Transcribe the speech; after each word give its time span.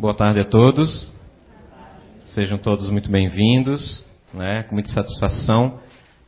Boa 0.00 0.14
tarde 0.14 0.40
a 0.40 0.46
todos. 0.46 1.12
Sejam 2.24 2.56
todos 2.56 2.88
muito 2.88 3.10
bem-vindos, 3.10 4.02
né? 4.32 4.62
Com 4.62 4.76
muita 4.76 4.88
satisfação. 4.88 5.78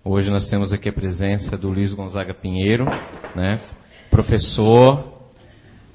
Hoje 0.05 0.29
nós 0.29 0.47
temos 0.51 0.75
aqui 0.75 0.91
a 0.91 0.93
presença 0.93 1.57
do 1.57 1.71
Luiz 1.71 1.95
Gonzaga 1.95 2.35
Pinheiro, 2.35 2.85
né? 3.35 3.59
Professor, 4.11 5.23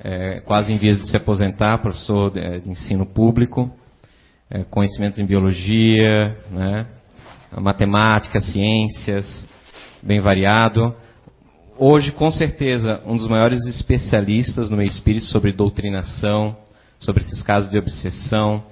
é, 0.04 0.40
quase 0.40 0.74
em 0.74 0.80
vias 0.80 1.00
de 1.00 1.08
se 1.08 1.16
aposentar, 1.16 1.78
professor 1.78 2.32
de, 2.32 2.62
de 2.62 2.68
ensino 2.68 3.06
público, 3.06 3.72
é, 4.50 4.64
conhecimentos 4.64 5.20
em 5.20 5.26
biologia, 5.28 6.36
né? 6.50 6.88
matemática, 7.62 8.40
ciências, 8.40 9.48
bem 10.02 10.20
variado. 10.20 10.96
Hoje, 11.78 12.12
com 12.12 12.32
certeza, 12.32 13.04
um 13.06 13.16
dos 13.16 13.28
maiores 13.28 13.64
especialistas 13.68 14.72
no 14.72 14.78
meio 14.78 14.90
espírito 14.90 15.26
sobre 15.26 15.52
doutrinação, 15.52 16.58
sobre 17.00 17.24
esses 17.24 17.42
casos 17.42 17.70
de 17.70 17.78
obsessão, 17.78 18.64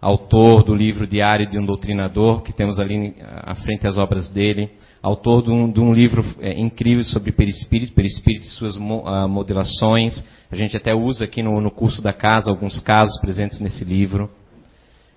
autor 0.00 0.62
do 0.62 0.74
livro 0.74 1.06
Diário 1.06 1.48
de 1.48 1.58
um 1.58 1.64
Doutrinador, 1.64 2.42
que 2.42 2.52
temos 2.52 2.78
ali 2.78 3.14
à 3.22 3.54
frente 3.54 3.86
as 3.86 3.96
obras 3.96 4.28
dele, 4.28 4.70
autor 5.02 5.42
de 5.42 5.50
um, 5.50 5.70
de 5.70 5.80
um 5.80 5.92
livro 5.92 6.24
é, 6.40 6.58
incrível 6.58 7.04
sobre 7.04 7.32
perispírito, 7.32 7.92
perispírito 7.94 8.44
e 8.44 8.50
suas 8.50 8.76
uh, 8.76 9.28
modelações. 9.28 10.26
A 10.50 10.56
gente 10.56 10.76
até 10.76 10.94
usa 10.94 11.24
aqui 11.24 11.42
no, 11.42 11.60
no, 11.60 11.70
curso 11.70 12.02
da 12.02 12.12
casa 12.12 12.50
alguns 12.50 12.80
casos 12.80 13.18
presentes 13.20 13.60
nesse 13.60 13.84
livro. 13.84 14.30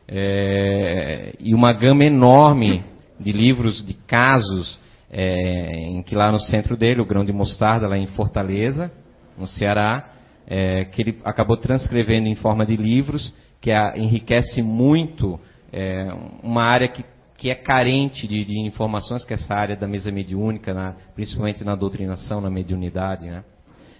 É, 0.07 1.35
e 1.39 1.53
uma 1.53 1.73
gama 1.73 2.05
enorme 2.05 2.83
de 3.19 3.33
livros, 3.33 3.85
de 3.85 3.93
casos, 3.93 4.79
é, 5.11 5.71
em 5.89 6.01
que 6.01 6.15
lá 6.15 6.31
no 6.31 6.39
centro 6.39 6.77
dele, 6.77 7.01
o 7.01 7.05
Grão 7.05 7.25
de 7.25 7.33
Mostarda, 7.33 7.87
lá 7.87 7.97
em 7.97 8.07
Fortaleza, 8.07 8.91
no 9.37 9.47
Ceará, 9.47 10.16
é, 10.47 10.85
que 10.85 11.01
ele 11.01 11.19
acabou 11.25 11.57
transcrevendo 11.57 12.27
em 12.27 12.35
forma 12.35 12.65
de 12.65 12.77
livros, 12.77 13.33
que 13.59 13.71
a, 13.71 13.93
enriquece 13.97 14.61
muito 14.61 15.39
é, 15.71 16.07
uma 16.41 16.63
área 16.63 16.87
que, 16.87 17.03
que 17.37 17.49
é 17.49 17.55
carente 17.55 18.27
de, 18.27 18.45
de, 18.45 18.59
informações, 18.61 19.25
que 19.25 19.33
é 19.33 19.35
essa 19.35 19.53
área 19.53 19.75
da 19.75 19.87
mesa 19.87 20.11
mediúnica, 20.11 20.73
na, 20.73 20.95
principalmente 21.13 21.63
na 21.63 21.75
doutrinação, 21.75 22.39
na 22.39 22.49
mediunidade. 22.49 23.25
Né? 23.25 23.43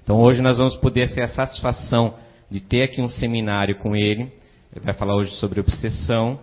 Então 0.04 0.22
hoje 0.22 0.42
nós 0.42 0.58
vamos 0.58 0.76
poder 0.78 1.14
ter 1.14 1.24
a 1.24 1.28
satisfação 1.28 2.14
de 2.50 2.62
ter 2.62 2.84
aqui 2.84 3.02
um 3.02 3.10
seminário 3.10 3.78
com 3.80 3.96
ele. 3.96 4.32
Ele 4.74 4.86
vai 4.86 4.94
falar 4.94 5.16
hoje 5.16 5.32
sobre 5.32 5.60
obsessão. 5.60 6.40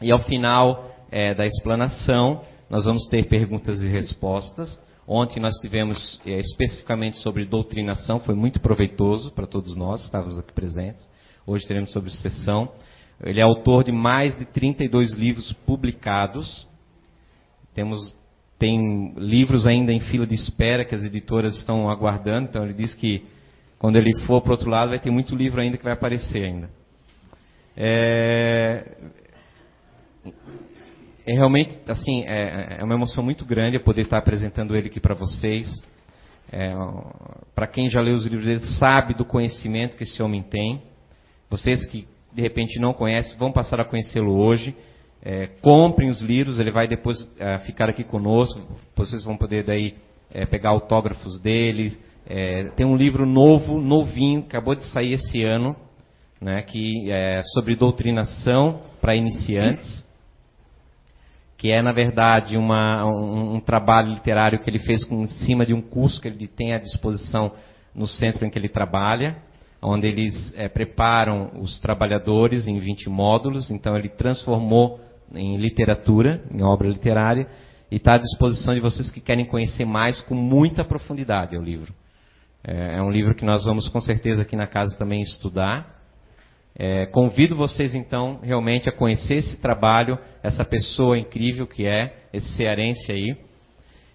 E 0.00 0.10
ao 0.10 0.20
final 0.20 0.90
é, 1.10 1.34
da 1.34 1.44
explanação, 1.44 2.40
nós 2.70 2.86
vamos 2.86 3.06
ter 3.08 3.28
perguntas 3.28 3.82
e 3.82 3.86
respostas. 3.86 4.80
Ontem 5.12 5.40
nós 5.40 5.56
tivemos 5.56 6.20
é, 6.24 6.38
especificamente 6.38 7.16
sobre 7.16 7.44
doutrinação, 7.44 8.20
foi 8.20 8.36
muito 8.36 8.60
proveitoso 8.60 9.32
para 9.32 9.44
todos 9.44 9.76
nós 9.76 10.02
que 10.02 10.06
estávamos 10.06 10.38
aqui 10.38 10.52
presentes. 10.52 11.04
Hoje 11.44 11.66
teremos 11.66 11.92
sobre 11.92 12.12
sessão. 12.12 12.70
Ele 13.20 13.40
é 13.40 13.42
autor 13.42 13.82
de 13.82 13.90
mais 13.90 14.38
de 14.38 14.44
32 14.44 15.14
livros 15.14 15.52
publicados. 15.66 16.64
Temos 17.74 18.14
tem 18.56 19.12
livros 19.16 19.66
ainda 19.66 19.92
em 19.92 19.98
fila 19.98 20.24
de 20.24 20.36
espera 20.36 20.84
que 20.84 20.94
as 20.94 21.02
editoras 21.02 21.56
estão 21.56 21.90
aguardando. 21.90 22.48
Então 22.48 22.64
ele 22.64 22.74
diz 22.74 22.94
que 22.94 23.26
quando 23.80 23.96
ele 23.96 24.16
for 24.26 24.40
para 24.42 24.50
o 24.50 24.52
outro 24.52 24.70
lado 24.70 24.90
vai 24.90 25.00
ter 25.00 25.10
muito 25.10 25.34
livro 25.34 25.60
ainda 25.60 25.76
que 25.76 25.82
vai 25.82 25.94
aparecer 25.94 26.44
ainda. 26.44 26.70
É, 27.76 28.96
é 31.26 31.32
realmente 31.32 31.78
assim 31.88 32.24
é, 32.24 32.78
é, 32.80 32.84
uma 32.84 32.94
emoção 32.94 33.22
muito 33.22 33.44
grande 33.44 33.78
poder 33.78 34.02
estar 34.02 34.18
apresentando 34.18 34.76
ele 34.76 34.88
aqui 34.88 35.00
para 35.00 35.14
vocês. 35.14 35.82
É, 36.52 36.74
para 37.54 37.66
quem 37.66 37.88
já 37.88 38.00
leu 38.00 38.14
os 38.14 38.26
livros 38.26 38.46
dele 38.46 38.60
sabe 38.78 39.14
do 39.14 39.24
conhecimento 39.24 39.96
que 39.96 40.04
esse 40.04 40.22
homem 40.22 40.42
tem. 40.42 40.82
Vocês 41.48 41.84
que 41.86 42.06
de 42.32 42.42
repente 42.42 42.78
não 42.78 42.92
conhecem 42.92 43.36
vão 43.38 43.52
passar 43.52 43.80
a 43.80 43.84
conhecê-lo 43.84 44.36
hoje. 44.36 44.74
É, 45.22 45.46
comprem 45.60 46.08
os 46.08 46.22
livros, 46.22 46.58
ele 46.58 46.70
vai 46.70 46.88
depois 46.88 47.30
é, 47.38 47.58
ficar 47.58 47.90
aqui 47.90 48.02
conosco. 48.02 48.60
Vocês 48.96 49.22
vão 49.22 49.36
poder 49.36 49.64
daí 49.64 49.94
é, 50.32 50.46
pegar 50.46 50.70
autógrafos 50.70 51.40
dele. 51.40 51.92
É, 52.26 52.64
tem 52.76 52.86
um 52.86 52.96
livro 52.96 53.26
novo, 53.26 53.80
novinho, 53.80 54.40
acabou 54.40 54.74
de 54.74 54.84
sair 54.86 55.12
esse 55.14 55.42
ano, 55.42 55.76
né, 56.40 56.62
que 56.62 57.10
é 57.10 57.42
sobre 57.54 57.74
doutrinação 57.74 58.80
para 59.00 59.16
iniciantes 59.16 60.04
que 61.60 61.70
é, 61.70 61.82
na 61.82 61.92
verdade, 61.92 62.56
uma, 62.56 63.04
um, 63.04 63.56
um, 63.56 63.60
trabalho 63.60 64.14
literário 64.14 64.60
que 64.60 64.70
ele 64.70 64.78
fez 64.78 65.04
com, 65.04 65.24
em 65.24 65.26
cima 65.26 65.66
de 65.66 65.74
um 65.74 65.82
curso 65.82 66.18
que 66.18 66.26
ele 66.26 66.48
tem 66.48 66.72
à 66.72 66.78
disposição 66.78 67.52
no 67.94 68.06
centro 68.06 68.46
em 68.46 68.50
que 68.50 68.58
ele 68.58 68.70
trabalha, 68.70 69.36
onde 69.82 70.06
eles 70.06 70.54
é, 70.56 70.70
preparam 70.70 71.50
os 71.60 71.78
trabalhadores 71.78 72.66
em 72.66 72.78
20 72.78 73.10
módulos, 73.10 73.70
então 73.70 73.94
ele 73.94 74.08
transformou 74.08 75.00
em 75.34 75.56
literatura, 75.56 76.42
em 76.50 76.62
obra 76.62 76.88
literária, 76.88 77.46
e 77.90 77.96
está 77.96 78.14
à 78.14 78.18
disposição 78.18 78.72
de 78.72 78.80
vocês 78.80 79.10
que 79.10 79.20
querem 79.20 79.44
conhecer 79.44 79.84
mais 79.84 80.22
com 80.22 80.34
muita 80.34 80.82
profundidade 80.82 81.58
o 81.58 81.62
livro. 81.62 81.92
É, 82.64 82.96
é 82.96 83.02
um 83.02 83.10
livro 83.10 83.34
que 83.34 83.44
nós 83.44 83.66
vamos 83.66 83.86
com 83.86 84.00
certeza 84.00 84.40
aqui 84.40 84.56
na 84.56 84.66
casa 84.66 84.96
também 84.96 85.20
estudar, 85.20 85.99
é, 86.82 87.04
convido 87.04 87.54
vocês 87.54 87.94
então 87.94 88.40
realmente 88.42 88.88
a 88.88 88.92
conhecer 88.92 89.34
esse 89.34 89.58
trabalho, 89.58 90.18
essa 90.42 90.64
pessoa 90.64 91.18
incrível 91.18 91.66
que 91.66 91.86
é, 91.86 92.28
esse 92.32 92.56
cearense 92.56 93.12
aí. 93.12 93.36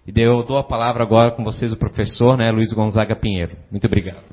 E 0.04 0.20
eu 0.20 0.42
dou 0.42 0.58
a 0.58 0.64
palavra 0.64 1.04
agora 1.04 1.30
com 1.30 1.44
vocês 1.44 1.72
o 1.72 1.76
professor, 1.76 2.36
né, 2.36 2.50
Luiz 2.50 2.72
Gonzaga 2.72 3.14
Pinheiro. 3.14 3.56
Muito 3.70 3.86
obrigado. 3.86 4.24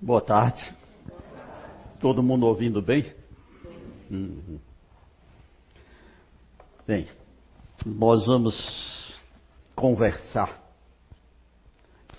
Boa 0.00 0.20
tarde. 0.20 0.72
Todo 1.98 2.22
mundo 2.22 2.46
ouvindo 2.46 2.80
bem? 2.80 3.12
Uhum. 4.08 4.60
Bem, 6.86 7.08
nós 7.84 8.24
vamos 8.24 8.97
conversar 9.78 10.60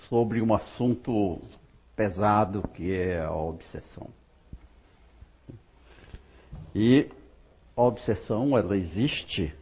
sobre 0.08 0.40
um 0.40 0.54
assunto 0.54 1.38
pesado 1.94 2.66
que 2.68 2.90
é 2.90 3.20
a 3.20 3.34
obsessão. 3.34 4.08
E 6.74 7.10
a 7.76 7.82
obsessão, 7.82 8.56
ela 8.56 8.78
existe 8.78 9.54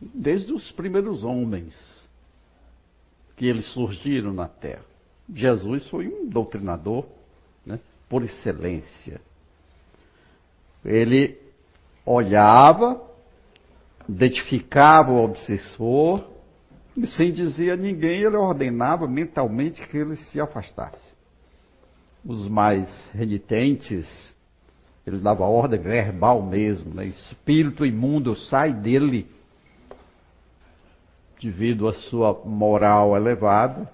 desde 0.00 0.52
os 0.52 0.72
primeiros 0.72 1.22
homens 1.22 1.72
que 3.36 3.46
eles 3.46 3.66
surgiram 3.72 4.32
na 4.32 4.48
Terra. 4.48 4.84
Jesus 5.32 5.86
foi 5.88 6.08
um 6.08 6.28
doutrinador 6.28 7.06
né, 7.64 7.78
por 8.08 8.24
excelência. 8.24 9.20
Ele 10.84 11.40
olhava, 12.04 13.00
identificava 14.08 15.12
o 15.12 15.22
obsessor 15.22 16.33
e 16.96 17.06
sem 17.08 17.32
dizer 17.32 17.72
a 17.72 17.76
ninguém, 17.76 18.22
ele 18.22 18.36
ordenava 18.36 19.08
mentalmente 19.08 19.86
que 19.88 19.96
ele 19.96 20.16
se 20.16 20.40
afastasse. 20.40 21.12
Os 22.24 22.48
mais 22.48 23.10
renitentes, 23.12 24.34
ele 25.06 25.18
dava 25.18 25.44
ordem 25.44 25.80
verbal 25.80 26.42
mesmo, 26.42 26.94
né? 26.94 27.06
espírito 27.06 27.84
imundo 27.84 28.36
sai 28.36 28.72
dele 28.72 29.26
devido 31.42 31.88
à 31.88 31.92
sua 31.92 32.40
moral 32.44 33.16
elevada, 33.16 33.90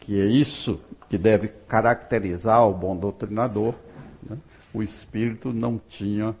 que 0.00 0.20
é 0.20 0.26
isso 0.26 0.78
que 1.08 1.16
deve 1.16 1.48
caracterizar 1.68 2.68
o 2.68 2.74
bom 2.74 2.96
doutrinador. 2.96 3.74
Né? 4.22 4.36
O 4.72 4.82
espírito 4.82 5.52
não 5.52 5.78
tinha 5.78 6.34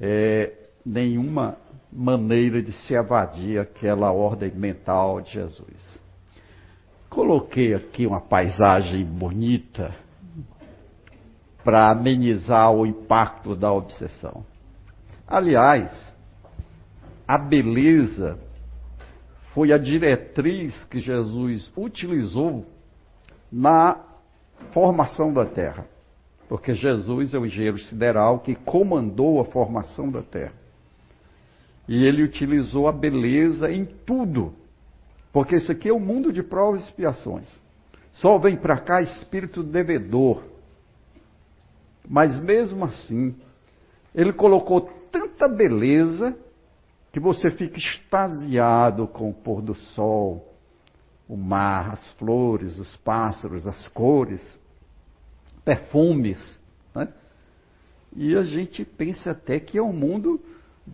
é, 0.00 0.52
nenhuma 0.84 1.56
maneira 1.94 2.60
de 2.60 2.72
se 2.72 2.94
evadir 2.94 3.60
aquela 3.60 4.10
ordem 4.10 4.50
mental 4.50 5.20
de 5.20 5.30
Jesus. 5.30 6.00
Coloquei 7.08 7.72
aqui 7.72 8.04
uma 8.04 8.20
paisagem 8.20 9.04
bonita 9.04 9.94
para 11.62 11.92
amenizar 11.92 12.72
o 12.72 12.84
impacto 12.84 13.54
da 13.54 13.72
obsessão. 13.72 14.44
Aliás, 15.26 16.12
a 17.26 17.38
beleza 17.38 18.38
foi 19.54 19.72
a 19.72 19.78
diretriz 19.78 20.84
que 20.86 20.98
Jesus 20.98 21.72
utilizou 21.76 22.66
na 23.50 24.00
formação 24.72 25.32
da 25.32 25.46
terra. 25.46 25.86
Porque 26.48 26.74
Jesus 26.74 27.32
é 27.32 27.38
o 27.38 27.46
engenheiro 27.46 27.78
sideral 27.78 28.40
que 28.40 28.56
comandou 28.56 29.40
a 29.40 29.44
formação 29.44 30.10
da 30.10 30.22
terra. 30.22 30.63
E 31.86 32.04
ele 32.04 32.22
utilizou 32.22 32.88
a 32.88 32.92
beleza 32.92 33.70
em 33.70 33.84
tudo. 33.84 34.54
Porque 35.32 35.56
isso 35.56 35.70
aqui 35.70 35.88
é 35.88 35.92
o 35.92 35.96
um 35.96 36.00
mundo 36.00 36.32
de 36.32 36.42
provas 36.42 36.82
e 36.82 36.84
expiações. 36.84 37.48
Só 38.14 38.38
vem 38.38 38.56
para 38.56 38.78
cá 38.78 39.02
espírito 39.02 39.62
devedor. 39.62 40.42
Mas 42.08 42.40
mesmo 42.40 42.84
assim, 42.84 43.34
ele 44.14 44.32
colocou 44.32 44.82
tanta 45.10 45.48
beleza 45.48 46.36
que 47.12 47.20
você 47.20 47.50
fica 47.50 47.78
extasiado 47.78 49.06
com 49.06 49.30
o 49.30 49.34
pôr 49.34 49.62
do 49.62 49.74
sol, 49.74 50.54
o 51.28 51.36
mar, 51.36 51.92
as 51.92 52.12
flores, 52.12 52.78
os 52.78 52.96
pássaros, 52.98 53.66
as 53.66 53.88
cores, 53.88 54.60
perfumes. 55.64 56.60
Né? 56.94 57.08
E 58.14 58.36
a 58.36 58.44
gente 58.44 58.84
pensa 58.84 59.30
até 59.30 59.58
que 59.58 59.78
é 59.78 59.82
um 59.82 59.92
mundo 59.92 60.40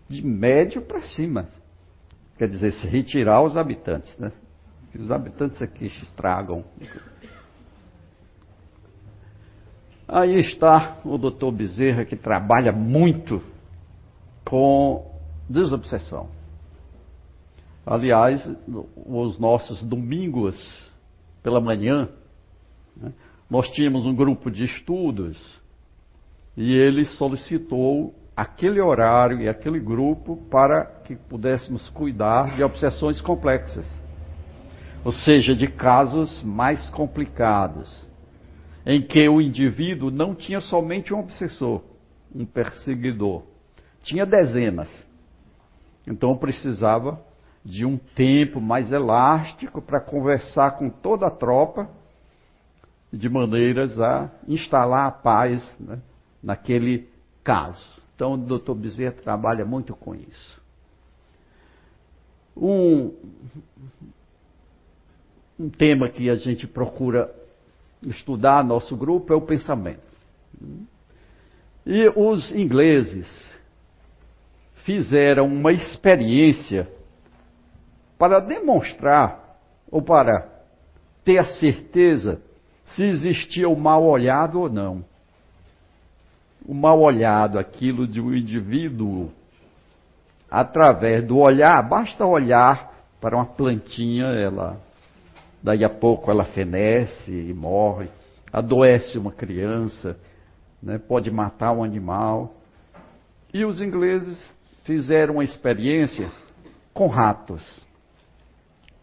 de 0.09 0.25
médio 0.25 0.81
para 0.81 1.01
cima. 1.01 1.47
Quer 2.37 2.47
dizer, 2.47 2.71
se 2.73 2.87
retirar 2.87 3.43
os 3.43 3.55
habitantes. 3.55 4.17
Né? 4.17 4.31
Os 4.95 5.11
habitantes 5.11 5.61
aqui 5.61 5.85
estragam. 5.85 6.63
Aí 10.07 10.39
está 10.39 10.99
o 11.05 11.17
doutor 11.17 11.51
Bezerra, 11.51 12.03
que 12.03 12.15
trabalha 12.15 12.71
muito 12.71 13.41
com 14.43 15.09
desobsessão. 15.49 16.29
Aliás, 17.85 18.45
os 18.95 19.39
nossos 19.39 19.81
domingos 19.81 20.91
pela 21.41 21.61
manhã, 21.61 22.09
né, 22.95 23.13
nós 23.49 23.69
tínhamos 23.69 24.05
um 24.05 24.13
grupo 24.13 24.51
de 24.51 24.65
estudos 24.65 25.37
e 26.55 26.73
ele 26.73 27.05
solicitou 27.05 28.13
aquele 28.41 28.81
horário 28.81 29.39
e 29.39 29.47
aquele 29.47 29.79
grupo 29.79 30.35
para 30.49 30.83
que 30.83 31.15
pudéssemos 31.15 31.87
cuidar 31.89 32.55
de 32.55 32.63
obsessões 32.63 33.21
complexas, 33.21 34.01
ou 35.05 35.11
seja, 35.11 35.53
de 35.53 35.67
casos 35.67 36.41
mais 36.41 36.89
complicados, 36.89 38.09
em 38.83 38.99
que 38.99 39.29
o 39.29 39.39
indivíduo 39.39 40.09
não 40.09 40.33
tinha 40.33 40.59
somente 40.59 41.13
um 41.13 41.19
obsessor, 41.19 41.83
um 42.33 42.43
perseguidor, 42.43 43.43
tinha 44.01 44.25
dezenas. 44.25 44.89
Então 46.07 46.35
precisava 46.35 47.21
de 47.63 47.85
um 47.85 47.95
tempo 47.95 48.59
mais 48.59 48.91
elástico 48.91 49.83
para 49.83 50.01
conversar 50.01 50.71
com 50.79 50.89
toda 50.89 51.27
a 51.27 51.31
tropa, 51.31 51.87
de 53.13 53.29
maneiras 53.29 53.99
a 53.99 54.31
instalar 54.47 55.05
a 55.05 55.11
paz 55.11 55.77
né, 55.79 55.99
naquele 56.41 57.07
caso. 57.43 58.00
Então, 58.21 58.33
o 58.33 58.37
doutor 58.37 58.75
Bezerra 58.75 59.13
trabalha 59.13 59.65
muito 59.65 59.95
com 59.95 60.13
isso. 60.13 60.61
Um, 62.55 63.11
um 65.59 65.67
tema 65.71 66.07
que 66.07 66.29
a 66.29 66.35
gente 66.35 66.67
procura 66.67 67.33
estudar 68.03 68.63
nosso 68.63 68.95
grupo 68.95 69.33
é 69.33 69.35
o 69.35 69.41
pensamento. 69.41 70.03
E 71.83 72.09
os 72.15 72.51
ingleses 72.51 73.27
fizeram 74.85 75.47
uma 75.47 75.73
experiência 75.73 76.87
para 78.19 78.39
demonstrar 78.39 79.57
ou 79.89 80.03
para 80.03 80.47
ter 81.25 81.39
a 81.39 81.45
certeza 81.45 82.39
se 82.85 83.03
existia 83.03 83.67
o 83.67 83.75
mal 83.75 84.03
olhado 84.03 84.59
ou 84.59 84.69
não. 84.69 85.10
O 86.65 86.73
mal 86.73 86.99
olhado, 86.99 87.57
aquilo 87.57 88.07
de 88.07 88.21
um 88.21 88.33
indivíduo, 88.33 89.31
através 90.49 91.25
do 91.25 91.37
olhar, 91.37 91.81
basta 91.81 92.25
olhar 92.25 92.91
para 93.19 93.35
uma 93.35 93.45
plantinha, 93.45 94.25
ela, 94.25 94.79
daí 95.61 95.83
a 95.83 95.89
pouco 95.89 96.29
ela 96.29 96.45
fenece 96.45 97.31
e 97.31 97.53
morre, 97.53 98.09
adoece 98.51 99.17
uma 99.17 99.31
criança, 99.31 100.17
né, 100.81 100.97
pode 100.97 101.31
matar 101.31 101.71
um 101.71 101.83
animal. 101.83 102.53
E 103.53 103.65
os 103.65 103.81
ingleses 103.81 104.53
fizeram 104.83 105.35
uma 105.35 105.43
experiência 105.43 106.31
com 106.93 107.07
ratos. 107.07 107.63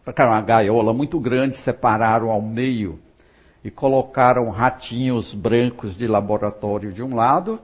Para 0.03 0.29
uma 0.29 0.41
gaiola 0.41 0.93
muito 0.93 1.19
grande, 1.19 1.57
separaram 1.63 2.29
ao 2.29 2.41
meio 2.41 2.99
e 3.63 3.69
colocaram 3.69 4.49
ratinhos 4.49 5.33
brancos 5.33 5.97
de 5.97 6.07
laboratório 6.07 6.93
de 6.93 7.03
um 7.03 7.15
lado 7.15 7.59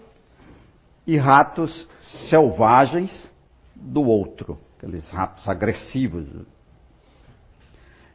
e 1.07 1.17
ratos 1.17 1.87
selvagens 2.29 3.31
do 3.75 4.01
outro, 4.01 4.59
aqueles 4.77 5.09
ratos 5.09 5.47
agressivos. 5.47 6.27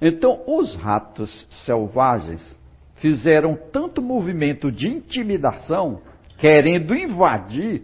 Então, 0.00 0.42
os 0.46 0.74
ratos 0.76 1.46
selvagens 1.64 2.58
fizeram 2.96 3.56
tanto 3.72 4.02
movimento 4.02 4.70
de 4.70 4.88
intimidação, 4.88 6.00
querendo 6.38 6.94
invadir 6.94 7.82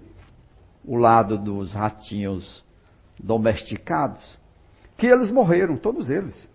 o 0.85 0.97
lado 0.97 1.39
dos 1.39 1.73
ratinhos 1.73 2.65
domesticados, 3.19 4.39
que 4.97 5.07
eles 5.07 5.31
morreram, 5.31 5.77
todos 5.77 6.09
eles. 6.09 6.49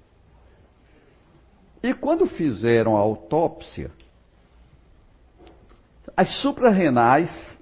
E 1.84 1.94
quando 1.94 2.28
fizeram 2.28 2.96
a 2.96 3.00
autópsia, 3.00 3.92
as 6.16 6.42
suprarrenais 6.42 7.60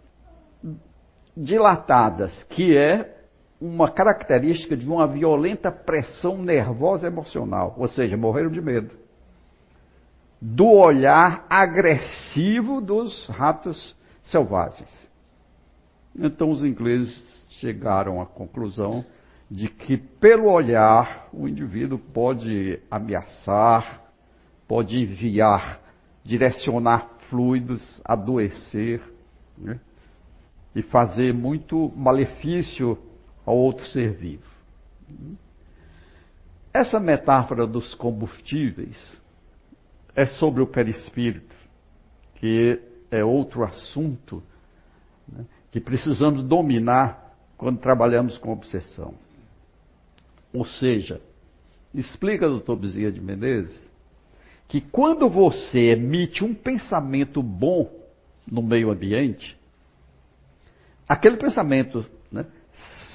dilatadas, 1.35 2.43
que 2.43 2.77
é 2.77 3.17
uma 3.61 3.89
característica 3.89 4.75
de 4.75 4.85
uma 4.85 5.07
violenta 5.07 5.71
pressão 5.71 6.37
nervosa 6.37 7.07
emocional, 7.07 7.75
ou 7.77 7.87
seja, 7.87 8.17
morreram 8.17 8.49
de 8.49 8.61
medo. 8.61 8.91
Do 10.41 10.67
olhar 10.67 11.45
agressivo 11.49 12.79
dos 12.81 13.27
ratos 13.27 13.95
selvagens. 14.21 15.09
Então 16.15 16.49
os 16.49 16.63
ingleses 16.63 17.45
chegaram 17.59 18.21
à 18.21 18.25
conclusão 18.25 19.05
de 19.49 19.67
que, 19.67 19.97
pelo 19.97 20.49
olhar, 20.49 21.27
o 21.33 21.47
indivíduo 21.47 21.97
pode 21.97 22.79
ameaçar, 22.89 24.08
pode 24.69 24.99
enviar, 24.99 25.81
direcionar 26.23 27.09
fluidos, 27.27 27.99
adoecer 28.05 29.01
né? 29.57 29.79
e 30.75 30.83
fazer 30.83 31.33
muito 31.33 31.91
malefício 31.95 32.95
ao 33.43 33.57
outro 33.57 33.83
ser 33.87 34.13
vivo. 34.13 34.47
Essa 36.71 36.99
metáfora 36.99 37.65
dos 37.65 37.95
combustíveis 37.95 39.19
é 40.15 40.27
sobre 40.27 40.61
o 40.61 40.67
perispírito, 40.67 41.55
que 42.35 42.79
é 43.09 43.25
outro 43.25 43.63
assunto 43.63 44.43
né, 45.27 45.45
que 45.71 45.79
precisamos 45.81 46.43
dominar 46.43 47.35
quando 47.57 47.79
trabalhamos 47.79 48.37
com 48.37 48.53
obsessão. 48.53 49.15
Ou 50.53 50.63
seja, 50.63 51.19
explica 51.91 52.47
doutor 52.47 52.75
Bezerra 52.75 53.11
de 53.11 53.19
Menezes 53.19 53.88
que 54.69 54.79
quando 54.79 55.27
você 55.27 55.93
emite 55.93 56.45
um 56.45 56.53
pensamento 56.53 57.41
bom 57.41 57.91
no 58.49 58.61
meio 58.61 58.91
ambiente, 58.91 59.57
aquele 61.07 61.37
pensamento 61.37 62.05
né, 62.31 62.45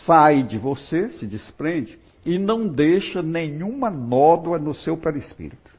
sai 0.05 0.43
de 0.43 0.59
você, 0.59 1.11
se 1.11 1.29
desprende 1.29 1.97
e 2.27 2.41
não 2.41 2.67
deixa 2.67 3.23
nenhuma 3.23 3.89
nódoa 3.89 4.59
no 4.59 4.75
seu 4.75 4.97
perispírito. 4.97 5.73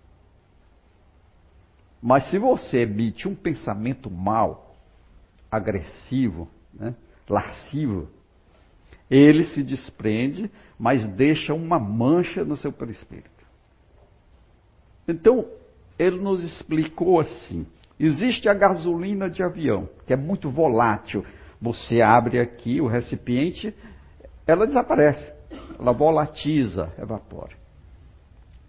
Mas 2.02 2.30
se 2.30 2.40
você 2.40 2.84
emite 2.84 3.28
um 3.28 3.36
pensamento 3.36 4.10
mal, 4.10 4.78
agressivo, 5.52 6.48
né, 6.74 6.96
lascivo, 7.28 8.08
ele 9.12 9.44
se 9.44 9.62
desprende, 9.62 10.50
mas 10.80 11.06
deixa 11.06 11.54
uma 11.54 11.78
mancha 11.78 12.46
no 12.46 12.56
seu 12.56 12.72
perispírito. 12.72 13.30
Então, 15.06 15.46
ele 15.98 16.20
nos 16.20 16.44
explicou 16.44 17.20
assim: 17.20 17.66
existe 18.00 18.50
a 18.50 18.54
gasolina 18.54 19.30
de 19.30 19.44
avião, 19.44 19.90
que 20.06 20.14
é 20.14 20.18
muito 20.18 20.50
volátil. 20.50 21.26
Você 21.62 22.02
abre 22.02 22.40
aqui 22.40 22.82
o 22.82 22.88
recipiente, 22.88 23.74
ela 24.46 24.68
desaparece, 24.68 25.34
ela 25.80 25.92
volatiza, 25.92 26.92
evapora. 26.98 27.56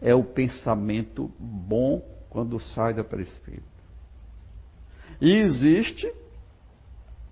É 0.00 0.14
o 0.14 0.22
pensamento 0.22 1.30
bom 1.38 2.02
quando 2.30 2.60
sai 2.60 2.94
do 2.94 3.04
perispírito. 3.04 3.64
E 5.20 5.32
existe 5.36 6.10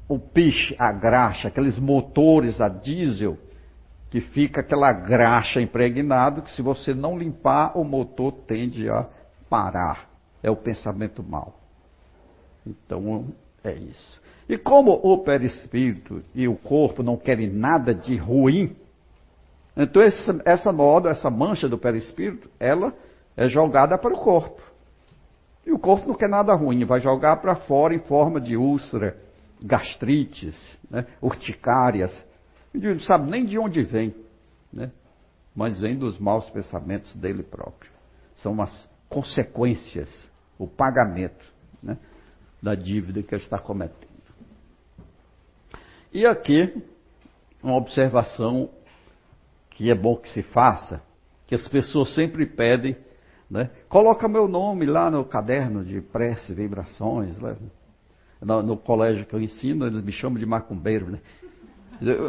o 0.09 0.19
piche, 0.19 0.75
a 0.79 0.93
graxa, 0.93 1.49
aqueles 1.49 1.79
motores 1.79 2.61
a 2.61 2.69
diesel, 2.69 3.39
que 4.11 4.21
fica 4.21 4.61
aquela 4.61 4.93
graxa 4.93 5.61
impregnada, 5.61 6.41
que 6.41 6.51
se 6.51 6.63
você 6.63 6.95
não 6.95 7.19
limpar, 7.19 7.77
o 7.77 7.85
motor 7.85 8.33
tende 8.47 8.89
a 8.89 9.09
parar. 9.55 10.11
É 10.43 10.51
o 10.51 10.57
pensamento 10.57 11.23
mal. 11.23 11.55
Então, 12.67 13.29
é 13.63 13.73
isso. 13.73 14.21
E 14.49 14.59
como 14.59 14.91
o 14.91 15.19
perispírito 15.23 16.25
e 16.35 16.49
o 16.49 16.57
corpo 16.57 17.05
não 17.05 17.17
querem 17.17 17.49
nada 17.49 17.95
de 17.95 18.17
ruim, 18.17 18.77
então 19.77 20.03
essa, 20.03 20.43
essa 20.45 20.73
moda, 20.73 21.11
essa 21.11 21.31
mancha 21.31 21.69
do 21.69 21.79
perispírito, 21.79 22.51
ela 22.59 22.93
é 23.37 23.49
jogada 23.49 23.97
para 23.97 24.13
o 24.13 24.19
corpo. 24.19 24.61
E 25.65 25.71
o 25.71 25.79
corpo 25.79 26.09
não 26.09 26.17
quer 26.17 26.29
nada 26.29 26.53
ruim, 26.53 26.85
vai 26.85 27.01
jogar 27.01 27.37
para 27.37 27.55
fora 27.55 27.95
em 27.95 28.01
forma 28.01 28.41
de 28.41 28.57
úlcera, 28.57 29.17
gastrites, 29.65 30.79
né, 30.91 31.07
urticárias. 31.23 32.27
Indivíduo 32.75 33.01
não 33.01 33.07
sabe 33.07 33.31
nem 33.31 33.45
de 33.45 33.57
onde 33.57 33.85
vem. 33.85 34.13
né? 34.73 34.91
mas 35.55 35.79
vem 35.79 35.97
dos 35.97 36.19
maus 36.19 36.51
pensamentos 36.51 37.15
dele 37.15 37.45
próprio. 37.45 37.91
São 38.35 38.61
as 38.61 38.93
consequências, 39.15 40.29
o 40.59 40.67
pagamento 40.67 41.47
né? 41.81 41.97
da 42.61 42.75
dívida 42.75 43.23
que 43.23 43.33
ele 43.33 43.43
está 43.43 43.61
cometendo. 43.61 44.13
E 46.13 46.27
aqui, 46.27 46.83
uma 47.63 47.77
observação 47.77 48.71
que 49.71 49.89
é 49.89 49.95
bom 49.95 50.17
que 50.17 50.29
se 50.31 50.43
faça, 50.43 51.01
que 51.47 51.55
as 51.55 51.67
pessoas 51.69 52.13
sempre 52.15 52.45
pedem, 52.45 52.97
né? 53.49 53.71
Coloca 53.89 54.27
meu 54.27 54.49
nome 54.49 54.85
lá 54.85 55.11
no 55.11 55.25
caderno 55.25 55.85
de 55.85 56.01
prece, 56.01 56.53
vibrações. 56.55 57.39
Né? 57.39 57.57
No, 58.41 58.63
no, 58.63 58.77
colégio 58.77 59.27
que 59.27 59.35
eu 59.35 59.41
ensino, 59.41 59.87
eles 59.87 60.03
me 60.03 60.11
chamam 60.11 60.39
de 60.39 60.47
macumbeiro, 60.47 61.11
né? 61.11 61.21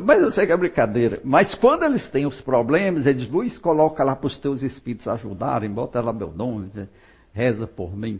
Mas 0.03 0.21
eu 0.21 0.31
sei 0.31 0.45
que 0.45 0.51
é 0.51 0.57
brincadeira. 0.57 1.19
Mas 1.23 1.55
quando 1.55 1.83
eles 1.83 2.09
têm 2.09 2.25
os 2.25 2.39
problemas, 2.41 3.05
eles 3.05 3.29
Luiz, 3.29 3.57
coloca 3.57 4.03
lá 4.03 4.15
para 4.15 4.27
os 4.27 4.37
teus 4.37 4.61
espíritos 4.61 5.07
ajudarem, 5.07 5.71
bota 5.71 6.01
lá 6.01 6.13
meu 6.13 6.31
nome, 6.31 6.71
né? 6.73 6.87
reza 7.33 7.67
por 7.67 7.95
mim. 7.95 8.19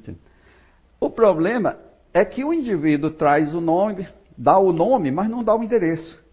O 1.00 1.10
problema 1.10 1.78
é 2.14 2.26
que 2.26 2.44
o 2.44 2.54
indivíduo 2.54 3.12
traz 3.12 3.54
o 3.54 3.62
nome, 3.62 4.08
dá 4.38 4.58
o 4.58 4.72
nome, 4.72 5.12
mas 5.12 5.30
não 5.30 5.44
dá 5.44 5.56
o 5.56 5.64
endereço. 5.64 6.24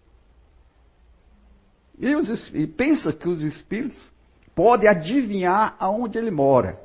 E, 1.97 2.15
os, 2.15 2.51
e 2.53 2.67
pensa 2.67 3.13
que 3.13 3.29
os 3.29 3.41
espíritos 3.41 4.11
podem 4.55 4.89
adivinhar 4.89 5.75
aonde 5.79 6.17
ele 6.17 6.31
mora. 6.31 6.79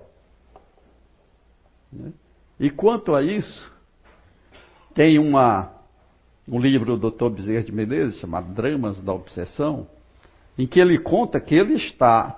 Né? 1.92 2.12
E 2.60 2.70
quanto 2.70 3.14
a 3.14 3.22
isso, 3.22 3.72
tem 4.94 5.18
uma, 5.18 5.72
um 6.50 6.58
livro 6.58 6.96
do 6.96 7.10
Dr. 7.10 7.28
Bezerra 7.28 7.62
de 7.62 7.72
Menezes, 7.72 8.20
chamado 8.20 8.52
Dramas 8.52 9.02
da 9.02 9.12
Obsessão, 9.12 9.86
em 10.56 10.66
que 10.66 10.80
ele 10.80 10.98
conta 10.98 11.38
que 11.38 11.54
ele 11.54 11.74
está 11.74 12.36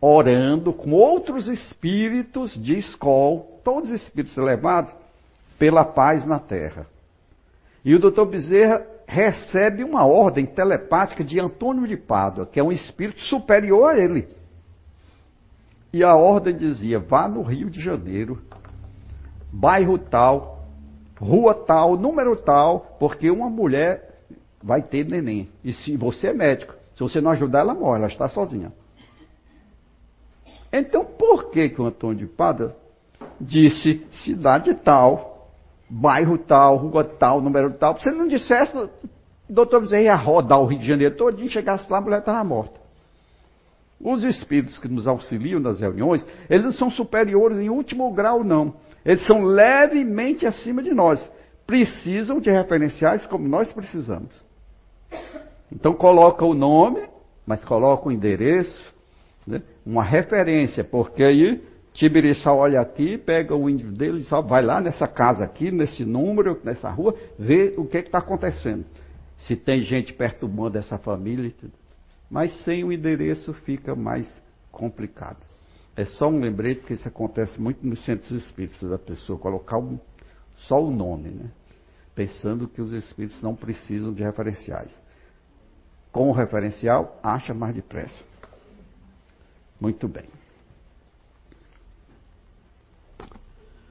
orando 0.00 0.72
com 0.72 0.92
outros 0.92 1.48
espíritos 1.48 2.52
de 2.54 2.78
escola, 2.78 3.42
todos 3.64 3.90
os 3.90 4.02
espíritos 4.02 4.36
elevados, 4.36 4.94
pela 5.58 5.84
paz 5.84 6.26
na 6.26 6.38
terra. 6.38 6.86
E 7.84 7.94
o 7.94 7.98
Dr. 7.98 8.24
Bezerra 8.24 8.86
recebe 9.06 9.82
uma 9.82 10.06
ordem 10.06 10.46
telepática 10.46 11.24
de 11.24 11.40
Antônio 11.40 11.86
de 11.86 11.96
Pádua, 11.96 12.46
que 12.46 12.60
é 12.60 12.62
um 12.62 12.70
espírito 12.70 13.20
superior 13.22 13.90
a 13.90 13.98
ele. 13.98 14.28
E 15.92 16.04
a 16.04 16.14
ordem 16.14 16.56
dizia: 16.56 16.98
vá 16.98 17.26
no 17.26 17.42
Rio 17.42 17.68
de 17.68 17.80
Janeiro, 17.80 18.40
bairro 19.52 19.98
tal, 19.98 20.59
rua 21.20 21.54
tal, 21.54 21.96
número 21.96 22.34
tal, 22.36 22.96
porque 22.98 23.30
uma 23.30 23.50
mulher 23.50 24.20
vai 24.62 24.82
ter 24.82 25.04
neném. 25.04 25.48
E 25.62 25.72
se 25.72 25.96
você 25.96 26.28
é 26.28 26.32
médico, 26.32 26.74
se 26.94 27.00
você 27.00 27.20
não 27.20 27.30
ajudar, 27.30 27.60
ela 27.60 27.74
morre, 27.74 27.98
ela 27.98 28.08
está 28.08 28.28
sozinha. 28.28 28.72
Então, 30.72 31.04
por 31.04 31.50
que, 31.50 31.68
que 31.68 31.80
o 31.80 31.86
Antônio 31.86 32.16
de 32.16 32.26
Pádua 32.26 32.76
disse 33.40 34.06
cidade 34.24 34.72
tal, 34.74 35.50
bairro 35.88 36.38
tal, 36.38 36.76
rua 36.76 37.04
tal, 37.04 37.40
número 37.40 37.72
tal? 37.74 37.98
Se 38.00 38.08
ele 38.08 38.18
não 38.18 38.28
dissesse, 38.28 38.76
o 38.76 38.88
doutor 39.48 39.80
Bezerra 39.80 40.02
ia 40.02 40.14
rodar 40.14 40.60
o 40.60 40.66
Rio 40.66 40.78
de 40.78 40.86
Janeiro 40.86 41.16
todo 41.16 41.42
e 41.42 41.48
chegasse 41.48 41.90
lá, 41.90 41.98
a 41.98 42.00
mulher 42.00 42.20
estava 42.20 42.42
morta. 42.44 42.78
Os 44.00 44.24
espíritos 44.24 44.78
que 44.78 44.88
nos 44.88 45.06
auxiliam 45.06 45.60
nas 45.60 45.80
reuniões, 45.80 46.26
eles 46.48 46.64
não 46.64 46.72
são 46.72 46.90
superiores 46.90 47.58
em 47.58 47.68
último 47.68 48.10
grau, 48.12 48.42
não. 48.42 48.74
Eles 49.04 49.24
são 49.26 49.42
levemente 49.42 50.46
acima 50.46 50.82
de 50.82 50.92
nós. 50.92 51.20
Precisam 51.66 52.40
de 52.40 52.50
referenciais 52.50 53.26
como 53.26 53.48
nós 53.48 53.72
precisamos. 53.72 54.44
Então 55.72 55.94
coloca 55.94 56.44
o 56.44 56.54
nome, 56.54 57.08
mas 57.46 57.64
coloca 57.64 58.08
o 58.08 58.12
endereço, 58.12 58.84
né? 59.46 59.62
uma 59.86 60.02
referência, 60.02 60.84
porque 60.84 61.22
aí 61.22 61.62
Tibiriçá 61.92 62.52
olha 62.52 62.80
aqui, 62.80 63.18
pega 63.18 63.54
o 63.54 63.68
índio 63.68 63.90
dele 63.90 64.20
e 64.20 64.24
só 64.24 64.40
vai 64.40 64.62
lá 64.62 64.80
nessa 64.80 65.08
casa 65.08 65.44
aqui, 65.44 65.70
nesse 65.70 66.04
número, 66.04 66.60
nessa 66.62 66.88
rua, 66.88 67.14
vê 67.38 67.74
o 67.76 67.84
que 67.84 67.98
está 67.98 68.18
acontecendo. 68.18 68.84
Se 69.38 69.56
tem 69.56 69.80
gente 69.80 70.12
perturbando 70.12 70.78
essa 70.78 70.98
família. 70.98 71.52
Mas 72.30 72.52
sem 72.64 72.84
o 72.84 72.92
endereço 72.92 73.52
fica 73.52 73.94
mais 73.94 74.26
complicado. 74.70 75.49
É 76.00 76.06
só 76.06 76.28
um 76.28 76.40
lembrete 76.40 76.80
que 76.86 76.94
isso 76.94 77.06
acontece 77.06 77.60
muito 77.60 77.86
nos 77.86 78.02
centros 78.06 78.30
espíritas 78.30 78.88
da 78.88 78.98
pessoa, 78.98 79.38
colocar 79.38 79.76
um, 79.76 80.00
só 80.60 80.82
o 80.82 80.90
nome, 80.90 81.28
né? 81.28 81.50
pensando 82.14 82.66
que 82.66 82.80
os 82.80 82.90
espíritos 82.90 83.42
não 83.42 83.54
precisam 83.54 84.10
de 84.10 84.22
referenciais. 84.22 84.98
Com 86.10 86.30
o 86.30 86.32
referencial, 86.32 87.20
acha 87.22 87.52
mais 87.52 87.74
depressa. 87.74 88.24
Muito 89.78 90.08
bem. 90.08 90.24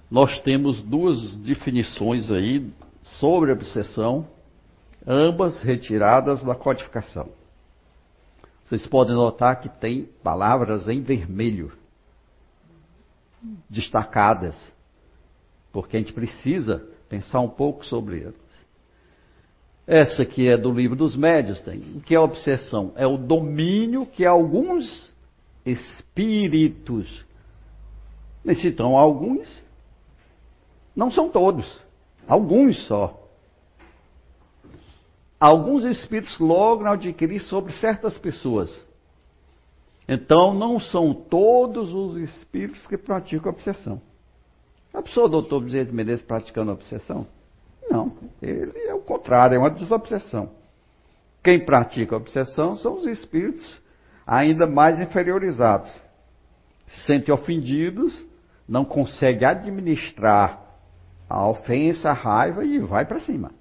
Nós 0.10 0.42
temos 0.42 0.82
duas 0.82 1.38
definições 1.38 2.32
aí 2.32 2.74
sobre 3.20 3.51
obsessão, 3.51 4.25
ambas 5.06 5.62
retiradas 5.62 6.44
da 6.44 6.56
codificação. 6.56 7.30
Vocês 8.66 8.88
podem 8.88 9.13
notar 9.13 9.62
que 9.62 9.70
tem 9.70 10.10
palavras 10.24 10.88
em 10.89 11.04
vermelho, 11.04 11.78
destacadas, 13.69 14.55
porque 15.72 15.98
a 15.98 16.00
gente 16.00 16.13
precisa 16.13 16.86
pensar 17.08 17.39
um 17.39 17.50
pouco 17.50 17.86
sobre 17.86 18.22
elas. 18.22 18.36
Essa 19.88 20.24
que 20.24 20.48
é 20.48 20.55
do 20.55 20.72
livro 20.72 20.96
dos 20.96 21.15
médios 21.15 21.62
tem. 21.62 21.79
O 21.96 22.01
que 22.01 22.13
é 22.13 22.19
obsessão? 22.19 22.93
É 22.96 23.08
o 23.08 23.17
domínio 23.17 24.05
que 24.05 24.25
alguns 24.25 25.15
espíritos, 25.65 27.25
necessitam 28.43 28.96
alguns, 28.96 29.48
não 30.96 31.10
são 31.10 31.29
todos, 31.29 31.67
alguns 32.27 32.86
só 32.86 33.19
alguns 35.39 35.86
espíritos 35.86 36.38
logram 36.38 36.93
adquirir 36.93 37.39
sobre 37.39 37.72
certas 37.74 38.17
pessoas. 38.17 38.69
Então, 40.12 40.56
não 40.56 40.80
são 40.80 41.13
todos 41.13 41.94
os 41.94 42.18
espíritos 42.18 42.88
que 42.88 42.98
praticam 42.98 43.51
obsessão. 43.51 44.01
A 44.92 45.04
pessoa, 45.04 45.28
o 45.28 45.30
doutor 45.30 45.63
de 45.63 45.92
Menezes, 45.92 46.25
praticando 46.25 46.72
obsessão? 46.72 47.28
Não, 47.92 48.13
ele 48.42 48.72
é 48.88 48.94
o 48.96 49.01
contrário, 49.01 49.56
é 49.56 49.60
uma 49.60 49.70
desobsessão. 49.70 50.50
Quem 51.44 51.63
pratica 51.63 52.16
obsessão 52.16 52.75
são 52.75 52.98
os 52.98 53.06
espíritos 53.06 53.80
ainda 54.25 54.66
mais 54.66 55.00
inferiorizados. 55.00 55.92
Se 56.88 57.01
sentem 57.06 57.32
ofendidos, 57.32 58.25
não 58.68 58.84
conseguem 58.84 59.48
administrar 59.48 60.60
a 61.30 61.48
ofensa, 61.48 62.10
a 62.10 62.13
raiva 62.13 62.66
e 62.66 62.80
vai 62.80 63.06
para 63.06 63.20
cima 63.20 63.59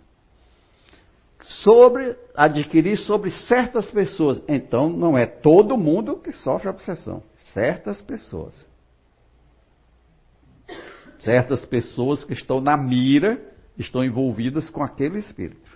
sobre 1.49 2.17
adquirir 2.35 2.97
sobre 2.99 3.31
certas 3.31 3.91
pessoas. 3.91 4.41
Então 4.47 4.89
não 4.89 5.17
é 5.17 5.27
todo 5.27 5.79
mundo 5.79 6.19
que 6.19 6.33
sofre 6.33 6.69
obsessão, 6.69 7.23
certas 7.55 8.01
pessoas. 8.03 8.67
Certas 11.21 11.65
pessoas 11.65 12.23
que 12.23 12.33
estão 12.33 12.61
na 12.61 12.77
mira, 12.77 13.41
estão 13.77 14.05
envolvidas 14.05 14.69
com 14.71 14.83
aquele 14.83 15.19
espírito. 15.19 15.69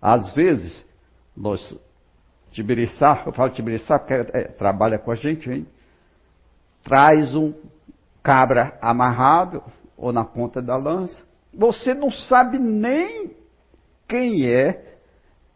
Às 0.00 0.32
vezes, 0.34 0.86
nós, 1.36 1.76
Tibiriçá, 2.50 3.22
eu 3.26 3.32
falo 3.32 3.50
Tibiriçá 3.50 3.98
porque 3.98 4.14
é, 4.14 4.44
trabalha 4.44 4.98
com 4.98 5.12
a 5.12 5.14
gente, 5.14 5.50
hein? 5.50 5.66
traz 6.82 7.34
um 7.34 7.54
cabra 8.22 8.78
amarrado 8.80 9.62
ou 9.96 10.12
na 10.12 10.24
ponta 10.24 10.62
da 10.62 10.76
lança, 10.76 11.22
você 11.52 11.94
não 11.94 12.10
sabe 12.10 12.58
nem 12.58 13.34
quem 14.08 14.46
é 14.46 14.98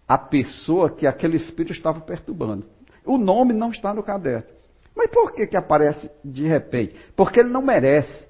a 0.07 0.19
pessoa 0.19 0.91
que 0.91 1.07
aquele 1.07 1.37
espírito 1.37 1.73
estava 1.73 2.01
perturbando. 2.01 2.67
O 3.05 3.17
nome 3.19 3.53
não 3.53 3.71
está 3.71 3.93
no 3.95 4.03
caderno. 4.03 4.47
Mas 4.95 5.11
por 5.11 5.33
que, 5.33 5.47
que 5.47 5.57
aparece 5.57 6.11
de 6.25 6.47
repente? 6.47 6.95
Porque 7.17 7.41
ele 7.41 7.49
não 7.49 7.63
merece. 7.63 8.29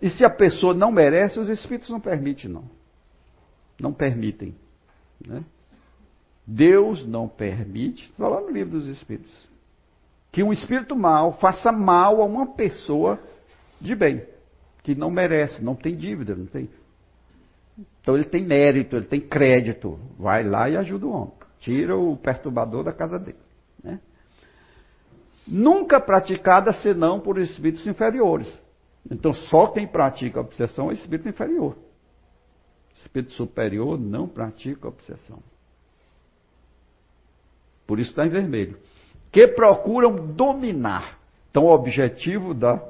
E 0.00 0.08
se 0.10 0.24
a 0.24 0.30
pessoa 0.30 0.74
não 0.74 0.90
merece, 0.90 1.38
os 1.38 1.48
espíritos 1.48 1.90
não 1.90 2.00
permitem, 2.00 2.50
não. 2.50 2.64
Não 3.78 3.92
permitem. 3.92 4.54
Né? 5.24 5.44
Deus 6.46 7.06
não 7.06 7.28
permite, 7.28 8.10
está 8.10 8.26
lá 8.28 8.40
no 8.40 8.50
livro 8.50 8.78
dos 8.78 8.86
Espíritos, 8.86 9.32
que 10.32 10.42
um 10.42 10.52
espírito 10.52 10.96
mal 10.96 11.34
faça 11.34 11.70
mal 11.70 12.20
a 12.20 12.24
uma 12.24 12.54
pessoa 12.54 13.20
de 13.80 13.94
bem 13.94 14.26
que 14.82 14.94
não 14.94 15.10
merece, 15.10 15.62
não 15.62 15.74
tem 15.74 15.96
dívida, 15.96 16.34
não 16.34 16.46
tem. 16.46 16.68
Então 18.00 18.14
ele 18.14 18.24
tem 18.24 18.44
mérito, 18.44 18.96
ele 18.96 19.06
tem 19.06 19.20
crédito. 19.20 19.98
Vai 20.18 20.42
lá 20.42 20.68
e 20.68 20.76
ajuda 20.76 21.06
o 21.06 21.12
homem. 21.12 21.32
Tira 21.60 21.96
o 21.96 22.16
perturbador 22.16 22.82
da 22.82 22.92
casa 22.92 23.18
dele. 23.18 23.38
Né? 23.82 24.00
Nunca 25.46 26.00
praticada 26.00 26.72
senão 26.72 27.20
por 27.20 27.38
espíritos 27.38 27.86
inferiores. 27.86 28.60
Então 29.10 29.32
só 29.32 29.68
quem 29.68 29.86
pratica 29.86 30.40
a 30.40 30.42
obsessão 30.42 30.90
é 30.90 30.94
espírito 30.94 31.28
inferior. 31.28 31.76
Espírito 32.94 33.32
superior 33.32 33.98
não 33.98 34.28
pratica 34.28 34.86
a 34.86 34.90
obsessão. 34.90 35.42
por 37.86 37.98
isso 37.98 38.10
está 38.10 38.24
em 38.26 38.30
vermelho, 38.30 38.78
que 39.30 39.48
procuram 39.48 40.28
dominar. 40.34 41.18
Então, 41.50 41.64
o 41.64 41.74
objetivo 41.74 42.54
da, 42.54 42.82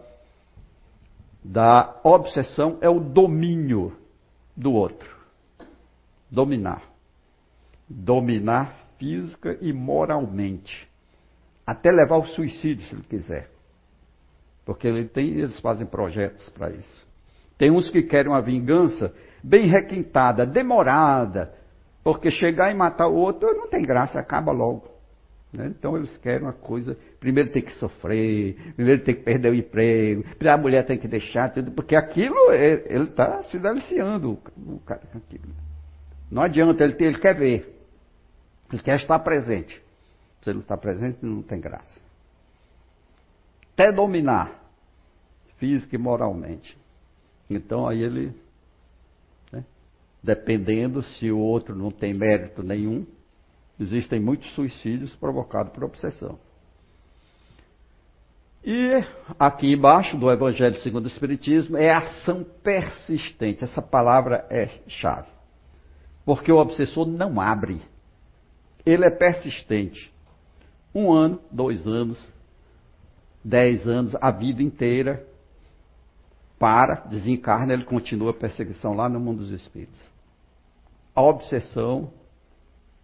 da 1.44 2.00
obsessão 2.04 2.78
é 2.80 2.88
o 2.88 3.00
domínio 3.00 3.96
do 4.56 4.72
outro. 4.72 5.10
Dominar. 6.30 6.82
Dominar 7.88 8.74
física 8.98 9.58
e 9.60 9.72
moralmente. 9.72 10.88
Até 11.66 11.90
levar 11.90 12.16
ao 12.16 12.26
suicídio, 12.26 12.86
se 12.86 12.94
ele 12.94 13.02
quiser. 13.02 13.50
Porque 14.64 14.86
ele 14.86 15.08
tem, 15.08 15.28
eles 15.30 15.58
fazem 15.60 15.86
projetos 15.86 16.48
para 16.50 16.70
isso. 16.70 17.06
Tem 17.58 17.70
uns 17.70 17.90
que 17.90 18.02
querem 18.02 18.30
uma 18.30 18.40
vingança 18.40 19.12
bem 19.42 19.66
requintada, 19.66 20.46
demorada, 20.46 21.52
porque 22.02 22.30
chegar 22.30 22.70
e 22.70 22.74
matar 22.74 23.08
o 23.08 23.14
outro 23.14 23.52
não 23.54 23.68
tem 23.68 23.82
graça, 23.82 24.18
acaba 24.18 24.52
logo. 24.52 24.91
Né? 25.52 25.66
Então 25.66 25.96
eles 25.96 26.16
querem 26.18 26.42
uma 26.42 26.52
coisa. 26.52 26.96
Primeiro 27.20 27.50
tem 27.50 27.62
que 27.62 27.72
sofrer, 27.72 28.56
primeiro 28.74 29.02
tem 29.02 29.14
que 29.14 29.22
perder 29.22 29.50
o 29.50 29.54
emprego, 29.54 30.24
a 30.40 30.56
mulher 30.56 30.86
tem 30.86 30.98
que 30.98 31.06
deixar 31.06 31.50
tudo, 31.50 31.72
porque 31.72 31.94
aquilo 31.94 32.52
ele 32.52 33.04
está 33.04 33.42
se 33.44 33.58
deliciando. 33.58 34.38
O 34.56 34.80
cara, 34.80 35.02
não 36.30 36.42
adianta, 36.42 36.82
ele, 36.84 36.96
ele 36.98 37.18
quer 37.18 37.36
ver. 37.36 37.78
Ele 38.72 38.82
quer 38.82 38.96
estar 38.96 39.18
presente. 39.18 39.80
Se 40.40 40.50
ele 40.50 40.54
não 40.54 40.62
está 40.62 40.76
presente, 40.76 41.18
não 41.20 41.42
tem 41.42 41.60
graça. 41.60 42.00
Até 43.74 43.92
dominar, 43.92 44.58
física 45.58 45.94
e 45.94 45.98
moralmente. 45.98 46.78
Então 47.50 47.86
aí 47.86 48.02
ele 48.02 48.34
dependendo 50.22 51.02
se 51.02 51.30
o 51.30 51.38
outro 51.38 51.74
não 51.74 51.90
tem 51.90 52.14
mérito 52.14 52.62
nenhum, 52.62 53.04
existem 53.78 54.20
muitos 54.20 54.50
suicídios 54.54 55.14
provocados 55.16 55.72
por 55.72 55.84
obsessão. 55.84 56.38
E 58.64 59.04
aqui 59.38 59.72
embaixo 59.72 60.16
do 60.16 60.30
Evangelho 60.30 60.76
segundo 60.76 61.04
o 61.04 61.08
Espiritismo 61.08 61.76
é 61.76 61.90
ação 61.90 62.44
persistente. 62.62 63.64
Essa 63.64 63.82
palavra 63.82 64.46
é 64.48 64.68
chave. 64.86 65.28
Porque 66.24 66.52
o 66.52 66.58
obsessor 66.58 67.06
não 67.06 67.40
abre. 67.40 67.82
Ele 68.86 69.04
é 69.04 69.10
persistente. 69.10 70.12
Um 70.94 71.12
ano, 71.12 71.40
dois 71.50 71.86
anos, 71.86 72.24
dez 73.44 73.88
anos, 73.88 74.14
a 74.20 74.30
vida 74.30 74.62
inteira. 74.62 75.26
Para, 76.56 77.06
desencarna, 77.06 77.72
ele 77.72 77.84
continua 77.84 78.30
a 78.30 78.34
perseguição 78.34 78.94
lá 78.94 79.08
no 79.08 79.18
mundo 79.18 79.38
dos 79.38 79.50
espíritos 79.50 80.12
a 81.14 81.22
obsessão 81.22 82.10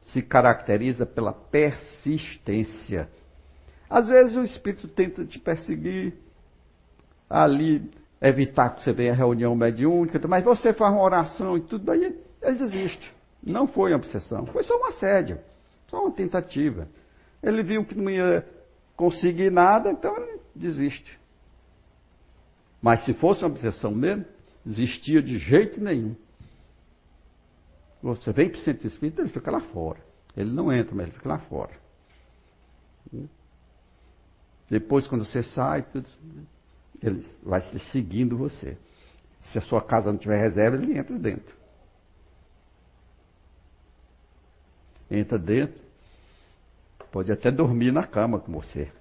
se 0.09 0.23
caracteriza 0.23 1.05
pela 1.07 1.33
persistência. 1.33 3.09
Às 3.89 4.09
vezes 4.09 4.37
o 4.37 4.43
espírito 4.43 4.89
tenta 4.89 5.25
te 5.25 5.39
perseguir, 5.39 6.15
ali 7.29 7.91
evitar 8.21 8.71
que 8.71 8.83
você 8.83 8.93
venha 8.93 9.13
à 9.13 9.15
reunião 9.15 9.55
mediúnica, 9.55 10.21
mas 10.27 10.45
você 10.45 10.73
faz 10.73 10.93
uma 10.93 11.03
oração 11.03 11.57
e 11.57 11.61
tudo, 11.61 11.85
daí 11.85 12.17
ele 12.43 12.59
desiste. 12.59 13.13
Não 13.43 13.67
foi 13.67 13.93
uma 13.93 13.99
obsessão, 13.99 14.47
foi 14.47 14.63
só 14.65 14.79
um 14.79 14.87
assédio, 14.87 15.39
só 15.87 16.03
uma 16.03 16.13
tentativa. 16.13 16.89
Ele 17.43 17.63
viu 17.63 17.85
que 17.85 17.95
não 17.95 18.11
ia 18.11 18.45
conseguir 18.97 19.51
nada, 19.51 19.91
então 19.91 20.17
ele 20.17 20.41
desiste. 20.55 21.19
Mas 22.81 23.05
se 23.05 23.15
fosse 23.15 23.45
uma 23.45 23.51
obsessão 23.51 23.91
mesmo, 23.91 24.25
desistia 24.65 25.23
de 25.23 25.39
jeito 25.39 25.81
nenhum. 25.81 26.17
Você 28.03 28.33
vem 28.33 28.49
para 28.49 28.59
o 28.59 28.63
centro 28.63 28.87
espírita, 28.87 29.23
ele 29.23 29.31
fica 29.31 29.51
lá 29.51 29.61
fora. 29.61 30.01
Ele 30.37 30.53
não 30.53 30.73
entra, 30.73 30.95
mas 30.95 31.07
ele 31.07 31.17
fica 31.17 31.29
lá 31.29 31.39
fora. 31.41 31.73
Depois, 34.69 35.07
quando 35.07 35.25
você 35.25 35.43
sai, 35.43 35.85
ele 37.03 37.25
vai 37.43 37.61
seguindo 37.91 38.37
você. 38.37 38.77
Se 39.45 39.59
a 39.59 39.63
sua 39.63 39.83
casa 39.83 40.13
não 40.13 40.19
tiver 40.19 40.39
reserva, 40.39 40.77
ele 40.77 40.97
entra 40.97 41.19
dentro. 41.19 41.57
Entra 45.11 45.39
dentro, 45.39 45.81
pode 47.11 47.33
até 47.33 47.51
dormir 47.51 47.93
na 47.93 48.07
cama 48.07 48.39
com 48.39 48.53
você. 48.53 48.93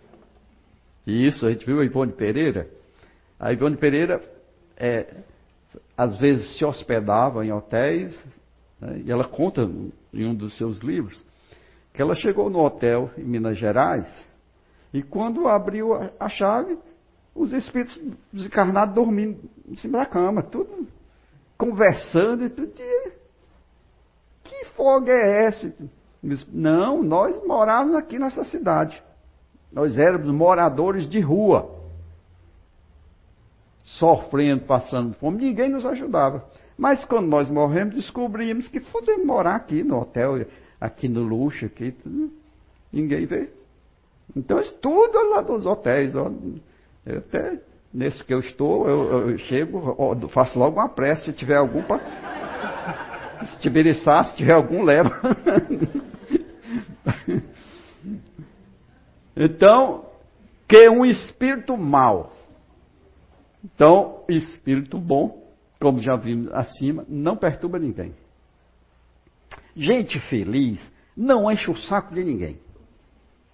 E 1.06 1.28
isso, 1.28 1.45
a 1.45 1.52
gente 1.52 1.65
viu 1.65 1.82
a 1.82 1.86
Ivone 1.86 2.13
Pereira. 2.13 2.69
A 3.38 3.52
Ivone 3.52 3.78
Pereira, 3.78 4.22
é, 4.78 5.22
às 5.98 6.17
vezes, 6.17 6.58
se 6.58 6.63
hospedava 6.63 7.45
em 7.45 7.52
hotéis 7.52 8.12
né? 8.80 9.02
E 9.06 9.12
ela 9.12 9.26
conta 9.26 9.70
em 10.13 10.26
um 10.26 10.36
dos 10.36 10.58
seus 10.58 10.80
livros 10.80 11.18
que 11.94 12.02
ela 12.02 12.13
chegou 12.13 12.50
no 12.50 12.60
hotel 12.60 13.10
em 13.18 13.24
Minas 13.24 13.58
Gerais 13.58 14.08
e 14.94 15.02
quando 15.02 15.48
abriu 15.48 15.94
a, 16.20 16.30
chave, 16.30 16.78
os 17.36 17.52
espíritos 17.52 18.00
desencarnados 18.32 18.96
dormindo 18.96 19.40
em 19.68 19.76
cima 19.76 20.00
da 20.00 20.06
cama, 20.06 20.44
tudo 20.44 20.88
conversando 21.58 22.46
e 22.46 22.50
tudo. 22.50 22.72
Que 24.44 24.66
folga 24.76 25.12
é 25.12 25.46
essa? 25.46 25.74
Não, 26.52 27.04
nós 27.04 27.44
morávamos 27.46 27.96
aqui 27.96 28.20
nessa 28.20 28.44
cidade. 28.44 29.02
Nós 29.72 29.98
éramos 29.98 30.30
moradores 30.32 31.10
de 31.10 31.20
rua. 31.20 31.76
Sofrendo, 33.84 34.66
passando 34.66 35.13
fome, 35.16 35.46
ninguém 35.46 35.70
nos 35.70 35.86
ajudava. 35.86 36.46
Mas 36.78 37.04
quando 37.06 37.28
nós 37.28 37.50
morremos, 37.50 37.96
descobrimos 37.96 38.68
que 38.68 38.80
podemos 38.80 39.26
morar 39.26 39.56
aqui 39.56 39.84
no 39.84 40.00
hotel, 40.00 40.46
aqui 40.80 41.08
no 41.08 41.24
luxo, 41.24 41.66
aqui, 41.66 41.92
tudo. 41.92 42.32
ninguém 42.94 43.26
vê. 43.26 43.50
Então, 44.36 44.62
tudo 44.80 45.30
lá 45.32 45.42
dos 45.42 45.66
hotéis. 45.66 46.16
Ó. 46.16 46.32
Eu 47.04 47.18
até, 47.18 47.60
nesse 47.92 48.24
que 48.24 48.32
eu 48.34 48.40
estou, 48.40 48.88
eu, 48.88 49.30
eu 49.30 49.38
chego, 49.40 49.96
ó, 49.98 50.16
faço 50.30 50.60
logo 50.60 50.80
uma 50.80 50.90
prece, 50.90 51.26
se 51.26 51.34
tiver 51.34 51.58
algum 51.58 51.82
para. 51.82 52.28
Se 53.48 53.60
tiver 53.60 53.96
se 53.96 54.36
tiver 54.36 54.54
algum, 54.54 54.84
leva. 54.84 55.12
então, 59.36 60.06
que 60.68 60.90
um 60.90 61.06
espírito 61.06 61.78
mau. 61.78 62.34
Então, 63.63 64.24
espírito 64.28 65.00
bom 65.00 65.47
como 65.80 66.02
já 66.02 66.16
vimos 66.16 66.52
acima, 66.54 67.06
não 67.08 67.38
perturba 67.38 67.78
ninguém. 67.78 68.13
Gente 69.76 70.20
feliz 70.22 70.82
não 71.16 71.52
enche 71.52 71.70
o 71.70 71.76
saco 71.76 72.13
de 72.13 72.24
ninguém. 72.24 72.60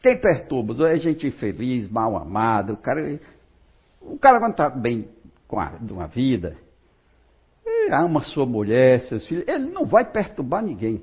Quem 0.01 0.19
perturba 0.19 0.89
é 0.89 0.97
gente 0.97 1.25
infeliz, 1.25 1.89
mal 1.89 2.17
amada. 2.17 2.73
O 2.73 2.77
cara, 2.77 3.19
o 4.01 4.17
cara 4.17 4.39
quando 4.39 4.51
está 4.51 4.69
bem 4.69 5.07
com 5.47 5.59
a, 5.59 5.71
uma 5.89 6.07
vida, 6.07 6.57
ama 7.89 8.21
sua 8.21 8.45
mulher, 8.45 8.99
seus 9.01 9.25
filhos, 9.25 9.47
ele 9.47 9.69
não 9.71 9.85
vai 9.85 10.03
perturbar 10.03 10.61
ninguém. 10.61 11.01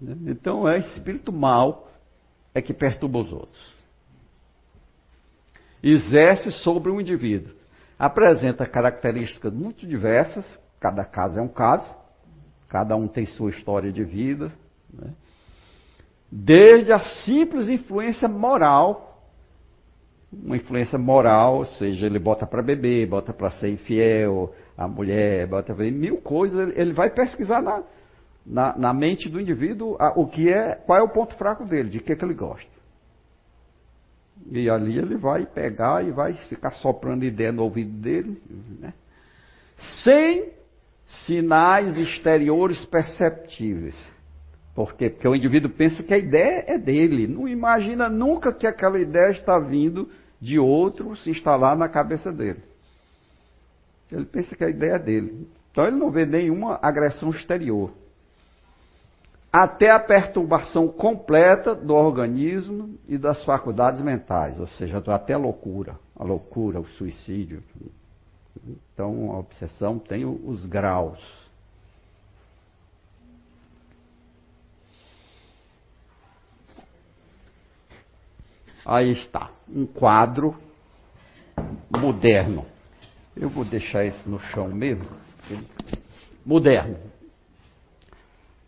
Então 0.00 0.68
é 0.68 0.78
espírito 0.78 1.32
mal 1.32 1.90
é 2.54 2.62
que 2.62 2.72
perturba 2.72 3.18
os 3.18 3.32
outros. 3.32 3.74
Exerce 5.82 6.52
sobre 6.52 6.90
o 6.90 7.00
indivíduo 7.00 7.57
apresenta 7.98 8.64
características 8.64 9.52
muito 9.52 9.86
diversas, 9.86 10.58
cada 10.78 11.04
caso 11.04 11.38
é 11.38 11.42
um 11.42 11.48
caso, 11.48 11.96
cada 12.68 12.94
um 12.94 13.08
tem 13.08 13.26
sua 13.26 13.50
história 13.50 13.90
de 13.90 14.04
vida, 14.04 14.52
né? 14.92 15.12
desde 16.30 16.92
a 16.92 17.00
simples 17.00 17.68
influência 17.68 18.28
moral, 18.28 19.08
uma 20.30 20.56
influência 20.56 20.98
moral, 20.98 21.56
ou 21.56 21.64
seja, 21.64 22.06
ele 22.06 22.18
bota 22.18 22.46
para 22.46 22.62
beber, 22.62 23.08
bota 23.08 23.32
para 23.32 23.50
ser 23.50 23.70
infiel, 23.70 24.54
a 24.76 24.86
mulher, 24.86 25.46
bota 25.46 25.74
para 25.74 25.90
mil 25.90 26.18
coisas, 26.18 26.72
ele 26.76 26.92
vai 26.92 27.10
pesquisar 27.10 27.62
na, 27.62 27.82
na, 28.46 28.76
na 28.76 28.94
mente 28.94 29.28
do 29.28 29.40
indivíduo 29.40 29.96
o 30.14 30.26
que 30.26 30.52
é, 30.52 30.74
qual 30.74 30.98
é 30.98 31.02
o 31.02 31.08
ponto 31.08 31.34
fraco 31.36 31.64
dele, 31.64 31.88
de 31.88 31.98
que, 31.98 32.14
que 32.14 32.24
ele 32.24 32.34
gosta. 32.34 32.77
E 34.50 34.70
ali 34.70 34.98
ele 34.98 35.16
vai 35.16 35.44
pegar 35.46 36.04
e 36.04 36.10
vai 36.10 36.34
ficar 36.34 36.70
soprando 36.72 37.24
ideia 37.24 37.52
no 37.52 37.62
ouvido 37.62 37.92
dele, 37.92 38.40
né? 38.80 38.92
sem 40.04 40.50
sinais 41.26 41.96
exteriores 41.96 42.84
perceptíveis. 42.86 43.96
Por 44.74 44.94
quê? 44.94 45.10
Porque 45.10 45.26
o 45.26 45.34
indivíduo 45.34 45.70
pensa 45.70 46.02
que 46.02 46.14
a 46.14 46.18
ideia 46.18 46.64
é 46.66 46.78
dele, 46.78 47.26
não 47.26 47.48
imagina 47.48 48.08
nunca 48.08 48.52
que 48.52 48.66
aquela 48.66 48.98
ideia 48.98 49.32
está 49.32 49.58
vindo 49.58 50.08
de 50.40 50.58
outro 50.58 51.16
se 51.16 51.30
instalar 51.30 51.76
na 51.76 51.88
cabeça 51.88 52.32
dele. 52.32 52.62
Ele 54.10 54.24
pensa 54.24 54.56
que 54.56 54.64
a 54.64 54.70
ideia 54.70 54.92
é 54.92 54.98
dele. 54.98 55.48
Então 55.70 55.86
ele 55.86 55.96
não 55.96 56.10
vê 56.10 56.24
nenhuma 56.24 56.78
agressão 56.82 57.30
exterior 57.30 57.92
até 59.52 59.90
a 59.90 59.98
perturbação 59.98 60.88
completa 60.88 61.74
do 61.74 61.94
organismo 61.94 62.98
e 63.08 63.16
das 63.16 63.44
faculdades 63.44 64.00
mentais, 64.00 64.60
ou 64.60 64.66
seja, 64.66 64.98
até 64.98 65.32
a 65.34 65.38
loucura, 65.38 65.98
a 66.16 66.22
loucura, 66.22 66.80
o 66.80 66.86
suicídio. 66.86 67.62
Então, 68.92 69.32
a 69.32 69.38
obsessão 69.38 69.98
tem 69.98 70.24
os 70.24 70.66
graus. 70.66 71.48
Aí 78.84 79.12
está, 79.12 79.50
um 79.68 79.86
quadro 79.86 80.56
moderno. 81.90 82.64
Eu 83.36 83.48
vou 83.48 83.64
deixar 83.64 84.04
esse 84.04 84.28
no 84.28 84.40
chão 84.40 84.68
mesmo. 84.68 85.06
Moderno. 86.44 86.96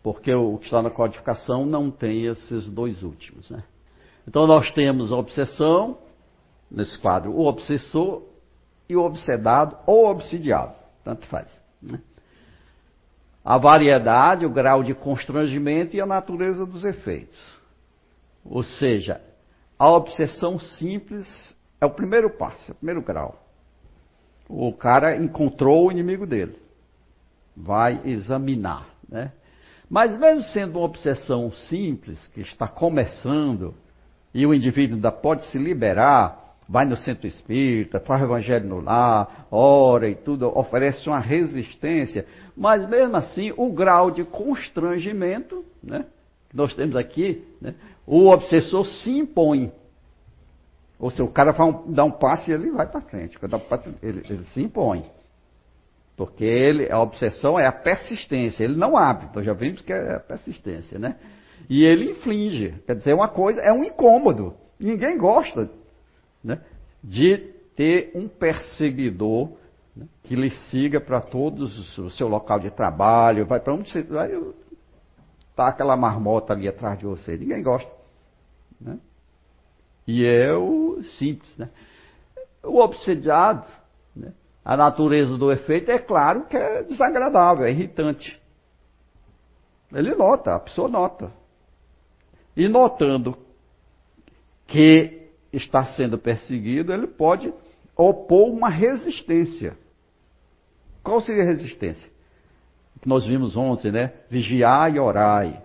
Porque 0.03 0.33
o 0.33 0.57
que 0.57 0.65
está 0.65 0.81
na 0.81 0.89
codificação 0.89 1.65
não 1.65 1.91
tem 1.91 2.25
esses 2.25 2.67
dois 2.67 3.03
últimos. 3.03 3.49
Né? 3.49 3.63
Então 4.27 4.47
nós 4.47 4.71
temos 4.73 5.11
a 5.11 5.17
obsessão, 5.17 5.97
nesse 6.69 6.99
quadro, 6.99 7.31
o 7.31 7.45
obsessor 7.45 8.23
e 8.89 8.95
o 8.95 9.03
obsedado 9.03 9.77
ou 9.85 10.07
obsidiado. 10.07 10.73
Tanto 11.03 11.25
faz. 11.27 11.61
Né? 11.81 11.99
A 13.43 13.57
variedade, 13.57 14.45
o 14.45 14.49
grau 14.49 14.83
de 14.83 14.93
constrangimento 14.93 15.95
e 15.95 16.01
a 16.01 16.05
natureza 16.05 16.65
dos 16.65 16.83
efeitos. 16.83 17.39
Ou 18.43 18.63
seja, 18.63 19.21
a 19.77 19.89
obsessão 19.89 20.59
simples 20.59 21.55
é 21.79 21.85
o 21.85 21.91
primeiro 21.91 22.29
passo, 22.37 22.71
é 22.71 22.73
o 22.73 22.75
primeiro 22.75 23.01
grau. 23.01 23.43
O 24.47 24.73
cara 24.73 25.15
encontrou 25.15 25.87
o 25.87 25.91
inimigo 25.91 26.27
dele. 26.27 26.59
Vai 27.55 28.01
examinar, 28.05 28.87
né? 29.07 29.31
Mas 29.91 30.17
mesmo 30.17 30.41
sendo 30.43 30.79
uma 30.79 30.85
obsessão 30.85 31.51
simples, 31.51 32.25
que 32.29 32.39
está 32.39 32.65
começando, 32.65 33.73
e 34.33 34.47
o 34.47 34.53
indivíduo 34.53 34.95
ainda 34.95 35.11
pode 35.11 35.45
se 35.47 35.57
liberar, 35.57 36.55
vai 36.67 36.85
no 36.85 36.95
centro 36.95 37.27
espírita, 37.27 37.99
faz 37.99 38.21
o 38.21 38.25
evangelho 38.25 38.69
no 38.69 38.79
lar, 38.79 39.47
ora 39.51 40.07
e 40.07 40.15
tudo, 40.15 40.47
oferece 40.57 41.09
uma 41.09 41.19
resistência, 41.19 42.25
mas 42.55 42.87
mesmo 42.87 43.17
assim 43.17 43.51
o 43.57 43.69
grau 43.73 44.09
de 44.09 44.23
constrangimento, 44.23 45.65
né, 45.83 46.05
que 46.49 46.55
nós 46.55 46.73
temos 46.73 46.95
aqui, 46.95 47.45
né, 47.59 47.75
o 48.07 48.29
obsessor 48.29 48.85
se 48.85 49.11
impõe. 49.11 49.73
Ou 50.97 51.11
seja, 51.11 51.25
o 51.25 51.27
cara 51.27 51.53
um, 51.65 51.91
dá 51.91 52.05
um 52.05 52.11
passe 52.11 52.49
e 52.49 52.53
ele 52.53 52.71
vai 52.71 52.87
para 52.87 53.01
frente. 53.01 53.37
Ele, 54.01 54.23
ele, 54.29 54.43
se 54.45 54.61
impõe. 54.61 55.03
Porque 56.21 56.45
ele, 56.45 56.87
a 56.91 57.01
obsessão 57.01 57.59
é 57.59 57.65
a 57.65 57.71
persistência. 57.71 58.63
Ele 58.63 58.75
não 58.75 58.95
abre. 58.95 59.25
Então 59.25 59.41
já 59.41 59.53
vimos 59.53 59.81
que 59.81 59.91
é 59.91 60.17
a 60.17 60.19
persistência, 60.19 60.99
né? 60.99 61.15
E 61.67 61.83
ele 61.83 62.11
inflige. 62.11 62.75
Quer 62.85 62.95
dizer, 62.95 63.15
uma 63.15 63.27
coisa, 63.27 63.59
é 63.59 63.73
um 63.73 63.83
incômodo. 63.83 64.53
Ninguém 64.79 65.17
gosta 65.17 65.67
né, 66.43 66.61
de 67.03 67.37
ter 67.75 68.11
um 68.13 68.27
perseguidor 68.27 69.53
né, 69.95 70.05
que 70.21 70.35
lhe 70.35 70.51
siga 70.51 71.01
para 71.01 71.21
todos 71.21 71.97
o 71.97 72.11
seu 72.11 72.27
local 72.27 72.59
de 72.59 72.69
trabalho, 72.69 73.47
vai 73.47 73.59
para 73.59 73.73
onde 73.73 73.89
você 73.89 74.03
vai, 74.03 74.29
tá 75.55 75.69
aquela 75.69 75.97
marmota 75.97 76.53
ali 76.53 76.67
atrás 76.67 76.99
de 76.99 77.05
você. 77.05 77.35
Ninguém 77.35 77.63
gosta. 77.63 77.91
Né? 78.79 78.99
E 80.05 80.23
é 80.23 80.53
o 80.53 81.01
simples, 81.17 81.51
né? 81.57 81.67
O 82.63 82.77
obsediado, 82.77 83.65
né? 84.15 84.33
A 84.63 84.77
natureza 84.77 85.37
do 85.37 85.51
efeito 85.51 85.91
é 85.91 85.99
claro 85.99 86.45
que 86.45 86.55
é 86.55 86.83
desagradável, 86.83 87.65
é 87.65 87.71
irritante. 87.71 88.39
Ele 89.91 90.15
nota, 90.15 90.55
a 90.55 90.59
pessoa 90.59 90.87
nota. 90.87 91.31
E 92.55 92.67
notando 92.67 93.37
que 94.67 95.29
está 95.51 95.85
sendo 95.85 96.17
perseguido, 96.17 96.93
ele 96.93 97.07
pode 97.07 97.53
opor 97.95 98.49
uma 98.49 98.69
resistência. 98.69 99.77
Qual 101.03 101.19
seria 101.19 101.43
a 101.43 101.47
resistência? 101.47 102.09
Que 103.01 103.09
nós 103.09 103.25
vimos 103.25 103.57
ontem, 103.57 103.91
né? 103.91 104.13
Vigiar 104.29 104.93
e 104.93 104.99
orar. 104.99 105.61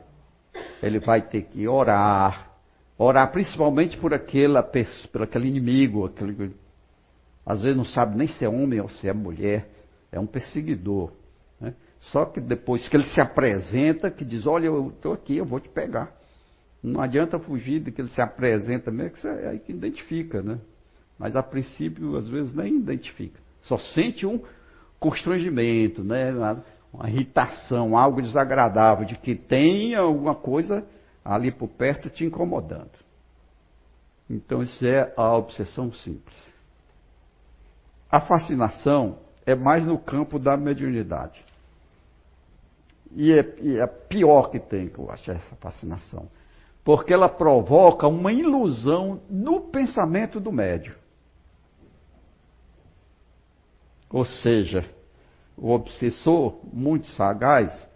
Ele 0.82 0.98
vai 0.98 1.20
ter 1.20 1.42
que 1.42 1.68
orar, 1.68 2.46
Orar 2.98 3.30
principalmente 3.30 3.96
por, 3.98 4.14
aquela, 4.14 4.62
por 4.62 5.22
aquele 5.22 5.48
inimigo, 5.48 6.06
aquele, 6.06 6.54
às 7.46 7.62
vezes 7.62 7.76
não 7.76 7.84
sabe 7.84 8.18
nem 8.18 8.26
se 8.26 8.44
é 8.44 8.48
homem 8.48 8.80
ou 8.80 8.88
se 8.88 9.08
é 9.08 9.12
mulher, 9.12 9.70
é 10.10 10.18
um 10.18 10.26
perseguidor. 10.26 11.12
Né? 11.60 11.74
Só 12.00 12.24
que 12.24 12.40
depois 12.40 12.88
que 12.88 12.96
ele 12.96 13.04
se 13.04 13.20
apresenta, 13.20 14.10
que 14.10 14.24
diz, 14.24 14.46
olha, 14.46 14.66
eu 14.66 14.88
estou 14.88 15.12
aqui, 15.12 15.36
eu 15.36 15.44
vou 15.44 15.60
te 15.60 15.68
pegar. 15.68 16.12
Não 16.82 17.00
adianta 17.00 17.38
fugir 17.38 17.80
de 17.80 17.92
que 17.92 18.00
ele 18.00 18.10
se 18.10 18.20
apresenta 18.20 18.90
mesmo, 18.90 19.12
que 19.12 19.26
é 19.26 19.48
aí 19.48 19.58
que 19.60 19.72
identifica, 19.72 20.42
né? 20.42 20.58
Mas 21.18 21.36
a 21.36 21.42
princípio, 21.42 22.16
às 22.16 22.28
vezes, 22.28 22.52
nem 22.52 22.76
identifica. 22.76 23.40
Só 23.62 23.78
sente 23.78 24.26
um 24.26 24.42
constrangimento, 24.98 26.02
né? 26.04 26.32
uma 26.92 27.08
irritação, 27.08 27.96
algo 27.96 28.20
desagradável, 28.20 29.06
de 29.06 29.16
que 29.16 29.34
tem 29.34 29.94
alguma 29.94 30.34
coisa 30.34 30.84
ali 31.24 31.50
por 31.50 31.68
perto 31.68 32.10
te 32.10 32.24
incomodando. 32.24 32.90
Então 34.28 34.62
isso 34.62 34.84
é 34.84 35.12
a 35.16 35.36
obsessão 35.36 35.92
simples. 35.92 36.34
A 38.10 38.20
fascinação 38.20 39.18
é 39.44 39.54
mais 39.54 39.84
no 39.84 39.98
campo 39.98 40.38
da 40.38 40.56
mediunidade. 40.56 41.44
E 43.12 43.32
é, 43.32 43.54
e 43.60 43.78
é 43.78 43.86
pior 43.86 44.50
que 44.50 44.58
tem, 44.58 44.90
eu 44.96 45.10
acho, 45.10 45.30
essa 45.30 45.56
fascinação. 45.56 46.28
Porque 46.84 47.12
ela 47.12 47.28
provoca 47.28 48.06
uma 48.06 48.32
ilusão 48.32 49.20
no 49.28 49.60
pensamento 49.60 50.38
do 50.38 50.52
médio. 50.52 50.94
Ou 54.10 54.24
seja, 54.24 54.88
o 55.56 55.70
obsessor, 55.70 56.58
muito 56.72 57.08
sagaz, 57.12 57.88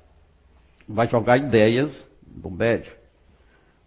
vai 0.88 1.06
jogar 1.06 1.38
ideias 1.38 2.08
do 2.22 2.50
médio 2.50 3.00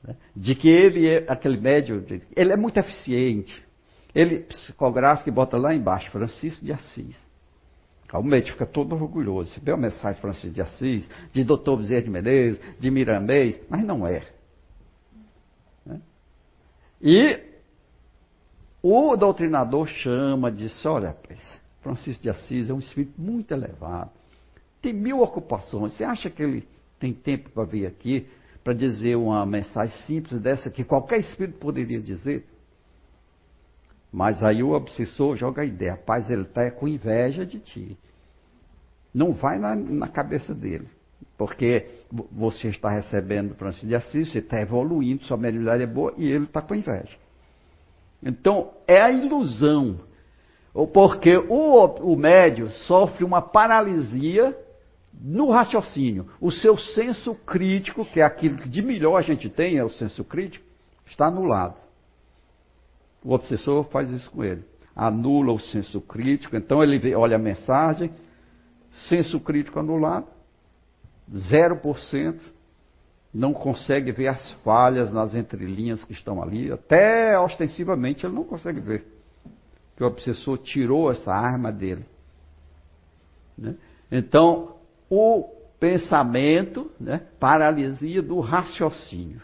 né? 0.03 0.15
de 0.35 0.53
que 0.55 0.67
ele 0.67 1.07
é, 1.07 1.25
aquele 1.27 1.57
médio, 1.57 2.05
ele 2.35 2.51
é 2.51 2.57
muito 2.57 2.77
eficiente. 2.77 3.63
Ele 4.13 4.39
psicografa 4.39 5.27
e 5.27 5.31
bota 5.31 5.57
lá 5.57 5.73
embaixo, 5.73 6.11
Francisco 6.11 6.63
de 6.63 6.71
Assis. 6.71 7.17
o 8.13 8.21
médico 8.21 8.53
fica 8.53 8.65
todo 8.65 8.93
orgulhoso. 8.93 9.51
Você 9.51 9.59
vê 9.59 9.71
a 9.71 9.77
mensagem 9.77 10.15
de 10.15 10.21
Francisco 10.21 10.53
de 10.53 10.61
Assis, 10.61 11.09
de 11.31 11.43
Dr. 11.43 11.77
Bezerra 11.77 12.03
de 12.03 12.09
Menezes, 12.09 12.61
de 12.79 12.91
Miramês, 12.91 13.59
mas 13.69 13.83
não 13.83 14.05
é. 14.05 14.23
Né? 15.85 15.99
E 17.01 17.39
o 18.81 19.15
doutrinador 19.15 19.87
chama, 19.87 20.51
diz, 20.51 20.85
olha, 20.85 21.17
Francisco 21.81 22.21
de 22.21 22.29
Assis 22.29 22.69
é 22.69 22.73
um 22.73 22.79
espírito 22.79 23.19
muito 23.19 23.51
elevado. 23.51 24.11
Tem 24.81 24.93
mil 24.93 25.21
ocupações. 25.21 25.93
Você 25.93 26.03
acha 26.03 26.29
que 26.29 26.43
ele 26.43 26.67
tem 26.99 27.13
tempo 27.13 27.49
para 27.49 27.63
vir 27.63 27.87
aqui? 27.87 28.27
para 28.63 28.73
dizer 28.73 29.15
uma 29.15 29.45
mensagem 29.45 29.95
simples 30.05 30.39
dessa 30.39 30.69
que 30.69 30.83
qualquer 30.83 31.19
espírito 31.19 31.59
poderia 31.59 31.99
dizer. 31.99 32.45
Mas 34.13 34.43
aí 34.43 34.61
o 34.61 34.73
obsessor 34.73 35.35
joga 35.35 35.63
a 35.63 35.65
ideia, 35.65 35.93
rapaz, 35.93 36.29
ele 36.29 36.43
está 36.43 36.69
com 36.69 36.87
inveja 36.87 37.43
de 37.43 37.59
ti. 37.59 37.97
Não 39.11 39.33
vai 39.33 39.57
na, 39.57 39.75
na 39.75 40.07
cabeça 40.07 40.53
dele. 40.53 40.87
Porque 41.35 41.87
você 42.31 42.67
está 42.67 42.91
recebendo 42.91 43.55
Francisco 43.55 43.87
de 43.87 43.95
Assis, 43.95 44.31
você 44.31 44.37
está 44.37 44.61
evoluindo, 44.61 45.23
sua 45.23 45.35
mediunidade 45.35 45.81
é 45.81 45.87
boa 45.87 46.13
e 46.15 46.29
ele 46.29 46.43
está 46.43 46.61
com 46.61 46.75
inveja. 46.75 47.17
Então, 48.21 48.69
é 48.87 49.01
a 49.01 49.11
ilusão. 49.11 49.99
Porque 50.93 51.35
o, 51.35 51.83
o 51.83 52.15
médio 52.15 52.69
sofre 52.69 53.23
uma 53.23 53.41
paralisia 53.41 54.55
no 55.11 55.49
raciocínio, 55.49 56.27
o 56.39 56.51
seu 56.51 56.77
senso 56.77 57.33
crítico, 57.33 58.05
que 58.05 58.19
é 58.19 58.23
aquilo 58.23 58.57
que 58.57 58.69
de 58.69 58.81
melhor 58.83 59.17
a 59.17 59.21
gente 59.21 59.49
tem, 59.49 59.77
é 59.77 59.83
o 59.83 59.89
senso 59.89 60.23
crítico, 60.23 60.65
está 61.05 61.27
anulado. 61.27 61.82
O 63.23 63.33
obsessor 63.33 63.85
faz 63.85 64.09
isso 64.09 64.29
com 64.31 64.43
ele. 64.43 64.63
Anula 64.95 65.53
o 65.53 65.59
senso 65.59 66.01
crítico, 66.01 66.55
então 66.55 66.83
ele 66.83 66.99
vê, 66.99 67.15
olha 67.15 67.37
a 67.37 67.39
mensagem, 67.39 68.11
senso 69.09 69.39
crítico 69.39 69.79
anulado, 69.79 70.27
0%, 71.31 72.39
não 73.33 73.53
consegue 73.53 74.11
ver 74.11 74.27
as 74.27 74.51
falhas 74.63 75.11
nas 75.11 75.33
entrelinhas 75.33 76.03
que 76.03 76.13
estão 76.13 76.43
ali, 76.43 76.71
até 76.71 77.39
ostensivamente 77.39 78.25
ele 78.25 78.35
não 78.35 78.43
consegue 78.43 78.79
ver. 78.79 79.05
Que 79.95 80.03
o 80.03 80.07
obsessor 80.07 80.57
tirou 80.59 81.11
essa 81.11 81.31
arma 81.31 81.71
dele. 81.71 82.05
Né? 83.57 83.75
Então, 84.11 84.75
o 85.09 85.49
pensamento, 85.79 86.91
né, 86.99 87.21
paralisia 87.39 88.21
do 88.21 88.39
raciocínio. 88.39 89.41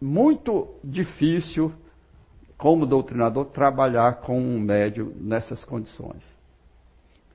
Muito 0.00 0.68
difícil, 0.84 1.72
como 2.58 2.86
doutrinador, 2.86 3.46
trabalhar 3.46 4.20
com 4.20 4.38
um 4.38 4.60
médium 4.60 5.12
nessas 5.16 5.64
condições. 5.64 6.22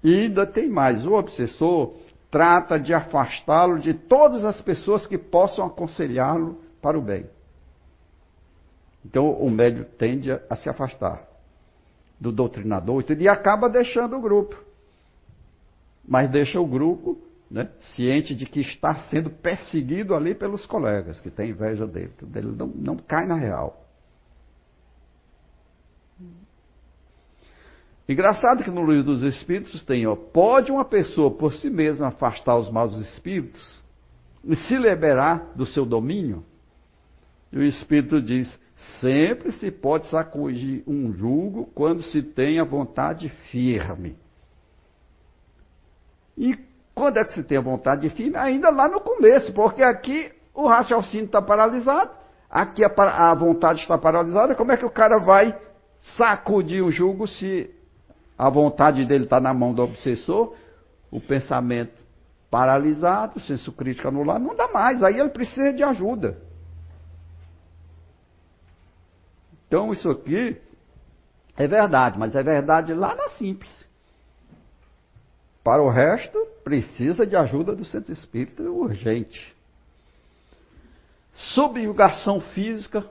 E 0.04 0.14
ainda 0.14 0.46
tem 0.46 0.70
mais: 0.70 1.06
o 1.06 1.14
obsessor 1.14 1.96
trata 2.30 2.80
de 2.80 2.94
afastá-lo 2.94 3.80
de 3.80 3.94
todas 3.94 4.46
as 4.46 4.62
pessoas 4.62 5.06
que 5.06 5.18
possam 5.18 5.66
aconselhá-lo 5.66 6.62
para 6.82 6.98
o 6.98 7.02
bem. 7.02 7.26
Então 9.06 9.32
o 9.32 9.50
médium 9.50 9.84
tende 9.98 10.32
a 10.32 10.56
se 10.56 10.70
afastar 10.70 11.28
do 12.20 12.32
doutrinador 12.32 13.04
e 13.18 13.28
acaba 13.28 13.68
deixando 13.68 14.16
o 14.16 14.22
grupo. 14.22 14.56
Mas 16.08 16.30
deixa 16.30 16.60
o 16.60 16.68
grupo 16.68 17.18
né, 17.52 17.70
ciente 17.94 18.34
de 18.34 18.46
que 18.46 18.62
está 18.62 18.96
sendo 19.10 19.30
perseguido 19.30 20.16
ali 20.16 20.34
pelos 20.34 20.66
colegas, 20.66 21.20
que 21.20 21.30
tem 21.30 21.50
inveja 21.50 21.86
dele. 21.86 22.14
Ele 22.34 22.56
não, 22.56 22.68
não 22.68 22.98
cai 22.98 23.28
na 23.28 23.36
real. 23.36 23.86
Engraçado 28.08 28.64
que 28.64 28.72
no 28.72 28.86
livro 28.86 29.04
dos 29.04 29.24
Espíritos 29.24 29.84
tem, 29.84 30.08
ó, 30.08 30.16
pode 30.16 30.72
uma 30.72 30.86
pessoa 30.86 31.30
por 31.30 31.54
si 31.54 31.70
mesma 31.70 32.08
afastar 32.08 32.58
os 32.58 32.72
maus 32.72 32.96
espíritos 32.98 33.84
e 34.44 34.56
se 34.56 34.78
liberar 34.78 35.52
do 35.56 35.66
seu 35.66 35.86
domínio? 35.86 36.46
E 37.52 37.58
o 37.58 37.64
Espírito 37.64 38.22
diz: 38.22 38.58
sempre 39.02 39.52
se 39.52 39.70
pode 39.70 40.08
sacudir 40.08 40.84
um 40.88 41.12
jugo 41.14 41.66
quando 41.76 42.02
se 42.02 42.24
tem 42.24 42.60
a 42.60 42.64
vontade 42.64 43.30
firme. 43.50 44.16
E 46.38 46.71
quando 46.94 47.18
é 47.18 47.26
que 47.26 47.34
se 47.34 47.44
tem 47.44 47.58
a 47.58 47.62
vontade 47.62 48.10
firme? 48.10 48.38
Ainda 48.38 48.70
lá 48.70 48.88
no 48.88 49.00
começo, 49.00 49.54
porque 49.54 49.82
aqui 49.82 50.32
o 50.54 50.68
raciocínio 50.68 51.26
está 51.26 51.42
paralisado, 51.42 52.12
aqui 52.50 52.84
a, 52.84 53.32
a, 53.32 53.34
vontade 53.34 53.82
está 53.82 53.98
paralisada. 53.98 54.56
Como 54.56 54.72
é 54.72 54.78
que 54.78 54.86
o 54.86 54.90
cara 54.90 55.18
vai 55.18 55.58
sacudir 56.18 56.84
o 56.84 56.92
jugo 56.92 57.28
se 57.28 57.74
a 58.38 58.50
vontade 58.50 59.06
dele 59.06 59.24
está 59.24 59.40
na 59.40 59.54
mão 59.54 59.74
do 59.74 59.84
obsessor, 59.84 60.56
o 61.10 61.22
pensamento 61.22 61.94
paralisado, 62.50 63.38
o 63.38 63.42
senso 63.42 63.72
crítico 63.72 64.08
anulado? 64.08 64.44
Não 64.44 64.56
dá 64.56 64.68
mais, 64.68 65.02
aí 65.02 65.20
ele 65.20 65.30
precisa 65.30 65.72
de 65.72 65.84
ajuda. 65.84 66.38
Então 69.68 69.94
isso 69.94 70.10
aqui 70.10 70.62
é 71.56 71.66
verdade, 71.66 72.20
mas 72.20 72.36
é 72.36 72.44
verdade 72.44 72.94
lá 72.94 73.16
na 73.16 73.30
simples. 73.30 73.91
Para 75.64 75.82
o 75.82 75.90
resto, 75.90 76.38
precisa 76.64 77.26
de 77.26 77.36
ajuda 77.36 77.76
do 77.76 77.86
centro 77.86 78.12
espírita 78.12 78.64
urgente. 78.64 79.56
Subjugação 81.34 82.40
física 82.40 83.06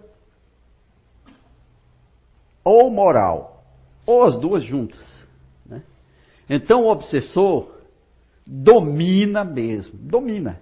ou 2.62 2.90
moral, 2.90 3.64
ou 4.04 4.24
as 4.24 4.38
duas 4.38 4.62
juntas. 4.64 5.00
Né? 5.64 5.82
Então 6.48 6.84
o 6.84 6.90
obsessor 6.90 7.72
domina 8.46 9.44
mesmo, 9.44 9.98
domina. 9.98 10.60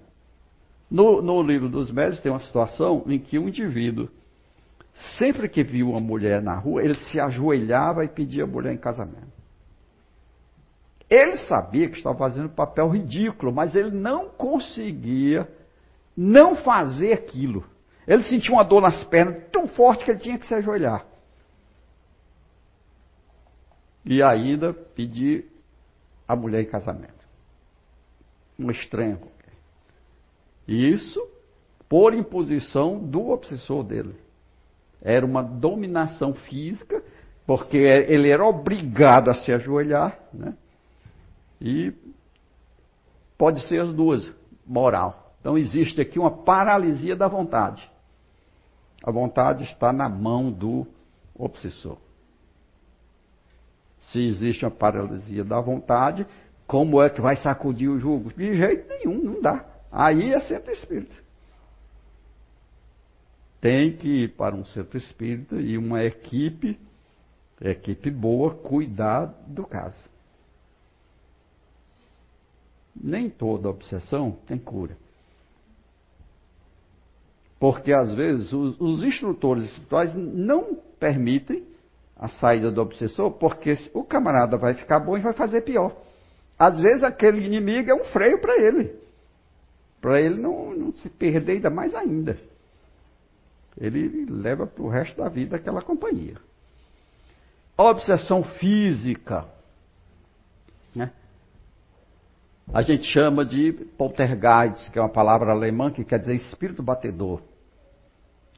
No, 0.91 1.21
no 1.21 1.43
livro 1.43 1.69
dos 1.69 1.91
médios 1.91 2.21
tem 2.21 2.33
uma 2.33 2.41
situação 2.41 3.05
em 3.07 3.19
que 3.19 3.39
um 3.39 3.49
indivíduo 3.49 4.09
Sempre 5.17 5.49
que 5.49 5.63
viu 5.63 5.91
uma 5.91 6.01
mulher 6.01 6.43
na 6.43 6.57
rua, 6.57 6.83
ele 6.83 6.95
se 6.95 7.21
ajoelhava 7.21 8.05
e 8.05 8.09
pedia 8.09 8.45
a 8.45 8.47
mulher 8.47 8.75
em 8.75 8.79
casamento. 8.79 9.38
Ele 11.09 11.37
sabia 11.37 11.89
que 11.89 11.97
estava 11.97 12.17
fazendo 12.19 12.47
um 12.47 12.55
papel 12.55 12.89
ridículo, 12.91 13.53
mas 13.53 13.75
ele 13.75 13.91
não 13.91 14.29
conseguia 14.29 15.49
não 16.17 16.57
fazer 16.57 17.13
aquilo. 17.13 17.65
Ele 18.07 18.23
sentia 18.23 18.53
uma 18.53 18.65
dor 18.65 18.83
nas 18.83 19.05
pernas 19.05 19.45
tão 19.51 19.67
forte 19.69 20.05
que 20.05 20.11
ele 20.11 20.21
tinha 20.21 20.39
que 20.39 20.47
se 20.47 20.55
ajoelhar. 20.55 21.07
E 24.05 24.23
ainda 24.23 24.73
pedir 24.73 25.47
a 26.27 26.37
mulher 26.37 26.63
em 26.63 26.67
casamento. 26.67 27.27
Um 28.59 28.71
estranho. 28.71 29.21
Isso 30.67 31.21
por 31.89 32.13
imposição 32.13 32.99
do 32.99 33.31
obsessor 33.31 33.83
dele. 33.83 34.15
Era 35.01 35.25
uma 35.25 35.43
dominação 35.43 36.35
física, 36.35 37.03
porque 37.47 37.79
ele 37.79 38.31
era 38.31 38.45
obrigado 38.45 39.31
a 39.31 39.35
se 39.35 39.53
ajoelhar, 39.53 40.19
né? 40.33 40.55
E 41.61 41.93
pode 43.37 43.67
ser 43.67 43.81
as 43.81 43.93
duas, 43.93 44.33
moral. 44.67 45.35
Então 45.41 45.57
existe 45.57 46.01
aqui 46.01 46.19
uma 46.19 46.31
paralisia 46.31 47.17
da 47.17 47.29
vontade. 47.29 47.89
A 49.05 49.11
vontade 49.11 49.65
está 49.65 49.93
na 49.93 50.09
mão 50.09 50.51
do 50.51 50.87
obsessor. 51.35 51.99
Se 54.11 54.21
existe 54.21 54.65
uma 54.65 54.71
paralisia 54.71 55.45
da 55.45 55.61
vontade, 55.61 56.27
como 56.67 57.03
é 57.03 57.11
que 57.11 57.21
vai 57.21 57.37
sacudir 57.37 57.89
o 57.89 57.99
jugo? 57.99 58.33
De 58.33 58.55
jeito 58.55 58.89
nenhum, 58.89 59.23
não 59.23 59.41
dá. 59.41 59.65
Aí 59.91 60.33
é 60.33 60.41
centro 60.41 60.73
espírita 60.73 61.29
tem 63.61 63.97
que 63.97 64.25
ir 64.25 64.37
para 64.37 64.55
um 64.55 64.65
centro 64.65 64.97
espírita 64.97 65.57
e 65.57 65.77
uma 65.77 66.05
equipe, 66.05 66.79
equipe 67.61 68.11
boa, 68.11 68.55
cuidar 68.55 69.27
do 69.47 69.67
caso. 69.67 70.09
Nem 73.01 73.31
toda 73.31 73.69
obsessão 73.69 74.37
tem 74.47 74.59
cura. 74.59 74.97
Porque 77.59 77.93
às 77.93 78.15
vezes 78.15 78.53
os, 78.53 78.81
os 78.81 79.03
instrutores 79.03 79.65
espirituais 79.65 80.15
não 80.15 80.77
permitem 80.99 81.65
a 82.17 82.29
saída 82.29 82.71
do 82.71 82.81
obsessor, 82.81 83.33
porque 83.33 83.75
o 83.95 84.05
camarada 84.05 84.57
vai 84.57 84.75
ficar 84.75 85.01
bom 85.01 85.17
e 85.17 85.21
vai 85.21 85.33
fazer 85.33 85.63
pior. 85.63 85.97
Às 86.59 86.81
vezes 86.81 87.05
aquele 87.05 87.45
inimigo 87.45 87.91
é 87.91 87.95
um 87.95 88.05
freio 88.07 88.41
para 88.41 88.57
ele. 88.61 88.97
Para 90.01 90.21
ele 90.21 90.41
não, 90.41 90.75
não 90.75 90.93
se 90.93 91.09
perder 91.09 91.53
ainda 91.53 91.71
mais 91.71 91.95
ainda 91.95 92.39
ele 93.81 94.27
leva 94.29 94.67
para 94.67 94.83
o 94.83 94.89
resto 94.89 95.17
da 95.17 95.29
vida 95.29 95.57
aquela 95.57 95.81
companhia. 95.81 96.37
Obsessão 97.77 98.43
física. 98.43 99.47
Né? 100.95 101.13
A 102.73 102.83
gente 102.83 103.05
chama 103.05 103.45
de 103.45 103.73
poltergeist, 103.97 104.91
que 104.93 104.99
é 104.99 105.03
uma 105.03 105.09
palavra 105.09 105.53
alemã 105.53 105.91
que 105.91 106.05
quer 106.05 106.19
dizer 106.19 106.35
espírito 106.35 106.83
batedor. 106.83 107.41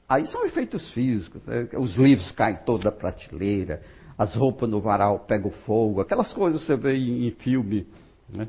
Aí 0.08 0.26
são 0.26 0.44
efeitos 0.44 0.90
físicos. 0.92 1.40
Né? 1.46 1.68
Os 1.78 1.94
livros 1.94 2.32
caem 2.32 2.56
toda 2.66 2.88
a 2.88 2.92
prateleira, 2.92 3.80
as 4.18 4.34
roupas 4.34 4.68
no 4.68 4.80
varal 4.80 5.20
pegam 5.20 5.52
fogo, 5.64 6.00
aquelas 6.00 6.32
coisas 6.32 6.60
que 6.60 6.66
você 6.66 6.76
vê 6.76 6.96
em, 6.96 7.28
em 7.28 7.30
filme. 7.30 7.86
Né? 8.28 8.48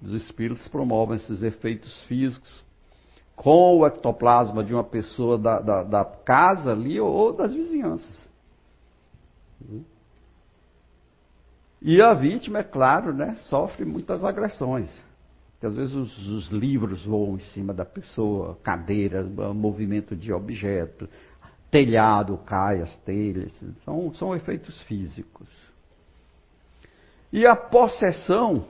Os 0.00 0.12
espíritos 0.12 0.66
promovem 0.68 1.16
esses 1.16 1.42
efeitos 1.42 2.00
físicos 2.04 2.64
com 3.36 3.78
o 3.78 3.86
ectoplasma 3.86 4.64
de 4.64 4.72
uma 4.72 4.84
pessoa 4.84 5.38
da, 5.38 5.60
da, 5.60 5.82
da 5.82 6.04
casa 6.04 6.72
ali 6.72 6.98
ou 6.98 7.34
das 7.34 7.52
vizinhanças. 7.52 8.28
E 11.82 12.00
a 12.02 12.12
vítima, 12.12 12.58
é 12.58 12.62
claro, 12.62 13.12
né, 13.12 13.36
sofre 13.48 13.84
muitas 13.84 14.22
agressões. 14.22 14.90
Porque 15.52 15.66
às 15.66 15.74
vezes 15.74 15.94
os, 15.94 16.26
os, 16.28 16.48
livros 16.48 17.04
voam 17.04 17.36
em 17.36 17.40
cima 17.40 17.72
da 17.72 17.84
pessoa, 17.84 18.58
cadeiras, 18.62 19.26
movimento 19.54 20.16
de 20.16 20.32
objetos, 20.32 21.08
telhado 21.70 22.38
cai, 22.38 22.80
as 22.80 22.96
telhas. 22.98 23.52
São, 23.84 24.12
são 24.14 24.34
efeitos 24.34 24.80
físicos. 24.82 25.48
E 27.32 27.46
a 27.46 27.54
possessão, 27.54 28.64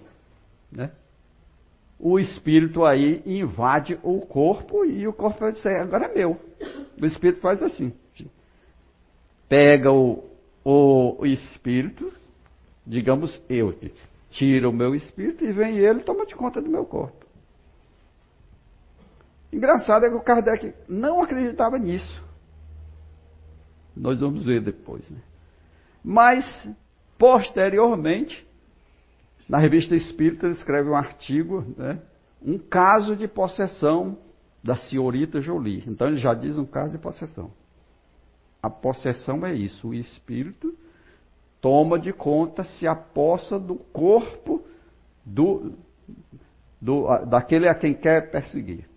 né, 0.70 0.90
o 1.98 2.18
espírito 2.18 2.84
aí 2.84 3.22
invade 3.26 3.98
o 4.02 4.20
corpo 4.20 4.84
e 4.84 5.06
o 5.06 5.12
corpo 5.12 5.40
vai 5.40 5.52
dizer, 5.52 5.76
agora 5.80 6.06
é 6.06 6.14
meu. 6.14 6.40
O 7.00 7.06
espírito 7.06 7.40
faz 7.40 7.62
assim. 7.62 7.92
Pega 9.48 9.92
o, 9.92 10.24
o, 10.64 11.26
espírito, 11.26 12.12
digamos 12.90 13.40
eu, 13.48 13.72
tira 14.30 14.68
o 14.68 14.72
meu 14.72 14.96
espírito 14.96 15.44
e 15.44 15.52
vem 15.52 15.78
ele 15.78 16.00
toma 16.00 16.26
de 16.26 16.34
conta 16.34 16.60
do 16.60 16.68
meu 16.68 16.84
corpo. 16.84 17.24
Engraçado 19.52 20.06
é 20.06 20.10
que 20.10 20.16
o 20.16 20.22
Kardec 20.22 20.74
não 20.88 21.22
acreditava 21.22 21.78
nisso. 21.78 22.22
Nós 23.96 24.20
vamos 24.20 24.44
ver 24.44 24.60
depois, 24.60 25.08
né? 25.08 25.20
Mas, 26.02 26.44
posteriormente, 27.16 28.46
na 29.48 29.58
revista 29.58 29.94
Espírita 29.94 30.46
ele 30.46 30.54
escreve 30.54 30.88
um 30.88 30.96
artigo, 30.96 31.64
né, 31.76 32.00
um 32.42 32.58
caso 32.58 33.14
de 33.14 33.28
possessão 33.28 34.18
da 34.64 34.76
senhorita 34.76 35.40
Jolie. 35.40 35.84
Então 35.86 36.08
ele 36.08 36.16
já 36.16 36.34
diz 36.34 36.56
um 36.58 36.64
caso 36.64 36.92
de 36.92 36.98
possessão. 36.98 37.52
A 38.62 38.70
possessão 38.70 39.44
é 39.46 39.54
isso, 39.54 39.88
o 39.88 39.94
espírito 39.94 40.76
toma 41.60 41.98
de 41.98 42.12
conta, 42.12 42.64
se 42.64 42.86
apossa 42.86 43.58
do 43.58 43.76
corpo 43.76 44.62
do, 45.24 45.72
do, 46.80 47.06
daquele 47.26 47.68
a 47.68 47.74
quem 47.74 47.94
quer 47.94 48.30
perseguir. 48.30 48.88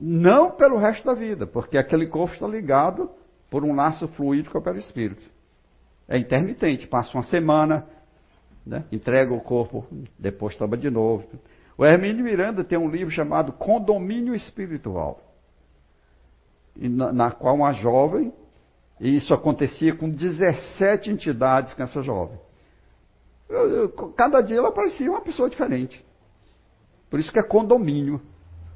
Não 0.00 0.50
pelo 0.50 0.78
resto 0.78 1.04
da 1.04 1.14
vida, 1.14 1.46
porque 1.46 1.76
aquele 1.78 2.06
corpo 2.06 2.34
está 2.34 2.46
ligado 2.46 3.10
por 3.50 3.64
um 3.64 3.74
laço 3.74 4.08
fluídico 4.08 4.56
ao 4.56 4.62
perispírito. 4.62 5.24
É 6.08 6.18
intermitente, 6.18 6.86
passa 6.86 7.16
uma 7.16 7.22
semana, 7.22 7.86
né? 8.66 8.84
entrega 8.90 9.32
o 9.32 9.40
corpo, 9.40 9.86
depois 10.18 10.56
toma 10.56 10.76
de 10.76 10.90
novo. 10.90 11.24
O 11.76 11.84
Hermínio 11.84 12.24
Miranda 12.24 12.64
tem 12.64 12.78
um 12.78 12.88
livro 12.88 13.10
chamado 13.10 13.52
Condomínio 13.52 14.34
Espiritual, 14.34 15.20
na, 16.76 17.12
na 17.12 17.30
qual 17.30 17.54
uma 17.54 17.72
jovem, 17.72 18.32
e 19.02 19.16
isso 19.16 19.34
acontecia 19.34 19.92
com 19.96 20.08
17 20.08 21.10
entidades 21.10 21.74
com 21.74 21.82
essa 21.82 22.00
jovem. 22.02 22.38
Eu, 23.48 23.68
eu, 23.68 23.88
cada 24.12 24.40
dia 24.40 24.58
ela 24.58 24.70
parecia 24.70 25.10
uma 25.10 25.20
pessoa 25.20 25.50
diferente. 25.50 26.02
Por 27.10 27.18
isso 27.18 27.32
que 27.32 27.38
é 27.40 27.42
condomínio. 27.42 28.22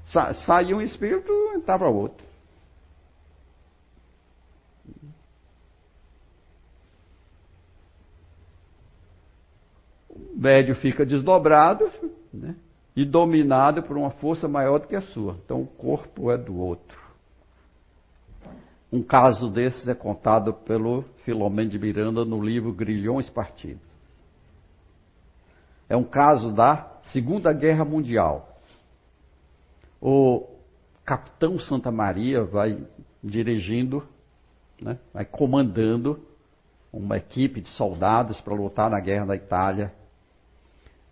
Sa 0.07 0.35
saía 0.35 0.75
um 0.75 0.81
espírito, 0.81 1.33
entrava 1.55 1.89
outro. 1.89 2.27
O 10.11 10.37
médio 10.37 10.75
fica 10.75 11.07
desdobrado 11.07 11.89
né, 12.35 12.57
e 12.97 13.05
dominado 13.05 13.81
por 13.85 13.97
uma 13.97 14.11
força 14.11 14.49
maior 14.49 14.81
do 14.81 14.89
que 14.89 14.97
a 14.97 15.03
sua. 15.03 15.37
Então 15.45 15.63
o 15.63 15.67
corpo 15.69 16.33
é 16.33 16.37
do 16.37 16.59
outro. 16.59 17.06
Um 18.93 19.03
caso 19.03 19.51
desses 19.51 19.89
é 19.89 19.95
contado 19.95 20.53
pelo 20.53 21.03
Filomeno 21.25 21.71
de 21.71 21.79
Miranda 21.79 22.25
no 22.25 22.41
livro 22.41 22.73
Grilhões 22.73 23.29
Partidos. 23.29 23.83
É 25.89 25.97
um 25.97 26.05
caso 26.05 26.53
da 26.53 26.99
Segunda 27.13 27.53
Guerra 27.53 27.85
Mundial. 27.85 28.61
O 30.01 30.47
capitão 31.05 31.59
Santa 31.59 31.91
Maria 31.91 32.45
vai 32.45 32.79
dirigindo, 33.23 34.07
né, 34.81 34.99
vai 35.13 35.25
comandando 35.25 36.21
uma 36.93 37.17
equipe 37.17 37.61
de 37.61 37.69
soldados 37.71 38.41
para 38.41 38.55
lutar 38.55 38.91
na 38.91 39.01
guerra 39.01 39.27
da 39.27 39.37
Itália. 39.37 39.93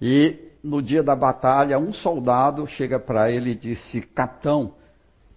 E 0.00 0.50
no 0.62 0.80
dia 0.80 1.02
da 1.02 1.14
batalha, 1.14 1.78
um 1.78 1.92
soldado 1.92 2.66
chega 2.66 2.98
para 2.98 3.30
ele 3.30 3.50
e 3.50 3.54
disse: 3.56 4.00
Capitão, 4.00 4.74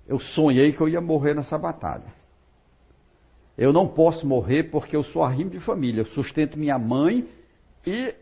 eu 0.07 0.19
sonhei 0.19 0.71
que 0.71 0.81
eu 0.81 0.87
ia 0.87 1.01
morrer 1.01 1.35
nessa 1.35 1.57
batalha. 1.57 2.16
Eu 3.57 3.73
não 3.73 3.87
posso 3.87 4.27
morrer 4.27 4.65
porque 4.65 4.95
eu 4.95 5.03
sou 5.03 5.23
arrimo 5.23 5.49
de 5.49 5.59
família. 5.59 6.01
Eu 6.01 6.05
sustento 6.05 6.59
minha 6.59 6.77
mãe 6.77 7.27
e 7.85 8.13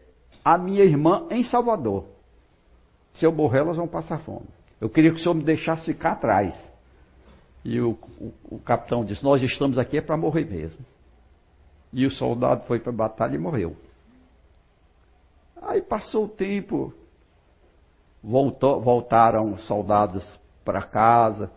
a 0.43 0.57
minha 0.57 0.83
irmã 0.83 1.27
em 1.29 1.43
Salvador. 1.43 2.05
Se 3.15 3.25
eu 3.25 3.31
morrer, 3.31 3.59
elas 3.59 3.75
vão 3.75 3.87
passar 3.87 4.19
fome. 4.19 4.47
Eu 4.79 4.89
queria 4.89 5.11
que 5.11 5.17
o 5.17 5.19
senhor 5.19 5.33
me 5.33 5.43
deixasse 5.43 5.85
ficar 5.85 6.13
atrás. 6.13 6.57
E 7.65 7.79
o, 7.81 7.97
o, 8.19 8.33
o 8.55 8.59
capitão 8.59 9.03
disse: 9.03 9.23
Nós 9.23 9.41
estamos 9.41 9.77
aqui 9.77 9.97
é 9.97 10.01
para 10.01 10.15
morrer 10.15 10.45
mesmo. 10.45 10.79
E 11.91 12.05
o 12.05 12.11
soldado 12.11 12.63
foi 12.65 12.79
para 12.79 12.91
a 12.91 12.95
batalha 12.95 13.35
e 13.35 13.39
morreu. 13.39 13.75
Aí 15.61 15.81
passou 15.81 16.25
o 16.25 16.29
tempo, 16.29 16.93
voltou, 18.23 18.81
voltaram 18.81 19.53
os 19.53 19.65
soldados 19.65 20.39
para 20.63 20.81
casa. 20.81 21.51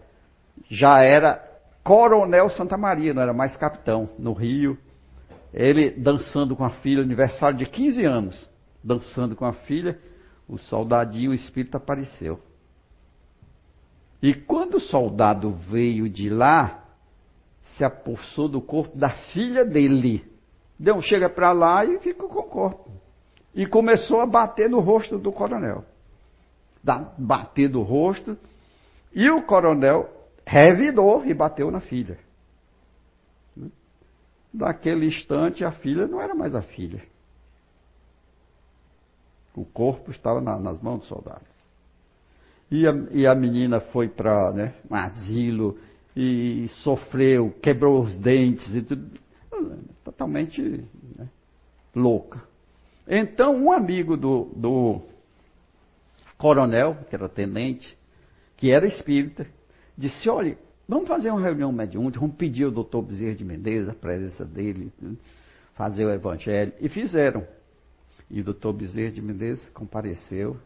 Já 0.71 1.03
era 1.03 1.48
Coronel 1.83 2.51
Santa 2.51 2.77
Maria, 2.77 3.15
não 3.15 3.23
era 3.23 3.33
mais 3.33 3.57
capitão, 3.57 4.09
no 4.19 4.33
Rio. 4.33 4.79
Ele 5.53 5.91
dançando 5.91 6.55
com 6.55 6.65
a 6.65 6.71
filha, 6.71 7.03
aniversário 7.03 7.57
de 7.57 7.67
15 7.67 8.05
anos, 8.05 8.51
dançando 8.85 9.35
com 9.35 9.45
a 9.45 9.53
filha, 9.53 9.99
o 10.47 10.59
soldadinho, 10.59 11.31
o 11.31 11.35
espírito 11.35 11.77
apareceu. 11.77 12.41
E 14.23 14.35
quando 14.35 14.75
o 14.75 14.81
soldado 14.81 15.53
veio 15.53 16.09
de 16.09 16.29
lá, 16.29 16.85
se 17.77 17.85
apossou 17.85 18.49
do 18.49 18.61
corpo 18.61 18.99
da 18.99 19.11
filha 19.11 19.65
dele. 19.65 20.25
Deu, 20.79 21.01
chega 21.01 21.29
para 21.29 21.53
lá 21.53 21.85
e 21.85 21.99
ficou 22.01 22.29
com 22.29 22.41
o 22.41 22.45
corpo. 22.45 22.91
E 23.55 23.67
começou 23.67 24.21
a 24.21 24.27
bater 24.27 24.69
no 24.69 24.81
rosto 24.81 25.19
do 25.19 25.33
coronel. 25.33 25.85
Da, 26.83 27.13
bater 27.19 27.69
do 27.69 27.83
rosto. 27.83 28.37
E 29.13 29.31
o 29.31 29.43
coronel 29.43 30.09
revidou 30.49 31.27
e 31.27 31.35
bateu 31.35 31.71
na 31.71 31.81
filha. 31.81 32.19
Daquele 34.53 35.07
instante, 35.07 35.63
a 35.63 35.71
filha 35.71 36.07
não 36.07 36.23
era 36.23 36.35
mais 36.35 36.55
a 36.55 36.63
filha. 36.63 37.03
O 39.55 39.65
corpo 39.67 40.11
estava 40.11 40.41
na, 40.41 40.59
nas 40.59 40.81
mãos 40.81 41.01
do 41.01 41.05
soldado. 41.05 41.45
E 42.71 42.87
a, 42.87 42.93
e 43.11 43.27
a 43.27 43.35
menina 43.35 43.81
foi 43.81 44.09
para 44.09 44.53
né, 44.53 44.75
um 44.91 44.95
asilo 44.95 45.79
e 46.17 46.67
sofreu, 46.83 47.51
quebrou 47.63 48.03
os 48.03 48.15
dentes 48.15 48.75
e 48.75 48.83
tudo. 48.83 49.21
Totalmente 50.03 50.63
né, 50.63 51.29
louca. 51.95 52.43
Então, 53.07 53.55
um 53.55 53.71
amigo 53.71 54.17
do, 54.17 54.47
do 54.57 55.03
coronel, 56.39 56.97
que 57.09 57.15
era 57.15 57.29
tenente, 57.29 57.97
que 58.57 58.71
era 58.71 58.87
espírita, 58.87 59.47
disse: 59.99 60.31
olha, 60.31 60.57
vamos 60.89 61.09
fazer 61.09 61.31
uma 61.31 61.41
reunião 61.41 61.73
mediúnica, 61.73 62.21
vamos 62.21 62.37
pedir 62.37 62.65
ao 62.65 62.71
doutor 62.71 63.03
Bezerra 63.03 63.35
de 63.35 63.45
Menezes, 63.45 63.89
a 63.89 63.95
presença 63.95 64.45
dele, 64.45 64.93
fazer 65.75 66.07
o 66.07 66.11
evangelho. 66.11 66.73
E 66.81 66.89
fizeram. 66.89 67.45
E 68.31 68.41
o 68.41 68.45
doutor 68.45 68.73
Bezerra 68.75 69.11
de 69.11 69.21
Menezes 69.21 69.69
compareceu 69.71 70.57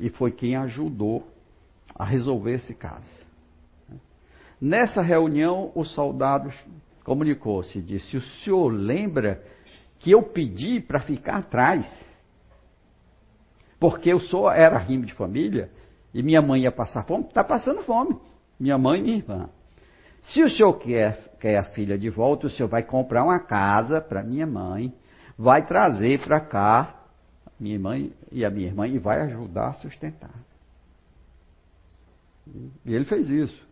e 0.00 0.08
foi 0.08 0.32
quem 0.32 0.56
ajudou 0.56 1.28
a 1.94 2.04
resolver 2.04 2.54
esse 2.54 2.74
caso. 2.74 3.26
Nessa 4.60 5.02
reunião, 5.02 5.70
o 5.74 5.84
soldado 5.84 6.50
comunicou-se 7.04 7.78
e 7.78 7.82
disse: 7.82 8.16
O 8.16 8.22
senhor 8.22 8.68
lembra 8.68 9.44
que 9.98 10.10
eu 10.10 10.22
pedi 10.22 10.80
para 10.80 11.00
ficar 11.00 11.36
atrás? 11.36 11.86
Porque 13.78 14.10
eu 14.10 14.18
sou, 14.18 14.50
era 14.50 14.78
rimo 14.78 15.04
de 15.04 15.12
família 15.12 15.70
e 16.14 16.22
minha 16.22 16.40
mãe 16.40 16.62
ia 16.62 16.72
passar 16.72 17.04
fome, 17.04 17.24
está 17.24 17.44
passando 17.44 17.82
fome 17.82 18.16
minha 18.58 18.78
mãe 18.78 19.00
e 19.00 19.02
minha 19.02 19.16
irmã. 19.16 19.48
Se 20.22 20.42
o 20.42 20.50
senhor 20.50 20.74
quer, 20.78 21.36
quer 21.38 21.58
a 21.58 21.64
filha 21.64 21.96
de 21.96 22.10
volta, 22.10 22.46
o 22.46 22.50
senhor 22.50 22.68
vai 22.68 22.82
comprar 22.82 23.24
uma 23.24 23.38
casa 23.38 24.00
para 24.00 24.22
minha 24.22 24.46
mãe, 24.46 24.92
vai 25.38 25.66
trazer 25.66 26.20
para 26.24 26.40
cá 26.40 27.04
minha 27.58 27.78
mãe 27.78 28.12
e 28.30 28.44
a 28.44 28.50
minha 28.50 28.66
irmã 28.66 28.86
e 28.86 28.98
vai 28.98 29.20
ajudar 29.22 29.68
a 29.68 29.72
sustentar. 29.74 30.34
E 32.84 32.94
ele 32.94 33.04
fez 33.04 33.28
isso. 33.28 33.66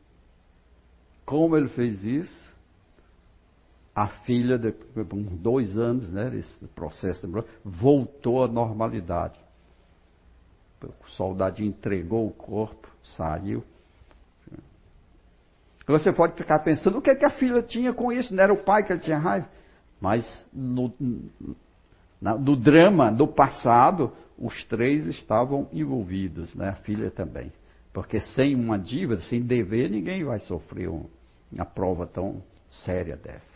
Como 1.25 1.57
ele 1.57 1.69
fez 1.69 2.05
isso? 2.05 2.55
A 3.95 4.09
filha, 4.09 4.59
depois 4.59 5.29
de 5.29 5.37
dois 5.37 5.79
anos, 5.79 6.11
né, 6.11 6.29
desse 6.29 6.67
processo, 6.69 7.29
voltou 7.65 8.43
à 8.43 8.49
normalidade. 8.49 9.39
O 10.83 11.09
soldadinho 11.11 11.69
entregou 11.69 12.27
o 12.27 12.33
corpo, 12.33 12.89
saiu. 13.17 13.63
Você 15.87 16.13
pode 16.13 16.35
ficar 16.35 16.61
pensando 16.61 16.99
o 16.99 17.03
que, 17.03 17.11
é 17.11 17.15
que 17.15 17.27
a 17.27 17.31
filha 17.31 17.63
tinha 17.63 17.93
com 17.93 18.11
isso, 18.11 18.35
não 18.35 18.43
era 18.43 18.53
o 18.53 18.65
pai 18.65 18.85
que 18.85 18.97
tinha 18.99 19.19
raiva. 19.19 19.49
Mas 20.01 20.25
no, 20.53 20.93
no 22.21 22.57
drama 22.57 23.13
do 23.13 23.27
passado, 23.27 24.13
os 24.39 24.65
três 24.65 25.07
estavam 25.07 25.69
envolvidos, 25.73 26.55
né? 26.55 26.71
a 26.71 26.77
filha 26.77 27.11
também. 27.11 27.53
Porque 27.93 28.21
sem 28.21 28.55
uma 28.55 28.79
dívida, 28.79 29.21
sem 29.23 29.43
dever, 29.43 29.91
ninguém 29.91 30.25
vai 30.25 30.39
sofrer 30.41 30.89
um, 30.89 31.07
uma 31.53 31.65
prova 31.65 32.07
tão 32.07 32.43
séria 32.69 33.17
dessa. 33.17 33.55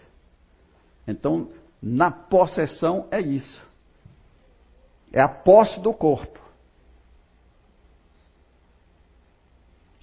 Então, 1.06 1.50
na 1.82 2.10
possessão 2.10 3.08
é 3.10 3.20
isso. 3.20 3.66
É 5.12 5.20
a 5.20 5.28
posse 5.28 5.80
do 5.80 5.92
corpo. 5.92 6.37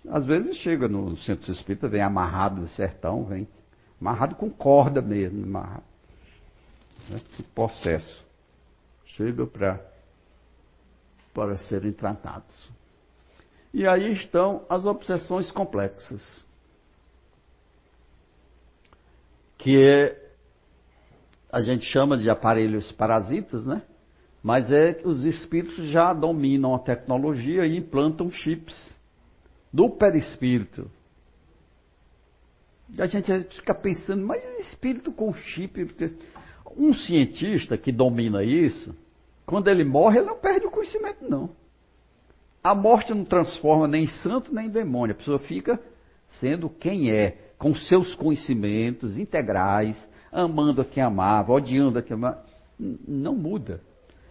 Às 0.10 0.26
vezes 0.26 0.58
chega 0.58 0.88
no 0.88 1.18
centro 1.18 1.52
espírita, 1.52 1.88
vem 1.88 2.02
amarrado 2.02 2.62
no 2.62 2.70
sertão, 2.70 3.26
vem 3.26 3.48
amarrado 4.00 4.36
com 4.36 4.50
corda 4.50 5.02
mesmo, 5.02 5.44
amarrado. 5.44 5.84
Né? 7.10 7.20
Processo. 7.54 8.24
Chega 9.06 9.46
para 9.46 9.96
para 11.34 11.58
serem 11.58 11.92
tratados. 11.92 12.72
E 13.74 13.86
aí 13.86 14.14
estão 14.14 14.66
as 14.70 14.86
obsessões 14.86 15.52
complexas. 15.52 16.46
Que 19.58 19.78
é, 19.78 20.32
a 21.52 21.60
gente 21.60 21.84
chama 21.86 22.18
de 22.18 22.30
aparelhos 22.30 22.90
parasitas, 22.94 23.66
né? 23.66 23.82
Mas 24.42 24.72
é 24.72 24.94
que 24.94 25.06
os 25.06 25.26
espíritos 25.26 25.90
já 25.90 26.14
dominam 26.14 26.74
a 26.74 26.80
tecnologia 26.80 27.66
e 27.66 27.76
implantam 27.76 28.32
chips 28.32 28.95
do 29.76 29.90
perispírito. 29.90 30.90
A 32.98 33.06
gente 33.08 33.30
fica 33.56 33.76
pensando, 33.76 34.26
mas 34.26 34.42
espírito 34.60 35.12
com 35.12 35.34
chip. 35.34 35.94
Um 36.78 36.94
cientista 36.94 37.78
que 37.78 37.92
domina 37.92 38.42
isso, 38.42 38.96
quando 39.46 39.68
ele 39.68 39.84
morre, 39.84 40.20
ele 40.20 40.28
não 40.28 40.38
perde 40.38 40.66
o 40.66 40.72
conhecimento, 40.72 41.30
não. 41.30 41.50
A 42.64 42.74
morte 42.74 43.14
não 43.14 43.26
transforma 43.26 43.86
nem 43.86 44.08
santo 44.08 44.54
nem 44.54 44.70
demônio. 44.70 45.14
A 45.14 45.18
pessoa 45.18 45.40
fica 45.40 45.78
sendo 46.40 46.70
quem 46.70 47.12
é, 47.12 47.52
com 47.58 47.76
seus 47.76 48.16
conhecimentos 48.16 49.18
integrais, 49.18 50.10
amando 50.32 50.82
a 50.82 50.86
quem 50.86 51.04
amava, 51.04 51.52
odiando 51.52 52.00
a 52.00 52.02
quem 52.02 52.16
amava. 52.16 52.46
Não 52.80 53.36
muda. 53.36 53.82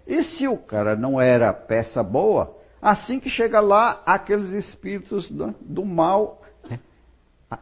E 0.06 0.22
se 0.22 0.48
o 0.48 0.56
cara 0.56 0.96
não 0.96 1.20
era 1.20 1.52
peça 1.52 2.02
boa, 2.02 2.63
Assim 2.84 3.18
que 3.18 3.30
chega 3.30 3.60
lá, 3.60 4.02
aqueles 4.04 4.50
espíritos 4.50 5.30
do, 5.30 5.54
do 5.62 5.86
mal 5.86 6.42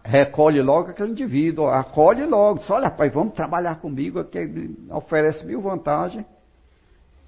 recolhe 0.04 0.60
logo 0.60 0.90
aquele 0.90 1.12
indivíduo, 1.12 1.68
acolhe 1.68 2.24
logo, 2.24 2.58
diz, 2.58 2.68
olha, 2.68 2.90
pai, 2.90 3.08
vamos 3.08 3.32
trabalhar 3.34 3.76
comigo, 3.76 4.24
que 4.24 4.74
oferece 4.90 5.46
mil 5.46 5.60
vantagens. 5.60 6.26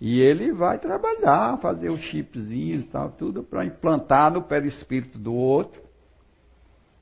E 0.01 0.21
ele 0.21 0.53
vai 0.53 0.77
trabalhar, 0.79 1.57
fazer 1.59 1.89
o 1.89 1.97
chipzinho 1.97 2.81
e 2.81 2.83
tal, 2.83 3.13
tudo 3.13 3.45
para 3.45 3.65
implantar 3.65 4.33
no 4.33 4.43
perispírito 4.43 5.17
do 5.17 5.33
outro 5.33 5.81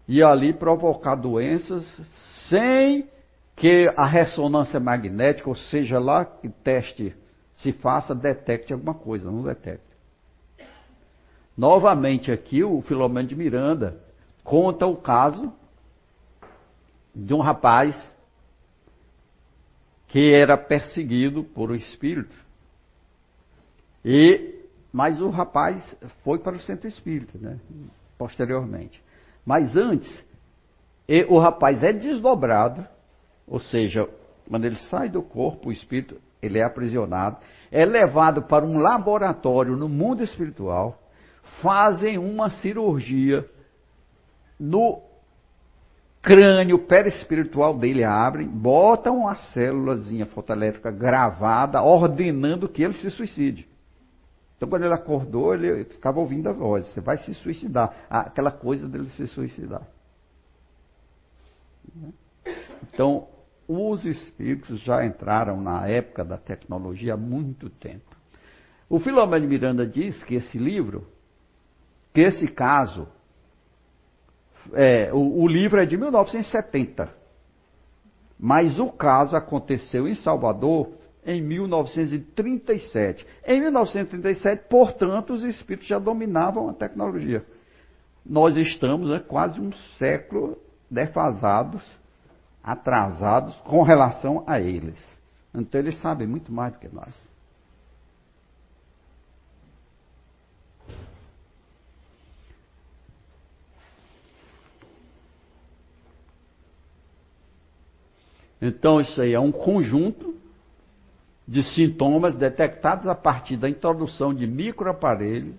e 0.06 0.22
ali 0.22 0.52
provocar 0.52 1.14
doenças 1.14 1.84
sem 2.50 3.08
que 3.56 3.90
a 3.96 4.04
ressonância 4.04 4.78
magnética, 4.78 5.48
ou 5.48 5.56
seja, 5.56 5.98
lá 5.98 6.22
que 6.26 6.50
teste 6.50 7.16
se 7.54 7.72
faça, 7.72 8.14
detecte 8.14 8.74
alguma 8.74 8.92
coisa, 8.92 9.30
não 9.30 9.42
detecta. 9.42 9.91
Novamente 11.56 12.32
aqui 12.32 12.64
o 12.64 12.80
Filomeno 12.82 13.28
de 13.28 13.36
Miranda 13.36 14.00
conta 14.42 14.86
o 14.86 14.96
caso 14.96 15.52
de 17.14 17.34
um 17.34 17.40
rapaz 17.40 18.14
que 20.08 20.34
era 20.34 20.56
perseguido 20.56 21.44
por 21.44 21.70
um 21.70 21.74
espírito. 21.74 22.34
E 24.04 24.52
mas 24.92 25.22
o 25.22 25.30
rapaz 25.30 25.96
foi 26.22 26.38
para 26.38 26.54
o 26.54 26.60
centro 26.60 26.86
espírita, 26.86 27.38
né? 27.38 27.58
Posteriormente. 28.18 29.02
Mas 29.44 29.74
antes, 29.74 30.24
o 31.28 31.38
rapaz 31.38 31.82
é 31.82 31.92
desdobrado, 31.92 32.86
ou 33.46 33.58
seja, 33.58 34.06
quando 34.46 34.66
ele 34.66 34.76
sai 34.76 35.08
do 35.08 35.22
corpo, 35.22 35.70
o 35.70 35.72
espírito, 35.72 36.20
ele 36.42 36.58
é 36.58 36.64
aprisionado, 36.64 37.38
é 37.70 37.86
levado 37.86 38.42
para 38.42 38.66
um 38.66 38.78
laboratório 38.78 39.76
no 39.76 39.88
mundo 39.88 40.22
espiritual, 40.22 41.01
fazem 41.60 42.18
uma 42.18 42.50
cirurgia 42.50 43.48
no 44.58 45.02
crânio 46.22 46.78
perispiritual 46.78 47.76
dele, 47.76 48.04
abrem, 48.04 48.46
botam 48.46 49.18
uma 49.18 49.34
célulazinha 49.34 50.26
fotoelétrica 50.26 50.90
gravada, 50.90 51.82
ordenando 51.82 52.68
que 52.68 52.82
ele 52.82 52.94
se 52.94 53.10
suicide. 53.10 53.68
Então, 54.56 54.68
quando 54.68 54.84
ele 54.84 54.94
acordou, 54.94 55.52
ele 55.52 55.84
ficava 55.86 56.20
ouvindo 56.20 56.48
a 56.48 56.52
voz: 56.52 56.86
você 56.86 57.00
vai 57.00 57.18
se 57.18 57.34
suicidar. 57.34 58.06
Aquela 58.08 58.52
coisa 58.52 58.86
dele 58.86 59.10
se 59.10 59.26
suicidar. 59.26 59.82
Então, 62.84 63.26
os 63.66 64.04
espíritos 64.04 64.80
já 64.80 65.04
entraram 65.04 65.60
na 65.60 65.88
época 65.88 66.24
da 66.24 66.38
tecnologia 66.38 67.14
há 67.14 67.16
muito 67.16 67.68
tempo. 67.68 68.16
O 68.88 69.00
Filomeno 69.00 69.48
Miranda 69.48 69.84
diz 69.84 70.22
que 70.22 70.36
esse 70.36 70.58
livro, 70.58 71.08
que 72.12 72.20
esse 72.20 72.46
caso, 72.48 73.08
é, 74.74 75.12
o, 75.12 75.42
o 75.42 75.48
livro 75.48 75.80
é 75.80 75.84
de 75.84 75.96
1970, 75.96 77.08
mas 78.38 78.78
o 78.78 78.90
caso 78.90 79.36
aconteceu 79.36 80.08
em 80.08 80.14
Salvador 80.14 80.90
em 81.24 81.40
1937. 81.40 83.24
Em 83.46 83.60
1937, 83.60 84.64
portanto, 84.68 85.32
os 85.32 85.42
espíritos 85.44 85.88
já 85.88 85.98
dominavam 85.98 86.68
a 86.68 86.74
tecnologia. 86.74 87.46
Nós 88.24 88.56
estamos 88.56 89.10
né, 89.10 89.20
quase 89.20 89.60
um 89.60 89.72
século 89.98 90.58
defasados, 90.90 91.82
atrasados 92.62 93.54
com 93.64 93.82
relação 93.82 94.44
a 94.46 94.60
eles. 94.60 94.98
Então 95.54 95.80
eles 95.80 96.00
sabem 96.00 96.26
muito 96.26 96.52
mais 96.52 96.72
do 96.72 96.78
que 96.78 96.88
nós. 96.88 97.14
Então 108.62 109.00
isso 109.00 109.20
aí 109.20 109.34
é 109.34 109.40
um 109.40 109.50
conjunto 109.50 110.36
de 111.48 111.64
sintomas 111.64 112.36
detectados 112.36 113.08
a 113.08 113.14
partir 113.14 113.56
da 113.56 113.68
introdução 113.68 114.32
de 114.32 114.46
microaparelhos 114.46 115.56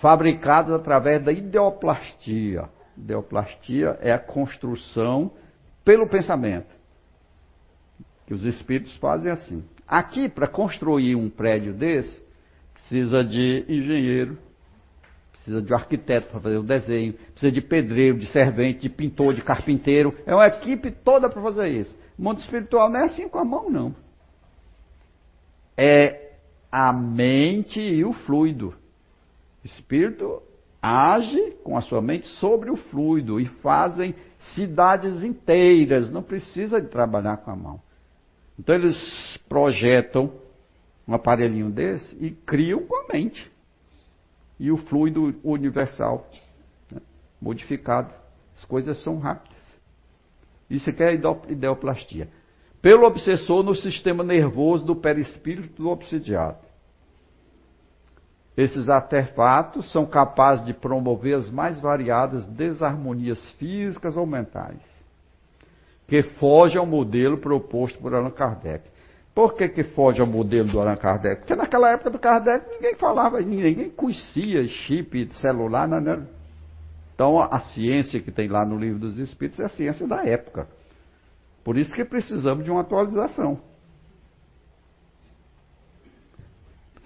fabricados 0.00 0.72
através 0.72 1.24
da 1.24 1.30
ideoplastia. 1.32 2.68
Ideoplastia 2.96 3.96
é 4.00 4.10
a 4.10 4.18
construção 4.18 5.30
pelo 5.84 6.08
pensamento. 6.08 6.76
Que 8.26 8.34
os 8.34 8.44
espíritos 8.44 8.96
fazem 8.96 9.30
assim. 9.30 9.64
Aqui, 9.86 10.28
para 10.28 10.48
construir 10.48 11.14
um 11.14 11.30
prédio 11.30 11.72
desse, 11.72 12.20
precisa 12.74 13.24
de 13.24 13.64
engenheiro, 13.68 14.36
precisa 15.38 15.62
de 15.62 15.72
um 15.72 15.76
arquiteto 15.76 16.28
para 16.28 16.40
fazer 16.40 16.58
o 16.58 16.62
desenho, 16.62 17.14
precisa 17.14 17.50
de 17.50 17.60
pedreiro, 17.60 18.18
de 18.18 18.26
servente, 18.26 18.80
de 18.80 18.88
pintor, 18.88 19.34
de 19.34 19.42
carpinteiro. 19.42 20.14
É 20.26 20.34
uma 20.34 20.46
equipe 20.46 20.90
toda 20.90 21.28
para 21.30 21.42
fazer 21.42 21.68
isso. 21.68 21.96
O 22.18 22.22
mundo 22.22 22.38
espiritual 22.40 22.90
não 22.90 23.00
é 23.00 23.04
assim 23.04 23.28
com 23.28 23.38
a 23.38 23.44
mão, 23.44 23.70
não 23.70 23.94
é 25.78 26.32
a 26.72 26.92
mente 26.92 27.80
e 27.80 28.04
o 28.04 28.12
fluido. 28.12 28.74
O 29.62 29.66
espírito 29.66 30.42
age 30.82 31.52
com 31.62 31.76
a 31.76 31.80
sua 31.80 32.02
mente 32.02 32.26
sobre 32.26 32.70
o 32.70 32.76
fluido 32.76 33.38
e 33.38 33.46
fazem 33.46 34.14
cidades 34.54 35.22
inteiras, 35.22 36.10
não 36.10 36.22
precisa 36.22 36.80
de 36.80 36.88
trabalhar 36.88 37.38
com 37.38 37.50
a 37.52 37.56
mão. 37.56 37.80
Então 38.58 38.74
eles 38.74 39.38
projetam 39.48 40.32
um 41.06 41.14
aparelhinho 41.14 41.70
desse 41.70 42.16
e 42.20 42.32
criam 42.32 42.84
com 42.84 42.96
a 42.96 43.12
mente. 43.12 43.50
E 44.58 44.70
o 44.72 44.76
fluido 44.76 45.34
universal, 45.42 46.28
né, 46.90 47.00
modificado. 47.40 48.12
As 48.56 48.64
coisas 48.64 49.00
são 49.02 49.18
rápidas. 49.18 49.78
Isso 50.68 50.90
aqui 50.90 51.02
é 51.02 51.14
ideoplastia 51.48 52.28
pelo 52.80 53.06
obsessor 53.06 53.62
no 53.62 53.74
sistema 53.74 54.22
nervoso 54.22 54.84
do 54.84 54.96
perispírito 54.96 55.82
do 55.82 55.88
obsidiado. 55.88 56.58
Esses 58.56 58.88
artefatos 58.88 59.90
são 59.92 60.04
capazes 60.04 60.66
de 60.66 60.74
promover 60.74 61.36
as 61.36 61.48
mais 61.48 61.78
variadas 61.78 62.44
desarmonias 62.46 63.38
físicas 63.52 64.16
ou 64.16 64.26
mentais, 64.26 64.82
que 66.06 66.22
fogem 66.22 66.78
ao 66.78 66.86
modelo 66.86 67.38
proposto 67.38 67.98
por 68.00 68.14
Allan 68.14 68.30
Kardec. 68.30 68.88
Por 69.38 69.54
que, 69.54 69.68
que 69.68 69.84
foge 69.84 70.20
ao 70.20 70.26
modelo 70.26 70.68
do 70.68 70.80
Allan 70.80 70.96
Kardec? 70.96 71.42
Porque 71.42 71.54
naquela 71.54 71.92
época 71.92 72.10
do 72.10 72.18
Kardec 72.18 72.68
ninguém 72.74 72.96
falava, 72.96 73.40
ninguém 73.40 73.88
conhecia 73.88 74.66
chip 74.66 75.32
celular. 75.34 75.86
Não, 75.86 76.00
não. 76.00 76.26
Então 77.14 77.38
a 77.38 77.60
ciência 77.60 78.20
que 78.20 78.32
tem 78.32 78.48
lá 78.48 78.66
no 78.66 78.76
livro 78.76 78.98
dos 78.98 79.16
Espíritos 79.16 79.60
é 79.60 79.66
a 79.66 79.68
ciência 79.68 80.08
da 80.08 80.26
época. 80.26 80.66
Por 81.62 81.78
isso 81.78 81.94
que 81.94 82.04
precisamos 82.04 82.64
de 82.64 82.70
uma 82.72 82.80
atualização. 82.80 83.60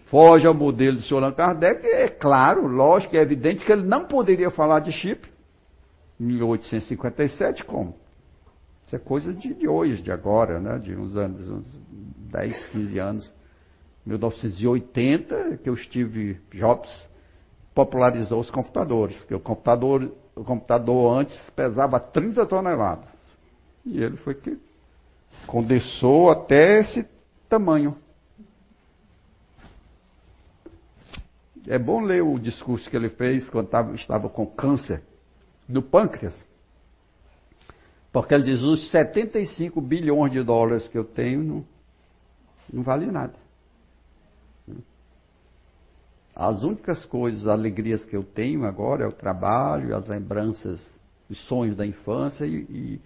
Foge 0.07 0.47
ao 0.47 0.55
modelo 0.55 0.97
de 0.97 1.15
Allan 1.15 1.33
Kardec, 1.33 1.87
é 1.87 2.09
claro, 2.09 2.67
lógico, 2.67 3.15
é 3.15 3.21
evidente 3.21 3.63
que 3.63 3.71
ele 3.71 3.87
não 3.87 4.07
poderia 4.07 4.51
falar 4.51 4.81
de 4.81 4.91
chip 4.91 5.29
em 6.19 6.25
1857, 6.25 7.63
como? 7.65 7.95
Isso 8.87 8.97
é 8.97 8.99
coisa 8.99 9.35
de, 9.35 9.53
de 9.53 9.69
hoje, 9.69 10.01
de 10.01 10.11
agora, 10.11 10.59
né? 10.59 10.79
de 10.79 10.95
uns 10.95 11.15
anos, 11.15 11.47
uns 11.49 11.83
10, 12.33 12.67
15 12.67 12.99
anos. 12.99 13.35
1980, 14.05 15.59
que 15.59 15.71
o 15.71 15.77
Steve 15.77 16.41
Jobs 16.53 17.09
popularizou 17.75 18.41
os 18.41 18.51
computadores, 18.51 19.17
porque 19.19 19.35
o 19.35 19.41
computador, 19.41 20.13
o 20.35 20.43
computador 20.43 21.19
antes 21.21 21.39
pesava 21.51 22.01
30 22.01 22.45
toneladas. 22.47 23.09
E 23.87 24.03
ele 24.03 24.17
foi 24.17 24.35
que 24.35 24.59
condensou 25.47 26.31
até 26.31 26.81
esse 26.81 27.07
tamanho. 27.49 27.97
É 31.69 31.79
bom 31.79 32.01
ler 32.01 32.23
o 32.23 32.39
discurso 32.39 32.91
que 32.91 32.97
ele 32.97 33.09
fez 33.11 33.49
quando 33.51 33.67
estava, 33.67 33.95
estava 33.95 34.29
com 34.29 34.45
câncer 34.45 35.01
no 35.69 35.81
pâncreas. 35.81 36.45
Porque 38.13 38.35
ele 38.35 38.45
diz: 38.45 38.63
os 38.63 38.91
75 38.91 39.81
bilhões 39.81 40.33
de 40.33 40.43
dólares 40.43 40.89
que 40.89 40.99
eu 40.99 41.05
tenho 41.05 41.65
não, 42.73 42.83
vale 42.83 43.11
nada. 43.11 43.35
As 46.35 46.63
únicas 46.63 47.05
coisas, 47.05 47.47
alegrias 47.47 48.05
que 48.07 48.17
eu 48.17 48.25
tenho 48.25 48.65
agora 48.65 49.05
é 49.05 49.07
o 49.07 49.13
trabalho, 49.13 49.95
as 49.95 50.09
lembranças, 50.09 50.81
os 51.29 51.39
sonhos 51.47 51.77
da 51.77 51.87
infância 51.87 52.47
e, 52.47 52.67
e 52.71 53.01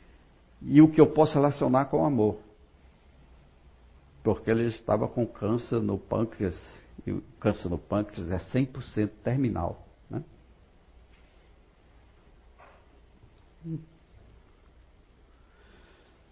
e 0.62 0.80
o 0.80 0.90
que 0.90 1.00
eu 1.00 1.12
posso 1.12 1.34
relacionar 1.34 1.86
com 1.86 2.02
o 2.02 2.04
amor. 2.04 2.38
Porque 4.22 4.50
ele 4.50 4.66
estava 4.66 5.06
com 5.06 5.26
câncer 5.26 5.80
no 5.80 5.98
pâncreas, 5.98 6.56
e 7.06 7.12
o 7.12 7.22
câncer 7.38 7.68
no 7.68 7.78
pâncreas 7.78 8.30
é 8.30 8.38
100% 8.38 9.10
terminal. 9.22 9.86
Né? 10.10 10.24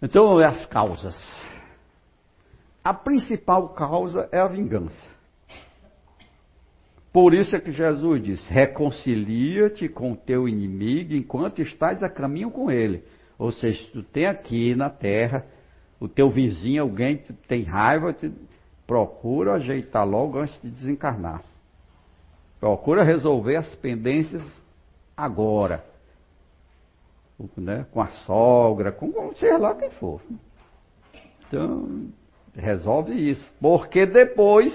Então, 0.03 0.39
as 0.39 0.66
causas. 0.66 1.14
A 2.85 2.93
principal 2.93 3.70
causa 3.70 4.28
é 4.30 4.39
a 4.39 4.47
vingança. 4.47 5.09
Por 7.11 7.32
isso 7.32 7.57
é 7.57 7.61
que 7.61 7.72
Jesus 7.72 8.22
diz: 8.22 8.47
reconcilia-te 8.49 9.89
com 9.89 10.12
o 10.12 10.16
teu 10.16 10.47
inimigo 10.47 11.14
enquanto 11.14 11.62
estás 11.62 12.03
a 12.03 12.11
caminho 12.11 12.51
com 12.51 12.70
ele. 12.70 13.03
Ou 13.39 13.51
seja, 13.51 13.89
tu 13.93 14.03
tem 14.03 14.26
aqui 14.26 14.74
na 14.74 14.91
terra 14.91 15.47
o 15.99 16.09
teu 16.09 16.28
vizinho, 16.28 16.82
alguém 16.82 17.16
que 17.16 17.32
tem 17.32 17.62
raiva, 17.62 18.14
procura 18.87 19.55
ajeitar 19.55 20.07
logo 20.07 20.39
antes 20.39 20.61
de 20.61 20.70
desencarnar. 20.70 21.43
Procura 22.61 23.03
resolver 23.03 23.57
as 23.57 23.74
pendências 23.76 24.43
agora. 25.16 25.85
Né? 27.57 27.87
Com 27.91 28.01
a 28.01 28.09
sogra, 28.09 28.93
com, 28.93 29.11
com 29.11 29.35
sei 29.35 29.57
lá 29.57 29.74
quem 29.74 29.91
for. 29.91 30.20
Então, 31.47 32.09
resolve 32.57 33.12
isso. 33.12 33.50
Porque 33.61 34.07
depois 34.07 34.72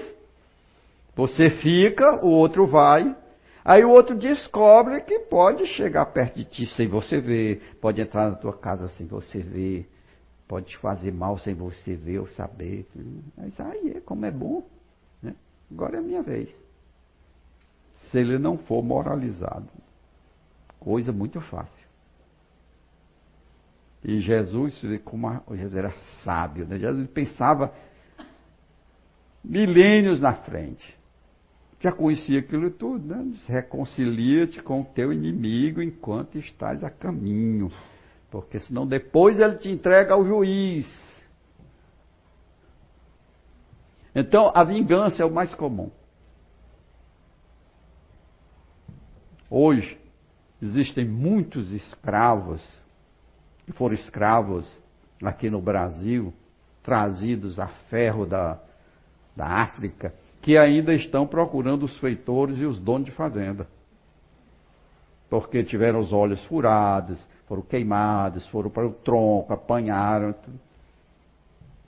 você 1.14 1.50
fica, 1.50 2.24
o 2.24 2.28
outro 2.28 2.66
vai, 2.66 3.14
aí 3.64 3.84
o 3.84 3.90
outro 3.90 4.16
descobre 4.16 5.00
que 5.02 5.20
pode 5.20 5.66
chegar 5.66 6.06
perto 6.06 6.36
de 6.36 6.44
ti 6.44 6.66
sem 6.66 6.88
você 6.88 7.20
ver, 7.20 7.76
pode 7.80 8.00
entrar 8.00 8.30
na 8.30 8.36
tua 8.36 8.56
casa 8.56 8.88
sem 8.88 9.06
você 9.06 9.40
ver, 9.40 9.88
pode 10.46 10.66
te 10.66 10.78
fazer 10.78 11.12
mal 11.12 11.38
sem 11.38 11.54
você 11.54 11.94
ver 11.94 12.20
ou 12.20 12.26
saber. 12.28 12.86
Mas 13.36 13.58
aí 13.60 13.94
é 13.96 14.00
como 14.00 14.24
é 14.24 14.30
bom. 14.30 14.62
Né? 15.22 15.34
Agora 15.70 15.96
é 15.96 15.98
a 15.98 16.02
minha 16.02 16.22
vez 16.22 16.54
se 18.08 18.18
ele 18.18 18.38
não 18.38 18.58
for 18.58 18.82
moralizado. 18.82 19.68
Coisa 20.78 21.12
muito 21.12 21.40
fácil. 21.40 21.89
E 24.02 24.20
Jesus, 24.20 24.80
como 25.04 25.28
Jesus 25.50 25.76
era 25.76 25.92
sábio, 26.24 26.66
né? 26.66 26.78
Jesus 26.78 27.06
pensava 27.08 27.72
milênios 29.44 30.20
na 30.20 30.34
frente. 30.34 30.98
Já 31.80 31.92
conhecia 31.92 32.40
aquilo 32.40 32.70
tudo, 32.70 33.06
né? 33.06 33.32
Reconcilia-te 33.46 34.62
com 34.62 34.82
o 34.82 34.84
teu 34.84 35.12
inimigo 35.12 35.82
enquanto 35.82 36.38
estás 36.38 36.84
a 36.84 36.90
caminho. 36.90 37.70
Porque 38.30 38.58
senão 38.58 38.86
depois 38.86 39.38
ele 39.40 39.56
te 39.56 39.70
entrega 39.70 40.14
ao 40.14 40.24
juiz. 40.24 40.86
Então 44.14 44.50
a 44.54 44.62
vingança 44.64 45.22
é 45.22 45.26
o 45.26 45.32
mais 45.32 45.54
comum. 45.54 45.90
Hoje, 49.48 49.98
existem 50.62 51.08
muitos 51.08 51.72
escravos, 51.72 52.62
que 53.70 53.78
foram 53.78 53.94
escravos 53.94 54.80
aqui 55.22 55.50
no 55.50 55.60
Brasil, 55.60 56.32
trazidos 56.82 57.58
a 57.58 57.68
ferro 57.88 58.26
da, 58.26 58.58
da 59.36 59.46
África, 59.46 60.14
que 60.40 60.56
ainda 60.56 60.94
estão 60.94 61.26
procurando 61.26 61.84
os 61.84 61.98
feitores 61.98 62.58
e 62.58 62.64
os 62.64 62.78
donos 62.78 63.06
de 63.06 63.12
fazenda. 63.12 63.66
Porque 65.28 65.62
tiveram 65.62 66.00
os 66.00 66.12
olhos 66.12 66.42
furados, 66.46 67.20
foram 67.46 67.62
queimados, 67.62 68.46
foram 68.48 68.70
para 68.70 68.86
o 68.86 68.92
tronco, 68.92 69.52
apanharam 69.52 70.34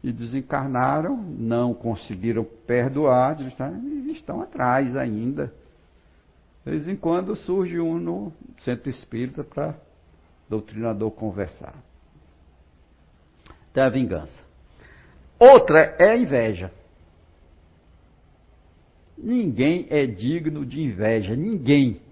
e 0.03 0.13
desencarnaram, 0.13 1.17
não 1.17 1.73
conseguiram 1.73 2.45
perdoar, 2.67 3.37
estão 4.11 4.43
atrás 4.43 4.97
ainda 4.97 5.53
de 6.65 6.71
vez 6.71 6.87
em 6.87 6.97
quando 6.97 7.35
surge 7.35 7.81
um 7.81 7.99
no 7.99 8.33
centro 8.61 8.89
espírita 8.89 9.43
para 9.43 9.75
doutrinador 10.53 11.11
conversar. 11.13 11.75
Tem 13.73 13.83
a 13.83 13.89
vingança. 13.89 14.39
Outra 15.39 15.97
é 15.99 16.11
a 16.11 16.17
inveja. 16.17 16.71
Ninguém 19.17 19.87
é 19.89 20.05
digno 20.05 20.67
de 20.67 20.83
inveja, 20.83 21.35
ninguém. 21.35 22.03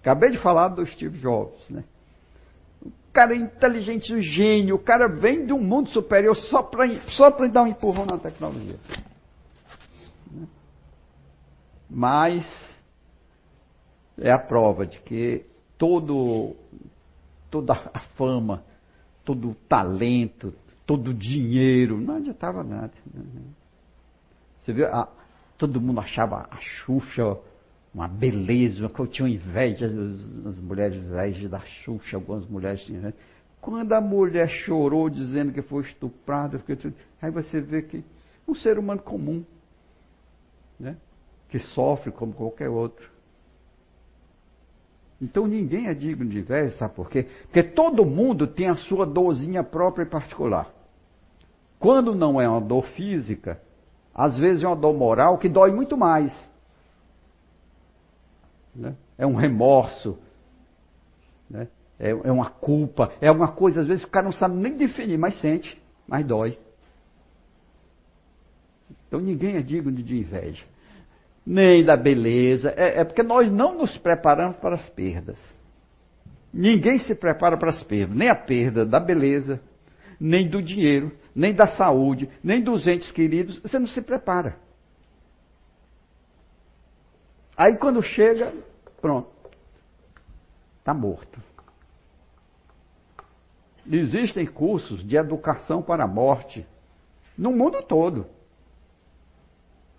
Acabei 0.00 0.30
de 0.30 0.38
falar 0.38 0.68
do 0.68 0.84
Steve 0.84 1.18
Jobs, 1.18 1.70
né? 1.70 1.82
O 2.84 2.90
cara 3.10 3.32
é 3.32 3.38
inteligente, 3.38 4.14
um 4.14 4.20
gênio, 4.20 4.74
o 4.74 4.78
cara 4.78 5.08
vem 5.08 5.46
de 5.46 5.52
um 5.54 5.62
mundo 5.62 5.88
superior 5.90 6.36
só 6.36 6.62
para 6.62 6.92
só 7.12 7.30
dar 7.30 7.62
um 7.62 7.68
empurrão 7.68 8.04
na 8.04 8.18
tecnologia. 8.18 8.78
Mas 11.88 12.44
é 14.18 14.30
a 14.30 14.38
prova 14.38 14.86
de 14.86 14.98
que 15.00 15.46
todo, 15.78 16.54
toda 17.52 17.74
a 17.92 18.00
fama, 18.16 18.64
todo 19.22 19.50
o 19.50 19.54
talento, 19.68 20.54
todo 20.86 21.10
o 21.10 21.14
dinheiro, 21.14 22.00
não 22.00 22.16
adiantava 22.16 22.64
nada. 22.64 22.92
Você 24.58 24.72
viu? 24.72 24.86
Todo 25.58 25.80
mundo 25.80 26.00
achava 26.00 26.48
a 26.50 26.56
Xuxa 26.56 27.38
uma 27.94 28.08
beleza, 28.08 28.88
que 28.88 28.98
eu 28.98 29.06
tinha 29.06 29.28
inveja, 29.28 29.86
as 30.46 30.58
mulheres 30.60 30.96
inveja 30.96 31.46
da 31.46 31.60
Xuxa, 31.60 32.16
algumas 32.16 32.46
mulheres 32.46 32.82
tinham 32.84 33.00
inveja. 33.00 33.16
Quando 33.60 33.92
a 33.92 34.00
mulher 34.00 34.48
chorou 34.48 35.10
dizendo 35.10 35.52
que 35.52 35.60
foi 35.60 35.82
estuprada, 35.82 36.60
aí 37.20 37.30
você 37.30 37.60
vê 37.60 37.82
que 37.82 38.02
um 38.48 38.54
ser 38.54 38.78
humano 38.78 39.02
comum, 39.02 39.44
né, 40.80 40.96
que 41.50 41.58
sofre 41.58 42.10
como 42.10 42.32
qualquer 42.32 42.70
outro, 42.70 43.11
então 45.22 45.46
ninguém 45.46 45.86
é 45.86 45.94
digno 45.94 46.28
de 46.28 46.40
inveja, 46.40 46.76
sabe 46.76 46.94
por 46.94 47.08
quê? 47.08 47.28
Porque 47.44 47.62
todo 47.62 48.04
mundo 48.04 48.44
tem 48.44 48.68
a 48.68 48.74
sua 48.74 49.06
dorzinha 49.06 49.62
própria 49.62 50.02
e 50.02 50.10
particular. 50.10 50.68
Quando 51.78 52.12
não 52.12 52.40
é 52.40 52.48
uma 52.48 52.60
dor 52.60 52.86
física, 52.88 53.62
às 54.12 54.36
vezes 54.36 54.64
é 54.64 54.66
uma 54.66 54.74
dor 54.74 54.92
moral 54.92 55.38
que 55.38 55.48
dói 55.48 55.70
muito 55.70 55.96
mais. 55.96 56.32
Né? 58.74 58.96
É 59.16 59.24
um 59.24 59.36
remorso, 59.36 60.18
né? 61.48 61.68
é, 62.00 62.10
é 62.10 62.32
uma 62.32 62.50
culpa, 62.50 63.12
é 63.20 63.30
uma 63.30 63.52
coisa, 63.52 63.82
às 63.82 63.86
vezes 63.86 64.02
o 64.02 64.08
cara 64.08 64.24
não 64.24 64.32
sabe 64.32 64.56
nem 64.56 64.76
definir, 64.76 65.18
mas 65.18 65.40
sente, 65.40 65.80
mas 66.04 66.26
dói. 66.26 66.58
Então 69.06 69.20
ninguém 69.20 69.56
é 69.56 69.62
digno 69.62 69.92
de 69.92 70.18
inveja 70.18 70.71
nem 71.44 71.84
da 71.84 71.96
beleza. 71.96 72.72
É, 72.76 73.00
é, 73.00 73.04
porque 73.04 73.22
nós 73.22 73.50
não 73.50 73.76
nos 73.76 73.96
preparamos 73.98 74.56
para 74.58 74.74
as 74.74 74.88
perdas. 74.90 75.38
Ninguém 76.52 76.98
se 76.98 77.14
prepara 77.14 77.56
para 77.56 77.70
as 77.70 77.82
perdas, 77.82 78.16
nem 78.16 78.28
a 78.28 78.34
perda 78.34 78.84
da 78.84 79.00
beleza, 79.00 79.60
nem 80.20 80.48
do 80.48 80.62
dinheiro, 80.62 81.10
nem 81.34 81.54
da 81.54 81.66
saúde, 81.66 82.28
nem 82.42 82.62
dos 82.62 82.86
entes 82.86 83.10
queridos. 83.10 83.58
Você 83.60 83.78
não 83.78 83.86
se 83.86 84.02
prepara. 84.02 84.56
Aí 87.56 87.76
quando 87.76 88.02
chega, 88.02 88.52
pronto, 89.00 89.30
está 90.78 90.92
morto. 90.92 91.40
Existem 93.90 94.46
cursos 94.46 95.04
de 95.04 95.16
educação 95.16 95.82
para 95.82 96.04
a 96.04 96.08
morte 96.08 96.66
no 97.36 97.50
mundo 97.50 97.82
todo. 97.82 98.26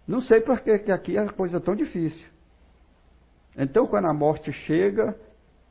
Não 0.08 0.22
sei 0.22 0.42
por 0.42 0.60
que, 0.62 0.72
aqui 0.92 1.18
é 1.18 1.22
a 1.22 1.32
coisa 1.32 1.60
tão 1.60 1.76
difícil. 1.76 2.28
Então, 3.58 3.88
quando 3.88 4.06
a 4.08 4.14
morte 4.14 4.52
chega, 4.52 5.18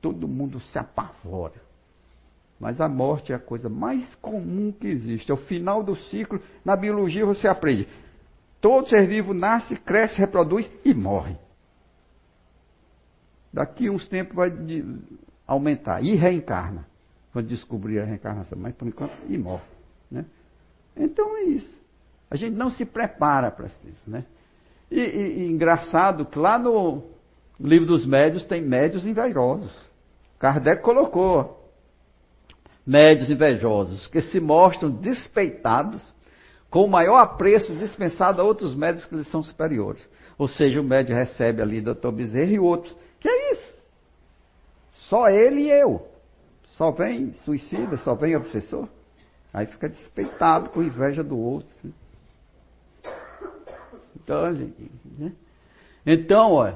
todo 0.01 0.29
mundo 0.29 0.61
se 0.61 0.79
apavora. 0.79 1.61
Mas 2.59 2.81
a 2.81 2.89
morte 2.89 3.33
é 3.33 3.35
a 3.35 3.41
coisa 3.41 3.69
mais 3.69 4.15
comum 4.17 4.71
que 4.71 4.87
existe. 4.87 5.31
É 5.31 5.35
o 5.35 5.37
final 5.37 5.83
do 5.83 5.97
ciclo. 5.97 6.41
Na 6.65 6.77
biologia 6.77 7.27
você 7.27 7.49
aprende. 7.49 7.89
Todo 8.61 8.89
ser 8.89 9.09
vivo 9.09 9.35
nasce, 9.35 9.77
cresce, 9.81 10.19
reproduz 10.19 10.71
e 10.85 10.95
morre. 10.95 11.37
Daqui 13.53 13.91
uns 13.91 14.07
tempos 14.07 14.37
vai 14.37 14.53
aumentar. 15.45 16.05
E 16.05 16.15
reencarna. 16.15 16.87
Quando 17.33 17.49
descobrir 17.49 17.99
a 17.99 18.05
reencarnação. 18.05 18.57
Mas 18.57 18.75
por 18.77 18.87
enquanto, 18.87 19.13
e 19.29 19.37
morre. 19.37 19.65
Né? 20.09 20.25
Então 20.97 21.37
é 21.39 21.43
isso. 21.43 21.82
A 22.33 22.37
gente 22.37 22.57
não 22.57 22.71
se 22.71 22.87
prepara 22.87 23.51
para 23.51 23.67
isso, 23.67 24.11
né? 24.11 24.25
E, 24.91 24.99
e, 24.99 25.39
e 25.41 25.53
engraçado 25.53 26.25
que 26.25 26.39
lá 26.39 26.59
no 26.59 27.03
livro 27.61 27.87
dos 27.87 28.07
médios 28.07 28.43
tem 28.47 28.63
médios 28.63 29.05
invejosos. 29.05 29.71
Kardec 30.39 30.83
colocou 30.83 31.71
médios 32.87 33.29
invejosos 33.29 34.07
que 34.07 34.23
se 34.23 34.41
mostram 34.41 34.91
despeitados 34.91 36.03
com 36.71 36.87
o 36.87 36.89
maior 36.89 37.19
apreço 37.19 37.75
dispensado 37.75 38.41
a 38.41 38.45
outros 38.45 38.75
médios 38.75 39.05
que 39.05 39.15
lhes 39.15 39.29
são 39.29 39.43
superiores. 39.43 40.09
Ou 40.39 40.49
seja, 40.49 40.81
o 40.81 40.85
médio 40.85 41.15
recebe 41.15 41.61
ali 41.61 41.83
doutor 41.83 42.13
Bezerra 42.13 42.51
e 42.51 42.59
outros. 42.59 42.97
Que 43.21 43.29
é 43.29 43.53
isso? 43.53 43.75
Só 44.95 45.29
ele 45.29 45.65
e 45.65 45.71
eu. 45.71 46.09
Só 46.79 46.91
vem 46.93 47.35
suicida, 47.45 47.99
só 47.99 48.15
vem 48.15 48.35
obsessor. 48.35 48.89
Aí 49.53 49.67
fica 49.67 49.87
despeitado 49.87 50.71
com 50.71 50.83
inveja 50.83 51.23
do 51.23 51.39
outro. 51.39 51.69
Então, 54.23 54.53
né? 55.19 55.33
então 56.07 56.53
ó, 56.53 56.73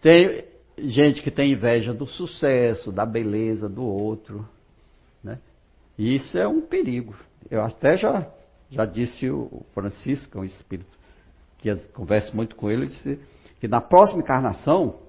tem 0.00 0.44
gente 0.78 1.22
que 1.22 1.30
tem 1.30 1.52
inveja 1.52 1.92
do 1.92 2.06
sucesso, 2.06 2.92
da 2.92 3.06
beleza 3.06 3.68
do 3.68 3.84
outro. 3.84 4.46
Né? 5.22 5.38
E 5.98 6.14
isso 6.14 6.38
é 6.38 6.46
um 6.46 6.60
perigo. 6.60 7.14
Eu 7.50 7.62
até 7.62 7.96
já, 7.96 8.26
já 8.70 8.84
disse 8.84 9.28
o 9.30 9.62
Francisco, 9.74 10.40
um 10.40 10.44
espírito 10.44 10.96
que 11.58 11.68
eu 11.68 11.78
converso 11.94 12.34
muito 12.36 12.54
com 12.54 12.70
ele, 12.70 12.86
disse 12.86 13.18
que 13.60 13.68
na 13.68 13.80
próxima 13.80 14.20
encarnação 14.20 15.00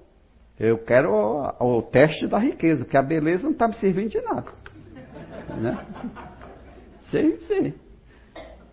eu 0.58 0.78
quero 0.78 1.12
o, 1.12 1.78
o 1.78 1.82
teste 1.82 2.26
da 2.26 2.38
riqueza, 2.38 2.84
porque 2.84 2.96
a 2.96 3.02
beleza 3.02 3.44
não 3.44 3.52
está 3.52 3.68
me 3.68 3.74
servindo 3.74 4.08
de 4.08 4.20
nada. 4.20 4.50
Né? 5.60 5.86
Sim, 7.10 7.38
sim. 7.42 7.74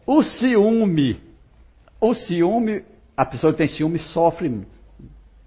O 0.06 0.24
ciúme 0.24 1.25
O 2.00 2.14
ciúme, 2.14 2.86
a 3.16 3.26
pessoa 3.26 3.54
que 3.54 3.58
tem 3.58 3.68
ciúme 3.68 4.00
sofre, 4.00 4.68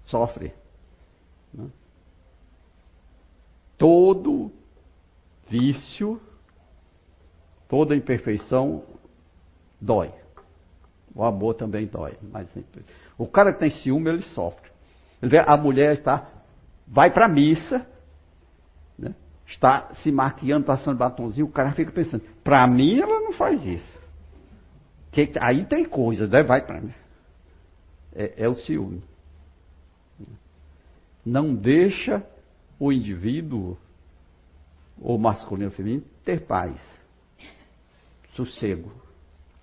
sofre. 0.05 0.53
Né? 1.53 1.67
Todo 3.77 4.51
vício, 5.47 6.19
toda 7.67 7.95
imperfeição 7.95 8.83
dói. 9.79 10.11
O 11.15 11.23
amor 11.23 11.55
também 11.55 11.85
dói. 11.87 12.17
Mas 12.21 12.49
o 13.17 13.27
cara 13.27 13.53
que 13.53 13.59
tem 13.59 13.69
ciúme, 13.69 14.09
ele 14.09 14.21
sofre. 14.21 14.69
Ele 15.21 15.31
vê, 15.31 15.43
a 15.45 15.57
mulher 15.57 15.93
está, 15.93 16.27
vai 16.87 17.11
para 17.11 17.25
a 17.25 17.29
missa, 17.29 17.85
né? 18.97 19.13
está 19.45 19.93
se 19.95 20.11
maquiando, 20.11 20.65
passando 20.65 20.97
batonzinho, 20.97 21.47
o 21.47 21.51
cara 21.51 21.73
fica 21.73 21.91
pensando, 21.91 22.23
para 22.43 22.65
mim 22.67 22.99
ela 22.99 23.19
não 23.21 23.33
faz 23.33 23.65
isso. 23.65 23.98
Que, 25.11 25.31
aí 25.41 25.65
tem 25.65 25.85
coisa, 25.85 26.27
né? 26.27 26.43
vai 26.43 26.65
para 26.65 26.81
mim. 26.81 26.93
É, 28.13 28.45
é 28.45 28.49
o 28.49 28.55
ciúme. 28.55 29.01
Não 31.25 31.53
deixa 31.53 32.25
o 32.79 32.91
indivíduo, 32.91 33.77
ou 34.99 35.17
masculino 35.17 35.69
ou 35.69 35.75
feminino, 35.75 36.03
ter 36.23 36.45
paz, 36.45 36.81
sossego. 38.33 38.91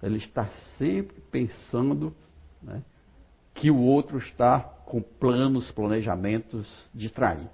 Ele 0.02 0.18
está 0.18 0.46
sempre 0.76 1.20
pensando 1.30 2.14
né, 2.62 2.82
que 3.54 3.70
o 3.70 3.78
outro 3.78 4.18
está 4.18 4.60
com 4.60 5.00
planos, 5.00 5.70
planejamentos 5.70 6.68
de 6.94 7.10
trair. 7.10 7.48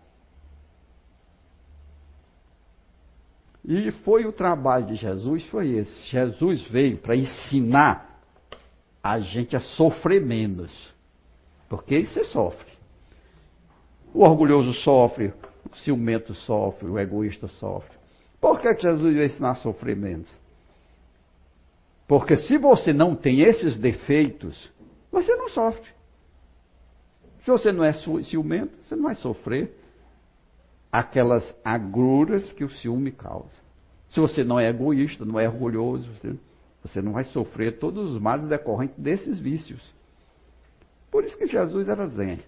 E 3.65 3.91
foi 4.05 4.27
o 4.27 4.33
trabalho 4.33 4.87
de 4.87 4.95
Jesus, 4.97 5.45
foi 5.47 5.71
esse. 5.71 6.09
Jesus 6.09 6.63
veio 6.63 6.99
para 6.99 7.15
ensinar 7.15 8.21
a 9.03 9.21
gente 9.21 9.57
a 9.57 9.61
sofrer 9.61 10.21
menos. 10.21 10.73
Porque 11.69 11.95
aí 11.95 12.07
você 12.07 12.25
sofre. 12.25 12.73
O 14.13 14.23
orgulhoso 14.23 14.75
sofre, 14.75 15.33
o 15.71 15.77
ciumento 15.77 16.35
sofre, 16.35 16.89
o 16.89 16.99
egoísta 16.99 17.47
sofre. 17.49 17.97
Por 18.41 18.61
que 18.61 18.75
Jesus 18.75 19.15
veio 19.15 19.25
ensinar 19.25 19.53
a 19.53 19.55
sofrer 19.55 19.97
menos? 19.97 20.29
Porque 22.07 22.37
se 22.37 22.59
você 22.59 22.93
não 22.93 23.15
tem 23.15 23.43
esses 23.43 23.79
defeitos, 23.79 24.71
você 25.11 25.35
não 25.37 25.49
sofre. 25.49 25.89
Se 27.45 27.51
você 27.51 27.73
não 27.73 27.85
é 27.85 27.93
ciumento, 27.93 28.77
você 28.83 28.95
não 28.95 29.05
vai 29.05 29.15
sofrer 29.15 29.73
aquelas 30.93 31.55
agruras 31.64 32.53
que 32.53 32.62
o 32.62 32.70
ciúme 32.70 33.11
causa. 33.11 33.62
Se 34.11 34.20
você 34.20 34.45
não 34.45 34.61
é 34.61 34.68
egoísta, 34.68 35.24
não 35.24 35.40
é 35.40 35.49
orgulhoso, 35.49 36.11
você 36.82 37.01
não 37.01 37.12
vai 37.12 37.24
sofrer 37.24 37.78
todos 37.78 38.11
os 38.11 38.20
males 38.20 38.47
decorrentes 38.47 38.99
desses 38.99 39.38
vícios. 39.38 39.82
Por 41.11 41.24
isso 41.24 41.36
que 41.36 41.47
Jesus 41.47 41.88
era 41.88 42.07
zen. 42.09 42.40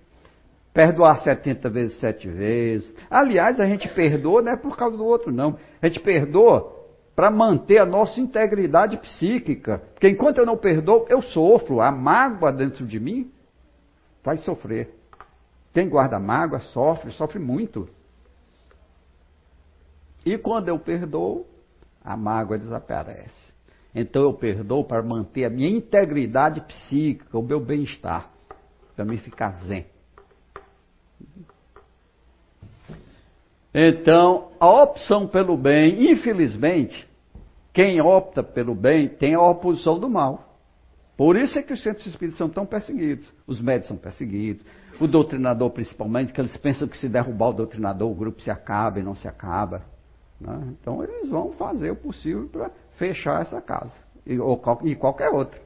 Perdoar 0.74 1.20
70 1.22 1.70
vezes, 1.70 1.98
sete 2.00 2.28
vezes. 2.28 2.92
Aliás, 3.08 3.58
a 3.60 3.64
gente 3.64 3.88
perdoa 3.88 4.42
não 4.42 4.52
é 4.52 4.56
por 4.56 4.76
causa 4.76 4.96
do 4.96 5.04
outro, 5.04 5.32
não. 5.32 5.56
A 5.80 5.86
gente 5.86 6.00
perdoa 6.00 6.74
para 7.14 7.30
manter 7.30 7.78
a 7.78 7.86
nossa 7.86 8.20
integridade 8.20 8.96
psíquica. 8.98 9.82
Porque 9.94 10.08
enquanto 10.08 10.38
eu 10.38 10.46
não 10.46 10.56
perdoo, 10.56 11.06
eu 11.08 11.22
sofro. 11.22 11.80
A 11.80 11.92
mágoa 11.92 12.52
dentro 12.52 12.84
de 12.84 12.98
mim 12.98 13.30
vai 14.22 14.36
sofrer. 14.38 14.92
Quem 15.72 15.88
guarda 15.88 16.18
mágoa 16.18 16.58
sofre, 16.60 17.12
sofre 17.12 17.38
muito. 17.38 17.88
E 20.24 20.38
quando 20.38 20.68
eu 20.68 20.78
perdoo, 20.78 21.46
a 22.02 22.16
mágoa 22.16 22.58
desaparece. 22.58 23.54
Então 23.94 24.22
eu 24.22 24.34
perdoo 24.34 24.84
para 24.84 25.02
manter 25.02 25.44
a 25.44 25.50
minha 25.50 25.68
integridade 25.68 26.60
psíquica, 26.62 27.38
o 27.38 27.42
meu 27.42 27.60
bem-estar, 27.60 28.30
para 28.96 29.04
me 29.04 29.18
ficar 29.18 29.52
zen. 29.66 29.86
Então, 33.72 34.52
a 34.60 34.82
opção 34.82 35.26
pelo 35.26 35.56
bem, 35.56 36.12
infelizmente, 36.12 37.08
quem 37.72 38.00
opta 38.00 38.40
pelo 38.40 38.72
bem 38.74 39.08
tem 39.08 39.34
a 39.34 39.42
oposição 39.42 39.98
do 39.98 40.08
mal. 40.08 40.54
Por 41.16 41.36
isso 41.36 41.58
é 41.58 41.62
que 41.62 41.72
os 41.72 41.82
centros 41.82 42.06
espíritas 42.06 42.38
são 42.38 42.48
tão 42.48 42.66
perseguidos. 42.66 43.32
Os 43.46 43.60
médicos 43.60 43.88
são 43.88 43.96
perseguidos. 43.96 44.64
O 45.00 45.06
doutrinador, 45.08 45.70
principalmente, 45.70 46.32
que 46.32 46.40
eles 46.40 46.56
pensam 46.56 46.86
que 46.86 46.96
se 46.96 47.08
derrubar 47.08 47.48
o 47.48 47.52
doutrinador, 47.52 48.10
o 48.10 48.14
grupo 48.14 48.40
se 48.42 48.50
acaba 48.50 49.00
e 49.00 49.02
não 49.02 49.14
se 49.14 49.26
acaba. 49.26 49.82
Né? 50.44 50.74
Então, 50.80 51.02
eles 51.02 51.28
vão 51.28 51.52
fazer 51.52 51.90
o 51.90 51.96
possível 51.96 52.48
para 52.48 52.70
fechar 52.96 53.40
essa 53.40 53.60
casa. 53.60 53.94
E, 54.26 54.38
ou, 54.38 54.60
e 54.84 54.94
qualquer 54.94 55.30
outra. 55.30 55.60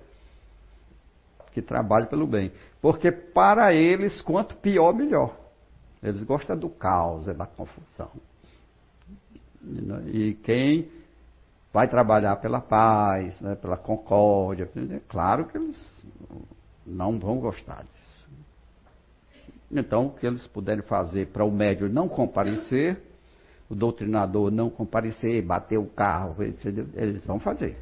Que 1.52 1.60
trabalhe 1.60 2.06
pelo 2.06 2.26
bem. 2.26 2.52
Porque 2.80 3.10
para 3.10 3.72
eles, 3.74 4.22
quanto 4.22 4.56
pior, 4.56 4.94
melhor. 4.94 5.36
Eles 6.02 6.22
gostam 6.22 6.56
do 6.56 6.68
caos, 6.68 7.26
é 7.26 7.34
da 7.34 7.46
confusão. 7.46 8.10
E 10.06 10.34
quem 10.44 10.88
vai 11.72 11.88
trabalhar 11.88 12.36
pela 12.36 12.60
paz, 12.60 13.40
né, 13.40 13.56
pela 13.56 13.76
concórdia, 13.76 14.70
é 14.76 15.00
claro 15.08 15.46
que 15.46 15.58
eles 15.58 16.06
não 16.86 17.18
vão 17.18 17.38
gostar 17.40 17.82
disso. 17.82 18.28
Então, 19.70 20.06
o 20.06 20.10
que 20.10 20.26
eles 20.26 20.46
puderem 20.46 20.82
fazer 20.82 21.26
para 21.28 21.44
o 21.44 21.50
médium 21.50 21.88
não 21.88 22.08
comparecer, 22.08 23.02
o 23.68 23.74
doutrinador 23.74 24.50
não 24.50 24.70
comparecer, 24.70 25.44
bater 25.44 25.78
o 25.78 25.86
carro, 25.86 26.36
eles 26.94 27.24
vão 27.24 27.38
fazer. 27.38 27.78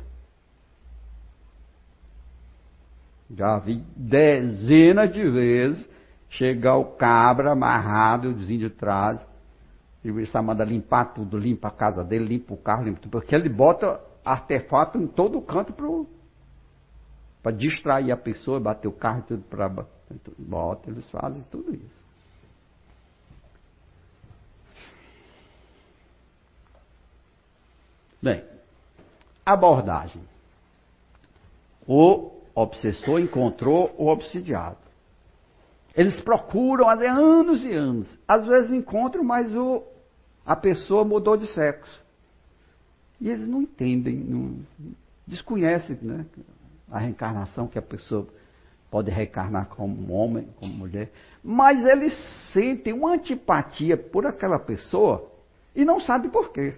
Já 3.30 3.58
vi 3.58 3.84
dezenas 3.96 5.12
de 5.12 5.28
vezes 5.28 5.88
chegar 6.28 6.76
o 6.76 6.96
cabra 6.96 7.52
amarrado, 7.52 8.28
o 8.28 8.50
índios 8.50 8.72
atrás, 8.72 9.26
e 10.04 10.10
o 10.10 10.20
está 10.20 10.42
manda 10.42 10.64
limpar 10.64 11.14
tudo, 11.14 11.38
limpa 11.38 11.68
a 11.68 11.72
casa 11.72 12.04
dele, 12.04 12.26
limpa 12.26 12.54
o 12.54 12.56
carro, 12.56 12.84
limpa 12.84 13.00
tudo, 13.00 13.12
porque 13.12 13.34
ele 13.34 13.48
bota 13.48 14.00
artefato 14.24 14.98
em 14.98 15.06
todo 15.06 15.40
canto 15.40 15.72
para 17.42 17.52
distrair 17.52 18.10
a 18.10 18.16
pessoa, 18.16 18.60
bater 18.60 18.88
o 18.88 18.92
carro 18.92 19.22
tudo 19.26 19.42
para 19.42 19.68
bota, 20.38 20.90
eles 20.90 21.08
fazem 21.10 21.42
tudo 21.50 21.74
isso. 21.74 22.05
Bem, 28.22 28.42
abordagem. 29.44 30.22
O 31.86 32.32
obsessor 32.54 33.20
encontrou 33.20 33.94
o 33.96 34.08
obsidiado. 34.08 34.78
Eles 35.94 36.20
procuram 36.20 36.88
há 36.88 36.94
anos 36.94 37.64
e 37.64 37.72
anos. 37.72 38.18
Às 38.26 38.44
vezes 38.46 38.72
encontram, 38.72 39.24
mas 39.24 39.54
o, 39.56 39.82
a 40.44 40.54
pessoa 40.56 41.04
mudou 41.04 41.36
de 41.36 41.46
sexo. 41.48 42.02
E 43.20 43.30
eles 43.30 43.48
não 43.48 43.62
entendem, 43.62 44.14
não, 44.14 44.58
desconhecem 45.26 45.96
né, 46.02 46.26
a 46.90 46.98
reencarnação, 46.98 47.66
que 47.66 47.78
a 47.78 47.82
pessoa 47.82 48.26
pode 48.90 49.10
reencarnar 49.10 49.68
como 49.68 50.12
homem, 50.12 50.48
como 50.58 50.72
mulher. 50.72 51.10
Mas 51.42 51.84
eles 51.84 52.14
sentem 52.52 52.92
uma 52.92 53.12
antipatia 53.14 53.96
por 53.96 54.26
aquela 54.26 54.58
pessoa 54.58 55.30
e 55.74 55.84
não 55.84 55.98
sabem 56.00 56.30
por 56.30 56.50
quê. 56.50 56.74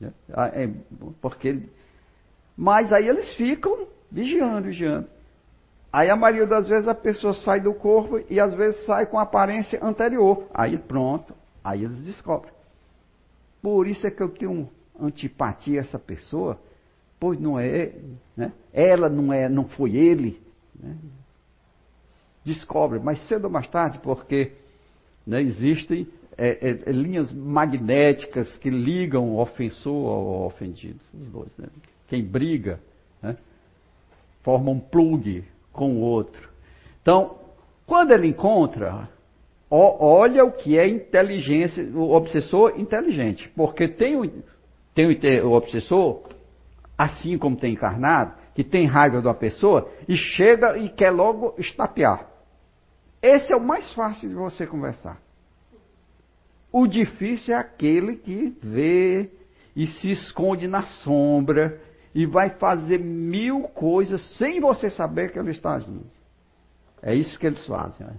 É, 0.00 0.68
porque, 1.20 1.62
mas 2.56 2.92
aí 2.92 3.08
eles 3.08 3.34
ficam 3.34 3.86
vigiando, 4.10 4.62
vigiando. 4.62 5.08
Aí 5.92 6.10
a 6.10 6.16
maioria 6.16 6.46
das 6.46 6.66
vezes 6.66 6.88
a 6.88 6.94
pessoa 6.94 7.34
sai 7.34 7.60
do 7.60 7.72
corpo 7.72 8.20
e 8.28 8.40
às 8.40 8.52
vezes 8.52 8.84
sai 8.84 9.06
com 9.06 9.18
a 9.18 9.22
aparência 9.22 9.78
anterior. 9.82 10.48
Aí 10.52 10.76
pronto, 10.76 11.32
aí 11.62 11.84
eles 11.84 12.02
descobrem. 12.02 12.52
Por 13.62 13.86
isso 13.86 14.06
é 14.06 14.10
que 14.10 14.22
eu 14.22 14.28
tenho 14.28 14.68
antipatia 15.00 15.78
a 15.78 15.82
essa 15.82 15.98
pessoa, 15.98 16.58
pois 17.18 17.40
não 17.40 17.58
é, 17.58 17.92
né? 18.36 18.52
ela 18.72 19.08
não 19.08 19.32
é, 19.32 19.48
não 19.48 19.68
foi 19.68 19.96
ele. 19.96 20.42
Né? 20.74 20.96
Descobre, 22.44 22.98
mas 22.98 23.26
cedo 23.28 23.44
ou 23.44 23.50
mais 23.50 23.68
tarde, 23.68 23.98
porque 24.00 24.52
né, 25.26 25.40
existem 25.42 26.08
é, 26.36 26.48
é, 26.48 26.70
é, 26.86 26.92
linhas 26.92 27.32
magnéticas 27.32 28.58
que 28.58 28.68
ligam 28.68 29.30
o 29.30 29.40
ofensor 29.40 30.10
ao 30.10 30.46
ofendido, 30.46 30.98
os 31.12 31.28
dois. 31.28 31.50
Né? 31.56 31.68
Quem 32.08 32.24
briga 32.24 32.80
né, 33.22 33.36
forma 34.42 34.70
um 34.70 34.80
plug 34.80 35.44
com 35.72 35.92
o 35.94 36.00
outro. 36.00 36.48
Então, 37.02 37.36
quando 37.86 38.12
ele 38.12 38.28
encontra, 38.28 39.08
ó, 39.70 39.96
olha 40.04 40.44
o 40.44 40.52
que 40.52 40.78
é 40.78 40.88
inteligência, 40.88 41.84
o 41.94 42.12
obsessor 42.12 42.80
inteligente, 42.80 43.48
porque 43.54 43.86
tem 43.86 44.16
o, 44.16 44.28
tem 44.92 45.06
o, 45.06 45.48
o 45.48 45.52
obsessor, 45.52 46.22
assim 46.98 47.38
como 47.38 47.56
tem 47.56 47.74
encarnado, 47.74 48.34
que 48.54 48.64
tem 48.64 48.86
raiva 48.86 49.20
de 49.20 49.26
uma 49.26 49.34
pessoa 49.34 49.90
e 50.08 50.16
chega 50.16 50.78
e 50.78 50.88
quer 50.88 51.10
logo 51.10 51.54
estapear. 51.58 52.28
Esse 53.22 53.52
é 53.52 53.56
o 53.56 53.64
mais 53.64 53.92
fácil 53.94 54.28
de 54.28 54.34
você 54.34 54.66
conversar. 54.66 55.23
O 56.76 56.88
difícil 56.88 57.54
é 57.54 57.56
aquele 57.56 58.16
que 58.16 58.52
vê 58.60 59.30
e 59.76 59.86
se 59.86 60.10
esconde 60.10 60.66
na 60.66 60.82
sombra 60.82 61.80
e 62.12 62.26
vai 62.26 62.50
fazer 62.50 62.98
mil 62.98 63.62
coisas 63.68 64.20
sem 64.36 64.58
você 64.58 64.90
saber 64.90 65.30
que 65.30 65.38
ele 65.38 65.52
está 65.52 65.76
agindo. 65.76 66.04
É 67.00 67.14
isso 67.14 67.38
que 67.38 67.46
eles 67.46 67.64
fazem. 67.64 68.04
Né? 68.04 68.14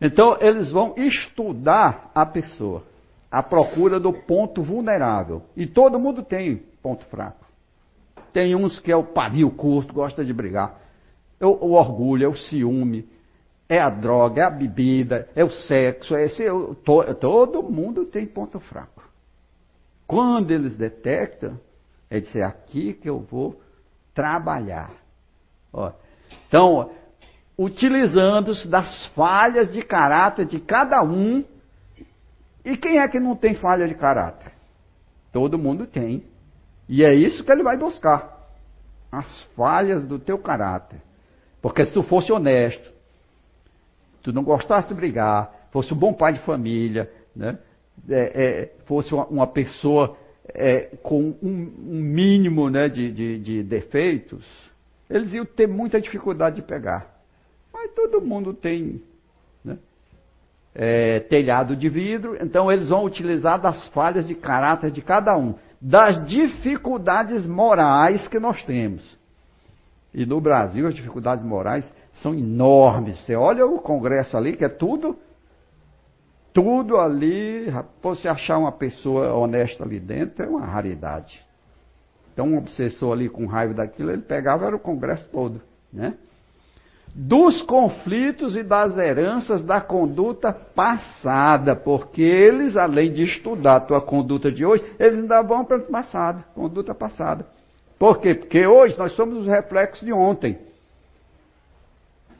Então, 0.00 0.36
eles 0.40 0.72
vão 0.72 0.94
estudar 0.96 2.10
a 2.12 2.26
pessoa, 2.26 2.82
à 3.30 3.40
procura 3.40 4.00
do 4.00 4.12
ponto 4.12 4.60
vulnerável. 4.60 5.40
E 5.56 5.64
todo 5.64 5.96
mundo 5.96 6.24
tem 6.24 6.56
ponto 6.82 7.04
fraco. 7.04 7.46
Tem 8.32 8.56
uns 8.56 8.80
que 8.80 8.90
é 8.90 8.96
o 8.96 9.04
pavio 9.04 9.52
curto, 9.52 9.94
gosta 9.94 10.24
de 10.24 10.32
brigar. 10.32 10.76
É 11.38 11.46
o, 11.46 11.50
o 11.50 11.70
orgulho, 11.74 12.24
é 12.24 12.28
o 12.28 12.34
ciúme, 12.34 13.08
é 13.68 13.78
a 13.78 13.88
droga, 13.88 14.42
é 14.42 14.44
a 14.44 14.50
bebida, 14.50 15.28
é 15.34 15.44
o 15.44 15.50
sexo, 15.50 16.14
é 16.14 16.24
esse, 16.24 16.48
o, 16.50 16.74
to, 16.74 17.14
todo 17.14 17.62
mundo 17.62 18.04
tem 18.04 18.26
ponto 18.26 18.60
fraco. 18.60 19.02
Quando 20.06 20.50
eles 20.50 20.76
detectam, 20.76 21.58
é 22.10 22.20
dizer, 22.20 22.42
aqui 22.42 22.92
que 22.92 23.08
eu 23.08 23.20
vou 23.20 23.60
trabalhar. 24.14 24.92
Ó, 25.72 25.90
então, 26.46 26.90
utilizando-se 27.58 28.68
das 28.68 29.06
falhas 29.08 29.72
de 29.72 29.82
caráter 29.82 30.44
de 30.44 30.60
cada 30.60 31.02
um. 31.02 31.44
E 32.64 32.76
quem 32.76 32.98
é 32.98 33.08
que 33.08 33.18
não 33.18 33.34
tem 33.34 33.54
falha 33.54 33.86
de 33.86 33.94
caráter? 33.94 34.52
Todo 35.32 35.58
mundo 35.58 35.86
tem. 35.86 36.24
E 36.88 37.04
é 37.04 37.14
isso 37.14 37.42
que 37.42 37.50
ele 37.50 37.62
vai 37.62 37.76
buscar. 37.76 38.32
As 39.10 39.42
falhas 39.56 40.06
do 40.06 40.18
teu 40.18 40.38
caráter. 40.38 41.00
Porque 41.62 41.84
se 41.84 41.92
tu 41.92 42.02
fosse 42.02 42.30
honesto, 42.32 42.92
tu 44.24 44.32
não 44.32 44.42
gostasse 44.42 44.88
de 44.88 44.94
brigar, 44.94 45.68
fosse 45.70 45.92
um 45.92 45.96
bom 45.96 46.12
pai 46.12 46.32
de 46.32 46.40
família, 46.40 47.08
né? 47.36 47.58
É, 48.08 48.44
é, 48.44 48.72
fosse 48.86 49.14
uma, 49.14 49.26
uma 49.26 49.46
pessoa 49.46 50.16
é, 50.52 50.96
com 51.02 51.20
um, 51.20 51.74
um 51.78 52.00
mínimo 52.00 52.68
né, 52.68 52.88
de, 52.88 53.12
de, 53.12 53.38
de 53.38 53.62
defeitos, 53.62 54.44
eles 55.08 55.32
iam 55.32 55.44
ter 55.44 55.68
muita 55.68 56.00
dificuldade 56.00 56.56
de 56.56 56.62
pegar. 56.62 57.14
Mas 57.72 57.92
todo 57.92 58.20
mundo 58.20 58.52
tem 58.52 59.00
né, 59.64 59.78
é, 60.74 61.20
telhado 61.20 61.76
de 61.76 61.88
vidro, 61.88 62.36
então 62.40 62.72
eles 62.72 62.88
vão 62.88 63.04
utilizar 63.04 63.60
das 63.60 63.86
falhas 63.88 64.26
de 64.26 64.34
caráter 64.34 64.90
de 64.90 65.02
cada 65.02 65.36
um, 65.36 65.54
das 65.80 66.24
dificuldades 66.26 67.46
morais 67.46 68.26
que 68.26 68.40
nós 68.40 68.62
temos. 68.64 69.02
E 70.14 70.24
no 70.24 70.40
Brasil 70.40 70.86
as 70.86 70.94
dificuldades 70.94 71.44
morais 71.44 71.90
são 72.12 72.32
enormes. 72.32 73.18
Você 73.24 73.34
olha 73.34 73.66
o 73.66 73.80
Congresso 73.80 74.36
ali, 74.36 74.56
que 74.56 74.64
é 74.64 74.68
tudo, 74.68 75.18
tudo 76.52 76.98
ali, 76.98 77.66
você 78.00 78.28
achar 78.28 78.58
uma 78.58 78.70
pessoa 78.70 79.34
honesta 79.34 79.82
ali 79.82 79.98
dentro 79.98 80.44
é 80.44 80.48
uma 80.48 80.64
raridade. 80.64 81.44
Então 82.32 82.46
um 82.46 82.58
obsessor 82.58 83.12
ali 83.12 83.28
com 83.28 83.46
raiva 83.46 83.74
daquilo, 83.74 84.12
ele 84.12 84.22
pegava 84.22 84.66
era 84.66 84.76
o 84.76 84.80
Congresso 84.80 85.28
todo, 85.30 85.60
né? 85.92 86.14
dos 87.14 87.62
conflitos 87.62 88.56
e 88.56 88.62
das 88.64 88.98
heranças 88.98 89.62
da 89.62 89.80
conduta 89.80 90.52
passada, 90.52 91.76
porque 91.76 92.22
eles, 92.22 92.76
além 92.76 93.12
de 93.12 93.22
estudar 93.22 93.76
a 93.76 93.80
tua 93.80 94.00
conduta 94.00 94.50
de 94.50 94.66
hoje, 94.66 94.82
eles 94.98 95.20
ainda 95.20 95.40
vão 95.42 95.64
para 95.64 95.78
o 95.78 95.82
passado, 95.82 96.42
conduta 96.54 96.92
passada. 96.92 97.46
Por 97.98 98.20
quê? 98.20 98.34
Porque 98.34 98.66
hoje 98.66 98.98
nós 98.98 99.12
somos 99.12 99.38
os 99.38 99.46
reflexos 99.46 100.04
de 100.04 100.12
ontem. 100.12 100.58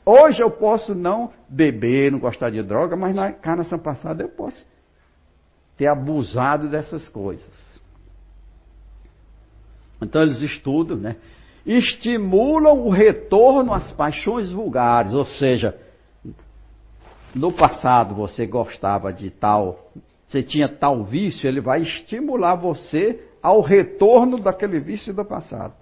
Hoje 0.05 0.41
eu 0.41 0.51
posso 0.51 0.93
não 0.93 1.31
beber, 1.49 2.11
não 2.11 2.19
gostar 2.19 2.51
de 2.51 2.61
droga, 2.61 2.95
mas 2.95 3.15
na 3.15 3.29
encarnação 3.29 3.79
passada 3.79 4.23
eu 4.23 4.29
posso 4.29 4.63
ter 5.75 5.87
abusado 5.87 6.69
dessas 6.69 7.09
coisas. 7.09 7.81
Então 10.01 10.21
eles 10.21 10.41
estudam, 10.41 10.97
né? 10.97 11.15
estimulam 11.65 12.85
o 12.85 12.89
retorno 12.89 13.73
às 13.73 13.91
paixões 13.91 14.51
vulgares, 14.51 15.13
ou 15.13 15.25
seja, 15.25 15.75
no 17.33 17.51
passado 17.51 18.13
você 18.13 18.45
gostava 18.45 19.11
de 19.11 19.31
tal, 19.31 19.91
você 20.27 20.43
tinha 20.43 20.69
tal 20.69 21.03
vício, 21.03 21.47
ele 21.47 21.59
vai 21.59 21.81
estimular 21.81 22.55
você 22.55 23.19
ao 23.45 23.61
retorno 23.61 24.39
daquele 24.39 24.79
vício 24.79 25.13
do 25.13 25.23
passado. 25.23 25.75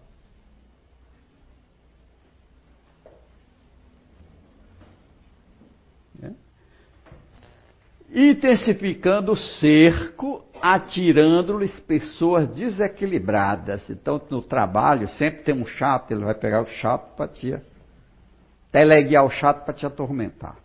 É. 6.22 6.32
Intensificando 8.14 9.32
o 9.32 9.38
cerco 9.38 10.44
atirando-lhes 10.62 11.80
pessoas 11.80 12.50
desequilibradas. 12.50 13.90
Então, 13.90 14.22
no 14.30 14.42
trabalho, 14.42 15.08
sempre 15.08 15.44
tem 15.44 15.56
um 15.56 15.66
chato, 15.66 16.12
ele 16.12 16.26
vai 16.26 16.36
pegar 16.36 16.64
o 16.64 16.68
chato 16.68 17.16
para 17.16 17.30
te 17.30 17.58
teleguiar 18.74 19.24
o 19.24 19.30
chato 19.30 19.64
para 19.64 19.74
te 19.74 19.86
atormentar. 19.86 20.58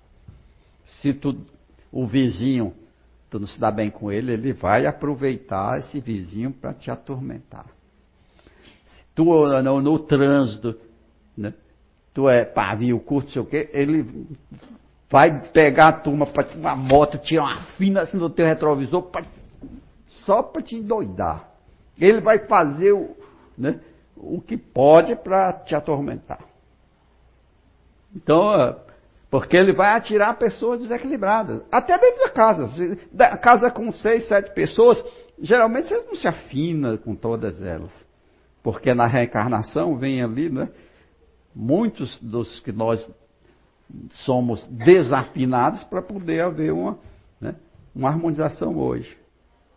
Se 1.01 1.13
tu, 1.13 1.47
o 1.93 2.09
vizinho, 2.09 2.75
tu 3.31 3.39
não 3.39 3.47
se 3.47 3.61
dá 3.61 3.71
bem 3.71 3.91
com 3.91 4.11
ele, 4.11 4.33
ele 4.33 4.53
vai 4.53 4.87
aproveitar 4.87 5.79
esse 5.79 6.01
vizinho 6.01 6.53
para 6.53 6.73
te 6.73 6.91
atormentar. 6.91 7.67
Se 8.87 9.05
tu 9.15 9.25
no, 9.25 9.81
no 9.81 9.99
trânsito, 9.99 10.79
né, 11.37 11.53
tu 12.15 12.29
é 12.29 12.45
pavio 12.45 12.99
curto, 13.01 13.31
sei 13.31 13.43
o 13.43 13.47
quê, 13.47 13.69
ele 13.73 14.27
vai 15.11 15.49
pegar 15.51 15.89
a 15.89 15.93
turma 15.93 16.27
para 16.27 16.47
uma 16.57 16.75
moto, 16.75 17.19
tirar 17.19 17.45
uma 17.45 17.63
fina 17.77 18.03
assim 18.03 18.19
do 18.19 18.31
teu 18.31 18.47
retrovisor 18.47 19.03
para 19.03 19.25
só 20.25 20.43
para 20.43 20.63
te 20.63 20.77
endoidar. 20.77 21.49
Ele 21.99 22.21
vai 22.21 22.47
fazer 22.47 22.93
o, 22.93 23.17
né, 23.57 23.81
o 24.17 24.41
que 24.41 24.57
pode 24.57 25.17
para 25.17 25.53
te 25.53 25.75
atormentar. 25.75 26.45
Então, 28.15 28.55
é, 28.55 28.77
porque 29.31 29.57
ele 29.57 29.73
vai 29.75 29.95
atirar 29.95 30.39
pessoas 30.39 30.81
desequilibradas. 30.81 31.63
Até 31.71 31.99
dentro 31.99 32.25
da 32.25 32.31
casa. 32.31 32.97
Da 33.13 33.37
casa 33.37 33.71
com 33.71 33.93
seis, 33.93 34.27
sete 34.27 34.55
pessoas, 34.55 35.03
geralmente 35.41 35.89
você 35.89 36.01
não 36.01 36.15
se 36.15 36.27
afina 36.27 36.97
com 36.97 37.15
todas 37.15 37.63
elas. 37.63 37.93
Porque 38.63 38.95
na 38.95 39.07
reencarnação 39.07 39.97
vem 39.97 40.23
ali, 40.23 40.49
né? 40.49 40.71
Muitos 41.55 42.19
dos 42.21 42.61
que 42.61 42.73
nós 42.73 43.07
somos 44.25 44.67
desafinados 44.67 45.83
para 45.85 46.03
poder 46.03 46.41
haver 46.41 46.73
uma, 46.73 46.99
né, 47.41 47.55
uma 47.95 48.09
harmonização 48.09 48.77
hoje. 48.77 49.17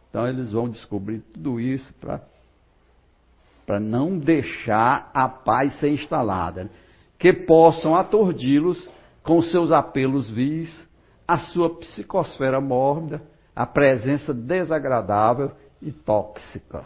Então 0.10 0.28
eles 0.28 0.52
vão 0.52 0.70
descobrir 0.70 1.20
tudo 1.34 1.60
isso 1.60 1.93
para 1.95 3.80
não 3.80 4.18
deixar 4.18 5.10
a 5.14 5.28
paz 5.30 5.78
ser 5.80 5.89
instalada. 5.89 6.66
Né? 6.66 6.70
Que 7.18 7.32
possam 7.32 7.95
atordi-los 7.95 8.89
com 9.24 9.41
seus 9.41 9.72
apelos 9.72 10.30
vis, 10.30 10.88
a 11.28 11.38
sua 11.38 11.78
psicosfera 11.78 12.59
mórbida, 12.59 13.22
a 13.55 13.65
presença 13.65 14.34
desagradável 14.34 15.51
e 15.82 15.91
tóxica. 15.91 16.84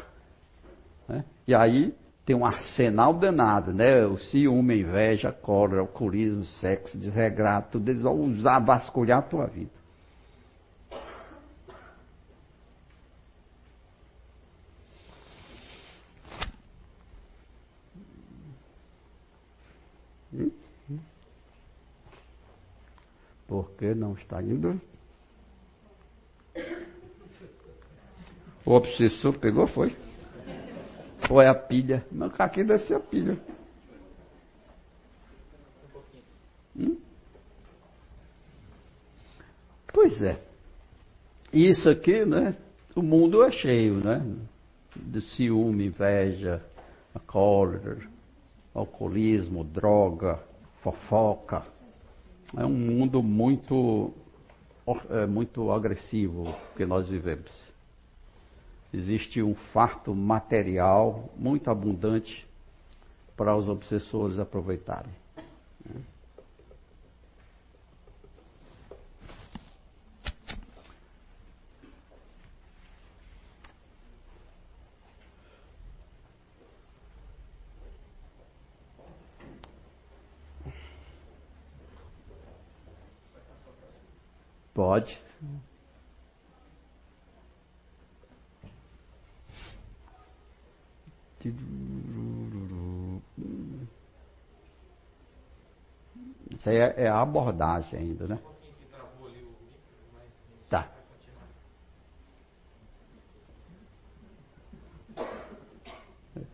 Né? 1.08 1.24
E 1.48 1.54
aí 1.54 1.94
tem 2.26 2.36
um 2.36 2.46
arsenal 2.46 3.14
danado, 3.14 3.72
né? 3.72 4.06
O 4.06 4.18
ciúme, 4.18 4.74
a 4.74 4.78
inveja, 4.78 5.30
a 5.30 5.32
cólera, 5.32 5.82
o 5.82 5.86
alcoolismo, 5.86 6.44
sexo, 6.44 6.98
desregrado, 6.98 7.68
tudo 7.74 7.90
eles 7.90 8.02
vão 8.02 8.20
usar, 8.22 8.60
vasculhar 8.60 9.20
a 9.20 9.22
tua 9.22 9.46
vida. 9.46 9.70
Por 23.48 23.72
que 23.72 23.94
não 23.94 24.14
está 24.14 24.42
indo? 24.42 24.80
O 28.66 28.72
obsessor 28.72 29.38
pegou, 29.38 29.68
foi? 29.68 29.96
Ou 31.30 31.42
é 31.42 31.48
a 31.48 31.56
pilha? 31.56 32.06
Não, 32.12 32.32
aqui 32.38 32.64
deve 32.64 32.84
ser 32.86 32.96
a 32.96 33.00
pilha. 33.00 33.40
Hum? 36.76 36.98
Pois 39.94 40.22
é. 40.22 40.42
Isso 41.54 41.90
aqui, 41.90 42.26
né? 42.26 42.56
O 42.96 43.02
mundo 43.02 43.44
é 43.44 43.52
cheio, 43.52 43.96
né? 43.96 44.26
De 44.96 45.22
ciúme, 45.22 45.86
inveja, 45.86 46.64
cólera, 47.28 47.98
alcoolismo, 48.74 49.64
droga, 49.64 50.40
fofoca. 50.82 51.64
É 52.58 52.66
um 52.66 52.70
mundo 52.70 53.22
muito, 53.22 54.14
é, 55.10 55.26
muito 55.26 55.72
agressivo 55.72 56.56
que 56.76 56.86
nós 56.86 57.08
vivemos. 57.08 57.52
Existe 58.94 59.42
um 59.42 59.54
farto 59.54 60.16
material 60.16 61.30
muito 61.38 61.70
abundante 61.70 62.48
para 63.36 63.56
os 63.56 63.68
obsessores 63.68 64.40
aproveitarem. 64.40 65.12
Pode. 84.86 85.20
Isso 96.52 96.70
aí 96.70 96.78
é, 96.78 97.06
é 97.06 97.08
a 97.08 97.20
abordagem 97.20 98.00
ainda, 98.00 98.28
né? 98.28 98.40
Tá. 100.70 100.92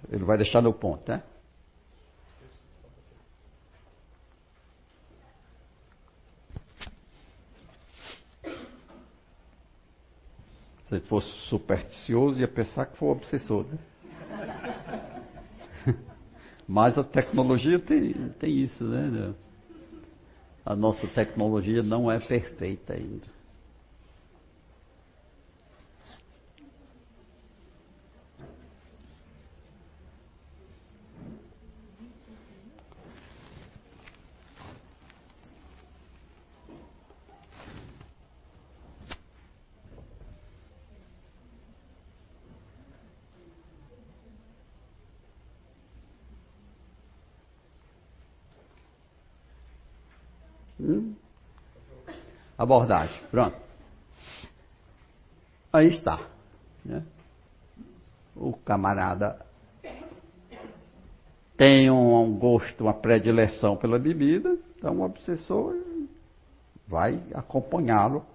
Ele 0.10 0.24
vai 0.24 0.38
deixar 0.38 0.62
no 0.62 0.74
ponto, 0.74 1.12
né? 1.12 1.22
Ele 11.02 11.08
fosse 11.08 11.30
supersticioso, 11.48 12.40
ia 12.40 12.48
pensar 12.48 12.86
que 12.86 12.98
foi 12.98 13.10
um 13.10 13.12
obsessor, 13.12 13.66
né? 13.66 13.78
Mas 16.68 16.98
a 16.98 17.04
tecnologia 17.04 17.80
tem, 17.80 18.14
tem 18.40 18.60
isso, 18.60 18.84
né? 18.84 19.34
A 20.66 20.76
nossa 20.76 21.08
tecnologia 21.08 21.82
não 21.82 22.10
é 22.10 22.20
perfeita 22.20 22.94
ainda. 22.94 23.42
Hum? 50.82 51.14
Abordagem, 52.72 53.22
pronto. 53.30 53.58
Aí 55.74 55.90
está. 55.90 56.22
Né? 56.86 57.04
O 58.34 58.54
camarada 58.54 59.46
tem 61.58 61.92
um 61.92 62.34
gosto, 62.40 62.86
uma 62.86 62.94
predileção 62.94 63.76
pela 63.76 64.00
bebida, 64.00 64.58
então 64.78 65.02
o 65.02 65.04
obsessor 65.04 65.76
vai 66.88 67.22
acompanhá-lo 67.34 68.26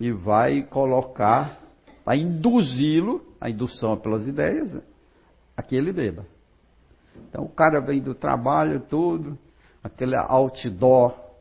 e 0.00 0.10
vai 0.10 0.62
colocar, 0.62 1.60
vai 2.06 2.20
induzi-lo, 2.20 3.22
a 3.38 3.50
indução 3.50 3.92
é 3.92 3.96
pelas 3.96 4.26
ideias, 4.26 4.72
né? 4.72 4.80
a 5.54 5.62
que 5.62 5.76
ele 5.76 5.92
beba. 5.92 6.24
Então 7.28 7.44
o 7.44 7.50
cara 7.50 7.82
vem 7.82 8.00
do 8.00 8.14
trabalho, 8.14 8.80
tudo, 8.80 9.38
aquele 9.84 10.16
outdoor 10.16 11.31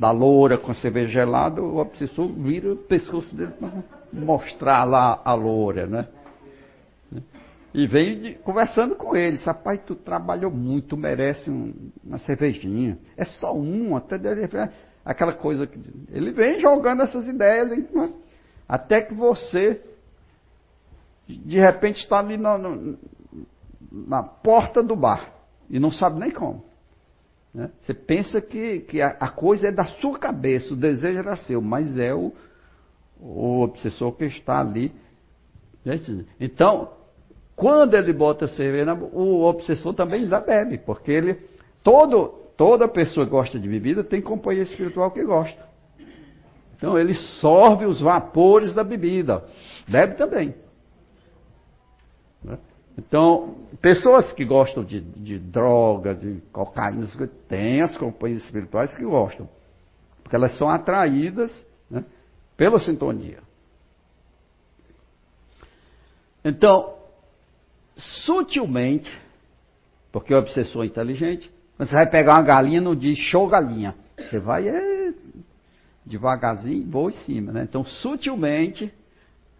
da 0.00 0.10
loura 0.10 0.56
com 0.56 0.72
cerveja 0.72 1.08
gelada, 1.08 1.60
o 1.60 1.76
obsessor 1.76 2.26
vira 2.32 2.72
o 2.72 2.76
pescoço 2.76 3.36
dele 3.36 3.52
para 3.52 3.70
mostrar 4.10 4.84
lá 4.84 5.20
a 5.22 5.34
loura, 5.34 5.86
né? 5.86 6.08
E 7.74 7.86
vem 7.86 8.18
de, 8.18 8.34
conversando 8.36 8.96
com 8.96 9.14
ele, 9.14 9.36
rapaz, 9.36 9.78
tu 9.86 9.94
trabalhou 9.94 10.50
muito, 10.50 10.88
tu 10.88 10.96
merece 10.96 11.50
um, 11.50 11.74
uma 12.02 12.16
cervejinha. 12.18 12.98
É 13.14 13.26
só 13.26 13.54
um, 13.54 13.94
até 13.94 14.16
dele, 14.16 14.48
aquela 15.04 15.34
coisa 15.34 15.66
que. 15.66 15.78
Ele 16.10 16.32
vem 16.32 16.58
jogando 16.58 17.02
essas 17.02 17.28
ideias, 17.28 17.68
até 18.66 19.02
que 19.02 19.12
você, 19.12 19.82
de 21.28 21.58
repente, 21.58 22.00
está 22.00 22.20
ali 22.20 22.38
na 23.92 24.22
porta 24.22 24.82
do 24.82 24.96
bar 24.96 25.30
e 25.68 25.78
não 25.78 25.92
sabe 25.92 26.18
nem 26.18 26.30
como. 26.30 26.69
Né? 27.54 27.70
Você 27.80 27.92
pensa 27.92 28.40
que, 28.40 28.80
que 28.80 29.00
a, 29.02 29.08
a, 29.08 29.28
coisa 29.28 29.68
é 29.68 29.72
da 29.72 29.84
sua 29.84 30.18
cabeça, 30.18 30.72
o 30.72 30.76
desejo 30.76 31.18
era 31.18 31.36
seu, 31.36 31.60
mas 31.60 31.96
é 31.98 32.14
o, 32.14 32.32
o 33.20 33.60
obsessor 33.62 34.12
que 34.12 34.24
está 34.24 34.60
ali. 34.60 34.92
Então, 36.38 36.92
quando 37.56 37.94
ele 37.94 38.12
bota 38.12 38.46
cerveja, 38.46 38.94
o 38.94 39.42
obsessor 39.42 39.94
também 39.94 40.26
já 40.26 40.40
bebe, 40.40 40.78
porque 40.78 41.10
ele, 41.10 41.38
todo, 41.82 42.28
toda 42.56 42.86
pessoa 42.86 43.26
que 43.26 43.32
gosta 43.32 43.58
de 43.58 43.68
bebida 43.68 44.04
tem 44.04 44.20
companhia 44.20 44.62
espiritual 44.62 45.10
que 45.10 45.24
gosta. 45.24 45.68
Então 46.76 46.98
ele 46.98 47.14
sorve 47.14 47.84
os 47.84 48.00
vapores 48.00 48.72
da 48.74 48.82
bebida, 48.82 49.44
bebe 49.86 50.14
também. 50.14 50.54
Então, 53.00 53.56
pessoas 53.80 54.30
que 54.34 54.44
gostam 54.44 54.84
de, 54.84 55.00
de 55.00 55.38
drogas, 55.38 56.20
de 56.20 56.42
cocaína, 56.52 57.06
têm 57.48 57.80
as 57.80 57.96
companhias 57.96 58.44
espirituais 58.44 58.94
que 58.94 59.02
gostam. 59.02 59.48
Porque 60.22 60.36
elas 60.36 60.56
são 60.58 60.68
atraídas 60.68 61.66
né, 61.90 62.04
pela 62.58 62.78
sintonia. 62.78 63.38
Então, 66.44 66.94
sutilmente, 67.96 69.10
porque 70.12 70.34
o 70.34 70.38
obsessor 70.38 70.84
é 70.84 70.86
inteligente, 70.86 71.50
você 71.78 71.94
vai 71.94 72.06
pegar 72.06 72.34
uma 72.34 72.42
galinha, 72.42 72.82
não 72.82 72.94
diz 72.94 73.18
show 73.18 73.48
galinha. 73.48 73.94
Você 74.18 74.38
vai 74.38 74.68
é, 74.68 75.14
devagarzinho, 76.04 76.86
voa 76.90 77.10
em 77.10 77.16
cima. 77.24 77.50
Né? 77.50 77.62
Então, 77.62 77.82
sutilmente, 77.82 78.92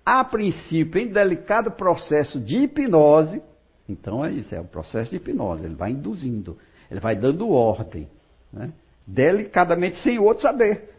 a 0.04 0.24
princípio, 0.24 1.00
em 1.00 1.08
delicado 1.08 1.70
processo 1.70 2.40
de 2.40 2.56
hipnose, 2.56 3.42
então 3.88 4.24
é 4.24 4.30
isso, 4.30 4.54
é 4.54 4.60
o 4.60 4.64
processo 4.64 5.10
de 5.10 5.16
hipnose, 5.16 5.64
ele 5.64 5.74
vai 5.74 5.90
induzindo, 5.90 6.56
ele 6.90 7.00
vai 7.00 7.16
dando 7.16 7.50
ordem, 7.50 8.08
né? 8.52 8.72
delicadamente, 9.06 9.98
sem 10.00 10.18
o 10.18 10.24
outro 10.24 10.42
saber, 10.42 10.90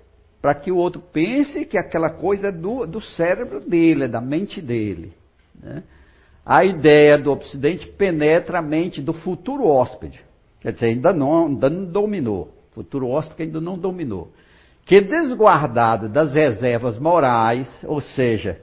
para 0.41 0.53
que 0.55 0.71
o 0.71 0.77
outro 0.77 1.01
pense 1.13 1.65
que 1.65 1.77
aquela 1.77 2.09
coisa 2.09 2.47
é 2.47 2.51
do, 2.51 2.85
do 2.85 3.01
cérebro 3.01 3.59
dele, 3.59 4.05
é 4.05 4.07
da 4.07 4.19
mente 4.19 4.61
dele. 4.61 5.13
Né? 5.61 5.83
A 6.45 6.65
ideia 6.65 7.17
do 7.17 7.31
Ocidente 7.31 7.87
penetra 7.87 8.59
a 8.59 8.61
mente 8.61 9.01
do 9.01 9.13
futuro 9.13 9.65
hóspede, 9.65 10.19
quer 10.59 10.71
dizer, 10.71 10.87
ainda 10.87 11.13
não, 11.13 11.47
ainda 11.47 11.69
não 11.69 11.85
dominou, 11.85 12.51
futuro 12.71 13.07
hóspede 13.09 13.43
ainda 13.43 13.61
não 13.61 13.77
dominou, 13.77 14.31
que 14.85 14.99
desguardado 14.99 16.09
das 16.09 16.33
reservas 16.33 16.97
morais, 16.97 17.67
ou 17.87 18.01
seja, 18.01 18.59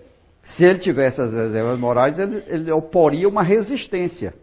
se 0.57 0.65
ele 0.65 0.79
tivesse 0.79 1.21
as 1.21 1.33
reservas 1.33 1.79
morais, 1.79 2.19
ele, 2.19 2.43
ele 2.47 2.73
oporia 2.73 3.29
uma 3.29 3.43
resistência. 3.43 4.35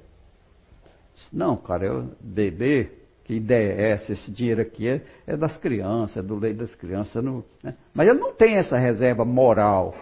Não, 1.32 1.56
cara, 1.56 1.86
eu 1.86 2.12
beber, 2.20 3.08
que 3.24 3.34
ideia 3.34 3.74
é 3.74 3.92
essa? 3.92 4.14
Esse 4.14 4.32
dinheiro 4.32 4.62
aqui 4.62 4.88
é, 4.88 5.02
é 5.26 5.36
das 5.36 5.58
crianças, 5.58 6.18
é 6.18 6.22
do 6.22 6.36
leite 6.36 6.58
das 6.58 6.76
crianças. 6.76 7.24
Não, 7.24 7.44
né? 7.64 7.74
Mas 7.94 8.08
ele 8.08 8.20
não 8.20 8.34
tem 8.34 8.56
essa 8.56 8.78
reserva 8.78 9.26
moral 9.26 9.96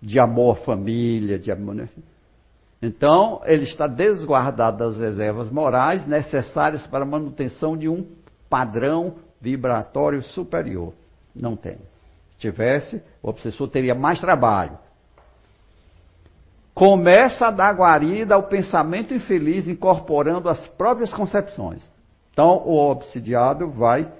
de 0.00 0.18
amor 0.18 0.58
família, 0.64 1.38
de 1.38 1.52
amor. 1.52 1.74
Né? 1.74 1.88
Então, 2.80 3.42
ele 3.44 3.64
está 3.64 3.86
desguardado 3.86 4.78
das 4.78 4.98
reservas 4.98 5.50
morais 5.50 6.06
necessárias 6.06 6.86
para 6.86 7.04
a 7.04 7.08
manutenção 7.08 7.76
de 7.76 7.88
um 7.88 8.06
padrão 8.48 9.16
vibratório 9.40 10.22
superior. 10.22 10.94
Não 11.34 11.54
tem. 11.54 11.76
Se 12.30 12.38
tivesse, 12.38 13.02
o 13.22 13.28
obsessor 13.28 13.68
teria 13.68 13.94
mais 13.94 14.18
trabalho 14.20 14.78
começa 16.74 17.46
a 17.46 17.50
dar 17.50 17.74
guarida 17.74 18.34
ao 18.34 18.44
pensamento 18.44 19.14
infeliz, 19.14 19.68
incorporando 19.68 20.48
as 20.48 20.66
próprias 20.68 21.12
concepções. 21.12 21.88
Então, 22.32 22.62
o 22.64 22.90
obsidiado 22.90 23.70
vai 23.70 24.10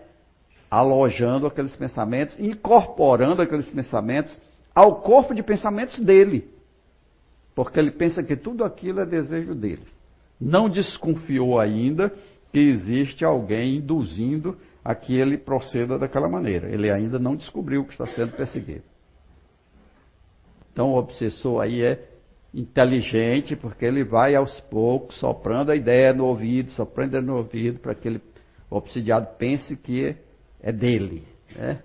alojando 0.70 1.46
aqueles 1.46 1.74
pensamentos, 1.76 2.38
incorporando 2.38 3.42
aqueles 3.42 3.68
pensamentos 3.70 4.36
ao 4.74 5.00
corpo 5.00 5.34
de 5.34 5.42
pensamentos 5.42 5.98
dele. 5.98 6.50
Porque 7.55 7.78
ele 7.78 7.90
pensa 7.90 8.22
que 8.22 8.36
tudo 8.36 8.64
aquilo 8.64 9.00
é 9.00 9.07
desejo 9.07 9.55
dele. 9.55 9.86
Não 10.40 10.68
desconfiou 10.68 11.61
ainda 11.61 12.12
que 12.53 12.59
existe 12.59 13.24
alguém 13.24 13.76
induzindo 13.76 14.57
a 14.84 14.94
que 14.94 15.14
ele 15.14 15.38
proceda 15.38 15.98
daquela 15.98 16.28
maneira. 16.28 16.68
Ele 16.68 16.90
ainda 16.90 17.18
não 17.18 17.36
descobriu 17.36 17.84
que 17.84 17.92
está 17.92 18.07
sendo 18.07 18.32
perseguido. 18.32 18.84
Então, 20.72 20.90
o 20.90 20.96
obsessor 20.96 21.61
aí 21.61 21.82
é 21.82 22.11
inteligente, 22.55 23.57
porque 23.57 23.84
ele 23.84 24.05
vai 24.05 24.34
aos 24.34 24.61
poucos 24.62 25.18
soprando 25.18 25.72
a 25.72 25.76
ideia 25.76 26.12
no 26.12 26.26
ouvido, 26.26 26.70
soprando 26.72 27.20
no 27.22 27.36
ouvido, 27.36 27.78
para 27.78 27.94
que 27.94 28.09
ele, 28.09 28.20
o 28.70 28.76
obsidiado 28.76 29.28
pense 29.38 29.76
que 29.76 30.14
é 30.62 30.70
dele. 30.70 31.24
Né? 31.57 31.82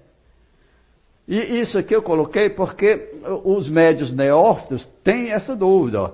E 1.28 1.60
isso 1.60 1.78
aqui 1.78 1.96
eu 1.96 2.02
coloquei 2.02 2.50
porque 2.50 3.12
os 3.44 3.70
médios 3.70 4.14
neófitos 4.14 4.86
têm 5.04 5.32
essa 5.32 5.56
dúvida. 5.56 6.14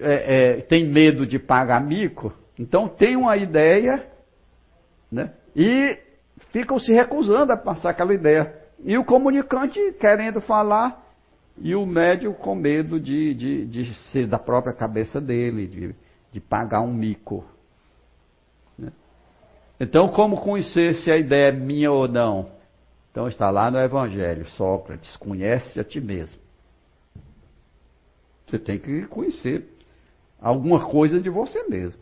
É, 0.00 0.58
é, 0.58 0.60
tem 0.60 0.86
medo 0.86 1.26
de 1.26 1.40
pagar 1.40 1.84
mico, 1.84 2.32
então 2.56 2.86
tem 2.86 3.16
uma 3.16 3.36
ideia 3.36 4.06
né? 5.10 5.32
e 5.56 5.98
ficam 6.52 6.78
se 6.78 6.92
recusando 6.92 7.52
a 7.52 7.56
passar 7.56 7.90
aquela 7.90 8.14
ideia 8.14 8.54
E 8.84 8.96
o 8.96 9.04
comunicante 9.04 9.80
querendo 9.98 10.40
falar 10.40 11.04
e 11.60 11.74
o 11.74 11.84
médium 11.86 12.32
com 12.32 12.54
medo 12.54 13.00
de, 13.00 13.34
de, 13.34 13.66
de 13.66 13.94
ser 14.10 14.26
da 14.26 14.38
própria 14.38 14.72
cabeça 14.72 15.20
dele, 15.20 15.66
de, 15.66 15.94
de 16.32 16.40
pagar 16.40 16.80
um 16.80 16.92
mico. 16.92 17.44
Né? 18.78 18.92
Então, 19.80 20.08
como 20.08 20.40
conhecer 20.40 20.94
se 20.96 21.10
a 21.10 21.16
ideia 21.16 21.48
é 21.48 21.52
minha 21.52 21.90
ou 21.90 22.06
não? 22.08 22.50
Então 23.10 23.26
está 23.26 23.50
lá 23.50 23.70
no 23.70 23.78
Evangelho, 23.78 24.48
Sócrates, 24.50 25.16
conhece 25.16 25.80
a 25.80 25.84
ti 25.84 26.00
mesmo. 26.00 26.38
Você 28.46 28.58
tem 28.58 28.78
que 28.78 29.06
conhecer 29.06 29.66
alguma 30.40 30.88
coisa 30.88 31.20
de 31.20 31.28
você 31.28 31.64
mesmo. 31.64 32.00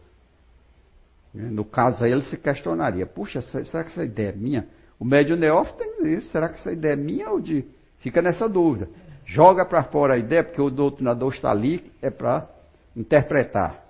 No 1.33 1.65
caso 1.65 2.05
aí, 2.05 2.13
ele 2.13 2.23
se 2.23 2.37
questionaria: 2.37 3.07
puxa, 3.07 3.41
será 3.43 3.85
que 3.85 3.91
essa 3.91 4.05
ideia 4.05 4.29
é 4.29 4.33
minha? 4.33 4.69
O 4.99 5.05
médio 5.05 5.37
neófito 5.37 5.79
tem 5.79 6.15
isso: 6.15 6.29
será 6.29 6.49
que 6.49 6.59
essa 6.59 6.73
ideia 6.73 6.95
é 6.95 6.97
minha 6.97 7.31
ou 7.31 7.41
de. 7.41 7.65
Fica 7.99 8.23
nessa 8.23 8.49
dúvida. 8.49 8.89
Joga 9.27 9.67
para 9.67 9.83
fora 9.83 10.15
a 10.15 10.19
ideia, 10.19 10.45
porque 10.45 10.63
o 10.63 10.71
doutrinador 10.71 11.35
está 11.35 11.51
ali, 11.51 11.93
é 12.01 12.11
para 12.11 12.49
interpretar 12.97 13.85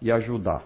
e 0.00 0.12
ajudar. 0.12 0.62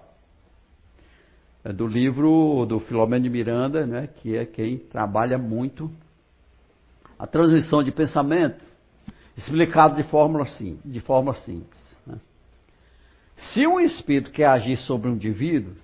É 1.65 1.73
do 1.73 1.87
livro 1.87 2.67
do 2.67 2.81
Filomeno 2.81 3.23
de 3.23 3.31
Miranda, 3.31 3.87
né, 3.87 4.09
que 4.09 4.37
é 4.37 4.45
quem 4.45 4.77
trabalha 4.77 5.39
muito 5.39 5.89
a 7.17 7.27
transição 7.27 7.85
de 7.85 7.93
pensamento, 7.93 8.61
explicado 9.37 9.95
de 9.95 10.03
forma, 10.03 10.45
sim, 10.47 10.81
de 10.85 10.99
forma 10.99 11.33
simples. 11.35 11.97
Né? 12.05 12.17
Se 13.37 13.65
um 13.65 13.79
espírito 13.79 14.33
quer 14.33 14.47
agir 14.47 14.77
sobre 14.79 15.09
um 15.09 15.15
indivíduo, 15.15 15.75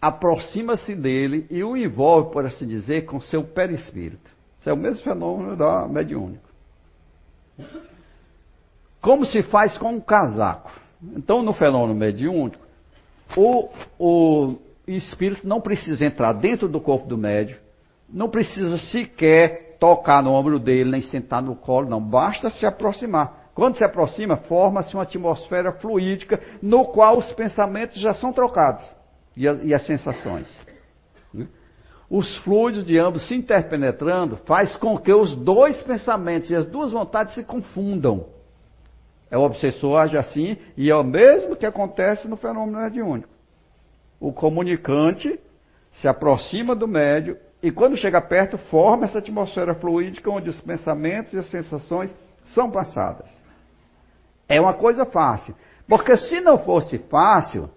aproxima-se 0.00 0.94
dele 0.94 1.46
e 1.50 1.62
o 1.62 1.76
envolve, 1.76 2.32
por 2.32 2.46
assim 2.46 2.66
dizer, 2.66 3.04
com 3.04 3.20
seu 3.20 3.44
perispírito. 3.44 4.30
Isso 4.58 4.70
é 4.70 4.72
o 4.72 4.76
mesmo 4.76 5.04
fenômeno 5.04 5.54
da 5.54 5.86
mediúnica. 5.86 6.53
Como 9.00 9.24
se 9.26 9.42
faz 9.42 9.76
com 9.78 9.92
um 9.92 10.00
casaco. 10.00 10.70
Então, 11.16 11.42
no 11.42 11.52
fenômeno 11.52 11.94
mediúnico, 11.94 12.64
o, 13.36 13.68
o 13.98 14.58
espírito 14.86 15.46
não 15.46 15.60
precisa 15.60 16.04
entrar 16.04 16.32
dentro 16.32 16.68
do 16.68 16.80
corpo 16.80 17.06
do 17.06 17.18
médium, 17.18 17.58
não 18.08 18.28
precisa 18.28 18.78
sequer 18.78 19.76
tocar 19.78 20.22
no 20.22 20.32
ombro 20.32 20.58
dele, 20.58 20.90
nem 20.90 21.02
sentar 21.02 21.42
no 21.42 21.56
colo, 21.56 21.88
não. 21.88 22.00
Basta 22.00 22.48
se 22.50 22.64
aproximar. 22.64 23.50
Quando 23.54 23.76
se 23.76 23.84
aproxima, 23.84 24.36
forma-se 24.36 24.94
uma 24.94 25.02
atmosfera 25.02 25.72
fluídica 25.72 26.40
no 26.62 26.86
qual 26.86 27.18
os 27.18 27.32
pensamentos 27.34 28.00
já 28.00 28.14
são 28.14 28.32
trocados 28.32 28.84
e, 29.36 29.46
a, 29.46 29.52
e 29.62 29.74
as 29.74 29.84
sensações. 29.86 30.48
Os 32.16 32.36
fluidos 32.44 32.84
de 32.84 32.96
ambos 32.96 33.26
se 33.26 33.34
interpenetrando 33.34 34.36
faz 34.46 34.76
com 34.76 34.96
que 34.96 35.12
os 35.12 35.34
dois 35.34 35.82
pensamentos 35.82 36.48
e 36.48 36.54
as 36.54 36.64
duas 36.64 36.92
vontades 36.92 37.34
se 37.34 37.42
confundam. 37.42 38.26
É 39.28 39.36
o 39.36 39.40
obsessor 39.40 39.98
age 39.98 40.16
assim 40.16 40.56
e 40.76 40.92
é 40.92 40.94
o 40.94 41.02
mesmo 41.02 41.56
que 41.56 41.66
acontece 41.66 42.28
no 42.28 42.36
fenômeno 42.36 42.78
mediúnico. 42.78 43.28
O 44.20 44.32
comunicante 44.32 45.40
se 45.90 46.06
aproxima 46.06 46.72
do 46.72 46.86
médio 46.86 47.36
e 47.60 47.72
quando 47.72 47.96
chega 47.96 48.20
perto 48.20 48.58
forma 48.58 49.06
essa 49.06 49.18
atmosfera 49.18 49.74
fluídica 49.74 50.30
onde 50.30 50.48
os 50.48 50.60
pensamentos 50.60 51.32
e 51.32 51.38
as 51.40 51.50
sensações 51.50 52.14
são 52.54 52.70
passadas. 52.70 53.28
É 54.48 54.60
uma 54.60 54.74
coisa 54.74 55.04
fácil. 55.04 55.52
Porque 55.88 56.16
se 56.16 56.40
não 56.40 56.58
fosse 56.58 56.96
fácil, 56.96 57.68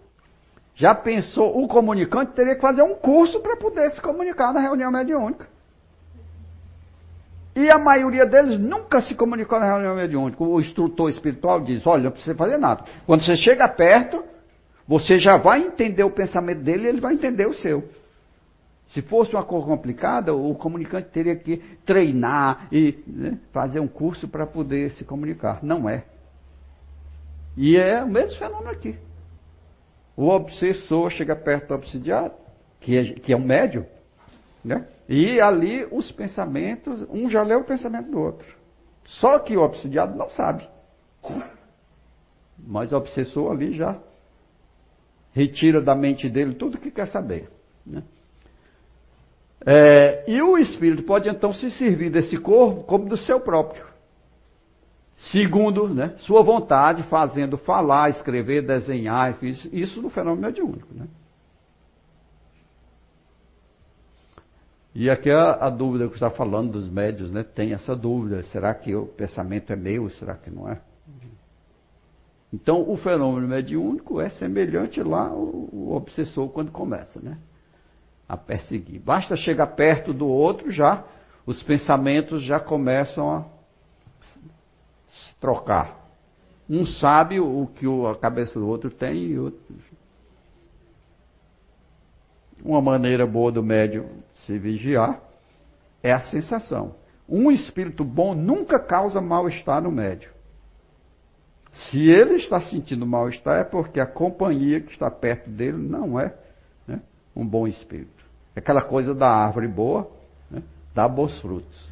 já 0.78 0.94
pensou, 0.94 1.60
o 1.60 1.68
comunicante 1.68 2.34
teria 2.34 2.54
que 2.54 2.62
fazer 2.62 2.84
um 2.84 2.94
curso 2.94 3.40
para 3.40 3.58
poder 3.58 3.90
se 3.90 4.02
comunicar 4.02 4.54
na 4.54 4.60
reunião 4.60 4.92
mediúnica. 4.92 5.48
E 7.56 7.68
a 7.72 7.80
maioria 7.80 8.28
deles 8.28 8.60
nunca 8.60 9.02
se 9.02 9.16
comunicou 9.16 9.60
na 9.60 9.66
reunião 9.66 9.96
mediúnica. 9.96 10.44
O 10.44 10.62
instrutor 10.62 11.10
espiritual 11.10 11.62
diz: 11.62 11.86
olha, 11.88 12.04
não 12.04 12.12
precisa 12.12 12.36
fazer 12.36 12.60
nada. 12.60 12.84
Quando 13.08 13.26
você 13.26 13.36
chega 13.36 13.68
perto, 13.68 14.24
você 14.88 15.18
já 15.18 15.36
vai 15.36 15.62
entender 15.62 16.04
o 16.04 16.12
pensamento 16.12 16.62
dele 16.62 16.84
e 16.84 16.88
ele 16.90 17.02
vai 17.02 17.16
entender 17.16 17.48
o 17.48 17.56
seu. 17.56 17.84
Se 18.90 19.02
fosse 19.02 19.34
uma 19.34 19.44
coisa 19.44 19.66
complicada, 19.66 20.36
o 20.36 20.54
comunicante 20.54 21.10
teria 21.10 21.36
que 21.36 21.58
treinar 21.88 22.68
e 22.72 23.00
né, 23.08 23.40
fazer 23.52 23.80
um 23.80 23.88
curso 23.88 24.28
para 24.28 24.46
poder 24.46 24.92
se 24.92 25.04
comunicar. 25.04 25.58
Não 25.64 25.90
é. 25.90 26.04
E 27.58 27.76
é 27.76 28.04
o 28.04 28.08
mesmo 28.08 28.38
fenômeno 28.38 28.70
aqui. 28.70 29.07
O 30.18 30.30
obsessor 30.30 31.12
chega 31.12 31.36
perto 31.36 31.68
do 31.68 31.76
obsidiado, 31.76 32.34
que 32.82 32.98
é, 32.98 33.04
que 33.14 33.32
é 33.32 33.38
um 33.38 33.46
médio, 33.46 33.86
né? 34.66 34.88
e 35.08 35.40
ali 35.40 35.88
os 35.92 36.12
pensamentos, 36.12 37.06
um 37.10 37.30
já 37.30 37.44
lê 37.44 37.54
o 37.54 37.64
pensamento 37.64 38.10
do 38.10 38.20
outro. 38.20 38.58
Só 39.06 39.38
que 39.40 39.56
o 39.56 39.62
obsidiado 39.62 40.18
não 40.18 40.30
sabe. 40.32 40.68
Mas 42.58 42.92
o 42.92 42.98
obsessor 42.98 43.52
ali 43.52 43.74
já 43.74 44.02
retira 45.34 45.80
da 45.80 45.96
mente 45.96 46.28
dele 46.28 46.56
tudo 46.56 46.76
o 46.76 46.82
que 46.82 46.90
quer 46.90 47.08
saber. 47.08 47.50
Né? 47.86 48.04
É, 49.66 50.24
e 50.28 50.42
o 50.42 50.58
espírito 50.58 51.04
pode 51.04 51.30
então 51.30 51.54
se 51.54 51.70
servir 51.72 52.10
desse 52.10 52.38
corpo 52.38 52.84
como 52.84 53.08
do 53.08 53.18
seu 53.18 53.40
próprio. 53.40 53.86
Segundo, 55.18 55.90
né, 55.90 56.14
sua 56.20 56.44
vontade, 56.44 57.02
fazendo 57.04 57.58
falar, 57.58 58.12
escrever, 58.12 58.62
desenhar, 58.62 59.36
isso 59.44 60.02
no 60.02 60.10
fenômeno 60.10 60.44
mediúnico. 60.44 60.88
Né? 60.94 61.08
E 64.94 65.10
aqui 65.10 65.32
a, 65.32 65.54
a 65.66 65.70
dúvida 65.72 66.08
que 66.08 66.14
está 66.14 66.30
falando 66.30 66.74
dos 66.74 66.88
médios, 66.88 67.32
né, 67.32 67.44
tem 67.44 67.74
essa 67.74 67.96
dúvida: 67.96 68.44
será 68.44 68.74
que 68.76 68.96
o 68.96 69.08
pensamento 69.08 69.74
é 69.74 69.76
meu, 69.76 70.08
será 70.12 70.36
que 70.36 70.52
não 70.52 70.70
é? 70.70 70.82
Então, 72.54 72.90
o 72.90 72.96
fenômeno 72.96 73.48
mediúnico 73.48 74.22
é 74.22 74.30
semelhante 74.30 75.02
lá 75.02 75.28
ao, 75.28 75.68
ao 75.74 75.92
obsessor 75.96 76.50
quando 76.50 76.72
começa, 76.72 77.20
né? 77.20 77.38
A 78.30 78.38
perseguir. 78.38 79.02
Basta 79.02 79.36
chegar 79.36 79.68
perto 79.68 80.14
do 80.14 80.28
outro, 80.28 80.72
já 80.72 81.04
os 81.46 81.62
pensamentos 81.64 82.44
já 82.44 82.60
começam 82.60 83.32
a 83.32 83.46
trocar. 85.40 86.08
Um 86.70 86.86
sabe 86.86 87.40
o 87.40 87.68
que 87.76 87.86
a 87.86 88.16
cabeça 88.16 88.60
do 88.60 88.68
outro 88.68 88.90
tem 88.90 89.24
e 89.24 89.40
outro. 89.40 89.60
Uma 92.64 92.82
maneira 92.82 93.26
boa 93.26 93.52
do 93.52 93.64
médium 93.64 94.08
se 94.34 94.58
vigiar 94.58 95.22
é 96.04 96.12
a 96.12 96.22
sensação. 96.22 96.96
Um 97.28 97.52
espírito 97.52 98.04
bom 98.04 98.34
nunca 98.34 98.80
causa 98.80 99.22
mal-estar 99.22 99.82
no 99.82 99.92
médium. 99.92 100.32
Se 101.72 102.10
ele 102.10 102.36
está 102.36 102.60
sentindo 102.60 103.06
mal-estar, 103.06 103.60
é 103.60 103.64
porque 103.64 104.00
a 104.00 104.06
companhia 104.06 104.82
que 104.82 104.92
está 104.92 105.12
perto 105.12 105.50
dele 105.50 105.78
não 105.78 106.20
é 106.20 106.34
né, 106.88 107.02
um 107.36 107.46
bom 107.46 107.68
espírito. 107.68 108.26
É 108.56 108.60
aquela 108.60 108.82
coisa 108.82 109.14
da 109.14 109.30
árvore 109.30 109.68
boa 109.68 110.10
né, 110.50 110.64
dá 110.94 111.08
bons 111.08 111.40
frutos. 111.40 111.92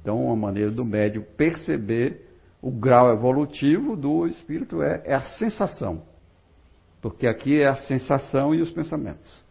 Então, 0.00 0.24
uma 0.24 0.36
maneira 0.36 0.70
do 0.70 0.84
médium 0.84 1.24
perceber 1.36 2.27
o 2.60 2.70
grau 2.70 3.12
evolutivo 3.12 3.96
do 3.96 4.26
espírito 4.26 4.82
é, 4.82 5.02
é 5.04 5.14
a 5.14 5.22
sensação. 5.36 6.02
Porque 7.00 7.26
aqui 7.26 7.60
é 7.60 7.68
a 7.68 7.76
sensação 7.76 8.54
e 8.54 8.60
os 8.60 8.70
pensamentos. 8.70 9.48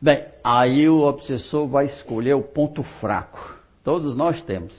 Bem, 0.00 0.26
aí 0.42 0.88
o 0.88 1.00
obsessor 1.00 1.68
vai 1.68 1.86
escolher 1.86 2.34
o 2.34 2.42
ponto 2.42 2.82
fraco. 2.82 3.56
Todos 3.84 4.16
nós 4.16 4.42
temos. 4.42 4.72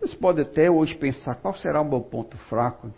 Você 0.00 0.16
pode 0.16 0.40
até 0.40 0.70
hoje 0.70 0.94
pensar 0.94 1.34
qual 1.34 1.54
será 1.54 1.80
o 1.80 1.88
meu 1.88 2.00
ponto 2.00 2.38
fraco. 2.38 2.92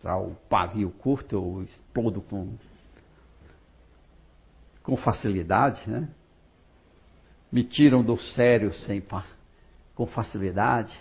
Será 0.00 0.18
o 0.18 0.34
pavio 0.48 0.90
curto, 0.90 1.36
ou 1.36 1.62
explodo 1.62 2.22
com 2.22 2.56
com 4.82 4.96
facilidade, 4.96 5.80
né? 5.88 6.08
Me 7.50 7.62
tiram 7.62 8.02
do 8.02 8.18
sério 8.18 8.72
sem 8.72 9.02
com 9.94 10.06
facilidade. 10.06 10.98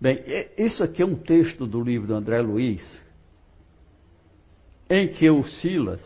Bem, 0.00 0.22
isso 0.56 0.82
aqui 0.84 1.02
é 1.02 1.06
um 1.06 1.16
texto 1.16 1.66
do 1.66 1.82
livro 1.82 2.06
do 2.06 2.14
André 2.14 2.40
Luiz, 2.40 3.02
em 4.88 5.08
que 5.08 5.28
o 5.30 5.44
Silas 5.44 6.02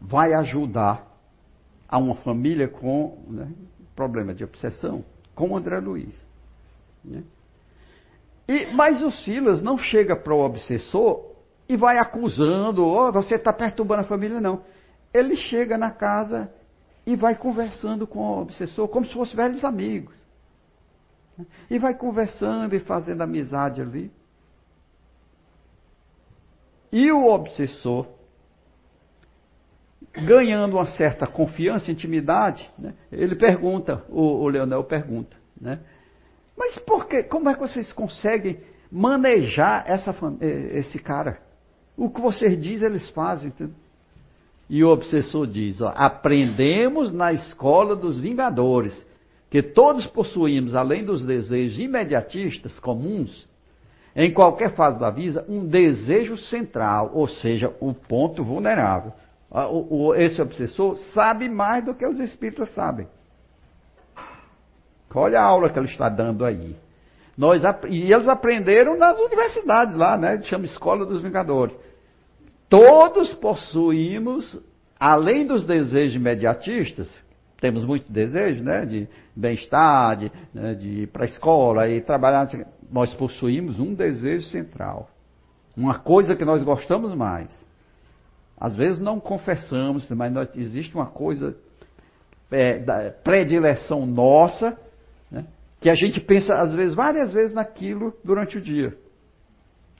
vai 0.00 0.32
ajudar 0.34 1.04
a 1.88 1.98
uma 1.98 2.14
família 2.16 2.68
com 2.68 3.24
né, 3.28 3.52
problema 3.96 4.32
de 4.32 4.44
obsessão, 4.44 5.04
com 5.34 5.50
o 5.50 5.56
André 5.56 5.80
Luiz. 5.80 6.14
Né? 7.04 7.24
E, 8.48 8.66
mas 8.72 9.02
o 9.02 9.10
Silas 9.10 9.60
não 9.60 9.76
chega 9.76 10.16
para 10.16 10.34
o 10.34 10.42
obsessor 10.42 11.28
e 11.68 11.76
vai 11.76 11.98
acusando, 11.98 12.82
oh, 12.82 13.12
você 13.12 13.34
está 13.34 13.52
perturbando 13.52 14.00
a 14.00 14.04
família, 14.04 14.40
não. 14.40 14.64
Ele 15.12 15.36
chega 15.36 15.76
na 15.76 15.90
casa 15.90 16.50
e 17.04 17.14
vai 17.14 17.36
conversando 17.36 18.06
com 18.06 18.20
o 18.20 18.40
obsessor 18.40 18.88
como 18.88 19.06
se 19.06 19.12
fossem 19.12 19.36
velhos 19.36 19.62
amigos. 19.64 20.14
E 21.70 21.78
vai 21.78 21.94
conversando 21.94 22.74
e 22.74 22.80
fazendo 22.80 23.22
amizade 23.22 23.82
ali. 23.82 24.10
E 26.90 27.12
o 27.12 27.26
obsessor, 27.26 28.06
ganhando 30.14 30.76
uma 30.76 30.86
certa 30.86 31.26
confiança, 31.26 31.92
intimidade, 31.92 32.70
né? 32.78 32.94
ele 33.12 33.36
pergunta, 33.36 34.04
o, 34.08 34.22
o 34.42 34.48
Leonel 34.48 34.82
pergunta, 34.84 35.36
né? 35.60 35.80
Mas 36.58 36.76
por 36.78 37.06
como 37.28 37.48
é 37.48 37.54
que 37.54 37.60
vocês 37.60 37.92
conseguem 37.92 38.58
manejar 38.90 39.84
essa, 39.86 40.14
esse 40.72 40.98
cara? 40.98 41.38
O 41.96 42.10
que 42.10 42.20
vocês 42.20 42.60
dizem, 42.60 42.88
eles 42.88 43.08
fazem. 43.10 43.48
Entendeu? 43.48 43.74
E 44.68 44.82
o 44.82 44.88
obsessor 44.88 45.46
diz: 45.46 45.80
ó, 45.80 45.92
aprendemos 45.94 47.12
na 47.12 47.32
escola 47.32 47.94
dos 47.94 48.18
vingadores 48.18 49.06
que 49.50 49.62
todos 49.62 50.06
possuímos, 50.06 50.74
além 50.74 51.04
dos 51.04 51.24
desejos 51.24 51.78
imediatistas 51.78 52.78
comuns, 52.80 53.48
em 54.14 54.32
qualquer 54.32 54.74
fase 54.74 54.98
da 54.98 55.10
vida, 55.10 55.44
um 55.48 55.64
desejo 55.64 56.36
central, 56.36 57.12
ou 57.14 57.28
seja, 57.28 57.72
o 57.80 57.88
um 57.88 57.94
ponto 57.94 58.44
vulnerável. 58.44 59.12
Esse 60.16 60.42
obsessor 60.42 60.96
sabe 61.14 61.48
mais 61.48 61.84
do 61.84 61.94
que 61.94 62.06
os 62.06 62.18
espíritos 62.18 62.68
sabem. 62.74 63.06
Olha 65.14 65.40
a 65.40 65.44
aula 65.44 65.70
que 65.70 65.78
ele 65.78 65.86
está 65.86 66.08
dando 66.08 66.44
aí. 66.44 66.76
Nós, 67.36 67.62
e 67.88 68.12
eles 68.12 68.28
aprenderam 68.28 68.98
nas 68.98 69.18
universidades 69.20 69.94
lá, 69.94 70.18
né? 70.18 70.42
Chama 70.42 70.64
Escola 70.64 71.06
dos 71.06 71.22
Vingadores. 71.22 71.78
Todos 72.68 73.32
possuímos, 73.34 74.58
além 74.98 75.46
dos 75.46 75.64
desejos 75.64 76.16
imediatistas, 76.16 77.08
temos 77.60 77.84
muito 77.84 78.10
desejo, 78.10 78.62
né? 78.62 78.84
De 78.84 79.08
bem-estar, 79.34 80.16
de, 80.16 80.32
né, 80.52 80.74
de 80.74 81.02
ir 81.02 81.06
para 81.08 81.24
a 81.24 81.28
escola 81.28 81.88
e 81.88 82.00
trabalhar. 82.00 82.48
Nós 82.90 83.14
possuímos 83.14 83.78
um 83.78 83.94
desejo 83.94 84.48
central. 84.48 85.08
Uma 85.76 85.98
coisa 85.98 86.34
que 86.34 86.44
nós 86.44 86.62
gostamos 86.64 87.14
mais. 87.14 87.48
Às 88.60 88.74
vezes 88.74 88.98
não 88.98 89.20
confessamos, 89.20 90.08
mas 90.10 90.32
nós, 90.32 90.48
existe 90.56 90.92
uma 90.94 91.06
coisa, 91.06 91.56
é, 92.50 92.78
da 92.80 93.12
predileção 93.22 94.04
nossa? 94.04 94.76
Que 95.80 95.88
a 95.88 95.94
gente 95.94 96.20
pensa, 96.20 96.54
às 96.54 96.72
vezes, 96.72 96.94
várias 96.94 97.32
vezes 97.32 97.54
naquilo 97.54 98.12
durante 98.24 98.58
o 98.58 98.60
dia. 98.60 98.96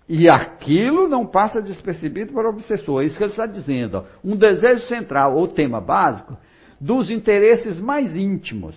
E 0.08 0.28
aquilo 0.28 1.06
não 1.06 1.26
passa 1.26 1.60
despercebido 1.60 2.32
para 2.32 2.48
o 2.48 2.52
obsessor. 2.52 3.02
É 3.02 3.06
isso 3.06 3.18
que 3.18 3.22
ele 3.22 3.30
está 3.30 3.46
dizendo. 3.46 3.98
Ó. 3.98 4.04
Um 4.24 4.36
desejo 4.36 4.82
central, 4.86 5.36
ou 5.36 5.46
tema 5.46 5.80
básico, 5.80 6.36
dos 6.80 7.10
interesses 7.10 7.80
mais 7.80 8.16
íntimos. 8.16 8.74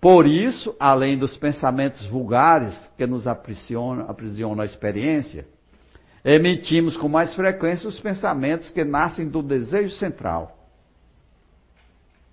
Por 0.00 0.26
isso, 0.26 0.74
além 0.78 1.16
dos 1.16 1.36
pensamentos 1.36 2.04
vulgares 2.06 2.90
que 2.96 3.06
nos 3.06 3.26
aprisionam, 3.26 4.08
aprisionam 4.08 4.62
a 4.62 4.66
experiência, 4.66 5.46
emitimos 6.24 6.96
com 6.96 7.08
mais 7.08 7.34
frequência 7.34 7.88
os 7.88 7.98
pensamentos 7.98 8.70
que 8.70 8.84
nascem 8.84 9.28
do 9.28 9.42
desejo 9.42 9.94
central. 9.96 10.57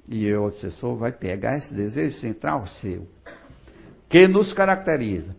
E 0.07 0.31
o 0.33 0.45
obsessor 0.45 0.95
vai 0.97 1.11
pegar 1.11 1.57
esse 1.57 1.73
desejo 1.73 2.17
central 2.19 2.67
seu, 2.67 3.07
que 4.07 4.27
nos 4.27 4.53
caracteriza 4.53 5.35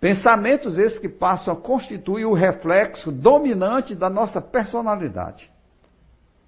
Pensamentos 0.00 0.78
esses 0.78 0.98
que 0.98 1.08
passam 1.08 1.54
a 1.54 1.56
constituir 1.56 2.26
o 2.26 2.34
reflexo 2.34 3.10
dominante 3.10 3.94
da 3.94 4.10
nossa 4.10 4.40
personalidade. 4.40 5.50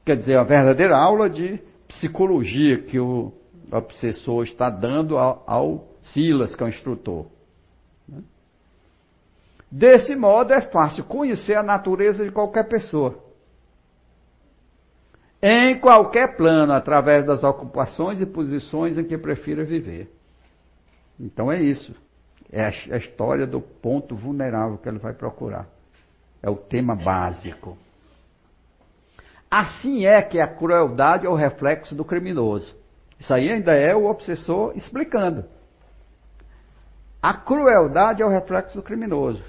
Quer 0.04 0.16
dizer, 0.16 0.38
a 0.38 0.44
verdadeira 0.44 0.96
aula 0.96 1.30
de 1.30 1.60
psicologia 1.88 2.82
que 2.82 2.98
o 2.98 3.32
obsessor 3.72 4.44
está 4.44 4.68
dando 4.68 5.16
ao, 5.16 5.42
ao 5.46 5.88
Silas, 6.02 6.54
que 6.54 6.62
é 6.62 6.66
o 6.66 6.68
instrutor. 6.68 7.26
Desse 9.70 10.14
modo, 10.14 10.52
é 10.52 10.60
fácil 10.60 11.04
conhecer 11.04 11.54
a 11.54 11.62
natureza 11.62 12.24
de 12.24 12.30
qualquer 12.30 12.68
pessoa. 12.68 13.18
Em 15.40 15.78
qualquer 15.78 16.36
plano, 16.36 16.72
através 16.72 17.24
das 17.24 17.44
ocupações 17.44 18.20
e 18.20 18.26
posições 18.26 18.98
em 18.98 19.04
que 19.04 19.16
prefira 19.16 19.64
viver. 19.64 20.10
Então 21.18 21.50
é 21.50 21.60
isso. 21.60 21.94
É 22.50 22.64
a, 22.64 22.68
a 22.68 22.96
história 22.96 23.46
do 23.46 23.60
ponto 23.60 24.16
vulnerável 24.16 24.78
que 24.78 24.88
ele 24.88 24.98
vai 24.98 25.12
procurar. 25.12 25.68
É 26.42 26.50
o 26.50 26.56
tema 26.56 26.96
básico. 26.96 27.76
Assim 29.50 30.06
é 30.06 30.20
que 30.22 30.40
a 30.40 30.46
crueldade 30.46 31.26
é 31.26 31.28
o 31.28 31.34
reflexo 31.34 31.94
do 31.94 32.04
criminoso. 32.04 32.74
Isso 33.18 33.32
aí 33.32 33.50
ainda 33.50 33.72
é 33.72 33.94
o 33.94 34.06
obsessor 34.06 34.76
explicando. 34.76 35.44
A 37.20 37.34
crueldade 37.34 38.22
é 38.22 38.26
o 38.26 38.28
reflexo 38.28 38.76
do 38.76 38.82
criminoso. 38.82 39.42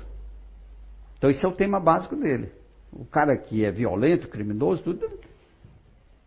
Então, 1.18 1.30
isso 1.30 1.46
é 1.46 1.50
o 1.50 1.56
tema 1.56 1.80
básico 1.80 2.16
dele. 2.16 2.52
O 2.92 3.06
cara 3.06 3.38
que 3.38 3.64
é 3.64 3.72
violento, 3.72 4.28
criminoso, 4.28 4.82
tudo. 4.82 5.08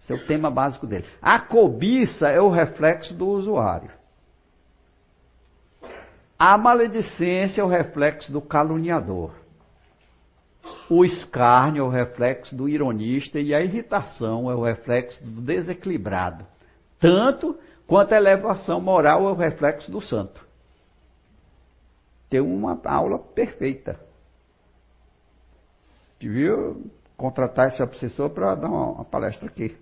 Esse 0.02 0.12
é 0.12 0.16
o 0.16 0.26
tema 0.26 0.50
básico 0.50 0.86
dele. 0.86 1.06
A 1.20 1.38
cobiça 1.38 2.28
é 2.28 2.40
o 2.40 2.50
reflexo 2.50 3.14
do 3.14 3.28
usuário. 3.28 3.90
A 6.36 6.58
maledicência 6.58 7.60
é 7.60 7.64
o 7.64 7.68
reflexo 7.68 8.32
do 8.32 8.42
caluniador. 8.42 9.32
O 10.90 11.04
escárnio 11.04 11.84
é 11.84 11.86
o 11.86 11.88
reflexo 11.88 12.54
do 12.54 12.68
ironista 12.68 13.38
e 13.38 13.54
a 13.54 13.62
irritação 13.62 14.50
é 14.50 14.54
o 14.54 14.64
reflexo 14.64 15.22
do 15.24 15.40
desequilibrado. 15.40 16.44
Tanto 16.98 17.56
quanto 17.86 18.12
a 18.12 18.16
elevação 18.16 18.80
moral 18.80 19.28
é 19.28 19.30
o 19.30 19.36
reflexo 19.36 19.90
do 19.90 20.00
santo. 20.00 20.44
Tem 22.28 22.40
uma 22.40 22.80
aula 22.84 23.18
perfeita. 23.20 24.00
Devia 26.18 26.56
contratar 27.16 27.68
esse 27.68 27.80
obsessor 27.80 28.30
para 28.30 28.56
dar 28.56 28.68
uma, 28.68 28.86
uma, 28.86 29.04
palestra 29.04 29.46
aqui. 29.46 29.76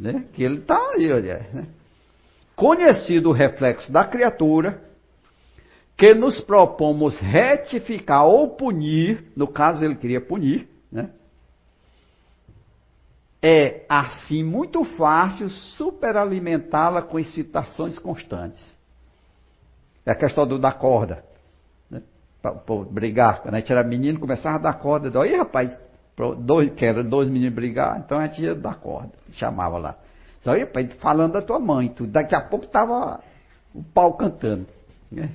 Né? 0.00 0.24
Que 0.32 0.42
ele 0.42 0.60
está 0.60 0.78
aí, 0.94 1.12
olha. 1.12 1.46
Né? 1.52 1.66
Conhecido 2.56 3.28
o 3.28 3.32
reflexo 3.32 3.92
da 3.92 4.02
criatura, 4.04 4.82
que 5.96 6.14
nos 6.14 6.40
propomos 6.40 7.18
retificar 7.20 8.24
ou 8.24 8.56
punir, 8.56 9.26
no 9.36 9.46
caso 9.46 9.84
ele 9.84 9.96
queria 9.96 10.20
punir, 10.20 10.66
né? 10.90 11.10
É 13.42 13.84
assim 13.88 14.42
muito 14.42 14.84
fácil 14.84 15.48
superalimentá-la 15.48 17.02
com 17.02 17.18
excitações 17.18 17.98
constantes. 17.98 18.76
É 20.04 20.12
a 20.12 20.14
questão 20.14 20.46
do 20.46 20.58
dar 20.58 20.78
corda. 20.78 21.24
Né? 21.90 22.02
Para 22.42 22.52
brigar. 22.90 23.40
Quando 23.40 23.54
a 23.54 23.60
gente 23.60 23.72
era 23.72 23.82
menino, 23.82 24.20
começava 24.20 24.56
a 24.56 24.60
dar 24.60 24.74
corda. 24.74 25.22
Aí, 25.22 25.34
rapaz, 25.34 25.74
dois, 26.36 26.72
que 26.74 26.84
era 26.84 27.02
dois 27.02 27.28
meninos 27.28 27.54
brigar, 27.54 28.02
então 28.04 28.18
a 28.18 28.26
gente 28.26 28.42
ia 28.42 28.54
dar 28.54 28.76
corda. 28.76 29.12
Chamava 29.32 29.78
lá. 29.78 29.96
Aí, 30.46 30.60
rapaz, 30.60 30.92
falando 30.94 31.32
da 31.32 31.42
tua 31.42 31.58
mãe, 31.58 31.88
tudo. 31.88 32.12
Daqui 32.12 32.34
a 32.34 32.40
pouco 32.40 32.64
estava 32.64 33.20
o 33.74 33.82
pau 33.82 34.14
cantando. 34.14 34.66
Né? 35.10 35.30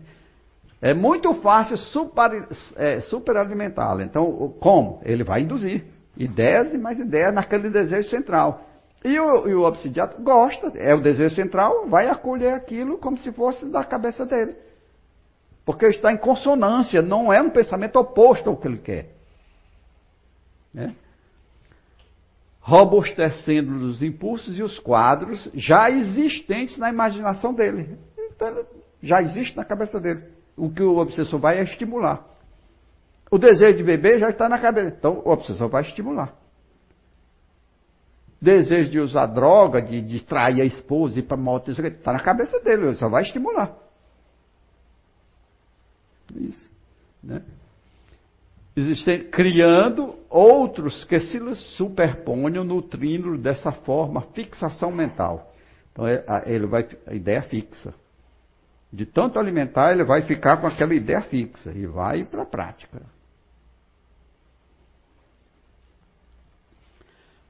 É 0.81 0.93
muito 0.93 1.33
fácil 1.35 1.77
super, 1.77 2.47
é, 2.75 2.99
superalimentá-la. 3.01 4.03
Então, 4.03 4.53
como? 4.59 4.99
Ele 5.03 5.23
vai 5.23 5.41
induzir 5.41 5.85
ideias 6.17 6.73
e 6.73 6.77
mais 6.77 6.99
ideias 6.99 7.33
naquele 7.33 7.69
desejo 7.69 8.09
central. 8.09 8.61
E 9.03 9.19
o, 9.19 9.47
e 9.47 9.53
o 9.53 9.63
obsidiado 9.63 10.21
gosta, 10.23 10.71
é 10.75 10.93
o 10.95 11.01
desejo 11.01 11.35
central, 11.35 11.87
vai 11.87 12.07
acolher 12.07 12.53
aquilo 12.53 12.97
como 12.97 13.17
se 13.17 13.31
fosse 13.31 13.65
da 13.65 13.83
cabeça 13.83 14.25
dele. 14.25 14.55
Porque 15.63 15.85
está 15.87 16.11
em 16.11 16.17
consonância, 16.17 17.01
não 17.01 17.31
é 17.31 17.41
um 17.41 17.49
pensamento 17.49 17.97
oposto 17.97 18.49
ao 18.49 18.57
que 18.57 18.67
ele 18.67 18.77
quer. 18.77 19.14
Né? 20.75 20.93
Robustecendo 22.59 23.73
os 23.87 24.03
impulsos 24.03 24.59
e 24.59 24.61
os 24.61 24.77
quadros 24.77 25.49
já 25.53 25.89
existentes 25.89 26.77
na 26.77 26.89
imaginação 26.89 27.53
dele. 27.53 27.97
Então, 28.17 28.65
já 29.01 29.21
existe 29.21 29.55
na 29.55 29.63
cabeça 29.63 29.99
dele 29.99 30.23
o 30.57 30.69
que 30.69 30.83
o 30.83 30.97
obsessor 30.97 31.39
vai 31.39 31.59
é 31.59 31.63
estimular. 31.63 32.25
O 33.31 33.37
desejo 33.37 33.77
de 33.77 33.83
beber 33.83 34.19
já 34.19 34.29
está 34.29 34.49
na 34.49 34.59
cabeça. 34.59 34.95
Então, 34.97 35.21
o 35.23 35.29
obsessor 35.29 35.69
vai 35.69 35.83
estimular. 35.83 36.33
Desejo 38.41 38.89
de 38.89 38.99
usar 38.99 39.27
droga, 39.27 39.81
de, 39.81 40.01
de 40.01 40.23
trair 40.23 40.61
a 40.61 40.65
esposa, 40.65 41.19
ir 41.19 41.23
para 41.23 41.37
moto, 41.37 41.71
está 41.71 42.11
na 42.11 42.19
cabeça 42.19 42.59
dele, 42.59 42.87
ele 42.87 42.93
só 42.95 43.09
vai 43.09 43.23
estimular. 43.23 43.75
Isso. 46.35 46.69
Né? 47.23 47.41
Existem, 48.75 49.29
criando 49.29 50.15
outros 50.29 51.05
que 51.05 51.17
se 51.19 51.39
superponham, 51.77 52.63
nutrindo 52.63 53.37
dessa 53.37 53.71
forma 53.71 54.21
fixação 54.33 54.91
mental. 54.91 55.53
Então, 55.91 56.05
é, 56.05 56.23
ele 56.45 56.67
vai, 56.67 56.85
a 57.07 57.13
ideia 57.13 57.41
fixa. 57.43 57.93
De 58.91 59.05
tanto 59.05 59.39
alimentar, 59.39 59.93
ele 59.93 60.03
vai 60.03 60.23
ficar 60.23 60.57
com 60.57 60.67
aquela 60.67 60.93
ideia 60.93 61.21
fixa 61.21 61.71
e 61.71 61.85
vai 61.85 62.25
para 62.25 62.41
a 62.41 62.45
prática. 62.45 63.01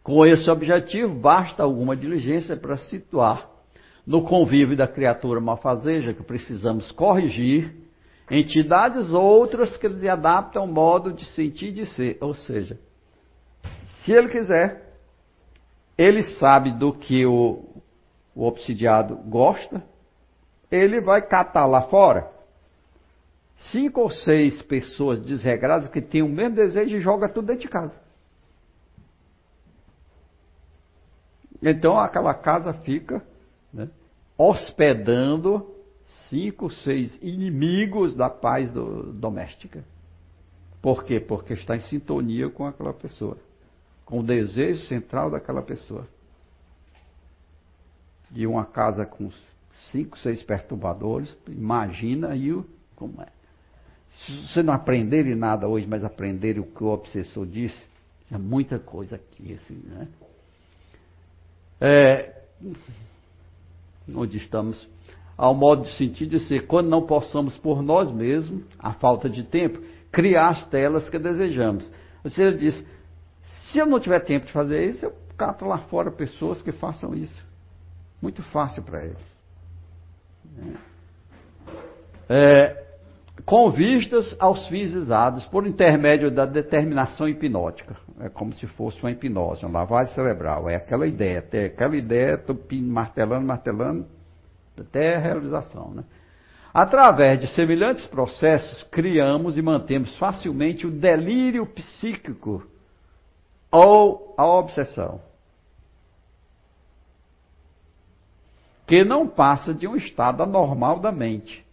Com 0.04 0.24
esse 0.24 0.48
objetivo, 0.52 1.16
basta 1.16 1.64
alguma 1.64 1.96
diligência 1.96 2.56
para 2.56 2.78
situar 2.78 3.50
no 4.06 4.24
convívio 4.24 4.78
da 4.78 4.88
criatura 4.88 5.42
malfazeja, 5.42 6.14
que 6.14 6.22
precisamos 6.22 6.92
corrigir, 6.92 7.85
entidades 8.30 9.14
outras 9.14 9.78
que 9.78 9.88
lhe 9.88 10.10
adaptam 10.10 10.64
ao 10.64 10.68
modo 10.68 11.14
de 11.14 11.26
sentir 11.26 11.70
e 11.70 11.74
de 11.74 11.86
ser. 11.86 12.18
Ou 12.22 12.34
seja, 12.34 12.80
se 13.86 14.12
ele 14.12 14.30
quiser, 14.30 14.94
ele 15.98 16.24
sabe 16.38 16.72
do 16.72 16.94
que 16.94 17.26
o, 17.26 17.64
o 18.36 18.46
obsidiado 18.46 19.16
gosta, 19.16 19.84
ele 20.72 21.00
vai 21.02 21.22
catar 21.22 21.66
lá 21.66 21.84
fora 21.84 22.34
cinco 23.72 24.02
ou 24.02 24.10
seis 24.10 24.62
pessoas 24.62 25.22
desregradas 25.22 25.88
que 25.88 26.02
têm 26.02 26.22
o 26.22 26.30
mesmo 26.30 26.56
desejo 26.56 26.98
e 26.98 27.02
joga 27.02 27.30
tudo 27.30 27.48
dentro 27.48 27.62
de 27.62 27.70
casa. 27.70 27.98
Então 31.62 31.96
aquela 31.98 32.34
casa 32.34 32.74
fica 32.74 33.24
né, 33.74 33.90
hospedando 34.38 35.75
cinco, 36.30 36.70
seis 36.70 37.18
inimigos 37.22 38.16
da 38.16 38.30
paz 38.30 38.72
do, 38.72 39.14
doméstica. 39.14 39.84
Por 40.82 41.04
quê? 41.04 41.20
Porque 41.20 41.54
está 41.54 41.76
em 41.76 41.82
sintonia 41.82 42.50
com 42.50 42.66
aquela 42.66 42.94
pessoa, 42.94 43.38
com 44.06 44.20
o 44.20 44.24
desejo 44.24 44.86
central 44.86 45.32
daquela 45.32 45.62
pessoa. 45.62 46.08
E 48.32 48.46
uma 48.46 48.66
casa 48.66 49.06
com 49.06 49.32
cinco, 49.92 50.18
seis 50.20 50.44
perturbadores, 50.44 51.36
imagina 51.48 52.30
aí 52.30 52.54
como 52.96 53.22
é. 53.22 53.28
Se 54.12 54.48
você 54.48 54.64
não 54.64 54.74
aprenderem 54.74 55.36
nada 55.36 55.68
hoje, 55.68 55.86
mas 55.88 56.04
aprenderem 56.04 56.62
o 56.62 56.66
que 56.66 56.84
o 56.84 56.88
obsessor 56.88 57.46
disse, 57.46 57.78
é 58.32 58.38
muita 58.38 58.80
coisa 58.80 59.18
aqui, 59.18 59.54
assim, 59.54 59.82
né? 59.86 60.08
É, 61.82 62.44
onde 64.14 64.38
estamos? 64.38 64.88
Ao 65.38 65.54
modo 65.54 65.84
de 65.84 65.94
sentir 65.94 66.28
de 66.28 66.40
ser, 66.40 66.66
quando 66.66 66.88
não 66.88 67.06
possamos 67.06 67.58
por 67.58 67.82
nós 67.82 68.12
mesmos, 68.12 68.64
a 68.80 68.94
falta 68.94 69.30
de 69.30 69.44
tempo, 69.44 69.82
criar 70.12 70.50
as 70.50 70.66
telas 70.68 71.10
que 71.10 71.20
desejamos. 71.20 71.90
Você 72.24 72.42
ele 72.42 72.58
diz, 72.58 72.86
se 73.42 73.80
eu 73.80 73.86
não 73.86 74.00
tiver 74.00 74.20
tempo 74.22 74.46
de 74.46 74.54
fazer 74.54 74.90
isso, 74.90 75.06
eu 75.06 75.14
cato 75.38 75.66
lá 75.66 75.80
fora 75.80 76.10
pessoas 76.10 76.62
que 76.62 76.72
façam 76.72 77.14
isso. 77.14 77.46
Muito 78.22 78.42
fácil 78.44 78.82
para 78.82 79.04
eles. 79.04 79.36
É, 82.30 82.86
com 83.46 83.70
vistas 83.70 84.36
aos 84.40 84.68
fins 84.68 84.96
usados 84.96 85.46
por 85.46 85.68
intermédio 85.68 86.32
da 86.32 86.46
determinação 86.46 87.28
hipnótica. 87.28 87.98
É 88.20 88.30
como 88.30 88.54
se 88.54 88.66
fosse 88.68 89.00
uma 89.04 89.12
hipnose, 89.12 89.66
uma 89.66 89.80
lavagem 89.80 90.14
cerebral. 90.16 90.70
É 90.70 90.76
aquela 90.76 91.06
ideia, 91.06 91.40
até 91.40 91.66
aquela 91.66 91.96
ideia, 91.96 92.36
estou 92.36 92.58
martelando, 92.72 93.46
martelando, 93.46 94.08
até 94.82 95.16
a 95.16 95.20
realização. 95.20 95.92
Né? 95.92 96.04
Através 96.74 97.40
de 97.40 97.48
semelhantes 97.48 98.06
processos, 98.06 98.84
criamos 98.84 99.58
e 99.58 99.62
mantemos 99.62 100.16
facilmente 100.18 100.86
o 100.86 100.92
delírio 100.92 101.66
psíquico 101.66 102.66
ou 103.72 104.34
a 104.38 104.46
obsessão. 104.46 105.22
Que 108.86 109.04
não 109.04 109.28
passa 109.28 109.74
de 109.74 109.88
um 109.88 109.96
estado 109.96 110.44
anormal 110.44 111.00
da 111.00 111.12
mente 111.12 111.66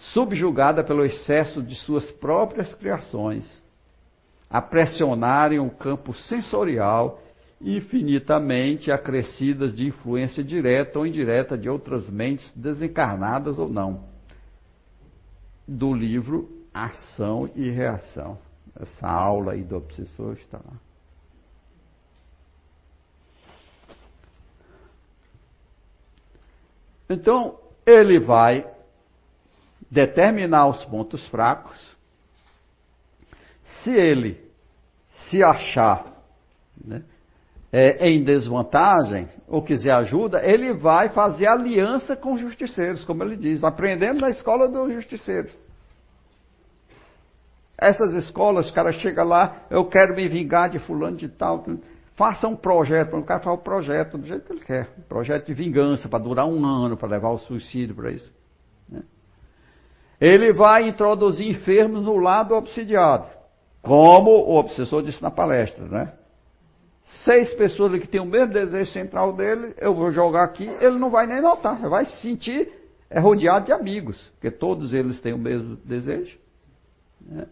subjugada 0.00 0.82
pelo 0.82 1.04
excesso 1.04 1.62
de 1.62 1.74
suas 1.74 2.10
próprias 2.12 2.74
criações, 2.74 3.62
a 4.48 4.60
pressionarem 4.60 5.60
o 5.60 5.70
campo 5.70 6.14
sensorial 6.14 7.20
infinitamente 7.60 8.90
acrescidas 8.90 9.76
de 9.76 9.86
influência 9.86 10.42
direta 10.42 10.98
ou 10.98 11.06
indireta 11.06 11.58
de 11.58 11.68
outras 11.68 12.08
mentes 12.08 12.50
desencarnadas 12.56 13.58
ou 13.58 13.68
não. 13.68 14.08
Do 15.68 15.92
livro 15.92 16.48
Ação 16.72 17.50
e 17.54 17.68
Reação. 17.70 18.38
Essa 18.74 19.06
aula 19.06 19.52
aí 19.52 19.62
do 19.62 19.76
obsessor 19.76 20.34
está 20.34 20.58
lá. 20.58 20.76
Então, 27.10 27.58
ele 27.84 28.20
vai 28.20 28.64
determinar 29.90 30.68
os 30.68 30.84
pontos 30.84 31.26
fracos. 31.28 31.76
Se 33.82 33.92
ele 33.92 34.40
se 35.28 35.42
achar 35.42 36.06
né, 36.82 37.02
é, 37.72 38.08
em 38.08 38.24
desvantagem 38.24 39.28
ou 39.46 39.62
quiser 39.62 39.92
ajuda, 39.92 40.40
ele 40.44 40.72
vai 40.74 41.10
fazer 41.10 41.46
aliança 41.46 42.16
com 42.16 42.34
os 42.34 42.40
justiceiros, 42.40 43.04
como 43.04 43.22
ele 43.22 43.36
diz, 43.36 43.62
aprendendo 43.62 44.20
na 44.20 44.30
escola 44.30 44.68
dos 44.68 44.92
justiceiros. 44.92 45.52
Essas 47.78 48.12
escolas, 48.14 48.68
o 48.68 48.74
cara 48.74 48.92
chega 48.92 49.22
lá, 49.22 49.62
eu 49.70 49.86
quero 49.86 50.14
me 50.14 50.28
vingar 50.28 50.68
de 50.68 50.78
fulano 50.80 51.16
de 51.16 51.28
tal. 51.28 51.64
Faça 52.14 52.46
um 52.46 52.54
projeto, 52.54 53.16
o 53.16 53.24
cara 53.24 53.40
faz 53.40 53.58
o 53.58 53.62
projeto 53.62 54.18
do 54.18 54.26
jeito 54.26 54.44
que 54.44 54.52
ele 54.52 54.60
quer. 54.60 54.90
Um 54.98 55.02
projeto 55.02 55.46
de 55.46 55.54
vingança, 55.54 56.08
para 56.08 56.18
durar 56.18 56.46
um 56.46 56.64
ano, 56.66 56.96
para 56.96 57.08
levar 57.08 57.30
o 57.30 57.38
suicídio 57.38 57.94
para 57.94 58.10
isso. 58.10 58.30
Né? 58.86 59.02
Ele 60.20 60.52
vai 60.52 60.88
introduzir 60.88 61.48
enfermos 61.48 62.02
no 62.02 62.18
lado 62.18 62.54
obsidiado, 62.54 63.26
como 63.80 64.30
o 64.30 64.58
obsessor 64.58 65.02
disse 65.02 65.22
na 65.22 65.30
palestra, 65.30 65.86
né? 65.86 66.12
Seis 67.24 67.52
pessoas 67.54 68.00
que 68.00 68.08
têm 68.08 68.20
o 68.20 68.26
mesmo 68.26 68.52
desejo 68.52 68.90
central 68.92 69.32
dele, 69.32 69.74
eu 69.78 69.94
vou 69.94 70.10
jogar 70.10 70.44
aqui, 70.44 70.68
ele 70.80 70.98
não 70.98 71.10
vai 71.10 71.26
nem 71.26 71.40
notar, 71.40 71.78
vai 71.88 72.04
se 72.04 72.22
sentir 72.22 72.68
é 73.12 73.18
rodeado 73.18 73.66
de 73.66 73.72
amigos, 73.72 74.16
porque 74.34 74.52
todos 74.52 74.94
eles 74.94 75.20
têm 75.20 75.32
o 75.32 75.38
mesmo 75.38 75.76
desejo. 75.84 76.38
Né? 77.20 77.46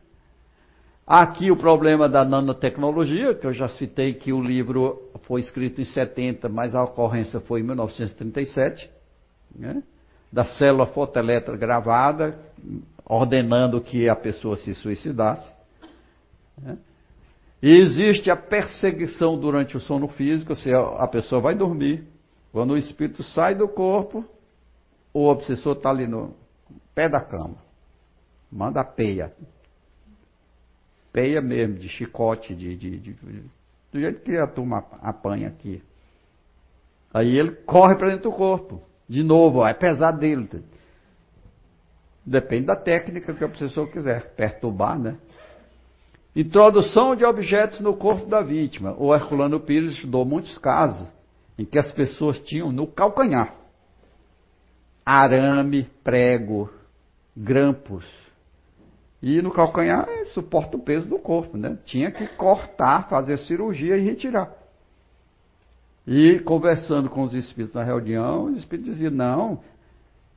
Aqui 1.04 1.50
o 1.50 1.56
problema 1.56 2.08
da 2.08 2.24
nanotecnologia, 2.24 3.34
que 3.34 3.44
eu 3.44 3.52
já 3.52 3.66
citei 3.66 4.14
que 4.14 4.32
o 4.32 4.40
livro 4.40 5.10
foi 5.22 5.40
escrito 5.40 5.80
em 5.80 5.84
70, 5.84 6.48
mas 6.48 6.76
a 6.76 6.84
ocorrência 6.84 7.40
foi 7.40 7.60
em 7.60 7.64
1937. 7.64 8.88
Né? 9.52 9.82
da 10.32 10.44
célula 10.44 10.86
fotoelétrica 10.86 11.56
gravada, 11.56 12.38
ordenando 13.04 13.80
que 13.80 14.08
a 14.08 14.16
pessoa 14.16 14.56
se 14.56 14.74
suicidasse. 14.74 15.52
Né? 16.60 16.76
E 17.60 17.70
existe 17.70 18.30
a 18.30 18.36
perseguição 18.36 19.38
durante 19.38 19.76
o 19.76 19.80
sono 19.80 20.08
físico, 20.08 20.54
seja, 20.54 20.78
a 20.96 21.08
pessoa 21.08 21.40
vai 21.40 21.56
dormir, 21.56 22.04
quando 22.52 22.72
o 22.72 22.78
espírito 22.78 23.22
sai 23.22 23.54
do 23.54 23.68
corpo, 23.68 24.24
o 25.12 25.26
obsessor 25.26 25.76
está 25.76 25.90
ali 25.90 26.06
no 26.06 26.34
pé 26.94 27.08
da 27.08 27.20
cama, 27.20 27.56
manda 28.50 28.84
peia. 28.84 29.32
Peia 31.12 31.40
mesmo, 31.40 31.76
de 31.76 31.88
chicote, 31.88 32.54
de, 32.54 32.76
de, 32.76 32.98
de, 32.98 33.12
do 33.92 34.00
jeito 34.00 34.20
que 34.20 34.36
a 34.36 34.46
turma 34.46 34.84
apanha 35.02 35.48
aqui. 35.48 35.82
Aí 37.12 37.36
ele 37.36 37.50
corre 37.50 37.96
para 37.96 38.10
dentro 38.10 38.30
do 38.30 38.36
corpo. 38.36 38.82
De 39.08 39.22
novo, 39.22 39.66
é 39.66 39.72
pesado 39.72 40.20
dele. 40.20 40.48
Depende 42.24 42.66
da 42.66 42.76
técnica 42.76 43.32
que 43.32 43.42
o 43.42 43.46
obsessor 43.46 43.90
quiser 43.90 44.34
perturbar, 44.34 44.98
né? 44.98 45.16
Introdução 46.38 47.16
de 47.16 47.24
objetos 47.24 47.80
no 47.80 47.96
corpo 47.96 48.26
da 48.26 48.40
vítima. 48.40 48.94
O 48.96 49.12
Herculano 49.12 49.58
Pires 49.58 49.90
estudou 49.90 50.24
muitos 50.24 50.56
casos 50.58 51.12
em 51.58 51.64
que 51.64 51.76
as 51.76 51.90
pessoas 51.90 52.38
tinham 52.38 52.70
no 52.70 52.86
calcanhar 52.86 53.56
arame, 55.04 55.90
prego, 56.04 56.70
grampos. 57.36 58.04
E 59.20 59.42
no 59.42 59.50
calcanhar 59.50 60.06
suporta 60.32 60.76
o 60.76 60.80
peso 60.80 61.08
do 61.08 61.18
corpo, 61.18 61.56
né? 61.56 61.76
Tinha 61.84 62.12
que 62.12 62.24
cortar, 62.36 63.08
fazer 63.08 63.38
cirurgia 63.38 63.96
e 63.96 64.04
retirar. 64.04 64.52
E 66.06 66.38
conversando 66.38 67.10
com 67.10 67.22
os 67.22 67.34
espíritos 67.34 67.74
na 67.74 67.82
reunião, 67.82 68.44
os 68.44 68.58
espíritos 68.58 68.92
diziam, 68.92 69.10
não, 69.10 69.60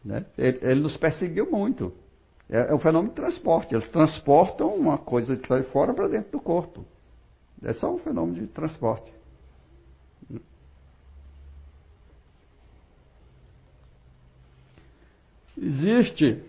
né? 0.04 0.26
ele, 0.36 0.60
ele, 0.64 0.80
nos 0.80 0.98
perseguiu 0.98 1.52
muito. 1.52 1.94
É, 2.52 2.70
é 2.70 2.76
um 2.76 2.80
fenômeno 2.80 3.14
de 3.14 3.16
transporte. 3.16 3.74
Eles 3.74 3.88
transportam 3.90 4.76
uma 4.76 4.98
coisa 4.98 5.38
de 5.38 5.50
lá 5.50 5.60
de 5.60 5.68
fora 5.68 5.94
para 5.94 6.10
dentro 6.10 6.34
do 6.34 6.40
corpo. 6.40 6.86
É 7.64 7.72
só 7.72 7.94
um 7.94 7.98
fenômeno 7.98 8.42
de 8.42 8.48
transporte. 8.48 9.12
Existe 15.58 16.44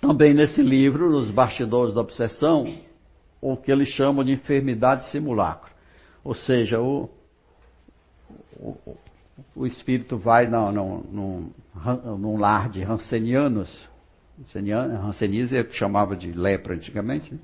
também 0.00 0.32
nesse 0.34 0.62
livro, 0.62 1.10
nos 1.10 1.30
bastidores 1.30 1.94
da 1.94 2.00
obsessão, 2.00 2.78
o 3.40 3.56
que 3.56 3.70
eles 3.70 3.88
chamam 3.88 4.24
de 4.24 4.32
enfermidade 4.32 5.10
simulacro. 5.10 5.70
Ou 6.24 6.34
seja, 6.34 6.80
o, 6.80 7.10
o, 8.58 8.96
o 9.54 9.66
espírito 9.66 10.16
vai 10.16 10.46
no, 10.48 10.72
no, 10.72 11.52
num 12.16 12.38
lar 12.38 12.70
de 12.70 12.82
Hansenianos, 12.82 13.70
Hanseníase 14.38 15.66
chamava 15.72 16.14
de 16.14 16.32
lepra 16.32 16.74
antigamente, 16.74 17.32
né? 17.32 17.40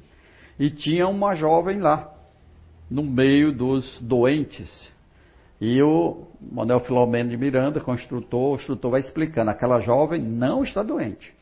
e 0.59 0.71
tinha 0.71 1.09
uma 1.09 1.35
jovem 1.35 1.81
lá, 1.81 2.13
no 2.91 3.03
meio 3.03 3.53
dos 3.53 4.01
doentes. 4.01 4.93
E 5.61 5.81
o 5.83 6.27
Manuel 6.41 6.81
Filomeno 6.81 7.31
de 7.31 7.37
Miranda, 7.37 7.81
construtor, 7.81 8.53
o 8.53 8.55
instrutor 8.57 8.91
vai 8.91 9.01
explicando, 9.01 9.51
aquela 9.51 9.81
jovem 9.81 10.21
não 10.21 10.63
está 10.63 10.83
doente. 10.83 11.33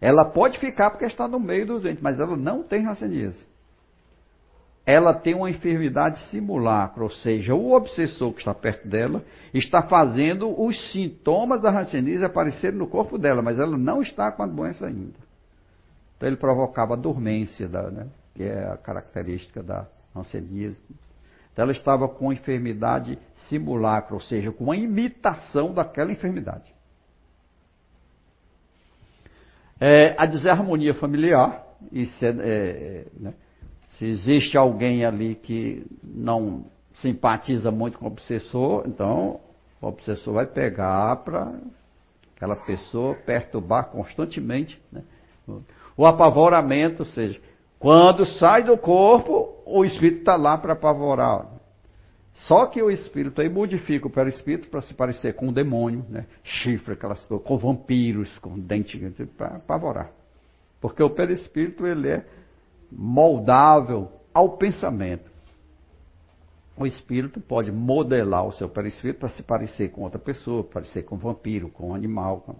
Ela 0.00 0.24
pode 0.24 0.58
ficar 0.58 0.90
porque 0.90 1.04
está 1.04 1.28
no 1.28 1.38
meio 1.38 1.66
dos 1.66 1.82
doentes, 1.82 2.02
mas 2.02 2.18
ela 2.18 2.36
não 2.36 2.62
tem 2.62 2.84
ranceníase. 2.84 3.44
Ela 4.86 5.14
tem 5.14 5.34
uma 5.34 5.50
enfermidade 5.50 6.18
simulacra, 6.30 7.02
ou 7.02 7.10
seja, 7.10 7.54
o 7.54 7.72
obsessor 7.72 8.32
que 8.32 8.38
está 8.38 8.54
perto 8.54 8.88
dela 8.88 9.22
está 9.52 9.82
fazendo 9.82 10.60
os 10.60 10.90
sintomas 10.90 11.60
da 11.60 11.70
ranceníase 11.70 12.24
aparecerem 12.24 12.78
no 12.78 12.86
corpo 12.86 13.18
dela, 13.18 13.42
mas 13.42 13.58
ela 13.58 13.76
não 13.76 14.00
está 14.00 14.32
com 14.32 14.42
a 14.42 14.46
doença 14.46 14.86
ainda. 14.86 15.18
Então 16.16 16.28
ele 16.28 16.36
provocava 16.36 16.94
a 16.94 16.96
dormência, 16.96 17.68
da, 17.68 17.90
né, 17.90 18.08
que 18.34 18.42
é 18.42 18.68
a 18.68 18.76
característica 18.76 19.62
da 19.62 19.86
ranceníase. 20.14 20.80
Então 21.52 21.62
ela 21.62 21.72
estava 21.72 22.08
com 22.08 22.32
enfermidade 22.32 23.18
simulacra, 23.48 24.14
ou 24.14 24.20
seja, 24.20 24.50
com 24.50 24.64
uma 24.64 24.76
imitação 24.76 25.72
daquela 25.72 26.10
enfermidade. 26.10 26.74
É, 29.78 30.14
a 30.18 30.26
desarmonia 30.26 30.94
familiar, 30.94 31.64
isso 31.90 32.24
é, 32.24 32.28
é, 32.28 33.06
né, 33.18 33.34
se 34.00 34.06
existe 34.06 34.56
alguém 34.56 35.04
ali 35.04 35.34
que 35.34 35.84
não 36.02 36.64
simpatiza 36.94 37.70
muito 37.70 37.98
com 37.98 38.06
o 38.06 38.08
obsessor, 38.08 38.84
então 38.86 39.40
o 39.78 39.86
obsessor 39.86 40.32
vai 40.32 40.46
pegar 40.46 41.16
para 41.16 41.52
aquela 42.34 42.56
pessoa 42.56 43.14
perturbar 43.14 43.90
constantemente. 43.90 44.80
Né? 44.90 45.02
O 45.98 46.06
apavoramento, 46.06 47.02
ou 47.02 47.06
seja, 47.06 47.38
quando 47.78 48.24
sai 48.24 48.64
do 48.64 48.78
corpo, 48.78 49.54
o 49.66 49.84
espírito 49.84 50.20
está 50.20 50.34
lá 50.34 50.56
para 50.56 50.72
apavorar. 50.72 51.46
Só 52.32 52.64
que 52.64 52.82
o 52.82 52.90
espírito 52.90 53.42
aí 53.42 53.50
modifica 53.50 54.06
o 54.06 54.10
perispírito 54.10 54.68
para 54.70 54.80
se 54.80 54.94
parecer 54.94 55.34
com 55.34 55.48
um 55.48 55.52
demônio, 55.52 56.06
né? 56.08 56.24
chifre, 56.42 56.94
aquelas 56.94 57.22
coisas, 57.26 57.46
com 57.46 57.58
vampiros, 57.58 58.38
com 58.38 58.58
dente, 58.58 58.98
para 59.36 59.56
apavorar. 59.56 60.10
Porque 60.80 61.02
o 61.02 61.10
perispírito 61.10 61.86
ele 61.86 62.08
é 62.08 62.24
moldável 62.90 64.10
ao 64.32 64.56
pensamento. 64.56 65.30
O 66.76 66.86
espírito 66.86 67.40
pode 67.40 67.70
modelar 67.70 68.46
o 68.46 68.52
seu 68.52 68.68
perispírito 68.68 69.20
para 69.20 69.28
se 69.28 69.42
parecer 69.42 69.90
com 69.90 70.02
outra 70.02 70.18
pessoa, 70.18 70.64
parecer 70.64 71.02
com 71.02 71.14
um 71.14 71.18
vampiro, 71.18 71.68
com 71.68 71.90
um 71.90 71.94
animal. 71.94 72.56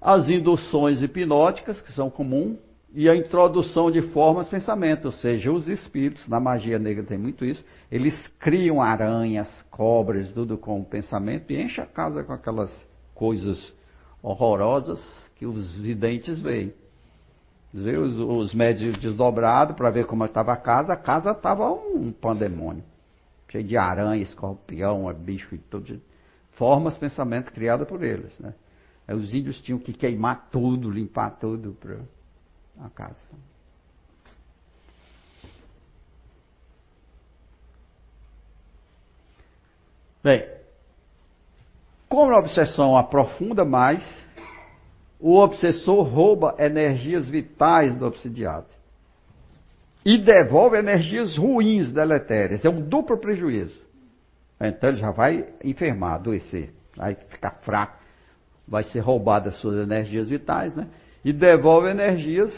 As 0.00 0.28
induções 0.28 1.02
hipnóticas, 1.02 1.80
que 1.80 1.92
são 1.92 2.08
comuns, 2.08 2.56
e 2.94 3.08
a 3.08 3.14
introdução 3.14 3.90
de 3.90 4.00
formas 4.00 4.48
pensamento, 4.48 5.06
ou 5.06 5.12
seja, 5.12 5.52
os 5.52 5.68
espíritos, 5.68 6.26
na 6.26 6.40
magia 6.40 6.78
negra 6.78 7.04
tem 7.04 7.18
muito 7.18 7.44
isso, 7.44 7.62
eles 7.92 8.26
criam 8.38 8.80
aranhas, 8.80 9.62
cobras, 9.70 10.32
tudo 10.32 10.56
com 10.56 10.80
o 10.80 10.84
pensamento 10.84 11.52
e 11.52 11.62
enchem 11.62 11.84
a 11.84 11.86
casa 11.86 12.24
com 12.24 12.32
aquelas 12.32 12.74
coisas 13.14 13.72
horrorosas 14.22 15.02
que 15.36 15.44
os 15.44 15.76
videntes 15.76 16.40
veem. 16.40 16.72
Os, 17.72 18.16
os 18.16 18.54
médios 18.54 18.98
desdobrados 18.98 19.76
para 19.76 19.90
ver 19.90 20.06
como 20.06 20.24
estava 20.24 20.52
a 20.52 20.56
casa, 20.56 20.92
a 20.92 20.96
casa 20.96 21.32
estava 21.32 21.70
um 21.70 22.10
pandemônio. 22.10 22.82
Cheio 23.48 23.64
de 23.64 23.76
aranha, 23.76 24.22
escorpião, 24.22 25.12
bicho 25.14 25.54
e 25.54 25.58
tudo. 25.58 26.00
Formas 26.52 26.96
pensamento 26.98 27.52
criadas 27.52 27.86
por 27.86 28.02
eles. 28.02 28.38
Né? 28.38 28.54
Aí 29.06 29.14
os 29.14 29.32
índios 29.32 29.60
tinham 29.60 29.78
que 29.78 29.92
queimar 29.92 30.48
tudo, 30.50 30.90
limpar 30.90 31.30
tudo 31.38 31.76
para 31.80 31.98
a 32.84 32.90
casa. 32.90 33.16
Bem, 40.22 40.46
como 42.08 42.34
a 42.34 42.38
obsessão 42.38 42.96
aprofunda 42.96 43.64
mais, 43.64 44.02
o 45.20 45.36
obsessor 45.36 46.02
rouba 46.02 46.54
energias 46.58 47.28
vitais 47.28 47.96
do 47.96 48.06
obsidiado 48.06 48.68
e 50.04 50.16
devolve 50.16 50.78
energias 50.78 51.36
ruins, 51.36 51.92
deletérias. 51.92 52.64
É 52.64 52.70
um 52.70 52.80
duplo 52.80 53.18
prejuízo. 53.18 53.78
Então 54.60 54.90
ele 54.90 54.98
já 54.98 55.10
vai 55.10 55.46
enfermar, 55.62 56.14
adoecer, 56.14 56.72
vai 56.96 57.14
ficar 57.14 57.58
fraco, 57.62 57.98
vai 58.66 58.82
ser 58.84 59.00
roubado 59.00 59.48
as 59.48 59.56
suas 59.56 59.76
energias 59.76 60.28
vitais, 60.28 60.74
né? 60.74 60.88
e 61.24 61.32
devolve 61.32 61.90
energias 61.90 62.52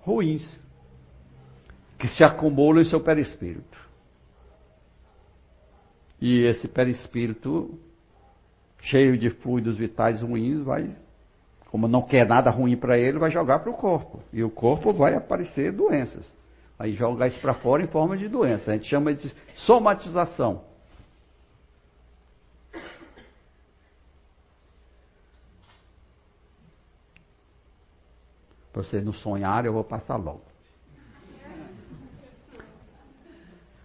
ruins 0.00 0.60
que 1.98 2.08
se 2.08 2.24
acumulam 2.24 2.82
em 2.82 2.84
seu 2.84 3.00
perispírito. 3.00 3.78
E 6.20 6.42
esse 6.46 6.66
perispírito, 6.66 7.78
cheio 8.80 9.16
de 9.16 9.30
fluidos 9.30 9.76
vitais 9.76 10.20
ruins, 10.20 10.62
vai, 10.64 10.88
como 11.70 11.86
não 11.86 12.02
quer 12.02 12.26
nada 12.26 12.50
ruim 12.50 12.76
para 12.76 12.98
ele, 12.98 13.18
vai 13.18 13.30
jogar 13.30 13.58
para 13.58 13.70
o 13.70 13.74
corpo. 13.74 14.22
E 14.32 14.42
o 14.42 14.50
corpo 14.50 14.92
vai 14.92 15.14
aparecer 15.14 15.70
doenças. 15.70 16.30
Aí 16.78 16.94
joga 16.94 17.26
isso 17.26 17.38
para 17.40 17.54
fora 17.54 17.82
em 17.82 17.86
forma 17.86 18.16
de 18.16 18.28
doença. 18.28 18.70
A 18.70 18.74
gente 18.74 18.88
chama 18.88 19.12
de 19.12 19.34
somatização. 19.54 20.62
Para 28.72 28.82
vocês 28.82 29.04
não 29.04 29.12
sonharem, 29.12 29.66
eu 29.66 29.72
vou 29.74 29.84
passar 29.84 30.16
logo. 30.16 30.42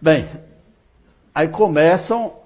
Bem, 0.00 0.30
aí 1.34 1.48
começam 1.48 2.36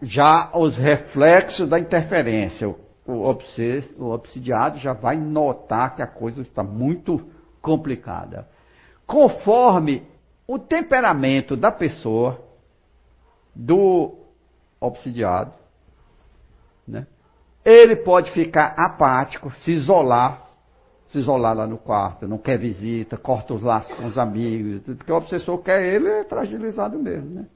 já 0.00 0.50
os 0.54 0.76
reflexos 0.78 1.68
da 1.68 1.78
interferência. 1.78 2.74
O, 3.08 3.22
obses, 3.22 3.90
o 3.98 4.10
obsidiado 4.10 4.78
já 4.78 4.92
vai 4.92 5.16
notar 5.16 5.96
que 5.96 6.02
a 6.02 6.06
coisa 6.06 6.42
está 6.42 6.62
muito 6.62 7.26
complicada. 7.62 8.46
Conforme 9.06 10.06
o 10.46 10.58
temperamento 10.58 11.56
da 11.56 11.72
pessoa, 11.72 12.38
do 13.54 14.14
obsidiado, 14.78 15.54
né, 16.86 17.06
ele 17.64 17.96
pode 17.96 18.30
ficar 18.32 18.74
apático, 18.78 19.50
se 19.52 19.72
isolar, 19.72 20.46
se 21.06 21.18
isolar 21.18 21.56
lá 21.56 21.66
no 21.66 21.78
quarto, 21.78 22.28
não 22.28 22.36
quer 22.36 22.58
visita, 22.58 23.16
corta 23.16 23.54
os 23.54 23.62
laços 23.62 23.94
com 23.94 24.04
os 24.04 24.18
amigos, 24.18 24.82
porque 24.82 25.10
o 25.10 25.16
obsessor 25.16 25.62
quer 25.62 25.82
ele 25.82 26.08
é 26.08 26.24
fragilizado 26.24 26.98
mesmo, 26.98 27.36
né? 27.36 27.46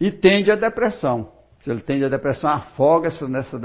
E 0.00 0.12
tende 0.12 0.52
à 0.52 0.54
depressão. 0.54 1.39
Se 1.60 1.70
ele 1.70 1.80
tende 1.80 2.04
à 2.04 2.08
depressão, 2.08 2.50
afoga-se 2.50 3.24
nessa 3.28 3.58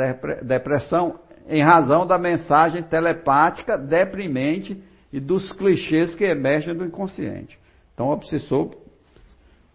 depressão 0.44 1.20
em 1.48 1.64
razão 1.64 2.06
da 2.06 2.18
mensagem 2.18 2.84
telepática 2.84 3.78
deprimente 3.78 4.82
e 5.14 5.20
dos 5.20 5.52
clichês 5.54 6.14
que 6.16 6.24
emergem 6.24 6.76
do 6.76 6.86
inconsciente. 6.86 7.58
Então 7.94 8.08
o 8.08 8.12
obsessor 8.12 8.76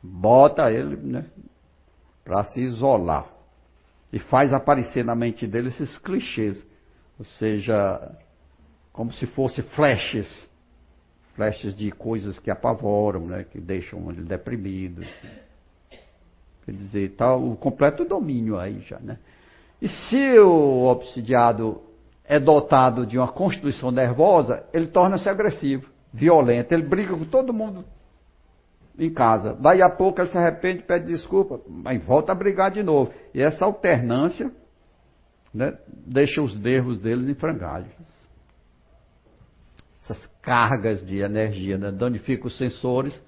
bota 0.02 0.70
ele 0.70 0.97
né, 0.97 1.24
para 2.24 2.44
se 2.44 2.60
isolar 2.60 3.26
e 4.12 4.18
faz 4.18 4.52
aparecer 4.52 5.05
na 5.05 5.14
mente 5.14 5.47
dele 5.47 5.68
esses 5.68 5.97
clichês, 5.98 6.66
ou 7.18 7.24
seja, 7.24 8.16
como 8.92 9.12
se 9.12 9.26
fosse 9.26 9.62
flashes, 9.62 10.48
flashes 11.34 11.74
de 11.74 11.90
coisas 11.92 12.38
que 12.38 12.51
apavoram, 12.51 13.26
né, 13.26 13.44
que 13.44 13.60
deixam 13.60 14.10
ele 14.10 14.22
deprimido. 14.22 15.02
Quer 16.70 16.76
dizer, 16.76 17.10
está 17.10 17.34
o 17.34 17.56
completo 17.56 18.05
domínio 18.05 18.56
aí 18.56 18.78
já, 18.80 19.01
né? 19.01 19.18
E 19.82 19.88
se 19.88 20.38
o 20.38 20.84
obsidiado 20.84 21.80
é 22.24 22.38
dotado 22.38 23.05
de 23.05 23.18
uma 23.18 23.26
constituição 23.26 23.90
nervosa, 23.90 24.62
ele 24.72 24.86
torna-se 24.86 25.28
agressivo, 25.28 25.88
violento, 26.12 26.72
ele 26.72 26.84
briga 26.84 27.16
com 27.16 27.24
todo 27.24 27.52
mundo 27.52 27.84
em 28.97 29.12
casa. 29.12 29.56
Daí 29.60 29.82
a 29.82 29.90
pouco 29.90 30.20
ele 30.20 30.28
se 30.28 30.38
arrepende, 30.38 30.82
pede 30.84 31.06
desculpa, 31.06 31.60
mas 31.66 32.01
volta 32.05 32.30
a 32.30 32.34
brigar 32.34 32.70
de 32.70 32.82
novo. 32.82 33.12
E 33.34 33.42
essa 33.42 33.64
alternância 33.64 34.52
né, 35.52 35.76
deixa 36.06 36.40
os 36.40 36.56
nervos 36.56 37.01
deles 37.01 37.26
em 37.26 37.34
frangalhos 37.34 37.90
essas 40.10 40.26
cargas 40.42 41.05
de 41.05 41.18
energia, 41.18 41.78
né? 41.78 41.92
danifica 41.92 42.47
os 42.47 42.56
sensores 42.59 43.22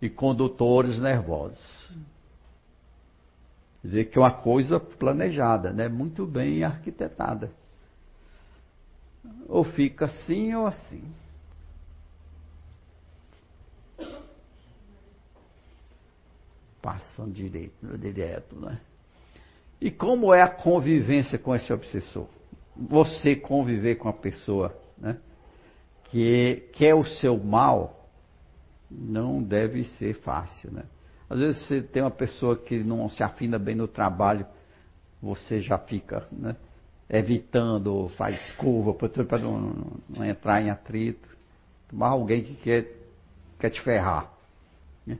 e 0.00 0.10
condutores 0.10 0.98
nervosos. 1.00 1.81
Dizer 3.82 4.06
que 4.06 4.18
é 4.18 4.20
uma 4.20 4.30
coisa 4.30 4.78
planejada, 4.78 5.72
né? 5.72 5.88
muito 5.88 6.24
bem 6.24 6.62
arquitetada. 6.62 7.50
Ou 9.48 9.64
fica 9.64 10.04
assim 10.04 10.54
ou 10.54 10.66
assim. 10.66 11.02
Passam 16.80 17.30
direito, 17.30 17.98
direto, 17.98 18.56
né? 18.56 18.80
E 19.80 19.90
como 19.90 20.32
é 20.32 20.42
a 20.42 20.48
convivência 20.48 21.38
com 21.38 21.54
esse 21.54 21.72
obsessor? 21.72 22.26
Você 22.76 23.36
conviver 23.36 23.96
com 23.96 24.08
a 24.08 24.12
pessoa, 24.12 24.76
né? 24.96 25.18
que 26.12 26.68
quer 26.74 26.94
o 26.94 27.04
seu 27.04 27.38
mal, 27.38 28.06
não 28.90 29.42
deve 29.42 29.84
ser 29.84 30.14
fácil, 30.20 30.70
né? 30.70 30.84
Às 31.32 31.38
vezes 31.38 31.66
você 31.66 31.80
tem 31.80 32.02
uma 32.02 32.10
pessoa 32.10 32.54
que 32.54 32.84
não 32.84 33.08
se 33.08 33.22
afina 33.22 33.58
bem 33.58 33.74
no 33.74 33.88
trabalho, 33.88 34.44
você 35.22 35.62
já 35.62 35.78
fica 35.78 36.26
né, 36.30 36.54
evitando, 37.08 38.10
faz 38.18 38.52
curva 38.52 38.92
para 38.92 39.38
não, 39.38 39.72
não, 40.10 40.24
entrar 40.26 40.60
em 40.60 40.68
atrito. 40.68 41.26
Mas 41.90 42.12
alguém 42.12 42.42
que 42.42 42.54
quer, 42.56 42.86
quer 43.58 43.70
te 43.70 43.80
ferrar. 43.80 44.30
Né? 45.06 45.16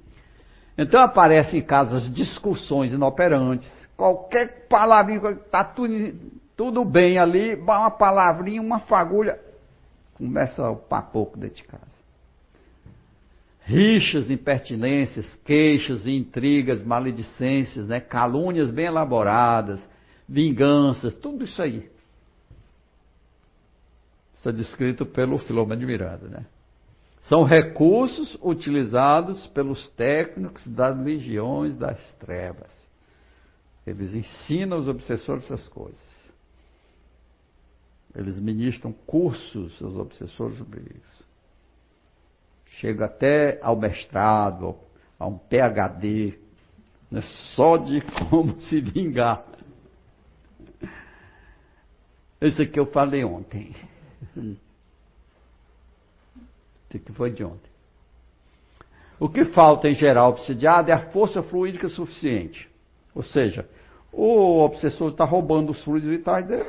Então 0.76 1.00
aparecem 1.00 1.60
em 1.60 1.64
casas 1.64 2.12
discussões 2.12 2.92
inoperantes. 2.92 3.72
Qualquer 3.96 4.66
palavrinha, 4.68 5.30
está 5.30 5.64
tudo, 5.64 6.14
tudo 6.54 6.84
bem 6.84 7.16
ali, 7.16 7.54
uma 7.54 7.90
palavrinha, 7.90 8.60
uma 8.60 8.80
fagulha, 8.80 9.40
começa 10.12 10.68
o 10.68 10.76
papoco 10.76 11.38
dentro 11.38 11.56
de 11.56 11.64
casa 11.64 12.01
rixas, 13.64 14.30
impertinências, 14.30 15.36
queixas, 15.44 16.06
intrigas, 16.06 16.82
maledicências, 16.82 17.86
né? 17.86 18.00
calúnias 18.00 18.70
bem 18.70 18.86
elaboradas, 18.86 19.80
vinganças, 20.28 21.14
tudo 21.14 21.44
isso 21.44 21.62
aí. 21.62 21.90
Está 24.34 24.50
descrito 24.50 25.06
pelo 25.06 25.38
Filomeno 25.38 25.80
de 25.80 25.86
Miranda. 25.86 26.28
Né? 26.28 26.46
São 27.22 27.44
recursos 27.44 28.36
utilizados 28.42 29.46
pelos 29.48 29.88
técnicos 29.90 30.66
das 30.66 30.98
legiões 30.98 31.76
das 31.76 31.98
trevas. 32.14 32.88
Eles 33.86 34.12
ensinam 34.14 34.78
os 34.78 34.88
obsessores 34.88 35.44
essas 35.44 35.68
coisas. 35.68 36.00
Eles 38.14 38.38
ministram 38.38 38.92
cursos 39.06 39.80
aos 39.80 39.96
obsessores 39.96 40.58
sobre 40.58 40.80
isso 40.80 41.21
chega 42.78 43.06
até 43.06 43.58
ao 43.62 43.76
mestrado, 43.76 44.76
a 45.18 45.26
um 45.26 45.38
PhD, 45.38 46.38
né, 47.10 47.20
só 47.54 47.76
de 47.76 48.00
como 48.30 48.60
se 48.60 48.80
vingar. 48.80 49.44
Isso 52.40 52.66
que 52.66 52.80
eu 52.80 52.86
falei 52.86 53.24
ontem. 53.24 53.74
Isso 56.90 56.98
que 57.04 57.12
foi 57.12 57.30
de 57.30 57.44
ontem. 57.44 57.70
O 59.18 59.28
que 59.28 59.44
falta 59.46 59.88
em 59.88 59.94
geral 59.94 60.30
obsidiado 60.30 60.90
é 60.90 60.94
a 60.94 61.10
força 61.10 61.42
fluídica 61.42 61.88
suficiente. 61.88 62.68
Ou 63.14 63.22
seja, 63.22 63.68
o 64.12 64.58
obsessor 64.64 65.12
está 65.12 65.24
roubando 65.24 65.70
os 65.70 65.82
fluidos 65.84 66.10
vitais 66.10 66.46
dele. 66.46 66.68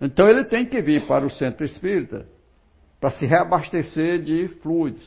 Então 0.00 0.26
ele 0.26 0.44
tem 0.44 0.64
que 0.64 0.80
vir 0.80 1.06
para 1.06 1.26
o 1.26 1.30
centro 1.30 1.64
espírita 1.64 2.26
para 3.02 3.10
se 3.10 3.26
reabastecer 3.26 4.22
de 4.22 4.46
fluidos. 4.62 5.02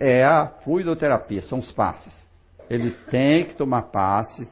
É 0.00 0.24
a 0.24 0.48
fluidoterapia, 0.64 1.40
são 1.42 1.60
os 1.60 1.70
passes. 1.70 2.12
Ele 2.68 2.90
tem 3.08 3.44
que 3.44 3.54
tomar 3.54 3.82
passe 3.82 4.48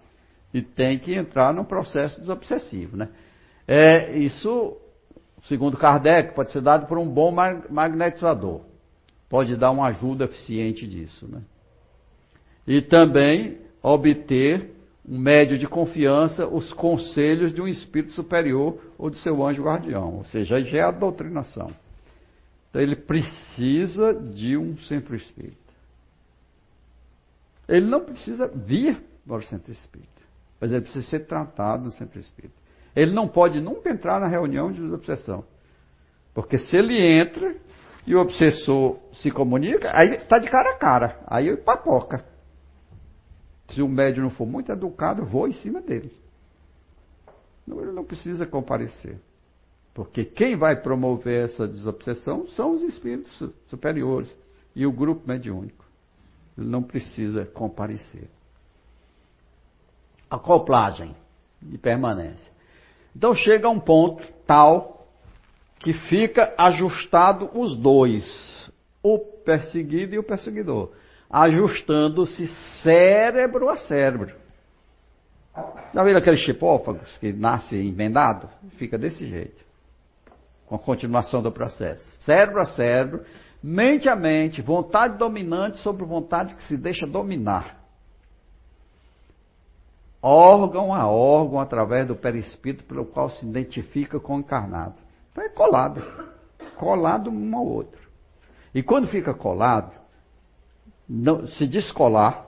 e 0.55 0.62
tem 0.62 0.97
que 1.01 1.12
entrar 1.12 1.52
no 1.52 1.65
processo 1.65 2.20
desobsessivo. 2.20 2.97
Né? 2.97 3.09
É, 3.66 4.16
isso, 4.16 4.77
segundo 5.48 5.77
Kardec, 5.77 6.32
pode 6.32 6.52
ser 6.52 6.61
dado 6.61 6.86
por 6.86 6.98
um 6.98 7.09
bom 7.09 7.35
magnetizador. 7.69 8.61
Pode 9.28 9.57
dar 9.57 9.73
uma 9.73 9.89
ajuda 9.89 10.27
eficiente 10.27 10.86
disso. 10.86 11.27
Né? 11.27 11.43
E 12.65 12.81
também 12.81 13.59
obter 13.82 14.70
um 15.05 15.19
médio 15.19 15.59
de 15.59 15.66
confiança 15.66 16.47
os 16.47 16.73
conselhos 16.73 17.52
de 17.52 17.61
um 17.61 17.66
espírito 17.66 18.12
superior 18.12 18.78
ou 18.97 19.11
de 19.11 19.19
seu 19.19 19.44
anjo 19.44 19.65
guardião. 19.65 20.19
Ou 20.19 20.24
seja, 20.27 20.61
já 20.61 20.78
é 20.78 20.82
a 20.82 20.93
doutrinação. 20.93 21.73
Então 22.70 22.80
ele 22.80 22.97
precisa 22.97 24.14
de 24.14 24.56
um 24.56 24.78
centro 24.78 25.14
espírita. 25.16 25.59
Ele 27.68 27.86
não 27.86 28.05
precisa 28.05 28.48
vir 28.48 29.01
para 29.26 29.36
o 29.36 29.42
centro 29.42 29.70
espírita, 29.70 30.22
mas 30.60 30.72
ele 30.72 30.80
precisa 30.80 31.09
ser 31.09 31.26
tratado 31.26 31.84
no 31.84 31.92
centro 31.92 32.18
espírita. 32.18 32.55
Ele 32.94 33.12
não 33.12 33.28
pode 33.28 33.60
nunca 33.60 33.90
entrar 33.90 34.20
na 34.20 34.26
reunião 34.26 34.72
de 34.72 34.80
desobsessão. 34.80 35.44
Porque 36.34 36.59
se 36.59 36.76
ele 36.76 37.01
entra 37.01 37.55
e 38.06 38.14
o 38.14 38.20
obsessor 38.20 38.98
se 39.14 39.30
comunica, 39.30 39.90
aí 39.97 40.10
está 40.14 40.38
de 40.38 40.48
cara 40.48 40.70
a 40.70 40.78
cara, 40.78 41.20
aí 41.26 41.48
ele 41.48 41.59
papoca. 41.59 42.24
Se 43.68 43.82
o 43.82 43.88
médium 43.88 44.24
não 44.24 44.30
for 44.30 44.47
muito 44.47 44.72
educado, 44.72 45.24
vou 45.24 45.47
em 45.47 45.52
cima 45.52 45.80
dele. 45.80 46.12
Ele 47.68 47.92
não 47.92 48.05
precisa 48.05 48.47
comparecer. 48.47 49.16
Porque 49.95 50.25
quem 50.25 50.57
vai 50.57 50.77
promover 50.77 51.45
essa 51.45 51.67
desobsessão 51.67 52.47
são 52.49 52.73
os 52.73 52.83
espíritos 52.83 53.43
superiores 53.67 54.35
e 54.75 54.87
o 54.87 54.93
grupo 54.93 55.27
mediúnico. 55.27 55.85
Ele 56.57 56.69
não 56.69 56.83
precisa 56.83 57.45
comparecer. 57.45 58.29
Acoplagem 60.29 61.15
e 61.71 61.77
permanência. 61.77 62.51
Então 63.17 63.35
chega 63.35 63.67
a 63.67 63.71
um 63.71 63.81
ponto 63.81 64.25
tal 64.47 65.09
que 65.81 65.93
fica 65.93 66.55
ajustado 66.57 67.51
os 67.53 67.75
dois, 67.75 68.71
o 69.03 69.19
perseguido 69.19 70.15
e 70.15 70.19
o 70.19 70.23
perseguidor, 70.23 70.93
ajustando-se 71.29 72.47
cérebro 72.83 73.69
a 73.69 73.77
cérebro. 73.77 74.35
Já 75.93 76.05
viram 76.05 76.21
aqueles 76.21 76.41
chipófagos 76.41 77.17
que 77.19 77.33
nascem 77.33 77.89
emendado? 77.89 78.49
Fica 78.77 78.97
desse 78.97 79.27
jeito 79.27 79.69
com 80.70 80.76
a 80.76 80.78
continuação 80.78 81.42
do 81.42 81.51
processo. 81.51 82.09
Cérebro 82.20 82.62
a 82.62 82.64
cérebro, 82.64 83.24
mente 83.60 84.09
a 84.09 84.14
mente, 84.14 84.62
vontade 84.62 85.18
dominante 85.18 85.78
sobre 85.78 86.05
vontade 86.05 86.55
que 86.55 86.62
se 86.62 86.76
deixa 86.76 87.09
dominar. 87.09 87.80
Órgão 90.22 90.94
a 90.94 91.09
órgão 91.09 91.59
através 91.59 92.06
do 92.06 92.14
perispírito 92.14 92.84
pelo 92.84 93.05
qual 93.05 93.30
se 93.30 93.44
identifica 93.44 94.20
com 94.20 94.36
o 94.36 94.38
encarnado. 94.38 94.94
Então 95.32 95.42
é 95.42 95.48
colado. 95.48 96.05
Colado 96.76 97.30
um 97.30 97.56
ao 97.56 97.66
outro. 97.66 98.09
E 98.72 98.80
quando 98.80 99.09
fica 99.09 99.34
colado, 99.34 99.92
não, 101.09 101.48
se 101.48 101.66
descolar, 101.66 102.47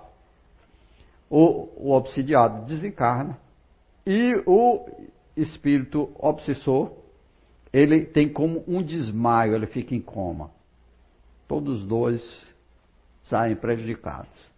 o, 1.28 1.88
o 1.88 1.92
obsidiado 1.92 2.66
desencarna 2.66 3.36
e 4.06 4.40
o 4.46 4.86
espírito 5.36 6.12
obsessor 6.20 7.01
ele 7.72 8.04
tem 8.04 8.28
como 8.28 8.62
um 8.66 8.82
desmaio, 8.82 9.54
ele 9.54 9.66
fica 9.66 9.94
em 9.94 10.00
coma. 10.00 10.50
Todos 11.48 11.80
os 11.80 11.86
dois 11.86 12.52
saem 13.24 13.56
prejudicados. 13.56 14.52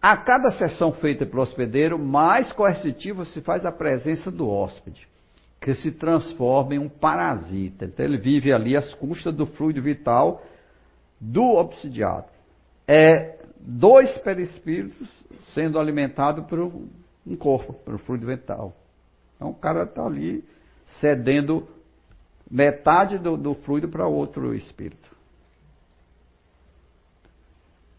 A 0.00 0.18
cada 0.18 0.50
sessão 0.50 0.92
feita 0.92 1.24
pelo 1.24 1.40
hospedeiro, 1.40 1.98
mais 1.98 2.52
coercitiva 2.52 3.24
se 3.24 3.40
faz 3.40 3.64
a 3.64 3.72
presença 3.72 4.30
do 4.30 4.46
hóspede, 4.46 5.08
que 5.58 5.74
se 5.74 5.90
transforma 5.92 6.74
em 6.74 6.78
um 6.78 6.90
parasita. 6.90 7.86
Então 7.86 8.04
ele 8.04 8.18
vive 8.18 8.52
ali 8.52 8.76
às 8.76 8.92
custas 8.94 9.34
do 9.34 9.46
fluido 9.46 9.80
vital 9.80 10.42
do 11.18 11.42
obsidiado. 11.42 12.26
É 12.86 13.38
dois 13.58 14.16
perispíritos 14.18 15.08
sendo 15.54 15.78
alimentados 15.78 16.44
por 16.44 16.60
um 16.60 17.36
corpo, 17.36 17.72
pelo 17.72 17.96
fluido 17.96 18.26
vital. 18.26 18.74
Então 19.36 19.48
o 19.48 19.54
cara 19.54 19.84
está 19.84 20.04
ali 20.04 20.44
cedendo 21.00 21.66
metade 22.50 23.18
do, 23.18 23.36
do 23.36 23.54
fluido 23.54 23.88
para 23.88 24.06
outro 24.06 24.54
espírito. 24.54 25.14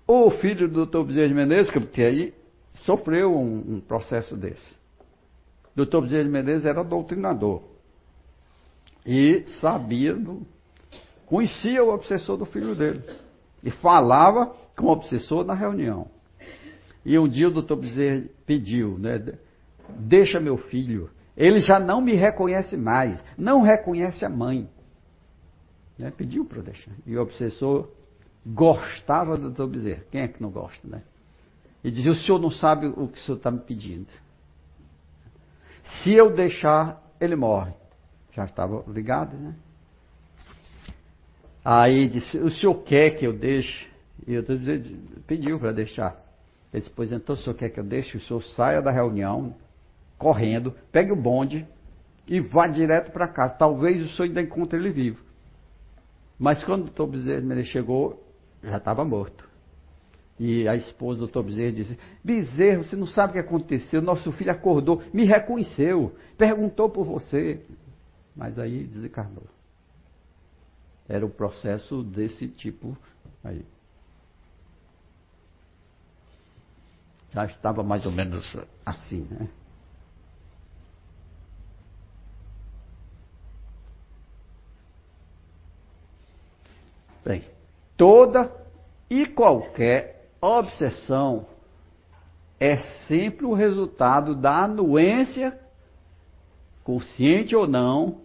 O 0.07 0.29
filho 0.29 0.67
do 0.67 0.85
Dr. 0.85 1.03
Bezerra 1.03 1.27
de 1.27 1.33
Menezes, 1.33 1.73
que 1.91 2.01
aí 2.03 2.33
sofreu 2.83 3.35
um, 3.35 3.75
um 3.75 3.79
processo 3.79 4.37
desse. 4.37 4.75
Dr. 5.75 6.01
Bezerra 6.01 6.23
de 6.23 6.29
Menezes 6.29 6.65
era 6.65 6.83
doutrinador. 6.83 7.63
E 9.05 9.43
sabia, 9.59 10.13
do, 10.13 10.45
conhecia 11.25 11.83
o 11.83 11.93
obsessor 11.93 12.37
do 12.37 12.45
filho 12.45 12.75
dele. 12.75 13.03
E 13.63 13.71
falava 13.71 14.55
com 14.75 14.85
o 14.85 14.91
obsessor 14.91 15.43
na 15.43 15.55
reunião. 15.55 16.07
E 17.03 17.17
um 17.17 17.27
dia 17.27 17.47
o 17.47 17.51
doutor 17.51 17.77
Bezerra 17.77 18.23
pediu, 18.45 18.97
né? 18.99 19.19
Deixa 19.89 20.39
meu 20.39 20.57
filho 20.57 21.09
ele 21.35 21.59
já 21.59 21.79
não 21.79 21.99
me 22.01 22.13
reconhece 22.13 22.77
mais, 22.77 23.21
não 23.37 23.61
reconhece 23.61 24.23
a 24.25 24.29
mãe. 24.29 24.69
Né? 25.97 26.11
Pediu 26.15 26.45
para 26.45 26.61
deixar. 26.61 26.91
E 27.05 27.17
o 27.17 27.21
obsessor 27.21 27.89
gostava 28.45 29.35
do 29.35 29.49
doutor 29.49 29.67
Bezerra. 29.67 30.03
Quem 30.11 30.21
é 30.21 30.27
que 30.27 30.41
não 30.41 30.49
gosta, 30.49 30.87
né? 30.87 31.01
E 31.83 31.91
dizia: 31.91 32.11
O 32.11 32.15
senhor 32.15 32.39
não 32.39 32.51
sabe 32.51 32.87
o 32.87 33.07
que 33.07 33.17
o 33.17 33.21
senhor 33.21 33.37
está 33.37 33.51
me 33.51 33.59
pedindo. 33.59 34.07
Se 36.03 36.13
eu 36.13 36.33
deixar, 36.33 37.01
ele 37.19 37.35
morre. 37.35 37.73
Já 38.31 38.45
estava 38.45 38.83
ligado, 38.87 39.35
né? 39.37 39.55
Aí 41.63 42.07
disse: 42.07 42.37
O 42.37 42.49
senhor 42.49 42.75
quer 42.83 43.11
que 43.11 43.25
eu 43.25 43.33
deixe? 43.33 43.87
E 44.25 44.37
o 44.37 44.43
doutor 44.43 44.65
Bezerra 44.65 44.97
pediu 45.27 45.59
para 45.59 45.71
deixar. 45.71 46.15
Ele 46.71 46.81
disse: 46.81 46.93
Pois 46.95 47.11
então, 47.11 47.35
o 47.35 47.37
senhor 47.37 47.55
quer 47.55 47.69
que 47.69 47.79
eu 47.79 47.83
deixe? 47.83 48.17
O 48.17 48.21
senhor 48.21 48.43
saia 48.43 48.81
da 48.81 48.91
reunião, 48.91 49.55
correndo, 50.17 50.73
pegue 50.91 51.11
o 51.11 51.15
bonde 51.15 51.67
e 52.27 52.39
vá 52.39 52.67
direto 52.67 53.11
para 53.11 53.27
casa. 53.27 53.55
Talvez 53.55 54.01
o 54.01 54.09
senhor 54.15 54.27
ainda 54.27 54.41
encontre 54.41 54.79
ele 54.79 54.91
vivo. 54.91 55.23
Mas 56.37 56.63
quando 56.63 56.81
o 56.81 56.85
doutor 56.85 57.07
Bezerra 57.07 57.63
chegou, 57.63 58.23
já 58.63 58.77
estava 58.77 59.05
morto. 59.05 59.47
E 60.37 60.67
a 60.67 60.75
esposa 60.75 61.19
do 61.19 61.25
doutor 61.25 61.43
Bezerra 61.43 61.71
disse: 61.71 61.97
Bezerra, 62.23 62.83
você 62.83 62.95
não 62.95 63.07
sabe 63.07 63.31
o 63.31 63.33
que 63.33 63.39
aconteceu. 63.39 64.01
Nosso 64.01 64.31
filho 64.33 64.51
acordou, 64.51 65.01
me 65.13 65.23
reconheceu, 65.23 66.15
perguntou 66.37 66.89
por 66.89 67.05
você. 67.05 67.61
Mas 68.35 68.59
aí 68.59 68.83
desencarnou. 68.83 69.45
Era 71.07 71.25
o 71.25 71.29
processo 71.29 72.03
desse 72.03 72.47
tipo 72.49 72.97
aí. 73.43 73.63
Já 77.31 77.45
estava 77.45 77.83
mais 77.83 78.05
ou 78.05 78.11
menos 78.11 78.57
assim, 78.85 79.27
né? 79.29 79.47
Bem, 87.25 87.41
toda 87.97 88.51
e 89.09 89.25
qualquer 89.25 90.29
obsessão 90.39 91.47
é 92.59 92.77
sempre 93.07 93.47
o 93.47 93.53
resultado 93.53 94.35
da 94.35 94.63
anuência, 94.63 95.59
consciente 96.83 97.55
ou 97.55 97.67
não, 97.67 98.21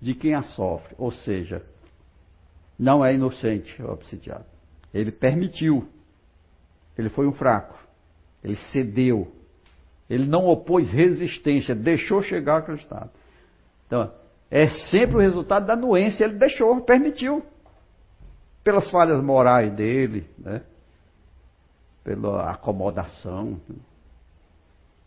de 0.00 0.14
quem 0.14 0.34
a 0.34 0.42
sofre. 0.42 0.94
Ou 0.96 1.12
seja, 1.12 1.62
não 2.78 3.04
é 3.04 3.14
inocente 3.14 3.80
o 3.82 3.90
obsidiado. 3.90 4.46
Ele 4.94 5.12
permitiu. 5.12 5.86
Ele 6.96 7.10
foi 7.10 7.26
um 7.26 7.32
fraco. 7.32 7.78
Ele 8.42 8.56
cedeu. 8.72 9.30
Ele 10.08 10.26
não 10.26 10.46
opôs 10.46 10.90
resistência, 10.90 11.74
deixou 11.74 12.22
chegar 12.22 12.58
aquele 12.58 12.78
estado. 12.78 13.10
Então, 13.86 14.10
é 14.50 14.68
sempre 14.90 15.16
o 15.16 15.20
resultado 15.20 15.66
da 15.66 15.74
anuência. 15.74 16.24
Ele 16.24 16.34
deixou, 16.34 16.80
permitiu 16.80 17.44
pelas 18.62 18.90
falhas 18.90 19.20
morais 19.22 19.72
dele, 19.72 20.28
né? 20.38 20.62
pela 22.04 22.50
acomodação. 22.50 23.60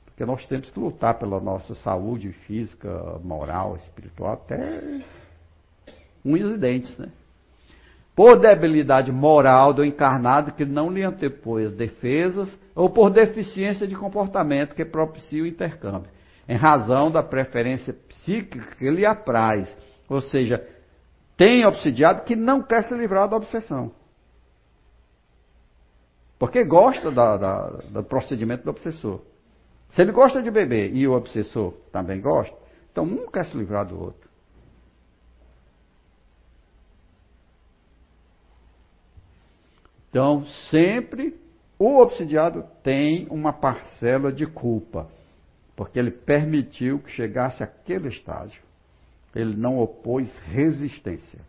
Porque 0.05 0.25
nós 0.25 0.45
temos 0.45 0.69
que 0.69 0.79
lutar 0.79 1.19
pela 1.19 1.39
nossa 1.39 1.75
saúde 1.75 2.31
física, 2.47 3.19
moral, 3.23 3.75
espiritual, 3.75 4.33
até 4.33 5.01
unhas 6.23 6.51
e 6.51 6.57
dentes, 6.57 6.97
né? 6.97 7.09
Por 8.15 8.39
debilidade 8.39 9.11
moral 9.11 9.73
do 9.73 9.83
encarnado 9.83 10.53
que 10.53 10.63
não 10.63 10.89
lhe 10.89 11.03
antepôs 11.03 11.73
defesas, 11.73 12.57
ou 12.73 12.89
por 12.89 13.09
deficiência 13.09 13.85
de 13.85 13.93
comportamento 13.93 14.73
que 14.73 14.85
propicia 14.85 15.43
o 15.43 15.47
intercâmbio, 15.47 16.09
em 16.47 16.55
razão 16.55 17.11
da 17.11 17.21
preferência 17.21 17.93
psíquica 17.93 18.73
que 18.77 18.89
lhe 18.89 19.05
apraz, 19.05 19.77
ou 20.07 20.21
seja, 20.21 20.65
tem 21.37 21.65
obsidiado 21.65 22.23
que 22.23 22.35
não 22.35 22.61
quer 22.61 22.83
se 22.83 22.95
livrar 22.95 23.27
da 23.27 23.35
obsessão. 23.35 23.91
Porque 26.39 26.63
gosta 26.63 27.11
da, 27.11 27.37
da, 27.37 27.67
do 27.69 28.03
procedimento 28.03 28.63
do 28.63 28.69
obsessor. 28.69 29.21
Se 29.89 30.01
ele 30.01 30.11
gosta 30.11 30.41
de 30.41 30.51
beber 30.51 30.93
e 30.95 31.07
o 31.07 31.13
obsessor 31.13 31.73
também 31.91 32.19
gosta, 32.21 32.55
então 32.91 33.03
um 33.03 33.29
quer 33.29 33.45
se 33.45 33.57
livrar 33.57 33.85
do 33.85 33.99
outro. 33.99 34.29
Então, 40.09 40.45
sempre 40.69 41.37
o 41.77 41.99
obsidiado 42.01 42.65
tem 42.81 43.27
uma 43.29 43.51
parcela 43.51 44.31
de 44.31 44.45
culpa, 44.45 45.09
porque 45.75 45.99
ele 45.99 46.11
permitiu 46.11 46.99
que 46.99 47.11
chegasse 47.11 47.61
àquele 47.61 48.07
estágio 48.07 48.64
ele 49.35 49.53
não 49.55 49.79
opôs 49.79 50.35
resistência. 50.39 51.41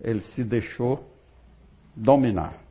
Ele 0.00 0.20
se 0.20 0.44
deixou 0.44 1.10
dominar. 1.96 2.62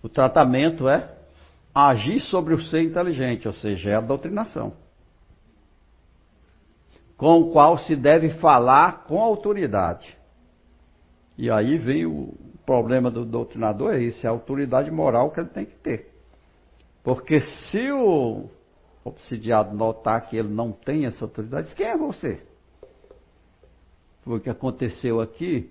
O 0.00 0.08
tratamento 0.08 0.88
é 0.88 1.16
agir 1.74 2.20
sobre 2.20 2.54
o 2.54 2.62
ser 2.62 2.82
inteligente, 2.82 3.46
ou 3.46 3.52
seja, 3.52 3.90
é 3.90 3.94
a 3.94 4.00
doutrinação, 4.00 4.74
com 7.16 7.40
o 7.40 7.52
qual 7.52 7.76
se 7.76 7.96
deve 7.96 8.30
falar 8.38 9.04
com 9.04 9.20
autoridade. 9.20 10.17
E 11.38 11.48
aí 11.48 11.78
vem 11.78 12.04
o 12.04 12.34
problema 12.66 13.12
do 13.12 13.24
doutrinador, 13.24 13.94
é 13.94 14.02
esse, 14.02 14.26
é 14.26 14.28
a 14.28 14.32
autoridade 14.32 14.90
moral 14.90 15.30
que 15.30 15.38
ele 15.38 15.48
tem 15.48 15.64
que 15.64 15.76
ter. 15.76 16.10
Porque 17.04 17.40
se 17.40 17.92
o 17.92 18.50
obsidiado 19.04 19.74
notar 19.74 20.28
que 20.28 20.36
ele 20.36 20.48
não 20.48 20.72
tem 20.72 21.06
essa 21.06 21.24
autoridade, 21.24 21.68
diz, 21.68 21.76
quem 21.76 21.86
é 21.86 21.96
você? 21.96 22.42
Foi 24.22 24.38
o 24.38 24.40
que 24.40 24.50
aconteceu 24.50 25.20
aqui 25.20 25.70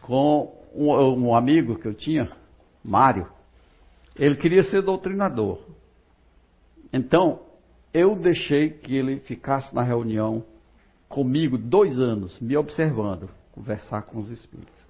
com 0.00 0.58
um, 0.74 0.90
um 1.26 1.34
amigo 1.36 1.78
que 1.78 1.86
eu 1.86 1.94
tinha, 1.94 2.32
Mário. 2.82 3.28
Ele 4.16 4.34
queria 4.36 4.62
ser 4.62 4.80
doutrinador. 4.80 5.60
Então, 6.90 7.40
eu 7.92 8.16
deixei 8.16 8.70
que 8.70 8.96
ele 8.96 9.20
ficasse 9.20 9.74
na 9.74 9.82
reunião 9.82 10.42
comigo 11.08 11.58
dois 11.58 11.98
anos, 11.98 12.40
me 12.40 12.56
observando 12.56 13.28
conversar 13.54 14.02
com 14.02 14.18
os 14.18 14.30
espíritos. 14.30 14.84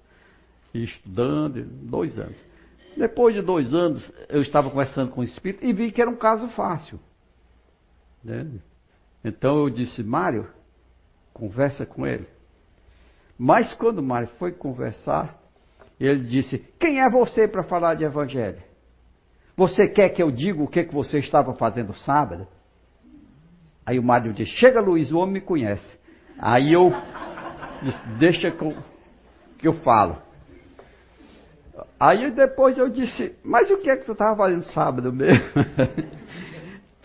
E 0.73 0.83
estudando, 0.83 1.63
dois 1.63 2.17
anos. 2.17 2.37
Depois 2.97 3.35
de 3.35 3.41
dois 3.41 3.73
anos, 3.73 4.11
eu 4.27 4.41
estava 4.41 4.69
conversando 4.69 5.11
com 5.11 5.21
o 5.21 5.23
espírito 5.23 5.63
e 5.63 5.71
vi 5.71 5.91
que 5.91 6.01
era 6.01 6.09
um 6.09 6.15
caso 6.15 6.49
fácil. 6.49 6.99
Né? 8.23 8.47
Então 9.23 9.59
eu 9.59 9.69
disse, 9.69 10.03
Mário, 10.03 10.47
conversa 11.33 11.85
com 11.85 12.07
ele. 12.07 12.27
Mas 13.37 13.73
quando 13.73 14.01
Mário 14.01 14.29
foi 14.39 14.51
conversar, 14.51 15.37
ele 15.99 16.23
disse: 16.23 16.57
Quem 16.79 17.01
é 17.01 17.09
você 17.09 17.47
para 17.47 17.63
falar 17.63 17.95
de 17.95 18.03
evangelho? 18.03 18.61
Você 19.57 19.87
quer 19.87 20.09
que 20.09 20.23
eu 20.23 20.31
diga 20.31 20.61
o 20.63 20.67
que, 20.67 20.83
que 20.83 20.93
você 20.93 21.19
estava 21.19 21.53
fazendo 21.53 21.93
sábado? 21.93 22.47
Aí 23.85 23.99
o 23.99 24.03
Mário 24.03 24.33
disse: 24.33 24.51
Chega, 24.51 24.79
Luiz, 24.79 25.11
o 25.11 25.17
homem 25.17 25.33
me 25.33 25.41
conhece. 25.41 25.99
Aí 26.39 26.73
eu 26.73 26.91
Disse, 27.81 28.07
deixa 28.17 28.51
que 28.51 28.63
eu, 28.63 28.75
que 29.57 29.67
eu 29.67 29.73
falo. 29.73 30.17
Aí 31.99 32.31
depois 32.31 32.77
eu 32.77 32.89
disse, 32.89 33.35
mas 33.43 33.69
o 33.69 33.77
que 33.77 33.89
é 33.89 33.97
que 33.97 34.05
você 34.05 34.11
estava 34.13 34.35
fazendo 34.35 34.63
sábado 34.63 35.11
mesmo? 35.11 35.45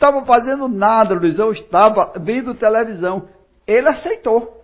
Estava 0.00 0.24
fazendo 0.24 0.66
nada, 0.66 1.14
Luiz, 1.14 1.38
eu 1.38 1.52
estava 1.52 2.18
vendo 2.18 2.54
televisão. 2.54 3.28
Ele 3.66 3.86
aceitou. 3.86 4.58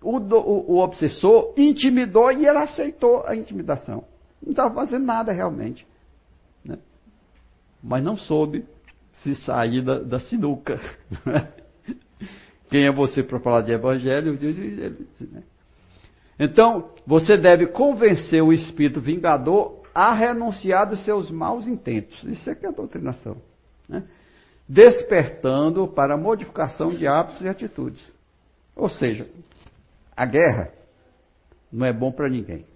O, 0.00 0.18
o, 0.18 0.74
o 0.74 0.78
obsessor 0.78 1.52
intimidou 1.56 2.30
e 2.30 2.46
ele 2.46 2.58
aceitou 2.58 3.24
a 3.26 3.34
intimidação. 3.34 4.04
Não 4.40 4.50
estava 4.50 4.72
fazendo 4.72 5.04
nada 5.04 5.32
realmente. 5.32 5.84
Né? 6.64 6.78
Mas 7.82 8.04
não 8.04 8.16
soube 8.16 8.64
se 9.22 9.34
sair 9.34 9.84
da, 9.84 9.98
da 9.98 10.20
sinuca. 10.20 10.78
Quem 12.76 12.84
é 12.84 12.92
você 12.92 13.22
para 13.22 13.40
falar 13.40 13.62
de 13.62 13.72
evangelho? 13.72 14.38
Né? 15.18 15.42
Então, 16.38 16.90
você 17.06 17.34
deve 17.34 17.68
convencer 17.68 18.42
o 18.42 18.52
espírito 18.52 19.00
vingador 19.00 19.80
a 19.94 20.12
renunciar 20.12 20.86
dos 20.86 21.02
seus 21.02 21.30
maus 21.30 21.66
intentos. 21.66 22.22
Isso 22.24 22.50
é 22.50 22.54
que 22.54 22.66
é 22.66 22.68
a 22.68 22.72
doutrinação. 22.72 23.38
Né? 23.88 24.02
Despertando 24.68 25.88
para 25.88 26.16
a 26.16 26.18
modificação 26.18 26.90
de 26.90 27.06
hábitos 27.06 27.40
e 27.40 27.48
atitudes. 27.48 28.12
Ou 28.76 28.90
seja, 28.90 29.26
a 30.14 30.26
guerra 30.26 30.70
não 31.72 31.86
é 31.86 31.94
bom 31.94 32.12
para 32.12 32.28
ninguém. 32.28 32.66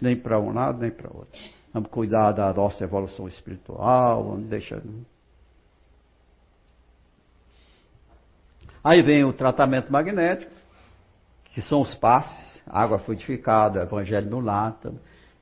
Nem 0.00 0.14
para 0.14 0.38
um 0.38 0.52
lado, 0.52 0.78
nem 0.78 0.92
para 0.92 1.10
outro. 1.12 1.40
Vamos 1.74 1.90
cuidar 1.90 2.30
da 2.30 2.52
nossa 2.52 2.84
evolução 2.84 3.26
espiritual, 3.26 4.22
vamos 4.22 4.46
deixar. 4.46 4.80
Aí 8.86 9.02
vem 9.02 9.24
o 9.24 9.32
tratamento 9.32 9.90
magnético, 9.90 10.52
que 11.46 11.60
são 11.60 11.80
os 11.80 11.92
passes 11.96 12.62
água 12.64 13.00
fluidificada, 13.00 13.82
evangelho 13.82 14.30
no 14.30 14.38
lata. 14.38 14.94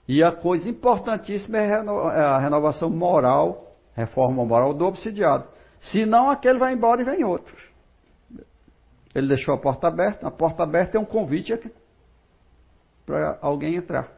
E 0.09 0.23
a 0.23 0.33
coisa 0.33 0.67
importantíssima 0.67 1.59
é, 1.59 1.73
é 1.73 2.23
a 2.23 2.39
renovação 2.39 2.89
moral, 2.89 3.77
reforma 3.95 4.43
moral 4.47 4.73
do 4.73 4.87
obsidiado. 4.87 5.47
Senão 5.79 6.31
aquele 6.31 6.59
vai 6.59 6.73
embora 6.73 7.03
e 7.03 7.05
vem 7.05 7.23
outro. 7.23 7.55
Ele 9.15 9.29
deixou 9.29 9.55
a 9.55 9.59
porta 9.59 9.89
aberta, 9.89 10.27
a 10.27 10.31
porta 10.31 10.63
aberta 10.63 10.97
é 10.97 11.01
um 11.01 11.05
convite 11.05 11.71
para 13.05 13.39
alguém 13.43 13.75
entrar. 13.75 14.11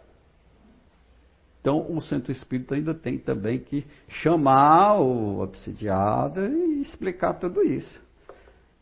Então 1.61 1.85
o 1.90 2.01
centro 2.01 2.31
espírita 2.31 2.77
ainda 2.77 2.94
tem 2.94 3.19
também 3.19 3.59
que 3.59 3.85
chamar 4.07 5.01
o 5.01 5.40
obsidiado 5.40 6.47
e 6.47 6.82
explicar 6.82 7.35
tudo 7.35 7.65
isso. 7.65 8.06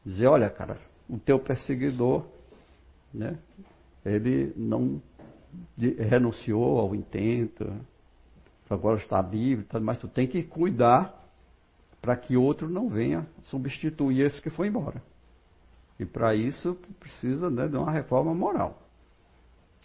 Dizer, 0.05 0.27
olha, 0.27 0.51
cara, 0.51 0.79
o 1.09 1.19
teu 1.19 1.39
perseguidor, 1.39 2.27
né, 3.13 3.39
ele 4.05 4.53
não 4.57 5.01
renunciou 5.99 6.79
ao 6.79 6.95
intento, 6.95 7.71
agora 8.69 8.99
está 8.99 9.23
livre, 9.23 9.67
mas 9.81 9.99
tu 9.99 10.09
tem 10.09 10.27
que 10.27 10.43
cuidar 10.43 11.23
para 12.01 12.17
que 12.17 12.37
outro 12.37 12.69
não 12.69 12.89
venha 12.89 13.27
substituir 13.45 14.27
esse 14.27 14.41
que 14.43 14.51
foi 14.51 14.69
embora. 14.69 15.03
E 15.99 16.05
para 16.05 16.35
isso 16.35 16.77
precisa 16.99 17.49
né, 17.49 17.69
de 17.69 17.77
uma 17.77 17.91
reforma 17.91 18.35
moral. 18.35 18.83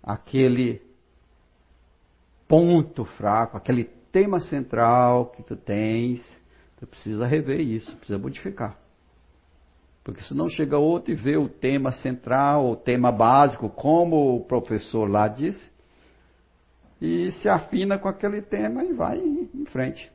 Aquele 0.01 0.81
ponto 2.47 3.05
fraco, 3.05 3.55
aquele 3.55 3.85
tema 4.11 4.39
central 4.39 5.27
que 5.27 5.43
tu 5.43 5.55
tens, 5.55 6.19
tu 6.77 6.87
precisa 6.87 7.25
rever 7.25 7.59
isso, 7.61 7.95
precisa 7.97 8.17
modificar. 8.17 8.77
Porque 10.09 10.23
senão 10.23 10.49
chega 10.49 10.75
outro 10.75 11.11
e 11.11 11.15
vê 11.15 11.37
o 11.37 11.47
tema 11.47 11.91
central, 11.91 12.71
o 12.71 12.75
tema 12.75 13.11
básico, 13.11 13.69
como 13.69 14.35
o 14.35 14.43
professor 14.43 15.07
lá 15.07 15.27
disse, 15.27 15.71
e 16.99 17.31
se 17.33 17.47
afina 17.47 17.99
com 17.99 18.07
aquele 18.07 18.41
tema 18.41 18.83
e 18.83 18.91
vai 18.91 19.19
em 19.19 19.65
frente. 19.65 20.11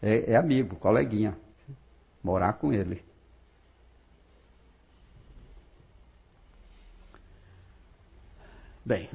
É, 0.00 0.32
é 0.32 0.36
amigo, 0.36 0.76
coleguinha. 0.76 1.36
Morar 2.24 2.54
com 2.54 2.72
ele. 2.72 3.04
Bem. 8.82 9.10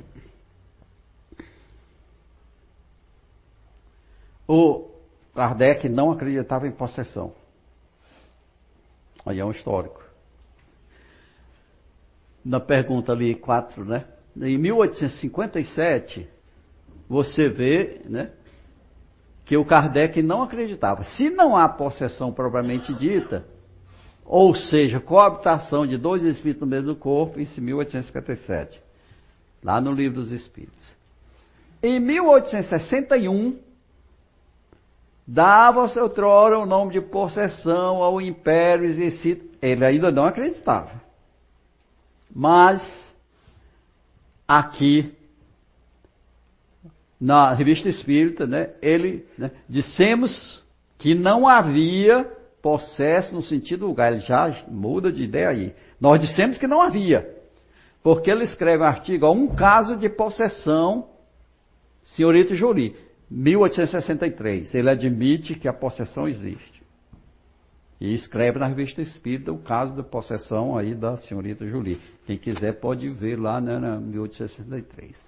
O 4.48 4.88
Kardec 5.34 5.90
não 5.90 6.11
acreditava 6.11 6.68
em 6.68 6.72
possessão. 6.72 7.34
Aí 9.26 9.39
é 9.39 9.45
um 9.45 9.52
histórico. 9.52 10.03
Na 12.43 12.60
pergunta 12.60 13.11
ali 13.11 13.34
4, 13.35 13.84
né? 13.84 14.06
Em 14.39 14.57
1857, 14.57 16.27
você 17.10 17.49
vê, 17.49 18.02
né? 18.06 18.31
Que 19.45 19.57
o 19.57 19.65
Kardec 19.65 20.22
não 20.22 20.43
acreditava. 20.43 21.03
Se 21.03 21.30
não 21.30 21.56
há 21.56 21.68
possessão 21.68 22.31
propriamente 22.31 22.93
dita, 22.93 23.45
ou 24.26 24.56
seja, 24.56 24.99
coabitação 24.99 25.85
de 25.85 25.97
dois 25.97 26.23
espíritos 26.23 26.61
no 26.61 26.68
mesmo 26.68 26.95
corpo, 26.95 27.39
em 27.39 27.47
1857, 27.61 28.81
lá 29.64 29.80
no 29.80 29.91
Livro 29.91 30.22
dos 30.22 30.31
Espíritos. 30.31 30.95
Em 31.81 31.99
1861, 31.99 33.60
Dava-se 35.27 35.99
outrora 35.99 36.60
o 36.60 36.65
nome 36.65 36.93
de 36.93 37.02
possessão 37.02 38.03
ao 38.03 38.22
império 38.22 38.85
exercido. 38.85 39.43
Ele 39.61 39.84
ainda 39.84 40.11
não 40.11 40.26
acreditava. 40.26 41.02
Mas, 42.34 42.81
aqui, 44.47 45.14
na 47.19 47.53
revista 47.53 47.89
espírita, 47.89 48.45
né, 48.45 48.73
ele, 48.81 49.26
né, 49.38 49.52
dissemos 49.68 50.64
que 50.99 51.15
não 51.15 51.47
havia 51.47 52.30
possesso 52.61 53.34
no 53.34 53.41
sentido 53.41 53.88
lugar. 53.88 54.11
Ele 54.11 54.22
já 54.22 54.53
muda 54.68 55.11
de 55.11 55.23
ideia 55.23 55.49
aí. 55.49 55.76
Nós 55.99 56.19
dissemos 56.19 56.57
que 56.57 56.68
não 56.68 56.81
havia. 56.81 57.34
Porque 58.03 58.30
ele 58.30 58.43
escreve 58.43 58.84
um 58.84 58.88
artigo, 58.88 59.31
um 59.31 59.56
caso 59.56 59.95
de 59.95 60.07
possessão, 60.07 61.07
senhorita 62.03 62.53
Juri. 62.53 62.95
1863, 63.30 64.73
ele 64.76 64.89
admite 64.89 65.56
que 65.56 65.68
a 65.68 65.73
possessão 65.73 66.27
existe. 66.27 66.76
E 67.99 68.14
escreve 68.14 68.60
na 68.60 68.68
revista 68.68 69.02
Espírita 69.02 69.52
o 69.52 69.57
caso 69.57 69.95
da 69.95 70.03
possessão 70.03 70.77
aí 70.77 70.93
da 70.93 71.18
senhorita 71.18 71.65
Julie. 71.65 71.99
Quem 72.26 72.38
quiser 72.38 72.80
pode 72.80 73.10
ver 73.10 73.39
lá 73.39 73.61
né, 73.61 73.80
na 73.80 73.97
1863. 73.99 75.19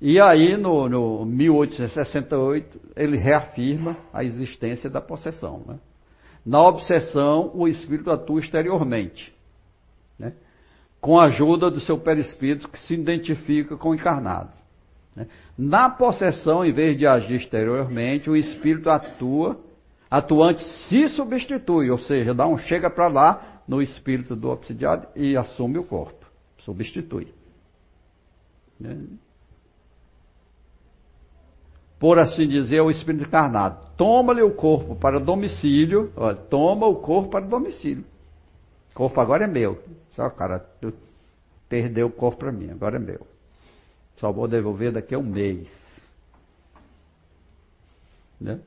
E 0.00 0.18
aí, 0.18 0.56
no, 0.56 0.88
no 0.88 1.26
1868, 1.26 2.80
ele 2.96 3.18
reafirma 3.18 3.96
a 4.12 4.24
existência 4.24 4.88
da 4.88 5.00
possessão. 5.00 5.62
Né? 5.66 5.78
Na 6.44 6.66
obsessão, 6.66 7.50
o 7.54 7.68
espírito 7.68 8.10
atua 8.10 8.40
exteriormente, 8.40 9.34
né? 10.18 10.32
com 11.02 11.18
a 11.18 11.26
ajuda 11.26 11.70
do 11.70 11.80
seu 11.80 11.98
perispírito 11.98 12.68
que 12.68 12.78
se 12.78 12.94
identifica 12.94 13.76
com 13.76 13.90
o 13.90 13.94
encarnado. 13.94 14.59
Né? 15.14 15.26
Na 15.56 15.90
possessão, 15.90 16.64
em 16.64 16.72
vez 16.72 16.96
de 16.96 17.06
agir 17.06 17.36
exteriormente, 17.36 18.30
o 18.30 18.36
espírito 18.36 18.88
atua, 18.90 19.60
atuante 20.10 20.62
se 20.88 21.08
substitui, 21.08 21.90
ou 21.90 21.98
seja, 21.98 22.34
dá 22.34 22.46
um 22.46 22.58
chega 22.58 22.90
para 22.90 23.08
lá 23.08 23.62
no 23.66 23.80
espírito 23.80 24.34
do 24.34 24.48
obsidiado 24.50 25.06
e 25.14 25.36
assume 25.36 25.78
o 25.78 25.84
corpo, 25.84 26.26
substitui. 26.58 27.32
Né? 28.78 28.96
Por 31.98 32.18
assim 32.18 32.48
dizer, 32.48 32.80
o 32.80 32.90
espírito 32.90 33.26
encarnado 33.26 33.90
toma-lhe 33.94 34.40
o 34.40 34.54
corpo 34.54 34.96
para 34.96 35.20
domicílio, 35.20 36.10
toma 36.48 36.86
o 36.86 36.96
corpo 36.96 37.28
para 37.28 37.44
domicílio. 37.44 38.04
O 38.92 38.94
corpo 38.94 39.20
agora 39.20 39.44
é 39.44 39.46
meu. 39.46 39.78
Só, 40.12 40.30
cara, 40.30 40.58
tu 40.80 40.94
perdeu 41.68 42.06
o 42.06 42.10
corpo 42.10 42.38
para 42.38 42.52
mim, 42.52 42.70
agora 42.70 42.96
é 42.96 42.98
meu. 42.98 43.26
Só 44.20 44.30
vou 44.30 44.46
devolver 44.46 44.92
daqui 44.92 45.14
a 45.14 45.18
um 45.18 45.22
mês. 45.22 45.66
Né? 48.38 48.60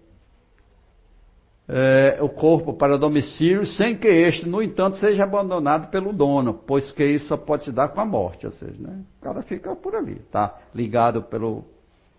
É, 1.68 2.18
o 2.22 2.28
corpo 2.28 2.74
para 2.74 2.98
domicílio, 2.98 3.66
sem 3.66 3.96
que 3.96 4.08
este, 4.08 4.50
no 4.50 4.64
entanto, 4.64 4.98
seja 4.98 5.24
abandonado 5.24 5.90
pelo 5.92 6.12
dono, 6.12 6.56
pois 6.56 6.92
que 6.92 7.06
isso 7.06 7.28
só 7.28 7.38
pode 7.38 7.66
se 7.66 7.72
dar 7.72 7.90
com 7.90 8.02
a 8.02 8.06
morte, 8.06 8.46
ou 8.48 8.52
seja, 8.52 8.76
né? 8.82 9.04
o 9.20 9.24
cara 9.24 9.44
fica 9.44 9.74
por 9.76 9.96
ali, 9.96 10.14
está 10.14 10.60
ligado 10.74 11.22
pelo 11.24 11.64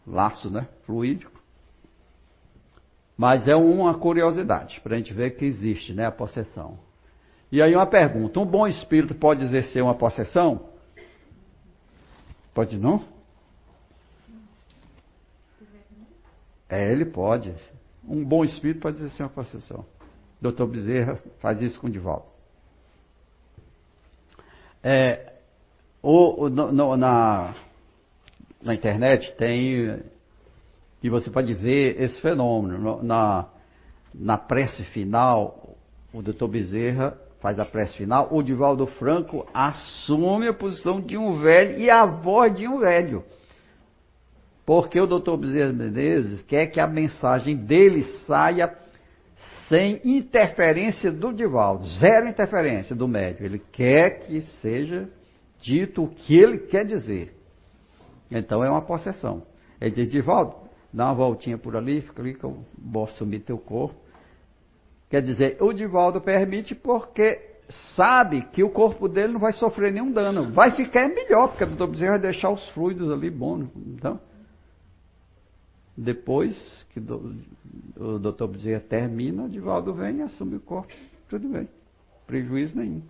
laço 0.06 0.48
né? 0.48 0.68
fluídico. 0.86 1.42
Mas 3.18 3.46
é 3.46 3.54
uma 3.54 3.94
curiosidade, 3.94 4.80
para 4.80 4.94
a 4.94 4.98
gente 4.98 5.12
ver 5.12 5.32
que 5.32 5.44
existe 5.44 5.92
né? 5.92 6.06
a 6.06 6.12
possessão. 6.12 6.78
E 7.50 7.60
aí 7.60 7.74
uma 7.74 7.86
pergunta, 7.86 8.40
um 8.40 8.46
bom 8.46 8.66
espírito 8.66 9.14
pode 9.14 9.44
exercer 9.44 9.82
uma 9.82 9.94
possessão? 9.94 10.68
Pode 12.54 12.78
não? 12.78 13.13
É, 16.68 16.90
ele 16.90 17.04
pode. 17.04 17.54
Um 18.06 18.24
bom 18.24 18.44
espírito 18.44 18.80
pode 18.80 18.96
exercer 18.98 19.24
uma 19.24 19.32
possessão. 19.32 19.84
Doutor 20.40 20.66
Bezerra 20.66 21.18
faz 21.40 21.62
isso 21.62 21.80
com 21.80 21.86
o 21.86 21.90
Divaldo. 21.90 22.26
É, 24.82 25.32
no, 26.02 26.96
na, 26.96 27.54
na 28.62 28.74
internet 28.74 29.34
tem. 29.36 30.02
E 31.02 31.08
você 31.08 31.30
pode 31.30 31.54
ver 31.54 32.00
esse 32.00 32.20
fenômeno. 32.20 33.02
Na, 33.02 33.46
na 34.14 34.38
prece 34.38 34.84
final, 34.84 35.76
o 36.12 36.22
doutor 36.22 36.48
Bezerra 36.48 37.18
faz 37.44 37.58
a 37.58 37.64
prece 37.66 37.94
final, 37.94 38.28
o 38.30 38.42
Divaldo 38.42 38.86
Franco 38.86 39.46
assume 39.52 40.48
a 40.48 40.54
posição 40.54 40.98
de 40.98 41.18
um 41.18 41.42
velho 41.42 41.78
e 41.78 41.90
a 41.90 42.06
voz 42.06 42.56
de 42.56 42.66
um 42.66 42.78
velho. 42.78 43.22
Porque 44.66 44.98
o 45.00 45.06
doutor 45.06 45.36
Bezerra 45.36 45.72
Menezes 45.72 46.42
quer 46.42 46.66
que 46.68 46.80
a 46.80 46.86
mensagem 46.86 47.56
dele 47.56 48.02
saia 48.26 48.74
sem 49.68 50.00
interferência 50.04 51.10
do 51.10 51.32
Divaldo, 51.32 51.86
zero 51.98 52.28
interferência 52.28 52.94
do 52.94 53.08
médium. 53.08 53.46
Ele 53.46 53.58
quer 53.72 54.20
que 54.20 54.40
seja 54.60 55.08
dito 55.60 56.04
o 56.04 56.08
que 56.08 56.36
ele 56.36 56.58
quer 56.58 56.84
dizer. 56.84 57.34
Então 58.30 58.64
é 58.64 58.70
uma 58.70 58.82
possessão. 58.82 59.42
Ele 59.80 59.90
diz, 59.90 60.10
Divaldo, 60.10 60.54
dá 60.92 61.06
uma 61.06 61.14
voltinha 61.14 61.58
por 61.58 61.76
ali, 61.76 62.00
fica 62.02 62.22
ali 62.22 62.34
que 62.34 62.44
eu 62.44 62.64
vou 62.78 63.08
teu 63.44 63.58
corpo. 63.58 63.96
Quer 65.10 65.22
dizer, 65.22 65.58
o 65.60 65.72
Divaldo 65.72 66.20
permite 66.20 66.74
porque 66.74 67.38
sabe 67.94 68.42
que 68.52 68.62
o 68.62 68.70
corpo 68.70 69.08
dele 69.08 69.32
não 69.32 69.40
vai 69.40 69.52
sofrer 69.52 69.92
nenhum 69.92 70.10
dano. 70.10 70.52
Vai 70.52 70.72
ficar 70.72 71.08
melhor, 71.08 71.48
porque 71.48 71.64
o 71.64 71.68
doutor 71.68 71.88
Bezerra 71.88 72.12
vai 72.12 72.20
deixar 72.20 72.50
os 72.50 72.66
fluidos 72.70 73.10
ali 73.10 73.30
bons. 73.30 73.68
Então, 73.76 74.20
depois 75.96 76.86
que 76.90 77.00
o 77.00 78.18
doutor 78.18 78.48
Bezerra 78.48 78.80
termina, 78.80 79.44
o 79.44 79.48
Divaldo 79.48 79.94
vem 79.94 80.22
assume 80.22 80.56
o 80.56 80.60
corpo. 80.60 80.92
Tudo 81.28 81.48
bem. 81.48 81.68
Prejuízo 82.26 82.76
nenhum. 82.76 83.02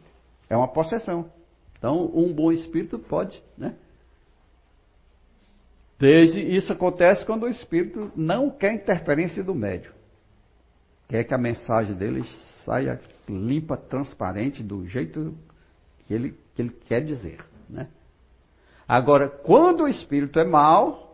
É 0.51 0.57
uma 0.57 0.69
possessão. 0.69 1.31
Então, 1.79 2.11
um 2.15 2.33
bom 2.33 2.53
espírito 2.53 2.99
pode, 2.99 3.43
né? 3.57 3.75
Desde, 5.99 6.41
isso 6.41 6.73
acontece 6.73 7.25
quando 7.25 7.45
o 7.45 7.49
espírito 7.49 8.11
não 8.17 8.51
quer 8.51 8.75
interferência 8.75 9.43
do 9.43 9.55
médium. 9.55 9.93
Quer 11.09 11.25
que 11.25 11.35
a 11.35 11.39
mensagem 11.39 11.95
dele 11.95 12.23
saia 12.65 13.01
limpa, 13.29 13.77
transparente, 13.77 14.63
do 14.63 14.87
jeito 14.87 15.35
que 16.07 16.15
ele, 16.15 16.35
que 16.55 16.63
ele 16.63 16.71
quer 16.87 17.01
dizer. 17.01 17.39
Né? 17.69 17.89
Agora, 18.87 19.29
quando 19.29 19.85
o 19.85 19.89
espírito 19.89 20.39
é 20.39 20.45
mau? 20.45 21.14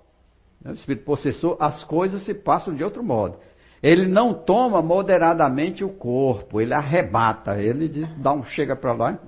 O 0.64 0.72
espírito 0.72 1.04
possessor, 1.04 1.56
as 1.58 1.82
coisas 1.84 2.24
se 2.24 2.34
passam 2.34 2.74
de 2.74 2.84
outro 2.84 3.02
modo. 3.02 3.38
Ele 3.82 4.06
não 4.06 4.34
toma 4.34 4.82
moderadamente 4.82 5.82
o 5.82 5.88
corpo, 5.88 6.60
ele 6.60 6.74
arrebata, 6.74 7.58
ele 7.58 7.88
diz, 7.88 8.10
dá 8.18 8.32
um 8.32 8.44
chega 8.44 8.76
para 8.76 8.92
lá. 8.92 9.18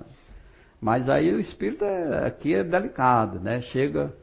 Mas 0.79 1.09
aí 1.09 1.33
o 1.33 1.39
espírito 1.39 1.83
é, 1.83 2.27
aqui 2.27 2.53
é 2.53 2.63
delicado, 2.63 3.39
né? 3.39 3.61
Chega 3.61 4.13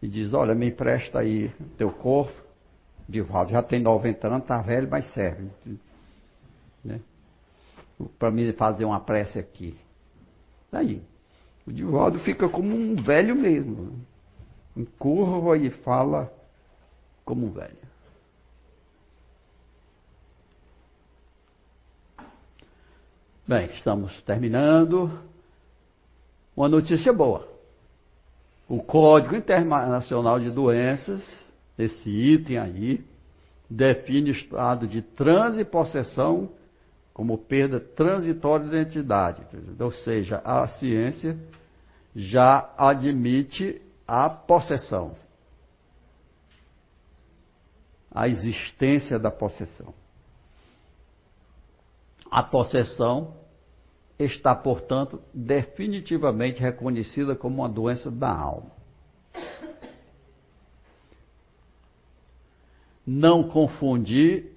e 0.00 0.06
diz, 0.06 0.32
olha, 0.32 0.54
me 0.54 0.68
empresta 0.68 1.20
aí 1.20 1.50
teu 1.76 1.90
corpo. 1.90 2.44
Divaldo 3.08 3.50
já 3.50 3.62
tem 3.62 3.82
90 3.82 4.28
anos, 4.28 4.46
tá 4.46 4.60
velho, 4.62 4.88
mas 4.88 5.06
serve. 5.12 5.48
Né? 6.84 7.00
Para 8.18 8.30
mim 8.30 8.52
fazer 8.52 8.84
uma 8.84 9.00
prece 9.00 9.38
aqui. 9.38 9.74
Daí. 10.70 11.02
O 11.66 11.72
Divaldo 11.72 12.18
fica 12.18 12.48
como 12.48 12.68
um 12.76 12.94
velho 12.94 13.34
mesmo. 13.34 13.98
Encurva 14.76 15.56
e 15.56 15.70
fala 15.70 16.32
como 17.24 17.46
um 17.46 17.50
velho. 17.52 17.84
Bem, 23.46 23.66
estamos 23.66 24.20
terminando. 24.22 25.18
Uma 26.56 26.68
notícia 26.68 27.12
boa. 27.12 27.46
O 28.68 28.82
Código 28.82 29.36
Internacional 29.36 30.40
de 30.40 30.50
Doenças, 30.50 31.22
esse 31.78 32.08
item 32.08 32.58
aí, 32.58 33.04
define 33.68 34.30
o 34.30 34.32
estado 34.32 34.86
de 34.86 35.02
transe 35.02 35.64
possessão 35.64 36.48
como 37.12 37.36
perda 37.38 37.78
transitória 37.78 38.66
de 38.66 38.74
identidade. 38.74 39.42
Ou 39.78 39.92
seja, 39.92 40.40
a 40.44 40.66
ciência 40.66 41.38
já 42.16 42.72
admite 42.76 43.80
a 44.06 44.28
possessão, 44.28 45.16
a 48.10 48.28
existência 48.28 49.18
da 49.18 49.30
possessão. 49.30 49.94
A 52.30 52.42
possessão 52.42 53.34
está, 54.18 54.54
portanto, 54.54 55.22
definitivamente 55.32 56.60
reconhecida 56.60 57.34
como 57.34 57.62
uma 57.62 57.68
doença 57.68 58.10
da 58.10 58.30
alma. 58.30 58.70
Não 63.06 63.48
confundir 63.48 64.52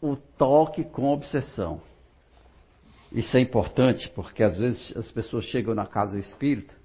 o 0.00 0.16
toque 0.16 0.84
com 0.84 1.12
obsessão. 1.12 1.80
Isso 3.12 3.36
é 3.36 3.40
importante 3.40 4.08
porque 4.10 4.42
às 4.42 4.56
vezes 4.56 4.96
as 4.96 5.10
pessoas 5.10 5.44
chegam 5.44 5.74
na 5.74 5.86
casa 5.86 6.18
espírita 6.18 6.77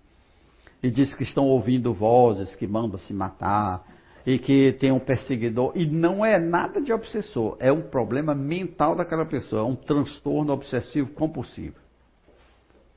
e 0.83 0.91
dizem 0.91 1.15
que 1.15 1.23
estão 1.23 1.45
ouvindo 1.45 1.93
vozes 1.93 2.55
que 2.57 2.67
mandam 2.67 2.99
se 2.99 3.13
matar 3.13 3.81
e 4.25 4.37
que 4.37 4.73
tem 4.73 4.91
um 4.91 4.99
perseguidor. 4.99 5.71
E 5.75 5.85
não 5.85 6.25
é 6.25 6.37
nada 6.37 6.81
de 6.81 6.91
obsessor, 6.91 7.55
é 7.59 7.71
um 7.71 7.81
problema 7.81 8.35
mental 8.35 8.93
daquela 8.93 9.25
pessoa, 9.25 9.61
é 9.61 9.65
um 9.65 9.75
transtorno 9.75 10.51
obsessivo 10.51 11.09
compulsivo. 11.11 11.75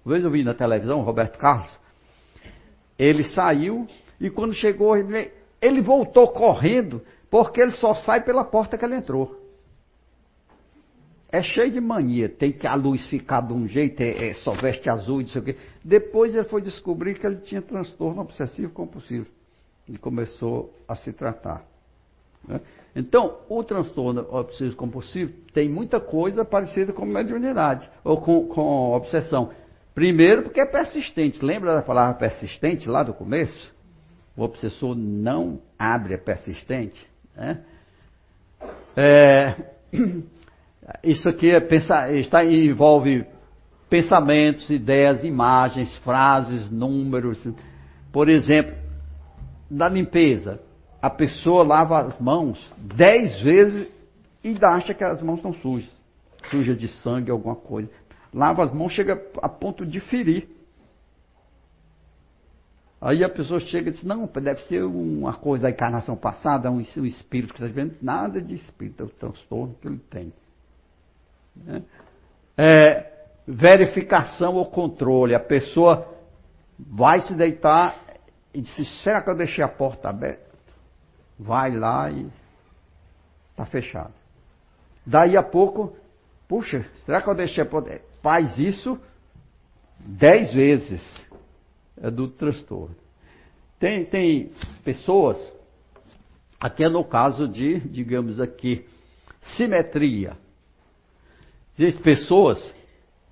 Uma 0.05 0.15
vez 0.15 0.25
eu 0.25 0.31
vi 0.31 0.43
na 0.43 0.53
televisão 0.53 1.01
Roberto 1.03 1.39
Carlos, 1.39 1.79
ele 2.99 3.23
saiu 3.23 3.87
e 4.21 4.31
quando 4.31 4.53
chegou, 4.53 4.97
ele 4.97 5.81
voltou 5.81 6.29
correndo 6.29 7.01
porque 7.31 7.61
ele 7.61 7.73
só 7.73 7.95
sai 7.95 8.23
pela 8.23 8.45
porta 8.45 8.77
que 8.77 8.85
ele 8.85 8.97
entrou. 8.97 9.36
É 11.31 11.43
cheio 11.43 11.71
de 11.71 11.81
mania, 11.81 12.29
tem 12.29 12.53
que 12.53 12.67
a 12.67 12.75
luz 12.75 13.05
ficar 13.09 13.41
de 13.41 13.53
um 13.53 13.67
jeito, 13.67 14.01
é, 14.01 14.29
é, 14.29 14.35
só 14.35 14.53
veste 14.53 14.89
azul, 14.89 15.21
não 15.21 15.27
sei 15.29 15.41
o 15.41 15.45
quê. 15.45 15.57
Depois 15.85 16.35
ele 16.35 16.45
foi 16.45 16.63
descobrir 16.63 17.19
que 17.19 17.27
ele 17.27 17.37
tinha 17.37 17.61
transtorno 17.61 18.21
obsessivo 18.21 18.73
compulsivo 18.73 19.27
e 19.89 19.99
começou 19.99 20.73
a 20.87 20.95
se 20.95 21.13
tratar. 21.13 21.65
Né? 22.47 22.61
Então, 22.95 23.39
o 23.49 23.63
transtorno 23.65 24.27
obsessivo 24.31 24.77
compulsivo 24.77 25.33
tem 25.53 25.69
muita 25.69 26.01
coisa 26.01 26.45
parecida 26.45 26.93
com 26.93 27.05
mediunidade 27.05 27.89
ou 28.05 28.21
com, 28.21 28.47
com 28.47 28.93
obsessão. 28.93 29.51
Primeiro, 29.95 30.45
porque 30.45 30.61
é 30.61 30.67
persistente. 30.67 31.45
Lembra 31.45 31.75
da 31.75 31.83
palavra 31.83 32.15
persistente 32.15 32.89
lá 32.89 33.03
do 33.03 33.13
começo? 33.13 33.75
O 34.37 34.43
obsessor 34.43 34.95
não 34.95 35.61
abre 35.79 36.15
a 36.15 36.19
persistente. 36.19 37.07
Né? 37.35 37.65
É, 38.97 39.55
isso 41.03 41.29
aqui 41.29 41.51
é 41.51 41.61
pensar, 41.61 42.15
está, 42.15 42.45
envolve 42.45 43.27
pensamentos, 43.91 44.71
ideias, 44.71 45.25
imagens, 45.25 45.97
frases, 45.99 46.71
números. 46.71 47.41
Por 48.13 48.29
exemplo, 48.29 48.75
da 49.71 49.89
limpeza. 49.89 50.61
A 51.03 51.11
pessoa 51.11 51.65
lava 51.65 52.01
as 52.01 52.19
mãos 52.19 52.73
dez 52.79 53.41
vezes 53.41 53.89
e 54.43 54.57
acha 54.63 54.95
que 54.95 55.05
as 55.05 55.23
mãos 55.23 55.37
estão 55.37 55.53
sujas. 55.55 55.91
Suja 56.51 56.75
de 56.75 56.89
sangue, 56.89 57.31
alguma 57.31 57.57
coisa. 57.57 57.91
Lava 58.33 58.63
as 58.63 58.73
mãos, 58.73 58.93
chega 58.93 59.21
a 59.43 59.49
ponto 59.49 59.85
de 59.85 60.01
ferir. 60.01 60.49
Aí 63.01 63.23
a 63.23 63.29
pessoa 63.29 63.61
chega 63.61 63.91
e 63.91 63.93
diz, 63.93 64.03
não, 64.03 64.27
deve 64.27 64.63
ser 64.63 64.83
uma 64.83 65.35
coisa 65.35 65.65
da 65.65 65.71
encarnação 65.71 66.17
passada, 66.17 66.71
um, 66.71 66.83
um 66.97 67.05
espírito 67.05 67.53
que 67.53 67.63
está 67.63 67.73
vendo. 67.73 67.95
Nada 68.01 68.41
de 68.41 68.55
espírito, 68.55 69.03
é 69.03 69.07
o 69.07 69.09
transtorno 69.11 69.75
que 69.81 69.87
ele 69.87 70.01
tem. 70.11 70.33
É, 72.57 73.13
verificação 73.47 74.55
ou 74.55 74.67
controle. 74.67 75.35
A 75.35 75.41
pessoa 75.41 76.15
vai 76.79 77.21
se 77.21 77.35
deitar 77.35 78.03
e 78.53 78.61
diz: 78.61 79.03
será 79.03 79.23
que 79.23 79.31
eu 79.31 79.37
deixei 79.37 79.63
a 79.63 79.69
porta 79.69 80.09
aberta? 80.09 80.47
Vai 81.39 81.77
lá 81.77 82.11
e 82.11 82.27
está 83.51 83.67
fechado. 83.67 84.13
Daí 85.05 85.37
a 85.37 85.43
pouco, 85.43 85.97
puxa, 86.49 86.85
será 87.05 87.21
que 87.21 87.29
eu 87.29 87.35
deixei 87.35 87.63
a 87.63 87.67
porta? 87.67 88.01
Faz 88.23 88.59
isso 88.59 88.99
dez 90.01 90.53
vezes. 90.53 91.27
É 91.99 92.11
do 92.11 92.29
transtorno. 92.29 92.95
Tem, 93.79 94.05
tem 94.05 94.51
pessoas, 94.85 95.39
aqui 96.61 96.85
é 96.85 96.89
no 96.89 97.05
caso 97.05 97.47
de, 97.47 97.81
digamos 97.81 98.41
aqui, 98.41 98.87
simetria. 99.57 100.37
Existem 101.79 102.03
pessoas 102.03 102.75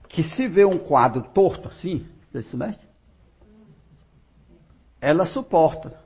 que 0.09 0.23
se 0.23 0.47
vê 0.47 0.65
um 0.65 0.79
quadro 0.79 1.23
torto 1.35 1.69
assim, 1.69 2.07
você 2.31 2.43
se 2.43 2.57
mexe? 2.57 2.79
Ela 5.01 5.25
suporta. 5.25 5.99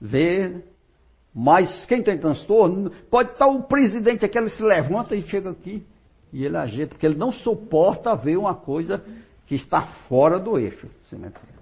Vê. 0.00 0.62
Mas 1.34 1.86
quem 1.86 2.02
tem 2.02 2.18
transtorno, 2.18 2.90
pode 3.10 3.32
estar 3.32 3.46
o 3.46 3.62
presidente 3.62 4.24
aqui, 4.24 4.38
ele 4.38 4.50
se 4.50 4.62
levanta 4.62 5.14
e 5.14 5.22
chega 5.22 5.50
aqui 5.50 5.86
e 6.32 6.44
ele 6.44 6.56
ajeita, 6.56 6.94
porque 6.94 7.06
ele 7.06 7.16
não 7.16 7.32
suporta 7.32 8.14
ver 8.16 8.36
uma 8.36 8.54
coisa 8.54 9.02
que 9.46 9.54
está 9.54 9.86
fora 10.08 10.38
do 10.38 10.58
eixo. 10.58 10.88
Simetria. 11.08 11.58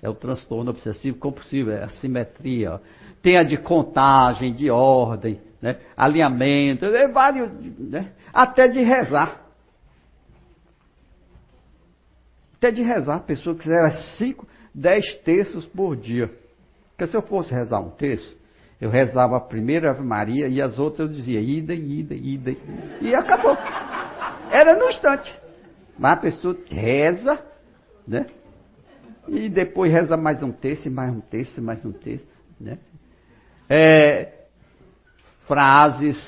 É 0.00 0.08
o 0.08 0.14
transtorno 0.14 0.70
obsessivo 0.70 1.18
compulsivo, 1.18 1.70
é 1.70 1.84
a 1.84 1.88
simetria. 1.88 2.80
Tem 3.22 3.36
a 3.36 3.44
de 3.44 3.56
contagem, 3.56 4.52
de 4.52 4.70
ordem, 4.70 5.40
né? 5.62 5.78
alinhamento, 5.96 6.84
é 6.84 7.08
vários, 7.08 7.50
né? 7.78 8.12
até 8.34 8.66
de 8.66 8.80
rezar. 8.82 9.40
Até 12.56 12.72
de 12.72 12.82
rezar, 12.82 13.16
a 13.16 13.20
pessoa 13.20 13.54
que 13.54 13.62
quiser 13.62 13.92
cinco, 14.18 14.46
dez 14.74 15.14
terços 15.24 15.64
por 15.66 15.96
dia. 15.96 16.30
Porque 16.90 17.06
se 17.06 17.16
eu 17.16 17.22
fosse 17.22 17.54
rezar 17.54 17.80
um 17.80 17.90
terço, 17.90 18.36
eu 18.80 18.90
rezava 18.90 19.36
a 19.36 19.40
primeira 19.40 19.90
Ave 19.90 20.02
Maria 20.02 20.48
e 20.48 20.60
as 20.60 20.78
outras 20.78 21.00
eu 21.00 21.08
dizia 21.08 21.40
ida, 21.40 21.72
ida, 21.72 22.14
ida. 22.14 22.54
E 23.00 23.14
acabou. 23.14 23.56
Era 24.50 24.76
no 24.76 24.88
instante. 24.88 25.32
Mas 25.98 26.12
a 26.12 26.20
pessoa 26.20 26.58
reza, 26.68 27.40
né? 28.06 28.26
E 29.28 29.48
depois 29.48 29.92
reza 29.92 30.16
mais 30.16 30.42
um 30.42 30.50
terço, 30.50 30.90
mais 30.90 31.12
um 31.12 31.20
terço, 31.20 31.62
mais 31.62 31.84
um 31.84 31.92
terço, 31.92 32.26
né? 32.60 32.78
É, 33.68 34.41
frases, 35.46 36.18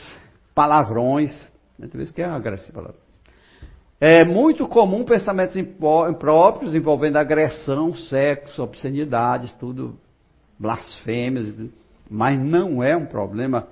palavrões. 0.55 1.33
Né? 1.79 1.89
Tem 1.89 1.99
vezes 1.99 2.13
que 2.13 2.23
é 2.23 2.27
palavra. 2.73 2.97
É 4.01 4.25
muito 4.25 4.69
comum 4.69 5.05
pensamentos 5.05 5.57
impróprios 5.57 6.75
envolvendo 6.75 7.17
agressão, 7.17 7.95
sexo, 7.95 8.63
obscenidades, 8.63 9.53
tudo, 9.55 9.99
blasfêmias, 10.59 11.53
mas 12.11 12.39
não 12.39 12.83
é 12.83 12.97
um 12.97 13.07
problema 13.07 13.69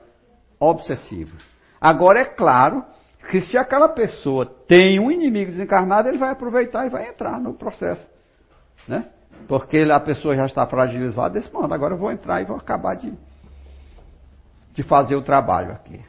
obsessivo. 0.59 1.37
Agora 1.81 2.21
é 2.21 2.25
claro 2.25 2.85
que 3.31 3.41
se 3.41 3.59
aquela 3.59 3.89
pessoa 3.89 4.47
tem 4.47 4.99
um 4.99 5.11
inimigo 5.11 5.51
desencarnado, 5.51 6.09
ele 6.09 6.19
vai 6.19 6.31
aproveitar 6.31 6.87
e 6.87 6.91
vai 6.91 7.09
entrar 7.09 7.41
no 7.41 7.55
processo. 7.55 8.07
Né? 8.87 9.07
Porque 9.49 9.79
a 9.79 10.01
pessoa 10.01 10.37
já 10.37 10.47
está 10.47 10.67
fragilizada, 10.67 11.35
desse 11.35 11.53
modo, 11.53 11.73
agora 11.73 11.95
eu 11.95 11.99
vou 11.99 12.11
entrar 12.11 12.41
e 12.41 12.45
vou 12.45 12.57
acabar 12.57 12.95
de, 12.95 13.13
de 14.73 14.83
fazer 14.83 15.17
o 15.17 15.23
trabalho 15.23 15.73
aqui. 15.73 16.01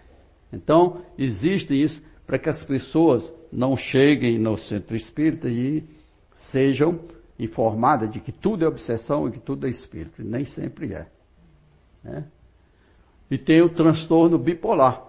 Então, 0.51 1.03
existe 1.17 1.73
isso 1.73 2.01
para 2.25 2.39
que 2.39 2.49
as 2.49 2.63
pessoas 2.63 3.31
não 3.51 3.75
cheguem 3.75 4.39
no 4.39 4.57
centro 4.57 4.95
espírita 4.95 5.47
e 5.49 5.83
sejam 6.51 6.99
informadas 7.37 8.11
de 8.11 8.19
que 8.19 8.31
tudo 8.31 8.63
é 8.63 8.67
obsessão 8.67 9.27
e 9.27 9.31
que 9.31 9.39
tudo 9.39 9.67
é 9.67 9.69
espírito. 9.69 10.21
E 10.21 10.25
nem 10.25 10.45
sempre 10.45 10.93
é. 10.93 11.07
Né? 12.03 12.25
E 13.29 13.37
tem 13.37 13.61
o 13.61 13.69
transtorno 13.69 14.37
bipolar. 14.37 15.03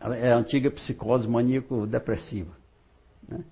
É 0.00 0.32
a 0.32 0.36
antiga 0.36 0.70
psicose 0.70 1.28
maníaco-depressiva. 1.28 2.52
Né? 3.28 3.44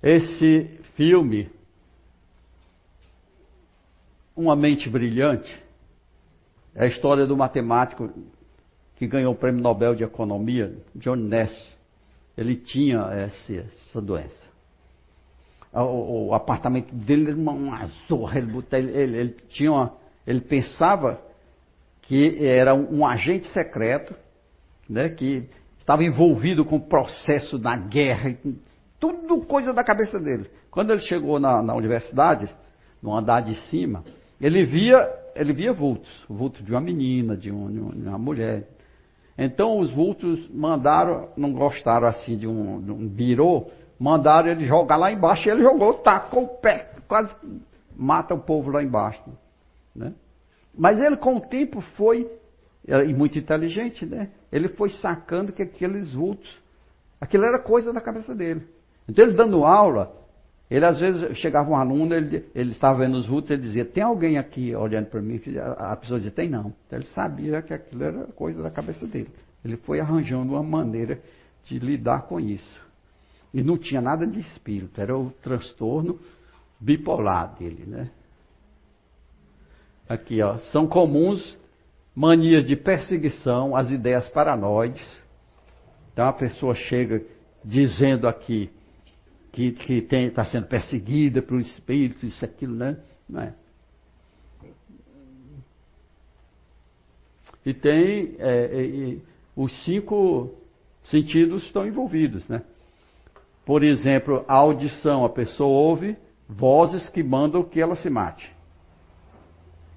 Esse 0.00 0.80
filme, 0.94 1.50
Uma 4.38 4.54
Mente 4.54 4.88
Brilhante, 4.88 5.52
É 6.72 6.84
a 6.84 6.86
história 6.86 7.26
do 7.26 7.36
matemático 7.36 8.08
que 8.94 9.04
ganhou 9.04 9.32
o 9.32 9.36
prêmio 9.36 9.60
Nobel 9.60 9.96
de 9.96 10.04
Economia, 10.04 10.76
John 10.94 11.16
Nash. 11.16 11.76
Ele 12.36 12.54
tinha 12.54 13.00
essa, 13.10 13.52
essa 13.52 14.00
doença. 14.00 14.46
O, 15.72 16.28
o, 16.28 16.34
apartamento 16.34 16.94
dele 16.94 17.30
era 17.30 17.36
uma, 17.36 17.50
uma 17.50 17.86
zorra. 18.08 18.38
Ele, 18.38 18.52
ele, 18.72 19.16
ele, 19.16 19.36
tinha 19.48 19.72
uma, 19.72 19.96
ele 20.24 20.40
pensava 20.40 21.20
que 22.02 22.38
era 22.46 22.76
um, 22.76 23.00
um 23.00 23.06
agente 23.06 23.46
secreto, 23.48 24.14
né, 24.88 25.08
que 25.08 25.48
estava 25.80 26.04
envolvido 26.04 26.64
com 26.64 26.76
o 26.76 26.86
processo 26.86 27.58
da 27.58 27.76
guerra, 27.76 28.36
tudo 29.00 29.44
coisa 29.46 29.72
da 29.72 29.82
cabeça 29.82 30.20
dele. 30.20 30.48
Quando 30.70 30.92
ele 30.92 31.00
chegou 31.00 31.40
na, 31.40 31.60
na 31.60 31.74
universidade, 31.74 32.54
no 33.02 33.16
andar 33.16 33.40
de 33.40 33.56
cima, 33.68 34.04
ele 34.40 34.64
via, 34.64 35.08
ele 35.34 35.52
via 35.52 35.72
vultos, 35.72 36.10
vulto 36.28 36.62
de 36.62 36.70
uma 36.70 36.80
menina, 36.80 37.36
de, 37.36 37.50
um, 37.50 37.90
de 37.90 38.08
uma 38.08 38.18
mulher. 38.18 38.68
Então 39.36 39.78
os 39.78 39.90
vultos 39.90 40.48
mandaram, 40.50 41.28
não 41.36 41.52
gostaram 41.52 42.08
assim 42.08 42.36
de 42.36 42.46
um, 42.46 42.80
de 42.80 42.90
um 42.90 43.08
birô, 43.08 43.70
mandaram 43.98 44.50
ele 44.50 44.64
jogar 44.64 44.96
lá 44.96 45.12
embaixo, 45.12 45.48
e 45.48 45.50
ele 45.50 45.62
jogou, 45.62 45.94
tacou 45.94 46.44
o 46.44 46.48
pé, 46.48 46.90
quase 47.06 47.34
mata 47.96 48.34
o 48.34 48.40
povo 48.40 48.70
lá 48.70 48.82
embaixo. 48.82 49.22
Né? 49.94 50.14
Mas 50.76 51.00
ele 51.00 51.16
com 51.16 51.36
o 51.36 51.40
tempo 51.40 51.80
foi, 51.96 52.30
e 52.86 53.12
muito 53.12 53.38
inteligente, 53.38 54.06
né? 54.06 54.30
Ele 54.50 54.68
foi 54.68 54.90
sacando 54.90 55.52
que 55.52 55.62
aqueles 55.62 56.14
vultos, 56.14 56.48
aquilo 57.20 57.44
era 57.44 57.58
coisa 57.58 57.92
da 57.92 58.00
cabeça 58.00 58.34
dele. 58.34 58.66
Então 59.08 59.24
ele 59.24 59.34
dando 59.34 59.64
aula, 59.64 60.14
ele 60.70 60.84
às 60.84 60.98
vezes 60.98 61.36
chegava 61.38 61.70
um 61.70 61.76
aluno, 61.76 62.14
ele, 62.14 62.44
ele 62.54 62.72
estava 62.72 62.98
vendo 62.98 63.16
os 63.16 63.26
vultos, 63.26 63.50
ele 63.50 63.62
dizia, 63.62 63.84
tem 63.84 64.02
alguém 64.02 64.36
aqui 64.36 64.74
olhando 64.74 65.06
para 65.06 65.22
mim? 65.22 65.40
A, 65.78 65.96
pessoa 65.96 66.18
dizia, 66.18 66.32
tem 66.32 66.48
não. 66.48 66.74
Então 66.86 66.98
ele 66.98 67.06
sabia 67.06 67.62
que 67.62 67.72
aquilo 67.72 68.04
era 68.04 68.24
coisa 68.28 68.62
da 68.62 68.70
cabeça 68.70 69.06
dele. 69.06 69.30
Ele 69.64 69.76
foi 69.78 69.98
arranjando 69.98 70.52
uma 70.52 70.62
maneira 70.62 71.20
de 71.64 71.78
lidar 71.78 72.22
com 72.22 72.38
isso. 72.38 72.86
E 73.52 73.62
não 73.62 73.78
tinha 73.78 74.00
nada 74.00 74.26
de 74.26 74.38
espírito, 74.38 75.00
era 75.00 75.16
o 75.16 75.30
transtorno 75.42 76.20
bipolar 76.78 77.56
dele, 77.58 77.84
né? 77.86 78.10
Aqui, 80.06 80.40
ó, 80.42 80.58
são 80.70 80.86
comuns 80.86 81.56
manias 82.14 82.66
de 82.66 82.76
perseguição, 82.76 83.74
as 83.74 83.90
ideias 83.90 84.28
paranoides. 84.28 85.22
Então 86.12 86.26
a 86.26 86.32
pessoa 86.32 86.74
chega 86.74 87.22
dizendo 87.64 88.28
aqui, 88.28 88.70
que 89.72 90.06
está 90.10 90.44
sendo 90.44 90.66
perseguida 90.66 91.42
pelo 91.42 91.60
espírito, 91.60 92.24
isso, 92.24 92.44
aquilo, 92.44 92.74
né? 92.74 92.98
Não 93.28 93.40
é? 93.40 93.54
E 97.66 97.74
tem 97.74 98.36
é, 98.38 99.14
é, 99.14 99.16
os 99.56 99.84
cinco 99.84 100.54
sentidos 101.04 101.64
estão 101.64 101.86
envolvidos, 101.86 102.48
né? 102.48 102.62
Por 103.66 103.82
exemplo, 103.82 104.44
a 104.48 104.54
audição, 104.54 105.24
a 105.24 105.28
pessoa 105.28 105.68
ouve 105.68 106.16
vozes 106.48 107.10
que 107.10 107.22
mandam 107.22 107.62
que 107.62 107.80
ela 107.80 107.94
se 107.94 108.08
mate. 108.08 108.50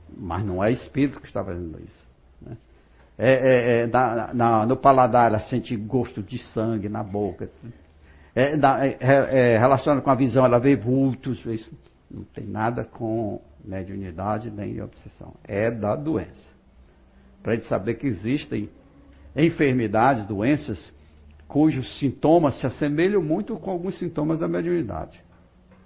Mas 0.09 0.43
não 0.43 0.61
é 0.61 0.71
espírito 0.71 1.21
que 1.21 1.27
está 1.27 1.43
fazendo 1.43 1.79
isso. 1.79 2.05
Né? 2.41 2.57
É, 3.17 3.31
é, 3.31 3.77
é 3.83 3.87
na, 3.87 4.33
na, 4.33 4.65
no 4.65 4.75
paladar 4.75 5.29
ela 5.29 5.39
sente 5.39 5.73
gosto 5.77 6.21
de 6.21 6.37
sangue 6.37 6.89
na 6.89 7.01
boca. 7.01 7.49
É, 8.35 8.53
é, 8.53 9.53
é, 9.53 9.57
relacionado 9.57 10.01
com 10.01 10.09
a 10.09 10.15
visão, 10.15 10.45
ela 10.45 10.59
vê 10.59 10.75
vultos, 10.75 11.43
isso 11.45 11.71
não 12.09 12.23
tem 12.23 12.45
nada 12.45 12.83
com 12.83 13.41
mediunidade 13.63 14.49
nem 14.49 14.81
obsessão. 14.81 15.33
É 15.43 15.69
da 15.69 15.95
doença. 15.95 16.49
Para 17.43 17.53
a 17.53 17.55
gente 17.55 17.67
saber 17.67 17.95
que 17.95 18.07
existem 18.07 18.69
enfermidades, 19.35 20.25
doenças, 20.25 20.91
cujos 21.47 21.99
sintomas 21.99 22.59
se 22.59 22.67
assemelham 22.67 23.21
muito 23.21 23.57
com 23.57 23.71
alguns 23.71 23.97
sintomas 23.97 24.39
da 24.39 24.47
mediunidade. 24.47 25.21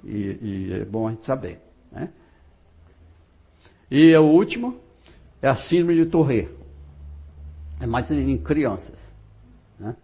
E, 0.04 0.38
e 0.42 0.74
é 0.74 0.86
bom 0.86 1.08
a 1.08 1.12
gente 1.12 1.26
saber. 1.26 1.60
Né? 1.92 2.10
E 3.90 4.16
o 4.16 4.24
último 4.24 4.80
é 5.42 5.48
a 5.48 5.56
síndrome 5.56 5.96
de 5.96 6.06
Tourette. 6.06 6.54
É 7.80 7.86
mais 7.86 8.10
em 8.12 8.38
crianças. 8.38 9.00
Né? 9.80 9.96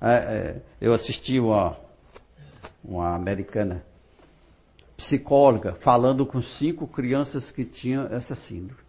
É, 0.00 0.12
é, 0.12 0.62
eu 0.80 0.92
assisti 0.92 1.40
uma, 1.40 1.76
uma 2.84 3.14
americana 3.14 3.82
psicóloga 4.96 5.74
falando 5.76 6.26
com 6.26 6.42
cinco 6.42 6.86
crianças 6.86 7.50
que 7.50 7.64
tinham 7.64 8.06
essa 8.06 8.34
síndrome. 8.34 8.80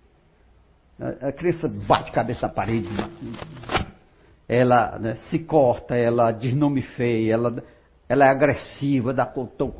A, 0.99 1.31
criança 1.31 1.67
bate 1.67 2.11
cabeça 2.11 2.47
na 2.47 2.53
parede, 2.53 2.89
ela 4.47 4.99
né, 4.99 5.15
se 5.15 5.39
corta, 5.39 5.95
ela 5.95 6.31
diz 6.31 6.53
nome 6.53 6.81
feio, 6.81 7.31
ela, 7.31 7.63
ela 8.07 8.25
é 8.25 8.29
agressiva, 8.29 9.13
dá 9.13 9.25
cotão, 9.25 9.73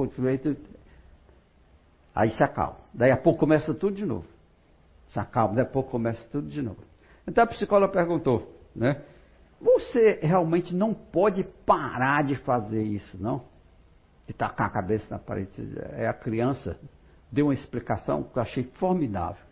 aí 2.15 2.29
se 2.31 2.43
acalma. 2.43 2.77
Daí 2.93 3.11
a 3.11 3.17
pouco 3.17 3.39
começa 3.39 3.73
tudo 3.73 3.95
de 3.95 4.05
novo. 4.05 4.25
Se 5.09 5.19
acalma, 5.19 5.55
daí 5.55 5.63
a 5.63 5.67
pouco 5.67 5.91
começa 5.91 6.25
tudo 6.31 6.47
de 6.47 6.61
novo. 6.61 6.83
Então 7.27 7.43
a 7.43 7.47
psicóloga 7.47 7.91
perguntou, 7.91 8.55
né? 8.75 9.01
Você 9.61 10.19
realmente 10.21 10.73
não 10.73 10.93
pode 10.93 11.43
parar 11.65 12.23
de 12.23 12.35
fazer 12.35 12.81
isso, 12.81 13.17
não? 13.21 13.43
De 14.25 14.33
tacar 14.33 14.67
a 14.67 14.71
cabeça 14.71 15.07
na 15.09 15.19
parede. 15.19 15.51
É 15.93 16.07
a 16.07 16.13
criança 16.13 16.79
deu 17.31 17.47
uma 17.47 17.53
explicação 17.53 18.23
que 18.23 18.37
eu 18.37 18.41
achei 18.41 18.63
formidável. 18.75 19.43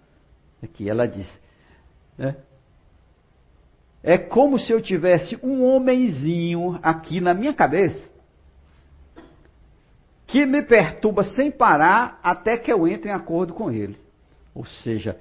Que 0.73 0.89
ela 0.89 1.07
disse, 1.07 1.39
né? 2.17 2.35
É 4.01 4.17
como 4.17 4.57
se 4.57 4.71
eu 4.71 4.81
tivesse 4.81 5.37
um 5.43 5.63
homenzinho 5.63 6.79
aqui 6.81 7.19
na 7.19 7.33
minha 7.33 7.53
cabeça 7.53 8.07
que 10.25 10.45
me 10.45 10.61
perturba 10.61 11.23
sem 11.23 11.51
parar 11.51 12.19
até 12.21 12.57
que 12.57 12.71
eu 12.71 12.87
entre 12.87 13.09
em 13.09 13.13
acordo 13.13 13.53
com 13.53 13.71
ele. 13.71 13.97
Ou 14.53 14.65
seja, 14.65 15.17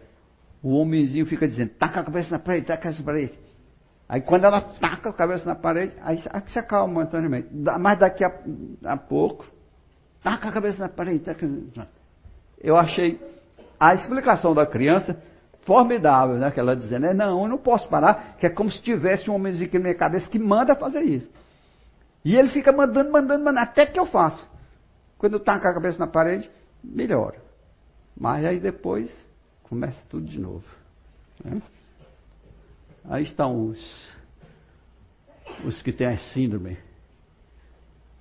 o 0.63 0.71
homenzinho 0.77 1.27
fica 1.27 1.47
dizendo, 1.47 1.71
taca 1.71 2.01
a 2.01 2.05
cabeça 2.05 2.31
na 2.31 2.39
parede, 2.39 2.67
taca 2.67 2.81
a 2.81 2.83
cabeça 2.83 3.01
na 3.01 3.07
parede. 3.07 3.39
Aí 4.09 4.21
quando 4.21 4.45
ela 4.45 4.61
taca 4.61 5.11
a 5.11 5.13
cabeça 5.13 5.45
na 5.45 5.55
parede, 5.55 5.95
aí, 6.01 6.19
se 6.47 6.59
acalma 6.59 6.93
momentaneamente. 6.95 7.49
Mas 7.81 7.99
daqui 7.99 8.25
a, 8.25 8.33
a 8.85 8.97
pouco, 8.97 9.47
taca 10.23 10.49
a 10.49 10.53
cabeça 10.53 10.79
na 10.79 10.89
parede. 10.89 11.21
Taca... 11.21 11.49
Eu 12.59 12.77
achei 12.77 13.21
a 13.79 13.95
explicação 13.95 14.55
da 14.55 14.65
criança 14.65 15.21
formidável, 15.63 16.37
né? 16.37 16.51
Que 16.53 16.61
ela 16.61 16.77
dizendo, 16.77 17.07
é, 17.07 17.15
não, 17.15 17.43
eu 17.43 17.49
não 17.49 17.59
posso 17.59 17.89
parar, 17.89 18.37
que 18.39 18.47
é 18.47 18.51
como 18.51 18.71
se 18.71 18.81
tivesse 18.81 19.29
um 19.29 19.35
homenzinho 19.35 19.67
aqui 19.67 19.77
na 19.77 19.85
minha 19.85 19.95
cabeça 19.97 20.31
que 20.31 20.39
manda 20.39 20.77
fazer 20.77 21.03
isso. 21.03 21.31
E 22.25 22.37
ele 22.37 22.49
fica 22.49 22.73
mandando, 22.73 23.11
mandando, 23.11 23.45
mandando, 23.45 23.61
até 23.61 23.87
que 23.87 23.99
eu 23.99 24.07
faço. 24.07 24.49
Quando 25.19 25.35
eu 25.35 25.43
a 25.45 25.59
cabeça 25.59 25.99
na 25.99 26.07
parede, 26.07 26.51
melhora. 26.83 27.39
Mas 28.17 28.45
aí 28.45 28.61
depois 28.61 29.11
começa 29.65 30.01
tudo 30.09 30.27
de 30.27 30.41
novo. 30.41 30.65
Né? 31.45 31.61
Aí 33.09 33.23
estão 33.23 33.69
os, 33.69 34.15
os 35.65 35.81
que 35.83 35.93
têm 35.93 36.09
a 36.09 36.19
síndrome. 36.19 36.77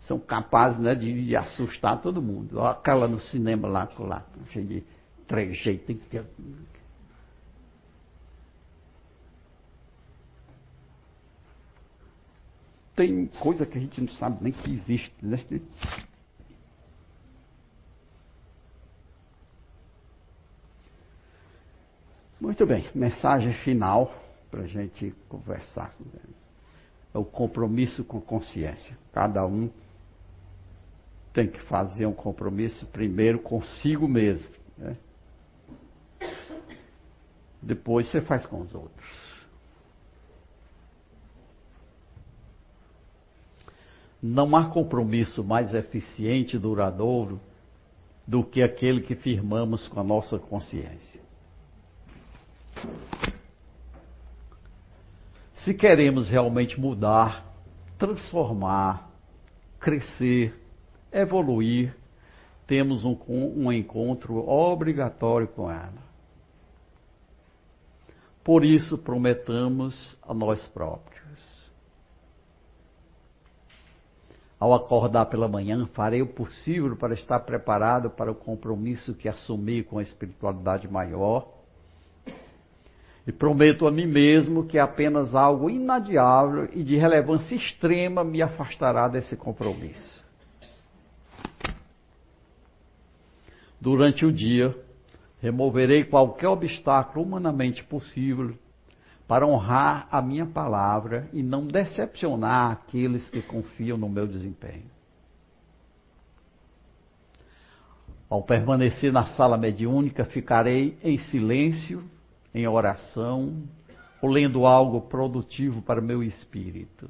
São 0.01 0.19
capazes 0.19 0.79
né, 0.79 0.93
de, 0.93 1.25
de 1.25 1.35
assustar 1.35 2.01
todo 2.01 2.21
mundo. 2.21 2.59
Olha 2.59 2.71
aquela 2.71 3.07
no 3.07 3.19
cinema 3.19 3.67
lá, 3.67 3.89
lá 3.97 4.25
cheio 4.51 4.65
de 4.65 4.83
trejeito. 5.27 5.85
Tem 5.85 5.97
que 5.97 6.05
ter... 6.07 6.25
Tem 12.95 13.25
coisa 13.39 13.65
que 13.65 13.77
a 13.77 13.81
gente 13.81 13.99
não 13.99 14.13
sabe 14.13 14.37
nem 14.41 14.53
que 14.53 14.71
existe. 14.71 15.13
Né? 15.21 15.37
Muito 22.39 22.65
bem, 22.65 22.87
mensagem 22.93 23.51
final 23.53 24.24
para 24.55 24.63
a 24.63 24.67
gente 24.67 25.13
conversar. 25.27 25.93
É 27.13 27.17
o 27.17 27.25
compromisso 27.25 28.05
com 28.05 28.21
consciência. 28.21 28.97
Cada 29.11 29.45
um 29.45 29.69
tem 31.33 31.45
que 31.49 31.59
fazer 31.63 32.05
um 32.05 32.13
compromisso 32.13 32.85
primeiro 32.85 33.39
consigo 33.39 34.07
mesmo. 34.07 34.49
Né? 34.77 34.95
Depois 37.61 38.09
você 38.09 38.21
faz 38.21 38.45
com 38.45 38.61
os 38.61 38.73
outros. 38.73 39.05
Não 44.23 44.55
há 44.55 44.69
compromisso 44.69 45.43
mais 45.43 45.75
eficiente 45.75 46.55
e 46.55 46.59
duradouro 46.59 47.41
do 48.25 48.41
que 48.41 48.63
aquele 48.63 49.01
que 49.01 49.15
firmamos 49.15 49.85
com 49.89 49.99
a 49.99 50.03
nossa 50.03 50.39
consciência. 50.39 51.19
Se 55.63 55.73
queremos 55.73 56.29
realmente 56.29 56.79
mudar, 56.79 57.45
transformar, 57.97 59.09
crescer, 59.79 60.53
evoluir, 61.11 61.95
temos 62.67 63.03
um, 63.03 63.17
um 63.27 63.71
encontro 63.71 64.37
obrigatório 64.47 65.47
com 65.47 65.71
ela. 65.71 66.05
Por 68.43 68.63
isso, 68.63 68.97
prometamos 68.97 70.17
a 70.21 70.33
nós 70.33 70.65
próprios. 70.67 71.15
Ao 74.59 74.73
acordar 74.73 75.25
pela 75.25 75.47
manhã, 75.47 75.87
farei 75.93 76.21
o 76.21 76.27
possível 76.27 76.95
para 76.95 77.13
estar 77.13 77.39
preparado 77.41 78.09
para 78.09 78.31
o 78.31 78.35
compromisso 78.35 79.13
que 79.13 79.27
assumi 79.27 79.83
com 79.83 79.97
a 79.97 80.03
espiritualidade 80.03 80.87
maior. 80.87 81.54
E 83.27 83.31
prometo 83.31 83.87
a 83.87 83.91
mim 83.91 84.05
mesmo 84.05 84.65
que 84.65 84.77
apenas 84.77 85.33
algo 85.33 85.69
inadiável 85.69 86.69
e 86.73 86.83
de 86.83 86.95
relevância 86.95 87.55
extrema 87.55 88.23
me 88.23 88.41
afastará 88.41 89.07
desse 89.07 89.35
compromisso. 89.35 90.23
Durante 93.81 94.25
o 94.25 94.31
dia, 94.31 94.75
removerei 95.41 96.03
qualquer 96.03 96.47
obstáculo 96.47 97.25
humanamente 97.25 97.83
possível 97.83 98.55
para 99.27 99.45
honrar 99.45 100.07
a 100.11 100.21
minha 100.21 100.45
palavra 100.45 101.27
e 101.33 101.41
não 101.41 101.65
decepcionar 101.65 102.71
aqueles 102.71 103.27
que 103.29 103.41
confiam 103.41 103.97
no 103.97 104.07
meu 104.07 104.27
desempenho. 104.27 104.85
Ao 108.29 108.43
permanecer 108.43 109.11
na 109.11 109.25
sala 109.25 109.57
mediúnica, 109.57 110.25
ficarei 110.25 110.97
em 111.03 111.17
silêncio, 111.17 112.03
em 112.55 112.65
oração, 112.65 113.63
ou 114.21 114.29
lendo 114.29 114.65
algo 114.65 115.01
produtivo 115.01 115.81
para 115.81 115.99
meu 115.99 116.23
espírito. 116.23 117.09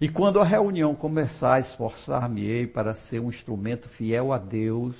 E 0.00 0.08
quando 0.08 0.40
a 0.40 0.44
reunião 0.44 0.96
começar, 0.96 1.60
esforçar-me-ei 1.60 2.66
para 2.66 2.92
ser 2.92 3.20
um 3.20 3.30
instrumento 3.30 3.88
fiel 3.90 4.32
a 4.32 4.38
Deus 4.38 4.96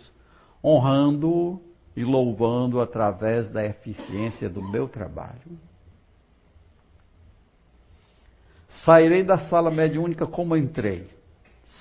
honrando 0.65 1.61
e 1.97 2.05
louvando 2.05 2.81
através 2.81 3.51
da 3.51 3.65
eficiência 3.65 4.49
do 4.49 4.63
meu 4.63 4.89
trabalho. 4.89 5.59
Sairei 8.85 9.25
da 9.25 9.39
sala 9.39 9.71
mediúnica 9.71 10.27
como 10.27 10.57
entrei, 10.57 11.09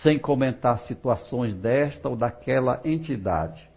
sem 0.02 0.18
comentar 0.18 0.80
situações 0.80 1.56
desta 1.56 2.10
ou 2.10 2.16
daquela 2.16 2.82
entidade, 2.84 3.70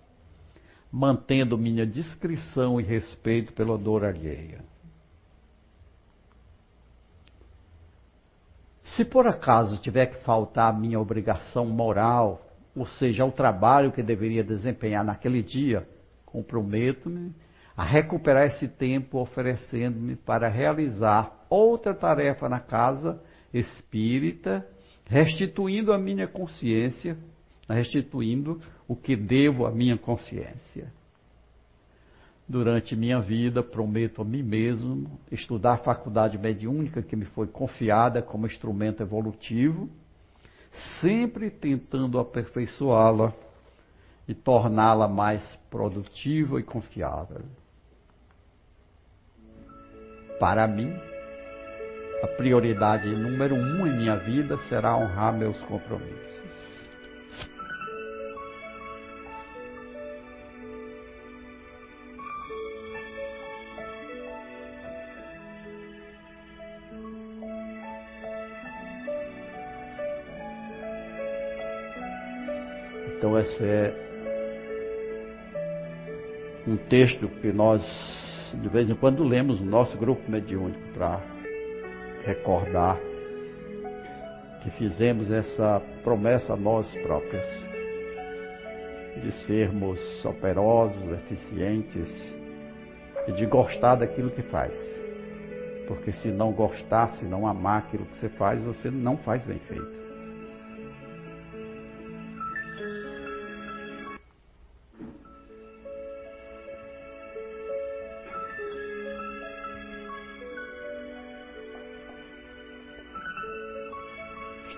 mantendo 0.92 1.56
minha 1.56 1.86
discrição 1.86 2.80
e 2.80 2.84
respeito 2.84 3.52
pela 3.52 3.78
dor 3.78 4.04
alheia. 4.04 4.64
Se 8.84 9.04
por 9.04 9.26
acaso 9.26 9.80
tiver 9.80 10.06
que 10.06 10.24
faltar 10.24 10.70
a 10.74 10.76
minha 10.76 10.98
obrigação 10.98 11.64
moral 11.66 12.50
ou 12.74 12.86
seja, 12.86 13.22
ao 13.22 13.32
trabalho 13.32 13.92
que 13.92 14.02
deveria 14.02 14.44
desempenhar 14.44 15.04
naquele 15.04 15.42
dia, 15.42 15.86
comprometo-me 16.24 17.34
a 17.76 17.84
recuperar 17.84 18.46
esse 18.46 18.68
tempo 18.68 19.18
oferecendo-me 19.18 20.16
para 20.16 20.48
realizar 20.48 21.46
outra 21.48 21.94
tarefa 21.94 22.48
na 22.48 22.60
casa 22.60 23.20
espírita, 23.52 24.66
restituindo 25.06 25.92
a 25.92 25.98
minha 25.98 26.28
consciência, 26.28 27.16
restituindo 27.68 28.60
o 28.90 28.96
que 28.96 29.14
devo 29.14 29.66
à 29.66 29.70
minha 29.70 29.96
consciência. 29.96 30.92
Durante 32.48 32.96
minha 32.96 33.20
vida, 33.20 33.62
prometo 33.62 34.20
a 34.20 34.24
mim 34.24 34.42
mesmo 34.42 35.08
estudar 35.30 35.74
a 35.74 35.78
faculdade 35.78 36.36
mediúnica 36.36 37.00
que 37.00 37.14
me 37.14 37.24
foi 37.26 37.46
confiada 37.46 38.20
como 38.20 38.48
instrumento 38.48 39.00
evolutivo 39.00 39.88
sempre 41.00 41.50
tentando 41.50 42.18
aperfeiçoá-la 42.18 43.32
e 44.26 44.34
torná-la 44.34 45.06
mais 45.06 45.40
produtiva 45.70 46.58
e 46.58 46.64
confiável. 46.64 47.42
Para 50.40 50.66
mim, 50.66 50.92
a 52.24 52.26
prioridade 52.26 53.08
número 53.08 53.54
um 53.54 53.86
em 53.86 53.96
minha 53.96 54.16
vida 54.16 54.58
será 54.68 54.96
honrar 54.96 55.32
meus 55.32 55.60
compromissos. 55.62 56.39
Então, 73.20 73.38
esse 73.38 73.62
é 73.62 73.94
um 76.66 76.74
texto 76.88 77.28
que 77.28 77.52
nós, 77.52 77.82
de 78.54 78.66
vez 78.70 78.88
em 78.88 78.94
quando, 78.94 79.22
lemos 79.22 79.60
no 79.60 79.66
nosso 79.66 79.94
grupo 79.98 80.22
mediúnico 80.26 80.80
para 80.94 81.20
recordar 82.24 82.98
que 84.62 84.70
fizemos 84.70 85.30
essa 85.30 85.82
promessa 86.02 86.54
a 86.54 86.56
nós 86.56 86.90
próprios 87.02 87.46
de 89.20 89.32
sermos 89.44 90.00
operosos, 90.24 91.02
eficientes 91.12 92.34
e 93.28 93.32
de 93.32 93.44
gostar 93.44 93.96
daquilo 93.96 94.30
que 94.30 94.42
faz. 94.44 94.74
Porque 95.86 96.10
se 96.10 96.28
não 96.28 96.52
gostar, 96.52 97.10
se 97.10 97.26
não 97.26 97.46
amar 97.46 97.80
aquilo 97.80 98.06
que 98.06 98.16
você 98.16 98.30
faz, 98.30 98.62
você 98.62 98.90
não 98.90 99.18
faz 99.18 99.44
bem 99.44 99.58
feito. 99.58 99.99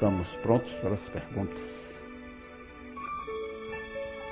Estamos 0.02 0.26
prontos 0.42 0.72
para 0.82 0.94
as 0.94 1.08
perguntas. 1.10 1.91